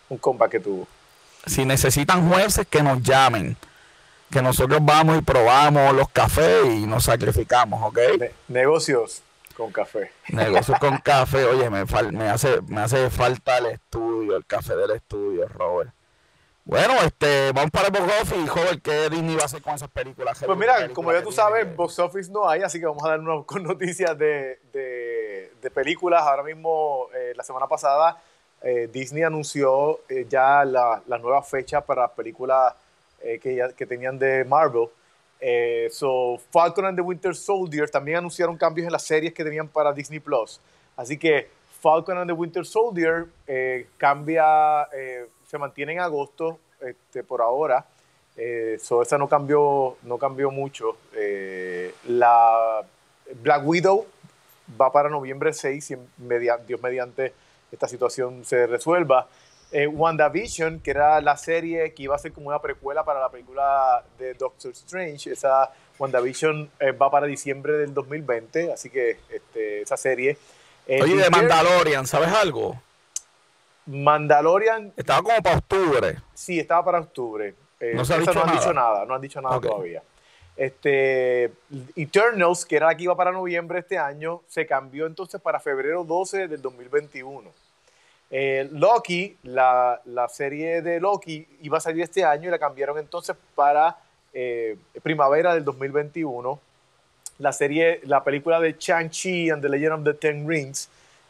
un 0.10 0.18
compa 0.18 0.50
que 0.50 0.60
tuvo. 0.60 0.88
Si 1.46 1.66
necesitan 1.66 2.30
jueces, 2.30 2.68
que 2.68 2.84
nos 2.84 3.02
llamen. 3.02 3.56
Que 4.30 4.42
nosotros 4.42 4.80
vamos 4.84 5.18
y 5.18 5.22
probamos 5.22 5.94
los 5.96 6.10
cafés 6.10 6.66
y 6.66 6.86
nos 6.86 7.06
sacrificamos, 7.06 7.82
¿ok? 7.84 8.00
negocios 8.48 9.24
con 9.58 9.72
café. 9.72 10.12
Negocios 10.30 10.78
con 10.80 10.98
café. 10.98 11.46
Oye, 11.46 11.70
me, 11.70 11.84
me, 12.12 12.30
hace, 12.30 12.62
me 12.68 12.82
hace 12.82 13.10
falta 13.10 13.58
el 13.58 13.66
estudio, 13.68 14.38
el 14.38 14.46
café 14.46 14.76
del 14.76 14.92
estudio, 14.92 15.48
Robert. 15.48 15.92
Bueno, 16.70 16.94
este, 17.04 17.52
vamos 17.52 17.72
para 17.72 17.88
el 17.88 17.94
box 17.94 18.22
office, 18.22 18.48
joven, 18.48 18.80
¿qué 18.80 19.10
Disney 19.10 19.36
va 19.36 19.42
a 19.42 19.46
hacer 19.46 19.60
con 19.60 19.74
esas 19.74 19.90
películas? 19.90 20.40
Pues 20.46 20.56
mira, 20.56 20.88
como 20.90 21.12
ya 21.12 21.24
tú 21.24 21.32
sabes, 21.32 21.76
box 21.76 21.98
office 21.98 22.32
no 22.32 22.48
hay, 22.48 22.62
así 22.62 22.80
que 22.80 22.86
vamos 22.86 23.04
a 23.04 23.10
dar 23.10 23.20
unas 23.20 23.44
noticias 23.62 24.16
de, 24.16 24.60
de, 24.72 25.72
películas. 25.72 26.22
Ahora 26.22 26.44
mismo, 26.44 27.08
eh, 27.16 27.34
la 27.36 27.44
semana 27.44 27.68
pasada, 27.68 28.22
eh, 28.62 28.90
Disney 28.92 29.24
anunció 29.24 30.02
eh, 30.10 30.26
ya 30.30 30.66
la, 30.66 31.02
nueva 31.08 31.42
fecha 31.44 31.82
para 31.82 32.08
películas 32.10 32.74
eh, 33.22 33.40
que, 33.40 33.86
tenían 33.86 34.20
de 34.20 34.44
Marvel. 34.44 34.90
so, 35.92 36.38
Falcon 36.52 36.86
and 36.86 36.98
the 36.98 37.02
Winter 37.02 37.34
Soldier 37.36 37.90
también 37.90 38.18
anunciaron 38.18 38.58
cambios 38.58 38.86
en 38.86 38.92
las 38.92 39.04
series 39.04 39.34
que 39.34 39.44
tenían 39.44 39.68
para 39.68 39.94
Disney 39.94 40.20
Plus. 40.20 40.60
Así 40.98 41.18
que 41.18 41.50
Falcon 41.82 42.18
and 42.18 42.30
the 42.30 42.34
Winter 42.34 42.66
Soldier 42.66 43.28
cambia, 43.98 44.88
se 45.48 45.58
mantiene 45.58 45.94
en 45.94 46.00
agosto 46.02 46.60
este, 46.82 47.24
por 47.24 47.42
ahora. 47.42 47.86
so, 48.82 49.02
esa 49.02 49.18
no 49.18 49.30
cambió, 49.30 49.96
no 50.04 50.18
cambió 50.18 50.52
mucho. 50.52 50.98
la 52.08 52.82
Black 53.42 53.66
Widow 53.66 54.06
va 54.80 54.92
para 54.92 55.10
noviembre 55.10 55.54
6, 55.54 55.98
Dios 56.68 56.82
mediante 56.82 57.34
esta 57.72 57.88
situación 57.88 58.44
se 58.46 58.68
resuelva. 58.68 59.28
Eh, 59.72 59.86
WandaVision, 59.86 60.80
que 60.80 60.92
era 60.92 61.22
la 61.22 61.38
serie 61.38 61.94
que 61.94 62.04
iba 62.04 62.16
a 62.16 62.18
ser 62.18 62.32
como 62.34 62.48
una 62.48 62.60
precuela 62.60 63.04
para 63.04 63.20
la 63.20 63.30
película 63.30 64.04
de 64.18 64.34
Doctor 64.34 64.72
Strange, 64.72 65.32
esa 65.32 65.72
WandaVision 66.00 66.72
eh, 66.80 66.92
va 66.92 67.12
para 67.12 67.28
diciembre 67.28 67.74
del 67.74 67.94
2020, 67.94 68.74
así 68.74 68.90
que 68.90 69.20
este, 69.30 69.84
esa 69.84 69.96
serie. 69.96 70.38
Eh, 70.88 71.04
Oye, 71.04 71.18
de 71.18 71.30
Mandalorian, 71.30 72.08
¿sabes 72.08 72.30
algo? 72.30 72.82
Mandalorian. 73.86 74.92
Estaba 74.98 75.22
como 75.22 75.40
para 75.42 75.58
octubre. 75.58 76.18
Sí, 76.34 76.60
estaba 76.60 76.84
para 76.86 77.00
octubre. 77.00 77.54
no 77.94 78.04
se 78.06 78.16
ha 78.16 78.18
dicho 78.18 78.34
no 78.34 78.40
nada. 78.40 78.52
han 78.52 78.58
dicho 78.58 78.74
nada, 78.74 79.06
no 79.06 79.14
han 79.14 79.22
dicho 79.22 79.42
nada 79.42 79.62
todavía. 79.62 80.02
Este, 80.60 81.54
Eternals, 81.96 82.66
que 82.66 82.76
era 82.76 82.88
la 82.88 82.98
que 82.98 83.04
iba 83.04 83.16
para 83.16 83.32
noviembre 83.32 83.80
este 83.80 83.98
año, 83.98 84.42
se 84.50 84.66
cambió 84.66 85.06
entonces 85.06 85.40
para 85.40 85.58
febrero 85.62 86.04
12 86.04 86.50
del 86.50 86.62
2021. 86.62 87.50
Eh, 88.30 88.68
Loki, 88.74 89.38
la, 89.44 90.02
la, 90.04 90.28
serie 90.28 90.82
de 90.82 91.00
Loki 91.00 91.48
iba 91.62 91.78
a 91.78 91.80
salir 91.80 92.04
este 92.04 92.26
año 92.26 92.50
y 92.50 92.52
la 92.52 92.60
cambiaron 92.60 93.00
entonces 93.00 93.38
para 93.56 94.00
eh, 94.34 94.76
primavera 95.02 95.54
del 95.54 95.64
2021. 95.64 96.60
La 97.38 97.54
serie, 97.54 98.02
la 98.04 98.22
película 98.22 98.60
de 98.60 98.78
Chang-Chi 98.78 99.50
and 99.52 99.62
the 99.62 99.70
Legend 99.70 99.94
of 99.94 100.04
the 100.04 100.14
Ten 100.14 100.46
Rings, 100.46 100.90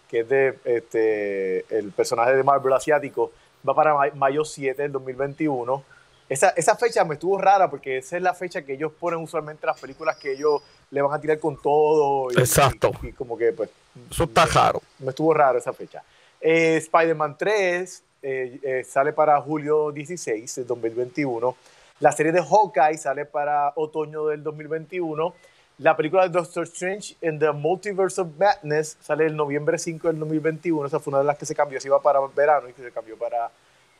que 0.10 0.22
es 0.22 0.28
de 0.28 0.58
este, 0.66 1.66
el 1.78 1.92
personaje 1.92 2.36
de 2.36 2.42
Marvel 2.42 2.74
asiático, 2.74 3.32
va 3.68 3.76
para 3.76 4.12
mayo 4.16 4.44
7 4.44 4.82
del 4.82 4.92
2021. 4.92 5.84
Esa, 6.30 6.50
esa 6.50 6.76
fecha 6.76 7.04
me 7.04 7.16
estuvo 7.16 7.38
rara 7.40 7.70
porque 7.70 7.98
esa 7.98 8.16
es 8.16 8.24
la 8.24 8.36
fecha 8.36 8.62
que 8.62 8.74
ellos 8.74 8.92
ponen 8.98 9.20
usualmente 9.20 9.66
las 9.66 9.80
películas 9.80 10.16
que 10.18 10.34
ellos 10.34 10.62
le 10.92 11.02
van 11.02 11.14
a 11.14 11.20
tirar 11.20 11.40
con 11.40 11.60
todo. 11.62 12.32
Exacto. 12.32 12.92
Y, 13.02 13.12
como 13.14 13.38
que, 13.38 13.52
pues. 13.52 13.70
Eso 14.10 14.26
está 14.26 14.46
raro. 14.46 14.82
Me 15.00 15.10
estuvo 15.10 15.34
raro 15.34 15.58
esa 15.58 15.74
fecha. 15.74 16.04
Eh, 16.40 16.78
Spider-Man 16.78 17.36
3 17.38 18.04
eh, 18.22 18.60
eh, 18.62 18.84
sale 18.88 19.12
para 19.14 19.42
julio 19.42 19.92
16 19.92 20.56
de 20.56 20.64
2021. 20.64 21.56
La 22.00 22.12
serie 22.12 22.32
de 22.32 22.42
Hawkeye 22.42 22.98
sale 22.98 23.26
para 23.26 23.74
otoño 23.76 24.28
del 24.28 24.44
2021. 24.44 25.34
La 25.80 25.96
película 25.96 26.24
de 26.24 26.30
Doctor 26.30 26.64
Strange 26.64 27.16
en 27.22 27.40
The 27.40 27.52
Multiverse 27.52 28.22
of 28.22 28.28
Madness 28.38 28.98
sale 29.02 29.26
el 29.26 29.36
noviembre 29.36 29.78
5 29.78 30.08
del 30.08 30.20
2021. 30.20 30.86
Esa 30.86 31.00
fue 31.00 31.12
una 31.12 31.20
de 31.20 31.26
las 31.26 31.38
que 31.38 31.46
se 31.46 31.56
cambió. 31.56 31.80
Se 31.80 31.88
iba 31.88 32.02
para 32.02 32.20
verano 32.36 32.70
y 32.70 32.74
que 32.74 32.84
se 32.84 32.92
cambió 32.92 33.18
para, 33.18 33.50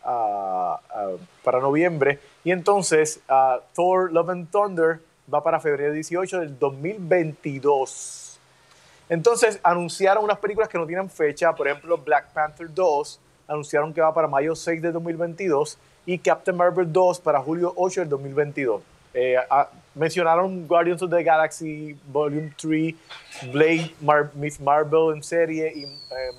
para 0.04 1.60
noviembre. 1.60 2.20
Y 2.44 2.52
entonces 2.52 3.22
Thor 3.74 4.12
Love 4.12 4.30
and 4.30 4.52
Thunder 4.52 5.00
va 5.32 5.44
para 5.44 5.60
febrero 5.60 5.94
18 5.94 6.40
del 6.40 6.58
2022. 6.58 8.40
Entonces 9.10 9.60
anunciaron 9.64 10.24
unas 10.24 10.38
películas 10.38 10.70
que 10.70 10.78
no 10.78 10.86
tienen 10.86 11.10
fecha. 11.10 11.54
Por 11.54 11.68
ejemplo, 11.68 11.98
Black 11.98 12.32
Panther 12.32 12.74
2 12.74 13.20
anunciaron 13.48 13.94
que 13.94 14.02
va 14.02 14.14
para 14.14 14.28
mayo 14.28 14.56
6 14.56 14.82
de 14.82 14.92
2022 14.92 15.78
y 16.06 16.18
Captain 16.20 16.56
Marvel 16.56 16.92
2 16.92 17.20
para 17.20 17.40
julio 17.42 17.74
8 17.76 18.02
del 18.02 18.10
2022. 18.10 18.82
Eh, 19.14 19.38
mencionaron 19.96 20.68
Guardians 20.68 21.02
of 21.02 21.10
the 21.10 21.24
Galaxy 21.24 21.98
Volume 22.12 22.54
3, 22.56 22.94
Blade, 23.52 23.92
Marvel 24.60 25.16
en 25.16 25.24
serie, 25.24 25.68
eh, 25.68 25.88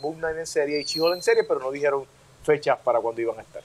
Moon 0.00 0.16
Knight 0.18 0.38
en 0.38 0.46
serie 0.46 0.80
y 0.80 0.84
she 0.84 1.00
en 1.00 1.20
serie, 1.20 1.42
pero 1.42 1.58
no 1.58 1.72
dijeron 1.72 2.04
fechas 2.42 2.78
para 2.84 3.00
cuando 3.00 3.20
iban 3.20 3.38
a 3.38 3.42
estar. 3.42 3.62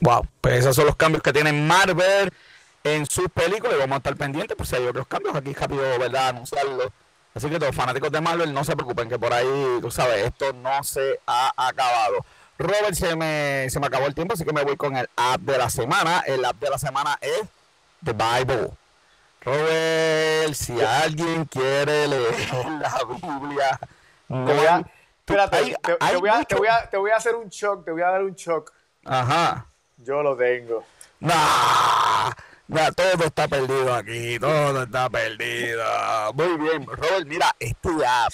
Wow, 0.00 0.26
pues 0.40 0.56
esos 0.56 0.76
son 0.76 0.86
los 0.86 0.96
cambios 0.96 1.22
que 1.22 1.32
tiene 1.32 1.52
Marvel 1.52 2.30
en 2.84 3.06
sus 3.06 3.28
películas 3.28 3.76
y 3.76 3.80
vamos 3.80 3.96
a 3.96 3.98
estar 3.98 4.16
pendientes 4.16 4.56
por 4.56 4.66
si 4.66 4.76
hay 4.76 4.86
otros 4.86 5.06
cambios 5.06 5.34
aquí 5.34 5.52
rápido, 5.52 5.82
¿verdad? 5.98 6.28
Anunciarlo. 6.28 6.92
Así 7.34 7.48
que 7.48 7.56
todos 7.56 7.68
los 7.68 7.76
fanáticos 7.76 8.10
de 8.10 8.20
Marvel 8.20 8.52
no 8.52 8.64
se 8.64 8.74
preocupen 8.74 9.08
que 9.08 9.18
por 9.18 9.32
ahí, 9.32 9.78
tú 9.80 9.90
sabes, 9.90 10.24
esto 10.24 10.52
no 10.52 10.82
se 10.84 11.20
ha 11.26 11.52
acabado. 11.56 12.24
Robert, 12.58 12.94
se 12.94 13.14
me, 13.14 13.68
se 13.68 13.78
me 13.80 13.86
acabó 13.86 14.06
el 14.06 14.14
tiempo, 14.14 14.34
así 14.34 14.44
que 14.44 14.52
me 14.52 14.64
voy 14.64 14.76
con 14.76 14.96
el 14.96 15.08
app 15.16 15.40
de 15.40 15.58
la 15.58 15.68
semana. 15.68 16.22
El 16.26 16.44
app 16.44 16.56
de 16.58 16.70
la 16.70 16.78
semana 16.78 17.18
es 17.20 17.42
The 18.02 18.12
Bible. 18.12 18.70
Robert, 19.42 20.54
si 20.54 20.80
alguien 20.80 21.44
quiere 21.44 22.08
leer 22.08 22.48
la 22.80 23.00
Biblia, 23.04 23.80
espérate, 25.26 25.76
te, 25.82 26.16
voy 26.16 26.30
a, 26.30 26.44
te, 26.44 26.54
voy 26.54 26.68
a, 26.68 26.88
te, 26.88 26.96
voy 26.96 27.10
a, 27.10 27.16
hacer 27.16 27.34
un 27.34 27.48
shock, 27.48 27.84
te 27.84 27.90
voy 27.90 28.02
a 28.02 28.10
dar 28.10 28.22
un 28.22 28.34
shock. 28.34 28.72
Ajá. 29.04 29.66
Yo 29.98 30.22
lo 30.22 30.36
tengo. 30.36 30.84
Nah, 31.20 32.90
todo 32.94 33.24
está 33.24 33.48
perdido 33.48 33.94
aquí, 33.94 34.38
todo 34.38 34.82
está 34.82 35.08
perdido. 35.10 35.84
Muy 36.34 36.56
bien, 36.58 36.86
Robert, 36.86 37.26
mira, 37.26 37.54
este 37.58 37.88
app 38.06 38.32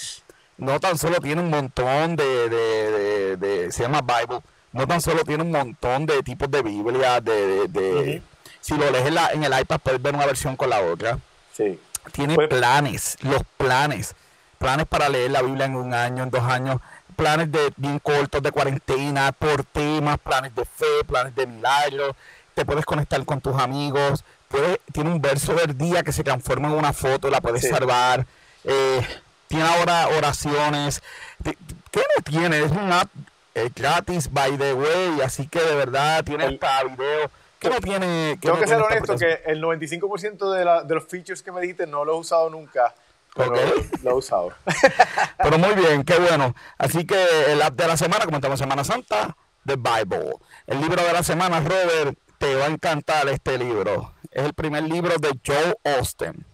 no 0.59 0.79
tan 0.81 0.99
solo 0.99 1.19
tiene 1.21 1.43
un 1.43 1.51
montón 1.51 2.17
de, 2.17 2.49
de, 2.49 3.37
de, 3.37 3.73
se 3.73 3.83
llama 3.83 4.01
Bible, 4.01 4.41
no 4.73 4.87
tan 4.87 5.01
solo 5.01 5.25
tiene 5.25 5.43
un 5.43 5.51
montón 5.51 6.07
de 6.07 6.23
tipos 6.23 6.51
de 6.51 6.63
Biblia, 6.63 7.21
de, 7.21 7.69
de, 7.69 8.23
si 8.61 8.77
lo 8.77 8.91
lees 8.91 9.07
en, 9.07 9.15
la, 9.15 9.31
en, 9.33 9.45
el 9.45 9.61
iPad 9.61 9.81
puedes 9.81 10.03
ver 10.03 10.15
una 10.15 10.27
versión 10.27 10.57
con 10.57 10.71
la 10.71 10.81
otra. 10.81 11.19
Sí. 11.53 11.79
Tiene 12.13 12.35
pues 12.35 12.49
planes, 12.49 13.17
los 13.23 13.43
planes, 13.57 14.15
planes 14.63 14.87
para 14.87 15.09
leer 15.09 15.33
la 15.33 15.43
Biblia 15.43 15.67
en 15.67 15.75
un 15.75 15.93
año, 15.93 16.23
en 16.23 16.31
dos 16.31 16.45
años, 16.45 16.81
planes 17.17 17.51
de 17.51 17.73
bien 17.77 17.99
cortos 17.99 18.41
de 18.41 18.53
cuarentena, 18.53 19.33
por 19.33 19.65
temas, 19.65 20.19
planes 20.19 20.55
de 20.55 20.65
fe, 20.65 21.05
planes 21.05 21.35
de 21.35 21.49
milagros, 21.49 22.15
te 22.55 22.65
puedes 22.65 22.85
conectar 22.85 23.23
con 23.25 23.41
tus 23.41 23.59
amigos, 23.59 24.25
puedes, 24.47 24.79
tiene 24.93 25.11
un 25.11 25.21
verso 25.21 25.53
del 25.55 25.77
día 25.77 26.05
que 26.05 26.13
se 26.13 26.23
transforma 26.23 26.69
en 26.69 26.75
una 26.75 26.93
foto, 26.93 27.29
la 27.29 27.41
puedes 27.41 27.69
salvar. 27.69 28.25
Eh, 28.63 29.05
tiene 29.49 29.65
ahora 29.65 30.09
oraciones. 30.17 31.03
¿Qué 31.43 32.01
no 32.17 32.23
tiene? 32.23 32.63
Es 32.63 32.71
un 32.71 32.93
app 32.93 33.11
eh, 33.57 33.69
gratis, 33.75 34.33
by 34.33 34.57
the 34.57 34.75
way, 34.75 35.21
así 35.25 35.49
que 35.49 35.61
de 35.61 35.75
verdad 35.75 36.25
tiene 36.25 36.45
hasta 36.45 36.85
video. 36.85 37.31
¿Qué 37.59 37.69
no 37.69 37.81
tiene? 37.81 38.39
Tengo 38.41 38.59
que 38.61 38.67
ser 38.69 38.81
honesto 38.81 39.17
que 39.17 39.43
el 39.45 39.61
95% 39.61 40.53
de, 40.53 40.65
la, 40.65 40.85
de 40.85 40.95
los 40.95 41.07
features 41.07 41.43
que 41.43 41.51
me 41.51 41.61
dijiste 41.61 41.87
no 41.87 42.05
lo 42.05 42.15
he 42.15 42.19
usado 42.19 42.49
nunca. 42.49 42.95
Pero 43.35 43.55
lo 44.03 44.11
he 44.11 44.15
usado. 44.15 44.53
pero 45.39 45.59
muy 45.59 45.75
bien, 45.75 46.05
qué 46.05 46.19
bueno. 46.19 46.55
Así 46.77 47.07
que 47.07 47.53
el 47.53 47.63
app 47.63 47.75
de 47.75 47.87
la 47.87 47.97
semana, 47.97 48.25
como 48.25 48.37
estamos 48.37 48.61
en 48.61 48.65
Semana 48.65 48.85
Santa, 48.85 49.37
The 49.65 49.77
Bible. 49.77 50.35
El 50.67 50.81
libro 50.81 51.03
de 51.03 51.13
la 51.13 51.23
semana, 51.23 51.61
Robert, 51.61 52.19
te 52.39 52.55
va 52.57 52.67
a 52.67 52.69
encantar 52.69 53.29
este 53.29 53.57
libro. 53.59 54.13
Es 54.31 54.45
el 54.45 54.55
primer 54.55 54.85
libro 54.85 55.17
de 55.19 55.31
Joe 55.45 55.75
Austin. 55.97 56.45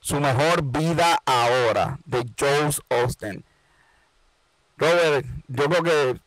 Su 0.00 0.20
mejor 0.20 0.62
vida 0.62 1.18
ahora, 1.26 1.98
de 2.04 2.24
Joe 2.38 2.70
Austin. 3.02 3.44
Robert, 4.76 5.26
yo 5.48 5.64
creo 5.68 5.82
que 5.82 6.20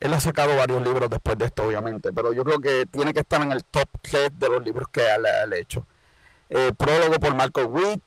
él 0.00 0.14
ha 0.14 0.20
sacado 0.20 0.56
varios 0.56 0.82
libros 0.82 1.10
después 1.10 1.36
de 1.36 1.46
esto, 1.46 1.64
obviamente, 1.64 2.12
pero 2.12 2.32
yo 2.32 2.44
creo 2.44 2.60
que 2.60 2.86
tiene 2.86 3.12
que 3.12 3.20
estar 3.20 3.42
en 3.42 3.52
el 3.52 3.64
top 3.64 3.88
3 4.00 4.38
de 4.38 4.48
los 4.48 4.64
libros 4.64 4.88
que 4.90 5.02
él 5.02 5.26
ha 5.26 5.56
hecho. 5.56 5.86
Eh, 6.48 6.72
prólogo 6.76 7.18
por 7.20 7.34
Marco 7.34 7.62
Witt, 7.62 8.02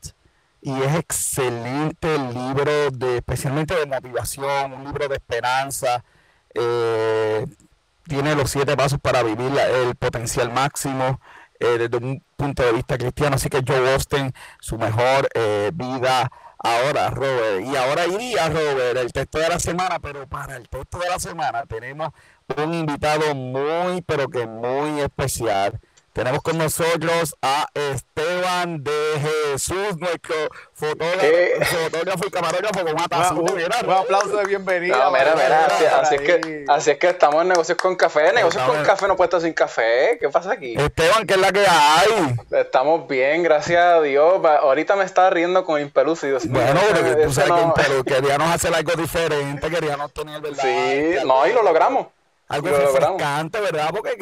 y 0.62 0.72
es 0.82 0.96
excelente 0.96 2.16
el 2.16 2.34
libro, 2.34 2.92
de, 2.92 3.18
especialmente 3.18 3.76
de 3.76 3.86
motivación, 3.86 4.74
un 4.74 4.84
libro 4.86 5.08
de 5.08 5.16
esperanza. 5.16 6.04
Eh, 6.54 7.46
tiene 8.08 8.36
los 8.36 8.52
siete 8.52 8.76
pasos 8.78 9.00
para 9.00 9.24
vivir 9.24 9.52
el 9.58 9.96
potencial 9.96 10.52
máximo. 10.52 11.20
Eh, 11.62 11.78
desde 11.78 11.96
un 11.98 12.24
punto 12.36 12.64
de 12.64 12.72
vista 12.72 12.98
cristiano. 12.98 13.36
Así 13.36 13.48
que 13.48 13.62
Joe 13.66 13.94
Austin, 13.94 14.34
su 14.60 14.80
mejor 14.80 15.30
eh, 15.36 15.70
vida 15.72 16.32
ahora, 16.58 17.12
Robert. 17.12 17.64
Y 17.64 17.76
ahora 17.76 18.08
iría, 18.08 18.50
Robert, 18.50 18.98
el 18.98 19.14
texto 19.14 19.38
de 19.38 19.48
la 19.48 19.60
semana, 19.60 20.00
pero 20.00 20.26
para 20.28 20.58
el 20.58 20.68
texto 20.68 20.98
de 20.98 21.08
la 21.08 21.20
semana 21.20 21.64
tenemos 21.68 22.10
un 22.58 22.74
invitado 22.74 23.36
muy, 23.36 24.02
pero 24.02 24.28
que 24.28 24.48
muy 24.48 25.02
especial. 25.02 25.80
Tenemos 26.14 26.42
con 26.42 26.58
nosotros 26.58 27.38
a 27.42 27.68
Esteban 27.74 28.84
de 28.84 28.92
Jesús, 29.22 29.96
nuestro 29.98 30.36
fotógrafo, 30.74 32.28
y 32.28 32.30
camarógrafo 32.30 32.84
con 32.84 32.94
una 32.94 33.82
Un, 33.86 33.92
aplauso 33.94 34.36
de 34.36 34.46
bienvenida. 34.46 35.06
No, 35.06 35.12
mira, 35.12 35.36
mira, 35.36 36.02
así, 36.02 36.16
es 36.16 36.22
que, 36.22 36.66
así 36.68 36.92
es 36.92 36.98
que 36.98 37.12
estamos 37.12 37.42
en 37.44 37.48
negocios 37.48 37.78
con 37.78 37.96
café. 37.96 38.34
Negocios 38.34 38.62
con 38.64 38.84
café 38.84 39.08
no 39.08 39.16
puesto 39.16 39.40
sin 39.40 39.54
café. 39.54 40.18
¿Qué 40.20 40.28
pasa 40.28 40.52
aquí? 40.52 40.76
Esteban, 40.78 41.26
¿qué 41.26 41.36
es 41.36 41.40
la 41.40 41.52
que 41.54 41.66
hay? 41.66 42.36
Estamos 42.60 43.08
bien, 43.08 43.42
gracias 43.42 43.82
a 43.82 44.02
Dios. 44.02 44.44
Ahorita 44.44 44.98
me 44.98 45.06
estaba 45.06 45.30
riendo 45.30 45.64
con 45.64 45.80
Impeluso. 45.80 46.28
bueno, 46.50 46.82
porque 46.94 47.24
tú 47.24 47.32
sabes 47.32 47.54
que 47.54 47.62
Impeluso 47.62 48.04
queríamos 48.04 48.54
hacer 48.54 48.76
algo 48.76 48.92
diferente, 48.96 49.70
queríamos 49.70 50.12
tener, 50.12 50.42
¿verdad? 50.42 50.62
Sí, 50.62 51.26
no, 51.26 51.48
y 51.48 51.54
lo 51.54 51.64
logramos. 51.64 52.08
Algo 52.50 52.68
refrescante, 52.68 53.62
¿verdad? 53.62 53.92
Porque 53.92 54.18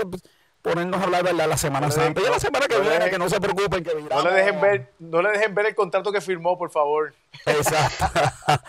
ponernos 0.61 0.99
a 0.99 1.03
hablar 1.03 1.23
de 1.23 1.33
la 1.33 1.57
Semana 1.57 1.89
Santa. 1.91 2.21
Y 2.21 2.25
la 2.25 2.39
semana 2.39 2.67
que 2.67 2.79
viene, 2.79 3.09
que 3.09 3.17
no 3.17 3.29
se 3.29 3.39
preocupen, 3.39 3.83
que 3.83 3.93
No 4.09 4.21
le 4.21 4.31
dejen 4.31 4.61
ver, 4.61 4.91
no 4.99 5.21
le 5.21 5.29
dejen 5.31 5.55
ver 5.55 5.67
el 5.67 5.75
contrato 5.75 6.11
que 6.11 6.21
firmó, 6.21 6.57
por 6.57 6.71
favor. 6.71 7.13
Exacto. 7.45 8.05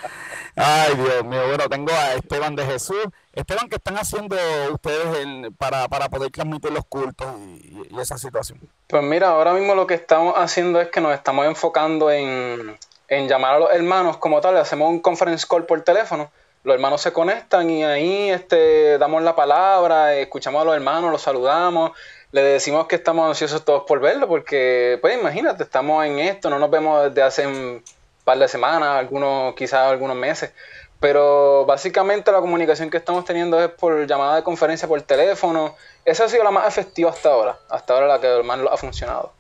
Ay, 0.56 0.94
Dios 0.94 1.24
mío. 1.24 1.46
Bueno, 1.48 1.68
tengo 1.68 1.92
a 1.92 2.14
Esteban 2.14 2.56
de 2.56 2.66
Jesús. 2.66 3.04
Esteban, 3.32 3.68
¿qué 3.68 3.76
están 3.76 3.96
haciendo 3.96 4.36
ustedes 4.72 5.48
para, 5.58 5.88
para 5.88 6.08
poder 6.08 6.30
transmitir 6.30 6.72
los 6.72 6.84
cultos 6.86 7.26
y, 7.38 7.86
esa 8.00 8.18
situación? 8.18 8.60
Pues 8.86 9.02
mira, 9.02 9.28
ahora 9.28 9.52
mismo 9.52 9.74
lo 9.74 9.86
que 9.86 9.94
estamos 9.94 10.34
haciendo 10.36 10.80
es 10.80 10.88
que 10.88 11.00
nos 11.00 11.14
estamos 11.14 11.46
enfocando 11.46 12.10
en, 12.10 12.76
en 13.08 13.28
llamar 13.28 13.54
a 13.54 13.58
los 13.60 13.70
hermanos 13.72 14.16
como 14.18 14.40
tal. 14.40 14.56
Hacemos 14.56 14.88
un 14.88 15.00
conference 15.00 15.46
call 15.48 15.66
por 15.66 15.82
teléfono 15.82 16.30
los 16.62 16.74
hermanos 16.74 17.00
se 17.00 17.12
conectan 17.12 17.70
y 17.70 17.84
ahí 17.84 18.30
este, 18.30 18.98
damos 18.98 19.22
la 19.22 19.34
palabra, 19.34 20.14
escuchamos 20.14 20.62
a 20.62 20.64
los 20.64 20.74
hermanos, 20.74 21.10
los 21.10 21.22
saludamos, 21.22 21.92
le 22.32 22.42
decimos 22.42 22.86
que 22.86 22.96
estamos 22.96 23.26
ansiosos 23.26 23.64
todos 23.64 23.84
por 23.86 24.00
verlo, 24.00 24.28
porque, 24.28 24.98
pues 25.00 25.18
imagínate, 25.18 25.62
estamos 25.62 26.04
en 26.04 26.18
esto, 26.18 26.50
no 26.50 26.58
nos 26.58 26.70
vemos 26.70 27.04
desde 27.04 27.22
hace 27.22 27.46
un 27.46 27.82
par 28.24 28.38
de 28.38 28.46
semanas, 28.46 28.98
algunos, 28.98 29.54
quizás 29.54 29.90
algunos 29.90 30.16
meses, 30.16 30.52
pero 31.00 31.64
básicamente 31.64 32.30
la 32.30 32.40
comunicación 32.40 32.90
que 32.90 32.98
estamos 32.98 33.24
teniendo 33.24 33.58
es 33.62 33.70
por 33.70 34.06
llamada 34.06 34.36
de 34.36 34.42
conferencia 34.42 34.86
por 34.86 35.00
teléfono, 35.02 35.74
esa 36.04 36.24
ha 36.24 36.28
sido 36.28 36.44
la 36.44 36.50
más 36.50 36.68
efectiva 36.68 37.10
hasta 37.10 37.30
ahora, 37.30 37.58
hasta 37.70 37.94
ahora 37.94 38.06
la 38.06 38.20
que 38.20 38.42
más 38.42 38.60
ha 38.70 38.76
funcionado. 38.76 39.32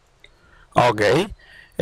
Ok. 0.72 1.02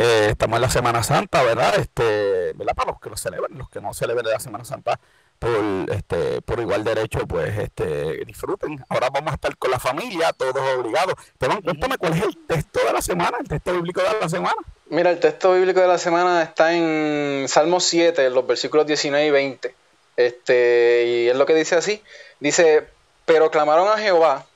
Eh, 0.01 0.29
estamos 0.31 0.57
en 0.57 0.63
la 0.63 0.71
Semana 0.71 1.03
Santa, 1.03 1.43
¿verdad? 1.43 1.75
Este, 1.77 2.53
¿verdad? 2.55 2.75
Para 2.75 2.93
los 2.93 3.01
que 3.01 3.11
lo 3.11 3.17
celebran, 3.17 3.59
los 3.59 3.69
que 3.69 3.81
no 3.81 3.93
celebran 3.93 4.27
la 4.27 4.39
Semana 4.39 4.65
Santa, 4.65 5.01
por 5.39 5.91
este 5.91 6.43
por 6.43 6.61
igual 6.61 6.85
derecho 6.85 7.21
pues 7.27 7.57
este 7.59 8.25
disfruten. 8.25 8.85
Ahora 8.89 9.11
vamos 9.11 9.33
a 9.33 9.35
estar 9.35 9.57
con 9.57 9.71
la 9.71 9.79
familia 9.79 10.33
todos 10.33 10.57
obligados. 10.77 11.15
Pero 11.39 11.61
cuéntame 11.63 11.99
cuál 11.99 12.15
es 12.15 12.25
el 12.25 12.37
texto 12.47 12.81
de 12.87 12.93
la 12.93 13.03
semana 13.03 13.39
el 13.41 13.49
texto 13.49 13.73
bíblico 13.73 14.03
de 14.03 14.21
la 14.21 14.29
semana. 14.29 14.57
Mira 14.91 15.11
el 15.11 15.21
texto 15.21 15.55
bíblico 15.55 15.81
de 15.81 15.89
la 15.89 15.99
semana 15.99 16.43
está 16.43 16.73
en 16.75 17.47
Salmo 17.49 17.81
7 17.81 18.31
los 18.31 18.47
versículos 18.47 18.87
19 18.87 19.27
y 19.27 19.31
20 19.31 19.75
este 20.17 21.05
y 21.07 21.29
es 21.29 21.37
lo 21.37 21.47
que 21.47 21.55
dice 21.55 21.77
así. 21.77 22.03
Dice 22.41 22.89
pero 23.29 23.51
clamaron 23.51 23.89
a 23.89 23.99
Jehová 23.99 24.47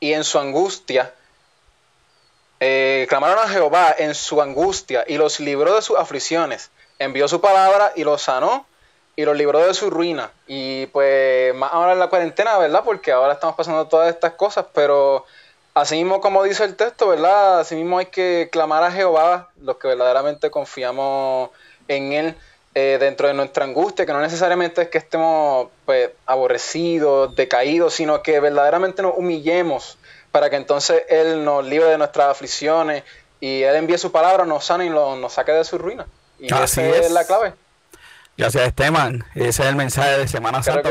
y 0.00 0.14
en 0.14 0.24
su 0.24 0.38
angustia, 0.38 1.12
eh, 2.58 3.06
clamaron 3.08 3.38
a 3.38 3.48
Jehová 3.48 3.94
en 3.98 4.14
su 4.14 4.40
angustia 4.40 5.04
y 5.06 5.18
los 5.18 5.40
libró 5.40 5.74
de 5.74 5.82
sus 5.82 5.98
aflicciones, 5.98 6.70
envió 6.98 7.28
su 7.28 7.42
palabra 7.42 7.92
y 7.94 8.04
los 8.04 8.22
sanó 8.22 8.66
y 9.16 9.24
los 9.24 9.36
libró 9.36 9.66
de 9.66 9.74
su 9.74 9.90
ruina. 9.90 10.30
Y 10.46 10.86
pues 10.86 11.54
más 11.54 11.72
ahora 11.72 11.94
en 11.94 11.98
la 11.98 12.08
cuarentena, 12.08 12.58
¿verdad? 12.58 12.82
Porque 12.84 13.10
ahora 13.12 13.32
estamos 13.32 13.56
pasando 13.56 13.86
todas 13.88 14.10
estas 14.10 14.34
cosas, 14.34 14.66
pero 14.74 15.24
así 15.74 15.96
mismo 15.96 16.20
como 16.20 16.44
dice 16.44 16.64
el 16.64 16.76
texto, 16.76 17.08
¿verdad? 17.08 17.60
Así 17.60 17.74
mismo 17.74 17.98
hay 17.98 18.06
que 18.06 18.50
clamar 18.52 18.84
a 18.84 18.92
Jehová, 18.92 19.50
los 19.62 19.78
que 19.78 19.88
verdaderamente 19.88 20.50
confiamos 20.50 21.50
en 21.88 22.12
Él. 22.12 22.34
Eh, 22.78 22.98
dentro 23.00 23.26
de 23.26 23.32
nuestra 23.32 23.64
angustia, 23.64 24.04
que 24.04 24.12
no 24.12 24.20
necesariamente 24.20 24.82
es 24.82 24.88
que 24.90 24.98
estemos 24.98 25.68
pues, 25.86 26.10
aborrecidos, 26.26 27.34
decaídos, 27.34 27.94
sino 27.94 28.22
que 28.22 28.38
verdaderamente 28.38 29.00
nos 29.00 29.16
humillemos 29.16 29.96
para 30.30 30.50
que 30.50 30.56
entonces 30.56 31.04
Él 31.08 31.42
nos 31.42 31.64
libre 31.64 31.88
de 31.88 31.96
nuestras 31.96 32.28
aflicciones 32.28 33.02
y 33.40 33.62
Él 33.62 33.76
envíe 33.76 33.96
su 33.96 34.12
palabra, 34.12 34.44
nos 34.44 34.66
sane 34.66 34.84
y 34.84 34.90
nos 34.90 35.32
saque 35.32 35.52
de 35.52 35.64
su 35.64 35.78
ruina. 35.78 36.06
Y 36.38 36.52
esa 36.52 36.86
es. 36.86 37.10
la 37.12 37.24
clave. 37.24 37.54
Gracias, 38.36 38.66
Esteban. 38.66 39.24
Ese 39.34 39.62
es 39.62 39.68
el 39.68 39.76
mensaje 39.76 40.18
de 40.18 40.28
Semana 40.28 40.62
Santa. 40.62 40.90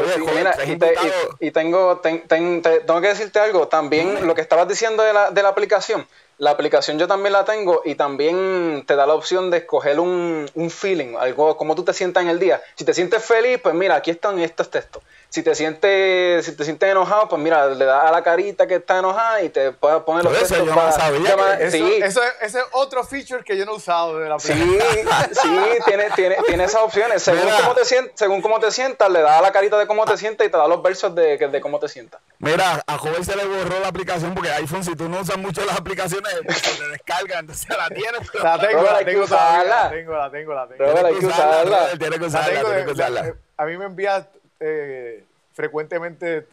y, 1.40 1.52
tengo, 1.52 2.00
tengo 2.00 3.02
que 3.02 3.08
decirte 3.08 3.40
algo. 3.40 3.68
También 3.68 4.26
lo 4.26 4.34
que 4.34 4.42
estabas 4.42 4.68
diciendo 4.68 5.04
de 5.04 5.14
la, 5.14 5.32
de 5.32 5.44
la 5.44 5.50
aplicación 5.50 6.08
la 6.38 6.52
aplicación 6.52 7.00
yo 7.00 7.08
también 7.08 7.34
la 7.34 7.46
tengo 7.46 7.82
y 7.86 7.96
también 7.96 8.84
te 8.86 8.96
da 8.96 9.08
la 9.08 9.14
opción 9.14 9.50
de 9.52 9.58
escoger 9.58 10.00
un, 10.00 10.50
un 10.54 10.70
feeling, 10.70 11.16
algo 11.18 11.56
como 11.56 11.76
tú 11.76 11.84
te 11.84 11.94
sientas 11.94 12.24
en 12.24 12.30
el 12.30 12.40
día. 12.40 12.62
Si 12.76 12.84
te 12.84 12.94
sientes 12.94 13.24
feliz, 13.24 13.60
pues 13.62 13.74
mira, 13.74 13.96
aquí 13.96 14.12
están 14.12 14.40
estos 14.40 14.70
textos. 14.70 15.02
Si 15.30 15.44
te 15.44 15.54
sientes, 15.54 16.46
si 16.46 16.56
te 16.56 16.64
sientes 16.64 16.90
enojado, 16.90 17.28
pues 17.28 17.42
mira, 17.42 17.68
le 17.68 17.84
das 17.86 18.06
a 18.06 18.12
la 18.12 18.24
carita 18.24 18.68
que 18.68 18.76
está 18.76 19.00
enojada 19.00 19.42
y 19.42 19.50
te 19.50 19.72
puedes 19.72 20.02
poner 20.04 20.24
los 20.24 20.34
eso, 20.42 20.66
para, 20.74 21.60
eso, 21.60 21.72
sí. 21.72 22.00
eso, 22.02 22.22
ese 22.42 22.60
es 22.60 22.66
otro 22.72 23.04
feature 23.04 23.44
que 23.44 23.58
yo 23.58 23.66
no 23.66 23.74
he 23.74 23.76
usado 23.76 24.20
de 24.20 24.30
la 24.30 24.36
aplicación. 24.36 24.70
Sí, 24.70 25.40
sí, 25.42 25.50
tiene, 25.86 26.10
tiene, 26.16 26.38
tiene 26.48 26.64
esas 26.64 26.82
opciones. 26.82 27.22
Según 27.22 27.50
cómo, 27.62 27.76
te 27.76 27.86
sientas, 27.86 28.14
según 28.16 28.42
cómo 28.42 28.60
te 28.60 28.72
sientas, 28.72 29.10
le 29.10 29.22
das 29.22 29.40
a 29.40 29.42
la 29.42 29.52
carita 29.52 29.78
de 29.78 29.88
cómo 29.88 30.06
te 30.06 30.18
sientas 30.18 30.48
y 30.48 30.50
te 30.50 30.58
da 30.58 30.68
los 30.68 30.82
versos 30.82 31.14
de, 31.14 31.38
de 31.38 31.62
cómo 31.62 31.80
te 31.80 31.90
sientas. 31.90 32.22
Mira, 32.40 32.84
a 32.86 32.98
Joven 32.98 33.24
se 33.26 33.36
le 33.36 33.46
borró 33.46 33.80
la 33.80 33.88
aplicación 33.88 34.34
porque 34.34 34.52
iPhone, 34.52 34.84
si 34.84 34.96
tú 34.96 35.10
no 35.10 35.20
usas 35.20 35.38
mucho 35.38 35.66
las 35.66 35.78
aplicaciones, 35.78 36.34
te 36.78 36.88
descargan, 36.90 37.40
entonces 37.40 37.70
la 37.70 37.90
tienes. 37.90 38.34
La 38.36 38.60
tengo, 38.60 38.84
la 38.84 38.98
tengo, 39.04 39.26
la 39.26 39.90
tengo, 39.90 40.14
la 40.14 40.30
tengo, 40.30 40.54
la 40.54 40.68
tengo. 40.68 41.08
Hay 41.08 41.16
que 41.16 41.26
usarla. 41.26 41.90
Tienes 41.98 42.20
que 42.20 42.26
usarla, 42.26 42.86
que 42.86 42.92
usarla. 42.92 43.34
A 43.58 43.66
mí 43.66 43.78
me 43.78 43.86
envía... 43.86 44.28
Eh, 44.60 45.24
frecuentemente 45.54 46.48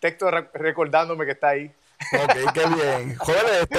texto 0.00 0.30
recordándome 0.30 1.26
que 1.26 1.32
está 1.32 1.48
ahí. 1.48 1.72
Ok, 2.12 2.52
qué 2.52 2.66
bien. 2.66 3.16
Joder, 3.16 3.62
este, 3.62 3.78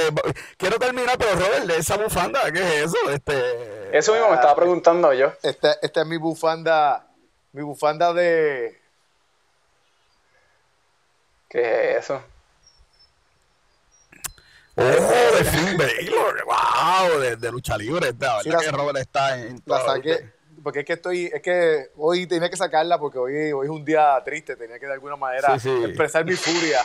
quiero 0.57 0.77
terminar, 0.79 1.17
pero 1.17 1.35
Robert, 1.35 1.69
esa 1.71 1.97
bufanda, 1.97 2.51
¿qué 2.51 2.59
es 2.59 2.85
eso? 2.85 3.09
Este, 3.09 3.97
eso 3.97 4.13
mismo 4.13 4.29
me 4.29 4.35
estaba 4.35 4.55
preguntando 4.55 5.13
yo. 5.13 5.31
Esta, 5.43 5.77
esta 5.81 6.01
es 6.01 6.07
mi 6.07 6.17
bufanda, 6.17 7.07
mi 7.53 7.61
bufanda 7.61 8.13
de... 8.13 8.79
¿Qué 11.49 11.91
es 11.91 12.03
eso? 12.03 12.21
Oh, 14.77 14.83
de 14.83 15.43
Finn 15.45 15.77
Baylor, 15.77 16.43
wow, 16.45 17.19
de, 17.37 17.51
lucha 17.51 17.77
libre, 17.77 18.11
¿verdad? 18.11 18.41
que 18.43 18.71
Robert 18.71 18.97
está 18.97 19.39
en, 19.39 19.61
la 19.65 19.79
saqué, 19.85 20.33
porque 20.65 20.79
es 20.79 20.85
que 20.87 20.93
estoy, 20.93 21.29
es 21.31 21.43
que 21.43 21.91
hoy 21.95 22.25
tenía 22.25 22.49
que 22.49 22.57
sacarla 22.57 22.97
porque 22.97 23.19
hoy, 23.19 23.51
hoy 23.51 23.67
es 23.67 23.71
un 23.71 23.85
día 23.85 24.19
triste, 24.25 24.55
tenía 24.55 24.79
que 24.79 24.87
de 24.87 24.93
alguna 24.93 25.15
manera 25.15 25.53
expresar 25.53 26.25
mi 26.25 26.33
furia. 26.33 26.79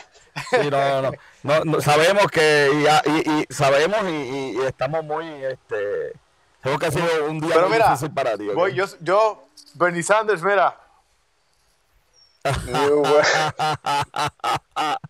Sí, 0.50 0.68
no, 0.70 1.12
no, 1.42 1.64
no, 1.64 1.80
sabemos 1.80 2.26
que, 2.26 2.68
y, 2.74 3.30
y, 3.30 3.46
sabemos 3.48 4.00
y, 4.06 4.58
estamos 4.66 5.02
muy, 5.02 5.24
este, 5.46 6.12
creo 6.60 6.78
que 6.78 6.86
ha 6.86 6.90
sido 6.90 7.30
un 7.30 7.40
día 7.40 7.66
muy 7.66 7.78
difícil 7.78 8.12
para 8.12 8.36
ti. 8.36 8.48
Voy, 8.48 8.74
yo, 8.74 8.84
yo, 9.00 9.48
Bernie 9.76 10.02
Sanders, 10.02 10.42
mira. 10.42 10.78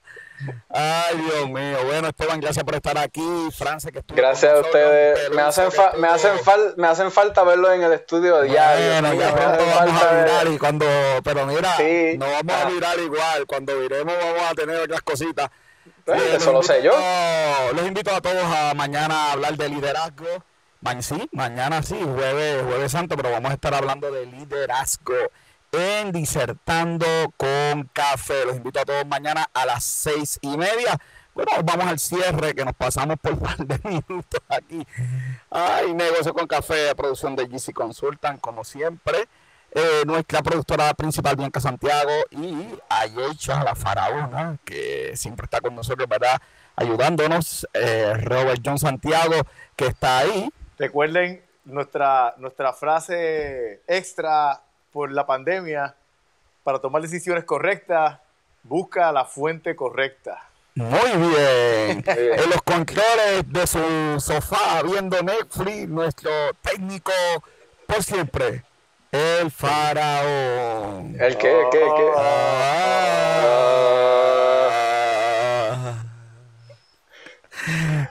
Ay, 0.69 1.17
Dios 1.19 1.49
mío. 1.49 1.79
Bueno, 1.85 2.09
Esteban, 2.09 2.41
gracias 2.41 2.65
por 2.65 2.75
estar 2.75 2.97
aquí. 2.99 3.49
Francia, 3.57 3.91
que 3.91 4.03
Gracias 4.09 4.53
a 4.53 4.61
ustedes. 4.61 5.31
Me 5.31 5.43
hacen, 5.43 5.69
me, 5.99 6.09
hacen 6.09 6.33
me 6.77 6.87
hacen 6.87 7.11
falta 7.11 7.43
verlo 7.45 7.73
en 7.73 7.83
el 7.83 7.93
estudio 7.93 8.43
diario. 8.43 8.93
Bueno, 8.93 9.15
ya 9.15 9.35
pronto 9.35 9.67
vamos 9.67 10.03
a 10.03 10.23
virar 10.23 10.49
y 10.49 10.59
cuando, 10.59 10.87
pero 11.23 11.47
mira, 11.47 11.77
no 12.17 12.27
vamos 12.27 12.55
a 12.55 12.69
virar 12.71 12.99
igual. 12.99 13.47
Cuando 13.47 13.79
viremos 13.79 14.15
vamos 14.19 14.51
a 14.51 14.55
tener 14.55 14.77
otras 14.77 15.03
cositas. 15.03 15.51
Pues, 16.05 16.35
eso 16.35 16.53
lo 16.53 16.63
sé 16.63 16.83
yo. 16.83 16.93
Los 17.75 17.87
invito 17.87 18.15
a 18.15 18.21
todos 18.21 18.45
a 18.45 18.75
mañana 18.75 19.29
a 19.29 19.33
hablar 19.33 19.57
de 19.57 19.69
liderazgo. 19.69 20.27
sí, 21.01 21.29
mañana 21.33 21.83
sí, 21.83 22.01
jueves, 22.03 22.63
jueves 22.63 22.93
santo, 22.93 23.17
pero 23.17 23.31
vamos 23.31 23.51
a 23.51 23.55
estar 23.55 23.75
hablando 23.75 24.11
de 24.11 24.27
liderazgo 24.27 25.15
en 25.73 26.13
Disertando 26.13 27.07
con 27.37 27.89
Café. 27.93 28.45
Los 28.45 28.57
invito 28.57 28.81
a 28.81 28.85
todos 28.85 29.07
mañana 29.07 29.49
a 29.53 29.67
las 29.67 29.85
seis 29.85 30.39
y 30.43 30.57
media. 30.57 30.99
Bueno, 31.35 31.53
vamos 31.65 31.87
al 31.87 31.99
cierre, 31.99 32.55
que 32.55 32.65
nos 32.65 32.75
pasamos 32.75 33.17
por 33.21 33.33
un 33.35 33.39
par 33.39 33.57
de 33.59 33.79
minutos 33.89 34.41
aquí. 34.49 34.87
Ay, 35.51 35.95
negocio 35.95 36.35
con 36.35 36.47
café, 36.47 36.95
producción 36.95 37.37
de 37.37 37.47
GC 37.47 37.73
Consultan, 37.73 38.39
como 38.39 38.65
siempre. 38.65 39.29
Eh, 39.73 40.03
nuestra 40.05 40.43
productora 40.43 40.93
principal, 40.95 41.37
Bianca 41.37 41.61
Santiago, 41.61 42.11
y 42.31 42.67
Ayecha, 42.89 43.63
la 43.63 43.77
faraona, 43.77 44.59
que 44.65 45.13
siempre 45.15 45.45
está 45.45 45.61
con 45.61 45.77
nosotros, 45.77 46.09
¿verdad? 46.09 46.41
Ayudándonos. 46.75 47.69
Eh, 47.75 48.15
Robert 48.15 48.61
John 48.65 48.79
Santiago, 48.79 49.37
que 49.77 49.87
está 49.87 50.19
ahí. 50.19 50.51
Recuerden 50.77 51.45
nuestra, 51.65 52.35
nuestra 52.39 52.73
frase 52.73 53.83
extra 53.87 54.61
por 54.93 55.11
la 55.13 55.27
pandemia, 55.27 55.95
para 56.63 56.79
tomar 56.81 57.03
decisiones 57.03 57.45
correctas, 57.45 58.19
busca 58.63 59.11
la 59.13 59.25
fuente 59.25 59.75
correcta. 59.77 60.49
Muy 60.75 61.11
bien. 61.11 62.05
en 62.07 62.51
los 62.51 62.63
controles 62.63 63.45
de 63.47 63.67
su 63.67 64.21
sofá 64.21 64.83
viendo 64.83 65.21
Netflix, 65.23 65.89
nuestro 65.89 66.31
técnico 66.63 67.13
por 67.87 68.03
siempre, 68.05 68.65
el 69.11 69.51
faraón. 69.51 71.17
¿El 71.19 71.37
qué? 71.37 71.65
¿Qué? 71.73 71.79
¿Qué? 71.79 72.11
Ah. 72.17 73.11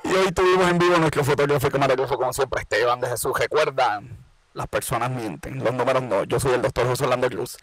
Y 0.04 0.14
hoy 0.14 0.32
tuvimos 0.32 0.70
en 0.70 0.78
vivo 0.78 0.98
nuestro 0.98 1.24
fotógrafo 1.24 1.68
y 1.68 1.70
camarógrafo, 1.70 2.18
como 2.18 2.34
siempre, 2.34 2.62
Esteban 2.62 3.00
de 3.00 3.08
Jesús. 3.08 3.32
¿Recuerdan? 3.40 4.29
Las 4.54 4.68
personas 4.68 5.12
mienten, 5.12 5.64
los 5.64 5.74
números 5.74 6.04
no. 6.04 6.24
Yo 6.24 6.40
soy 6.40 6.54
el 6.54 6.62
doctor 6.62 6.88
José 6.88 7.04
Orlando 7.04 7.30
Cruz. 7.30 7.58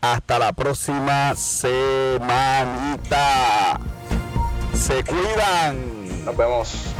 Hasta 0.00 0.38
la 0.38 0.52
próxima 0.52 1.34
semanita. 1.34 2.20
Se 4.74 5.02
cuidan. 5.04 6.24
Nos 6.24 6.36
vemos. 6.36 6.94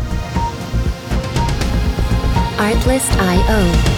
Artlist.io 2.58 3.95